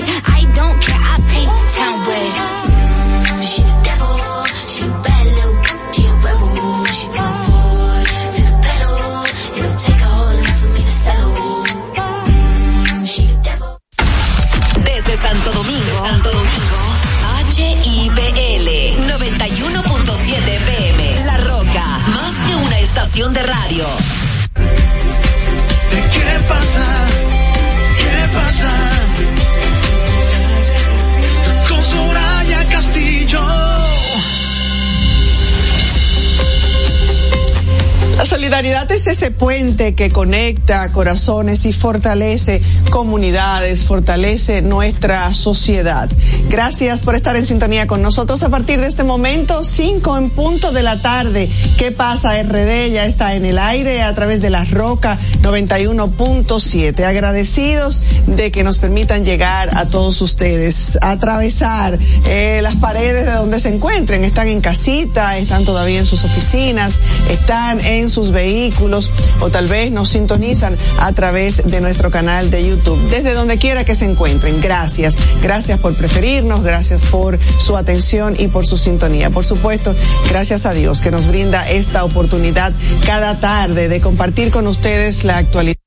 Solidaridad 38.24 38.90
es 38.90 39.06
ese 39.06 39.30
puente 39.30 39.94
que 39.94 40.10
conecta 40.10 40.90
corazones 40.92 41.66
y 41.66 41.72
fortalece 41.72 42.62
comunidades, 42.90 43.84
fortalece 43.84 44.62
nuestra 44.62 45.32
sociedad. 45.34 46.08
Gracias 46.48 47.02
por 47.02 47.16
estar 47.16 47.36
en 47.36 47.44
sintonía 47.44 47.86
con 47.86 48.00
nosotros 48.00 48.42
a 48.42 48.48
partir 48.48 48.80
de 48.80 48.86
este 48.86 49.04
momento, 49.04 49.62
5 49.62 50.16
en 50.16 50.30
punto 50.30 50.72
de 50.72 50.82
la 50.82 51.02
tarde. 51.02 51.50
¿Qué 51.76 51.92
pasa? 51.92 52.42
RD 52.42 52.92
ya 52.92 53.04
está 53.04 53.34
en 53.34 53.44
el 53.44 53.58
aire 53.58 54.02
a 54.02 54.14
través 54.14 54.40
de 54.40 54.50
la 54.50 54.64
Roca 54.64 55.18
91.7. 55.42 57.04
Agradecidos 57.04 58.02
de 58.26 58.50
que 58.50 58.64
nos 58.64 58.78
permitan 58.78 59.24
llegar 59.24 59.76
a 59.76 59.84
todos 59.84 60.22
ustedes, 60.22 60.98
atravesar 61.02 61.98
eh, 62.26 62.60
las 62.62 62.76
paredes 62.76 63.26
de 63.26 63.32
donde 63.32 63.60
se 63.60 63.68
encuentren. 63.68 64.24
Están 64.24 64.48
en 64.48 64.60
casita, 64.60 65.36
están 65.36 65.64
todavía 65.64 65.98
en 65.98 66.06
sus 66.06 66.24
oficinas, 66.24 66.98
están 67.28 67.80
en 67.84 68.08
sus 68.14 68.30
vehículos 68.30 69.10
o 69.40 69.50
tal 69.50 69.66
vez 69.68 69.90
nos 69.90 70.10
sintonizan 70.10 70.76
a 70.98 71.12
través 71.12 71.68
de 71.68 71.80
nuestro 71.80 72.10
canal 72.10 72.50
de 72.50 72.66
YouTube. 72.66 72.98
Desde 73.10 73.34
donde 73.34 73.58
quiera 73.58 73.84
que 73.84 73.94
se 73.94 74.06
encuentren. 74.06 74.60
Gracias. 74.60 75.16
Gracias 75.42 75.78
por 75.80 75.94
preferirnos, 75.94 76.62
gracias 76.62 77.04
por 77.04 77.38
su 77.58 77.76
atención 77.76 78.34
y 78.38 78.48
por 78.48 78.66
su 78.66 78.76
sintonía. 78.76 79.30
Por 79.30 79.44
supuesto, 79.44 79.94
gracias 80.28 80.66
a 80.66 80.72
Dios 80.72 81.00
que 81.00 81.10
nos 81.10 81.26
brinda 81.26 81.68
esta 81.68 82.04
oportunidad 82.04 82.72
cada 83.04 83.40
tarde 83.40 83.88
de 83.88 84.00
compartir 84.00 84.50
con 84.50 84.66
ustedes 84.66 85.24
la 85.24 85.38
actualidad 85.38 85.83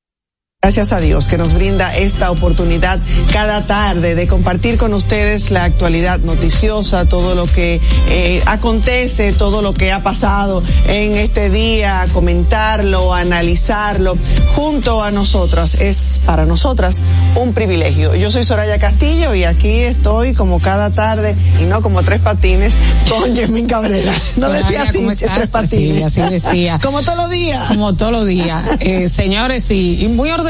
Gracias 0.64 0.92
a 0.92 1.00
Dios 1.00 1.28
que 1.28 1.38
nos 1.38 1.54
brinda 1.54 1.96
esta 1.96 2.32
oportunidad 2.32 3.00
cada 3.32 3.68
tarde 3.68 4.16
de 4.16 4.26
compartir 4.26 4.78
con 4.78 4.92
ustedes 4.96 5.52
la 5.52 5.66
actualidad 5.66 6.18
noticiosa, 6.22 7.06
todo 7.06 7.36
lo 7.36 7.46
que 7.46 7.80
eh, 8.10 8.42
acontece, 8.48 9.34
todo 9.34 9.62
lo 9.62 9.76
que 9.76 9.92
ha 9.92 10.02
pasado 10.02 10.64
en 10.88 11.16
este 11.16 11.52
día, 11.52 12.08
comentarlo, 12.12 13.14
analizarlo 13.14 14.18
junto 14.56 15.04
a 15.04 15.12
nosotras. 15.12 15.76
Es 15.76 16.24
para 16.26 16.48
nosotras 16.48 17.04
un 17.36 17.54
privilegio. 17.54 18.16
Yo 18.16 18.32
soy 18.32 18.44
Soraya 18.44 18.80
Castillo 18.80 19.36
y 19.36 19.44
aquí 19.44 19.82
estoy 19.82 20.34
como 20.34 20.60
cada 20.60 20.90
tarde 20.90 21.36
y 21.62 21.66
no 21.66 21.84
como 21.84 22.02
tres 22.02 22.20
patines 22.20 22.74
con 23.08 23.36
Yasmin 23.36 23.68
Cabrera. 23.68 24.12
No 24.38 24.48
Soraya, 24.48 24.58
decía 24.58 24.82
así, 24.82 25.26
tres 25.36 25.52
patines. 25.52 26.14
Sí, 26.14 26.22
así 26.24 26.32
decía. 26.32 26.80
como 26.84 27.04
todos 27.04 27.18
los 27.18 27.30
días. 27.30 27.68
Como 27.68 27.94
todos 27.94 28.12
los 28.12 28.26
días. 28.26 28.66
Eh, 28.80 29.08
señores, 29.08 29.64
sí, 29.64 30.00
y 30.02 30.08
muy 30.08 30.32
ordenado 30.32 30.48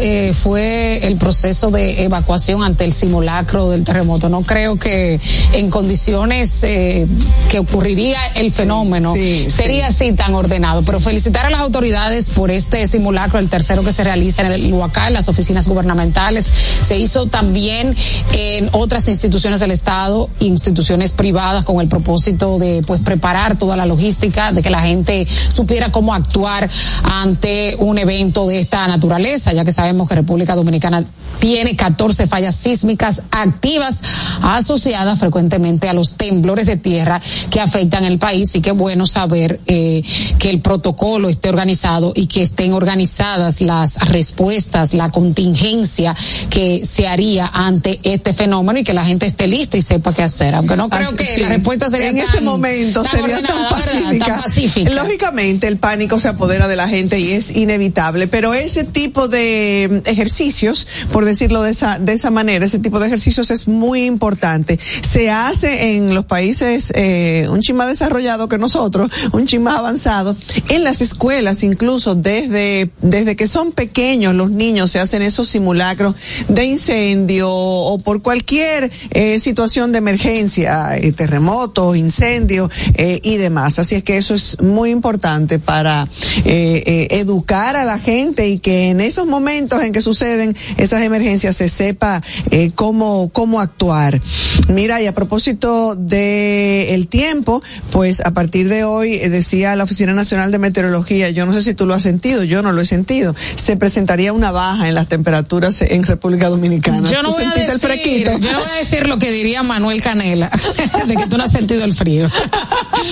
eh, 0.00 0.32
fue 0.34 1.06
el 1.06 1.16
proceso 1.16 1.70
de 1.70 2.04
evacuación 2.04 2.62
ante 2.62 2.84
el 2.84 2.92
simulacro 2.92 3.70
del 3.70 3.84
terremoto. 3.84 4.28
No 4.28 4.42
creo 4.42 4.78
que 4.78 5.20
en 5.52 5.70
condiciones 5.70 6.62
eh, 6.64 7.06
que 7.48 7.58
ocurriría 7.58 8.18
el 8.34 8.50
fenómeno 8.50 9.14
Sí, 9.14 9.50
sería 9.50 9.88
así 9.88 10.12
tan 10.12 10.34
ordenado. 10.34 10.82
Pero 10.82 11.00
felicitar 11.00 11.46
a 11.46 11.50
las 11.50 11.60
autoridades 11.60 12.30
por 12.30 12.50
este 12.50 12.86
simulacro, 12.88 13.38
el 13.38 13.48
tercero 13.48 13.82
que 13.82 13.92
se 13.92 14.04
realiza 14.04 14.42
en 14.42 14.52
el 14.52 14.72
Huacán, 14.72 15.12
las 15.12 15.28
oficinas 15.28 15.68
gubernamentales. 15.68 16.44
Se 16.82 16.98
hizo 16.98 17.26
también 17.26 17.94
en 18.32 18.68
otras 18.72 19.08
instituciones 19.08 19.60
del 19.60 19.70
Estado, 19.70 20.28
instituciones 20.40 21.12
privadas, 21.12 21.64
con 21.64 21.80
el 21.80 21.88
propósito 21.88 22.58
de 22.58 22.82
pues 22.86 23.00
preparar 23.00 23.56
toda 23.56 23.76
la 23.76 23.86
logística, 23.86 24.52
de 24.52 24.62
que 24.62 24.70
la 24.70 24.80
gente 24.80 25.26
supiera 25.26 25.92
cómo 25.92 26.14
actuar 26.14 26.68
ante 27.04 27.76
un 27.78 27.98
evento 27.98 28.46
de 28.46 28.60
esta 28.60 28.86
naturaleza, 28.88 29.21
ya 29.22 29.64
que 29.64 29.72
sabemos 29.72 30.08
que 30.08 30.14
República 30.14 30.54
Dominicana 30.54 31.04
tiene 31.38 31.74
14 31.76 32.26
fallas 32.26 32.54
sísmicas 32.54 33.22
activas 33.30 34.02
asociadas 34.42 35.18
frecuentemente 35.18 35.88
a 35.88 35.92
los 35.92 36.14
temblores 36.14 36.66
de 36.66 36.76
tierra 36.76 37.20
que 37.50 37.60
afectan 37.60 38.04
el 38.04 38.18
país 38.18 38.54
y 38.54 38.60
qué 38.60 38.72
bueno 38.72 39.06
saber 39.06 39.60
eh, 39.66 40.02
que 40.38 40.50
el 40.50 40.60
protocolo 40.60 41.28
esté 41.28 41.48
organizado 41.48 42.12
y 42.14 42.26
que 42.26 42.42
estén 42.42 42.72
organizadas 42.72 43.60
las 43.60 43.96
respuestas, 44.08 44.94
la 44.94 45.10
contingencia 45.10 46.14
que 46.50 46.84
se 46.84 47.08
haría 47.08 47.46
ante 47.52 48.00
este 48.02 48.32
fenómeno 48.32 48.78
y 48.78 48.84
que 48.84 48.94
la 48.94 49.04
gente 49.04 49.26
esté 49.26 49.46
lista 49.46 49.76
y 49.76 49.82
sepa 49.82 50.12
qué 50.14 50.22
hacer. 50.22 50.54
Aunque 50.54 50.76
no 50.76 50.88
creo 50.88 51.08
Así- 51.08 51.16
que 51.16 51.26
sí. 51.26 51.40
la 51.40 51.48
respuesta 51.48 51.88
sería 51.88 52.08
en 52.08 52.16
tan- 52.16 52.24
ese 52.26 52.40
momento 52.40 53.02
tan 53.02 53.12
sería 53.12 53.42
tan 53.42 53.68
pacífica. 53.68 54.26
Tan 54.26 54.42
pacífica. 54.42 54.90
Lógicamente 54.92 55.66
el 55.68 55.76
pánico 55.78 56.18
se 56.18 56.28
apodera 56.28 56.68
de 56.68 56.76
la 56.76 56.88
gente 56.88 57.18
y 57.18 57.32
es 57.32 57.56
inevitable, 57.56 58.26
pero 58.28 58.54
ese 58.54 58.84
tipo 58.84 59.11
de 59.28 60.02
mm, 60.04 60.08
ejercicios, 60.08 60.86
por 61.12 61.24
decirlo 61.24 61.62
de 61.62 61.70
esa 61.70 61.98
de 61.98 62.12
esa 62.12 62.30
manera, 62.30 62.64
ese 62.64 62.78
tipo 62.78 62.98
de 63.00 63.06
ejercicios 63.06 63.50
es 63.50 63.68
muy 63.68 64.04
importante. 64.04 64.78
Se 64.78 65.30
hace 65.30 65.96
en 65.96 66.14
los 66.14 66.24
países 66.24 66.92
eh, 66.94 67.46
un 67.50 67.60
chin 67.60 67.76
más 67.76 67.88
desarrollado 67.88 68.48
que 68.48 68.58
nosotros, 68.58 69.10
un 69.32 69.46
chin 69.46 69.62
más 69.62 69.76
avanzado, 69.76 70.36
en 70.68 70.84
las 70.84 71.00
escuelas 71.00 71.62
incluso 71.62 72.14
desde 72.14 72.90
desde 73.00 73.36
que 73.36 73.46
son 73.46 73.72
pequeños 73.72 74.34
los 74.34 74.50
niños 74.50 74.90
se 74.90 75.00
hacen 75.00 75.22
esos 75.22 75.48
simulacros 75.48 76.14
de 76.48 76.64
incendio 76.64 77.50
o 77.50 77.98
por 77.98 78.22
cualquier 78.22 78.90
eh, 79.10 79.38
situación 79.38 79.92
de 79.92 79.98
emergencia, 79.98 80.96
eh, 80.96 81.12
terremoto, 81.12 81.94
incendio 81.94 82.70
eh, 82.94 83.20
y 83.22 83.36
demás. 83.36 83.78
Así 83.78 83.94
es 83.94 84.02
que 84.02 84.16
eso 84.16 84.34
es 84.34 84.60
muy 84.60 84.90
importante 84.90 85.58
para 85.58 86.08
educar 86.44 87.76
a 87.76 87.84
la 87.84 87.98
gente 87.98 88.48
y 88.48 88.58
que 88.58 88.90
en 88.90 89.00
esos 89.02 89.26
momentos 89.26 89.82
en 89.82 89.92
que 89.92 90.00
suceden 90.00 90.56
esas 90.76 91.02
emergencias 91.02 91.56
se 91.56 91.68
sepa 91.68 92.22
eh, 92.50 92.72
cómo 92.74 93.30
cómo 93.32 93.60
actuar. 93.60 94.20
Mira, 94.68 95.02
y 95.02 95.06
a 95.06 95.14
propósito 95.14 95.94
de 95.96 96.94
el 96.94 97.08
tiempo, 97.08 97.62
pues 97.90 98.20
a 98.20 98.32
partir 98.32 98.68
de 98.68 98.84
hoy 98.84 99.14
eh, 99.14 99.28
decía 99.28 99.76
la 99.76 99.84
Oficina 99.84 100.12
Nacional 100.12 100.52
de 100.52 100.58
Meteorología, 100.58 101.30
yo 101.30 101.46
no 101.46 101.52
sé 101.52 101.62
si 101.62 101.74
tú 101.74 101.86
lo 101.86 101.94
has 101.94 102.02
sentido, 102.02 102.44
yo 102.44 102.62
no 102.62 102.72
lo 102.72 102.80
he 102.80 102.84
sentido, 102.84 103.34
se 103.56 103.76
presentaría 103.76 104.32
una 104.32 104.50
baja 104.50 104.88
en 104.88 104.94
las 104.94 105.08
temperaturas 105.08 105.82
en 105.82 106.02
República 106.04 106.48
Dominicana. 106.48 107.08
Yo 107.10 107.22
no 107.22 107.30
¿Tú 107.30 107.36
voy 107.36 107.44
a 107.44 107.54
decir, 107.54 108.28
el 108.28 108.40
yo 108.40 108.52
no 108.52 108.58
voy 108.58 108.68
a 108.70 108.78
decir 108.78 109.06
lo 109.06 109.18
que 109.18 109.30
diría 109.30 109.62
Manuel 109.62 110.02
Canela, 110.02 110.50
de 111.06 111.16
que 111.16 111.26
tú 111.26 111.36
no 111.36 111.44
has 111.44 111.52
sentido 111.52 111.84
el 111.84 111.94
frío, 111.94 112.28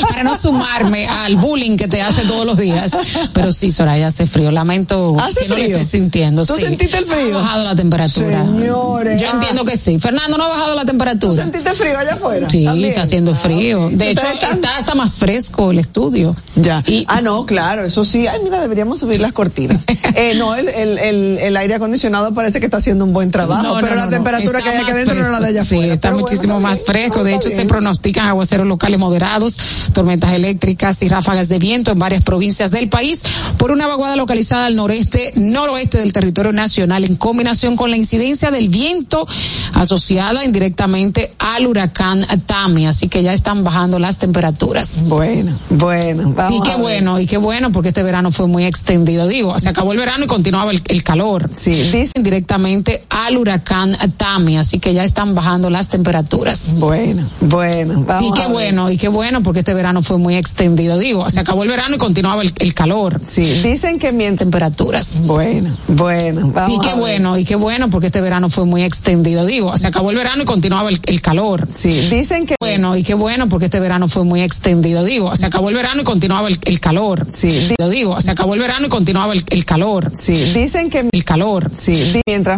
para 0.09 0.23
no 0.23 0.37
sumarme 0.37 1.07
al 1.07 1.37
bullying 1.37 1.77
que 1.77 1.89
te 1.89 2.03
hace 2.03 2.23
todos 2.23 2.47
los 2.47 2.59
días. 2.59 2.93
Pero 3.33 3.53
sí, 3.53 3.71
Soraya, 3.71 4.09
hace 4.09 4.27
frío. 4.27 4.51
Lamento 4.51 5.17
¿Hace 5.19 5.43
que 5.45 5.49
no 5.49 5.57
estés 5.81 6.01
sintiendo. 6.01 6.45
¿Tú 6.45 6.55
sí. 6.57 6.63
sentiste 6.63 6.99
el 6.99 7.05
frío? 7.07 7.39
Ha 7.39 7.43
bajado 7.43 7.65
la 7.65 7.75
temperatura. 7.77 8.41
Señores, 8.43 9.21
Yo 9.21 9.29
ah. 9.29 9.33
entiendo 9.35 9.65
que 9.65 9.77
sí. 9.77 9.99
Fernando, 9.99 10.39
¿no 10.39 10.45
ha 10.45 10.49
bajado 10.49 10.75
la 10.75 10.85
temperatura? 10.85 11.43
¿Sentiste 11.43 11.73
frío 11.75 11.99
allá 11.99 12.15
afuera? 12.15 12.49
Sí, 12.51 12.65
También. 12.65 12.91
está 12.91 13.03
haciendo 13.03 13.35
frío. 13.35 13.87
ok. 13.87 13.93
De 13.93 14.11
hecho, 14.11 14.21
¿Ustedes 14.23 14.35
están- 14.35 14.53
está 14.55 14.77
hasta 14.77 14.95
más 14.95 15.15
fresco 15.19 15.71
el 15.71 15.79
estudio. 15.79 16.37
Ya. 16.57 16.83
ah, 17.09 17.21
no, 17.21 17.47
claro, 17.47 17.85
eso 17.85 18.05
sí. 18.05 18.27
Ay, 18.27 18.41
mira, 18.43 18.61
deberíamos 18.61 18.99
subir 19.01 19.21
las 19.21 19.33
cortinas. 19.33 19.83
eh, 20.15 20.35
no, 20.37 20.55
el, 20.55 20.69
el, 20.69 20.99
el, 20.99 21.39
el 21.39 21.57
aire 21.57 21.75
acondicionado 21.75 22.35
parece 22.35 22.61
que 22.61 22.67
está 22.67 22.79
haciendo 22.79 23.05
un 23.05 23.13
buen 23.13 23.31
trabajo, 23.31 23.63
No, 23.63 23.75
pero 23.77 23.89
no, 23.91 23.95
la 23.97 24.05
no, 24.05 24.11
temperatura 24.11 24.59
está 24.59 24.71
que 24.71 24.77
hay 24.77 24.83
aquí 24.83 24.93
más 24.93 24.95
adentro 24.95 25.23
no 25.23 25.31
la 25.31 25.41
de 25.41 25.47
allá 25.49 25.63
afuera. 25.63 25.85
Sí, 25.85 25.91
está 25.91 26.09
Pero 26.09 26.15
bueno, 26.15 26.27
muchísimo 26.29 26.57
está 26.57 26.69
más 26.69 26.85
fresco. 26.85 27.19
No, 27.19 27.25
De 27.25 27.35
hecho, 27.35 27.49
se 27.49 27.65
pronostican 27.65 28.27
aguaceros 28.29 28.67
locales 28.67 28.99
moderados, 28.99 29.57
tormentas 29.93 30.33
eléctricas 30.33 31.03
y 31.03 31.09
ráfagas 31.09 31.49
de 31.49 31.59
viento 31.59 31.91
en 31.93 31.99
varias 31.99 32.25
provincias 32.25 32.71
del 32.71 32.89
país 32.89 33.23
por 33.57 33.71
una 33.71 33.87
vaguada 33.87 34.17
localizada 34.17 34.67
al 34.67 34.77
noreste, 34.77 35.33
noroeste 35.37 35.70
del 35.75 36.13
territorio 36.13 36.53
nacional 36.53 37.05
en 37.05 37.17
combinación 37.17 37.77
con 37.77 37.91
la 37.91 37.97
incidencia 37.97 38.51
del 38.51 38.69
viento 38.69 39.27
asociada 39.75 40.45
indirectamente 40.45 41.33
al 41.39 41.67
huracán 41.67 42.27
Tami. 42.47 42.87
Así 42.87 43.09
que 43.09 43.23
ya 43.23 43.33
están 43.33 43.63
bajando 43.65 43.99
las 43.99 44.19
temperaturas. 44.19 45.03
Bueno, 45.05 45.57
bueno, 45.71 46.33
vamos 46.37 46.61
Y 46.61 46.63
qué 46.63 46.73
a 46.73 46.77
ver. 46.77 46.83
bueno, 46.83 47.21
y 47.21 47.27
qué 47.27 47.37
bueno, 47.37 47.71
porque 47.73 47.89
este 47.89 48.03
verano 48.03 48.33
fue 48.33 48.47
muy 48.49 48.65
extendido. 48.65 49.29
Digo, 49.29 49.59
se 49.61 49.69
acabó 49.69 49.93
el 49.93 49.99
verano 49.99 50.25
y 50.25 50.27
continuaba 50.29 50.73
el, 50.73 50.83
el 50.89 51.03
calor. 51.05 51.49
Sí, 51.55 51.71
dicen 51.71 52.23
directamente 52.23 53.05
al 53.09 53.39
huracán 53.39 53.97
Tami, 54.17 54.59
así 54.59 54.79
que 54.81 54.93
ya 54.93 55.05
están 55.05 55.35
bajando 55.35 55.71
las 55.71 55.89
temperaturas. 55.89 56.73
Bueno, 56.75 57.29
bueno, 57.41 58.05
vamos 58.07 58.31
Y 58.31 58.33
qué 58.35 58.43
a 58.43 58.47
ver. 58.47 58.53
bueno, 58.53 58.91
y 58.91 58.97
qué 58.97 59.09
bueno, 59.09 59.43
porque 59.43 59.61
este 59.61 59.75
verano 59.75 60.03
fue 60.03 60.19
muy 60.19 60.35
extendido. 60.37 60.99
Digo, 60.99 61.31
se 61.31 61.39
acabó 61.41 61.63
el 61.63 61.69
verano 61.69 61.95
y 61.95 61.99
continuaba 61.99 62.43
el, 62.43 62.53
el 62.59 62.75
calor. 62.75 63.21
Sí, 63.25 63.43
dicen 63.63 63.99
que 63.99 64.11
mientras 64.13 64.41
temperaturas. 64.41 65.21
Bueno, 65.25 65.60
bueno, 65.89 66.51
vamos 66.55 66.79
Y 66.79 66.81
qué 66.81 66.89
a 66.91 66.93
ver. 66.95 67.01
bueno, 67.01 67.39
y 67.39 67.45
qué 67.45 67.57
bueno, 67.57 67.91
porque 67.91 68.07
este 68.07 68.21
verano 68.21 68.49
fue 68.51 68.65
muy 68.65 68.83
extendido. 68.83 69.45
Digo, 69.47 69.77
se 69.79 69.87
acabó 69.87 70.11
el 70.11 70.17
verano 70.17 70.43
y 70.43 70.47
continuaba 70.47 70.89
el, 70.91 71.01
el 71.07 71.21
calor. 71.21 71.69
Sí, 71.71 71.91
dicen 72.11 72.47
que 72.47 72.55
bueno, 72.61 72.97
y 72.97 73.03
qué 73.03 73.15
bueno, 73.15 73.49
porque 73.49 73.67
este 73.67 73.81
verano 73.81 74.09
fue 74.09 74.25
muy 74.25 74.43
extendido. 74.43 75.05
Digo, 75.05 75.35
se 75.37 75.47
acabó 75.47 75.69
el 75.69 75.75
verano 75.75 76.03
y 76.03 76.05
continuaba 76.05 76.49
el, 76.49 76.59
el 76.65 76.81
calor. 76.81 77.27
Sí, 77.31 77.69
Digo, 77.91 78.21
se 78.21 78.31
acabó 78.31 78.55
el 78.55 78.61
verano 78.61 78.87
y 78.87 78.89
continuaba 78.89 79.33
el, 79.33 79.45
el 79.51 79.65
calor. 79.65 80.13
Sí, 80.17 80.33
dicen 80.55 80.91
que 80.91 81.09
el 81.11 81.25
calor. 81.25 81.71
Sí, 81.75 82.21
mientras 82.27 82.41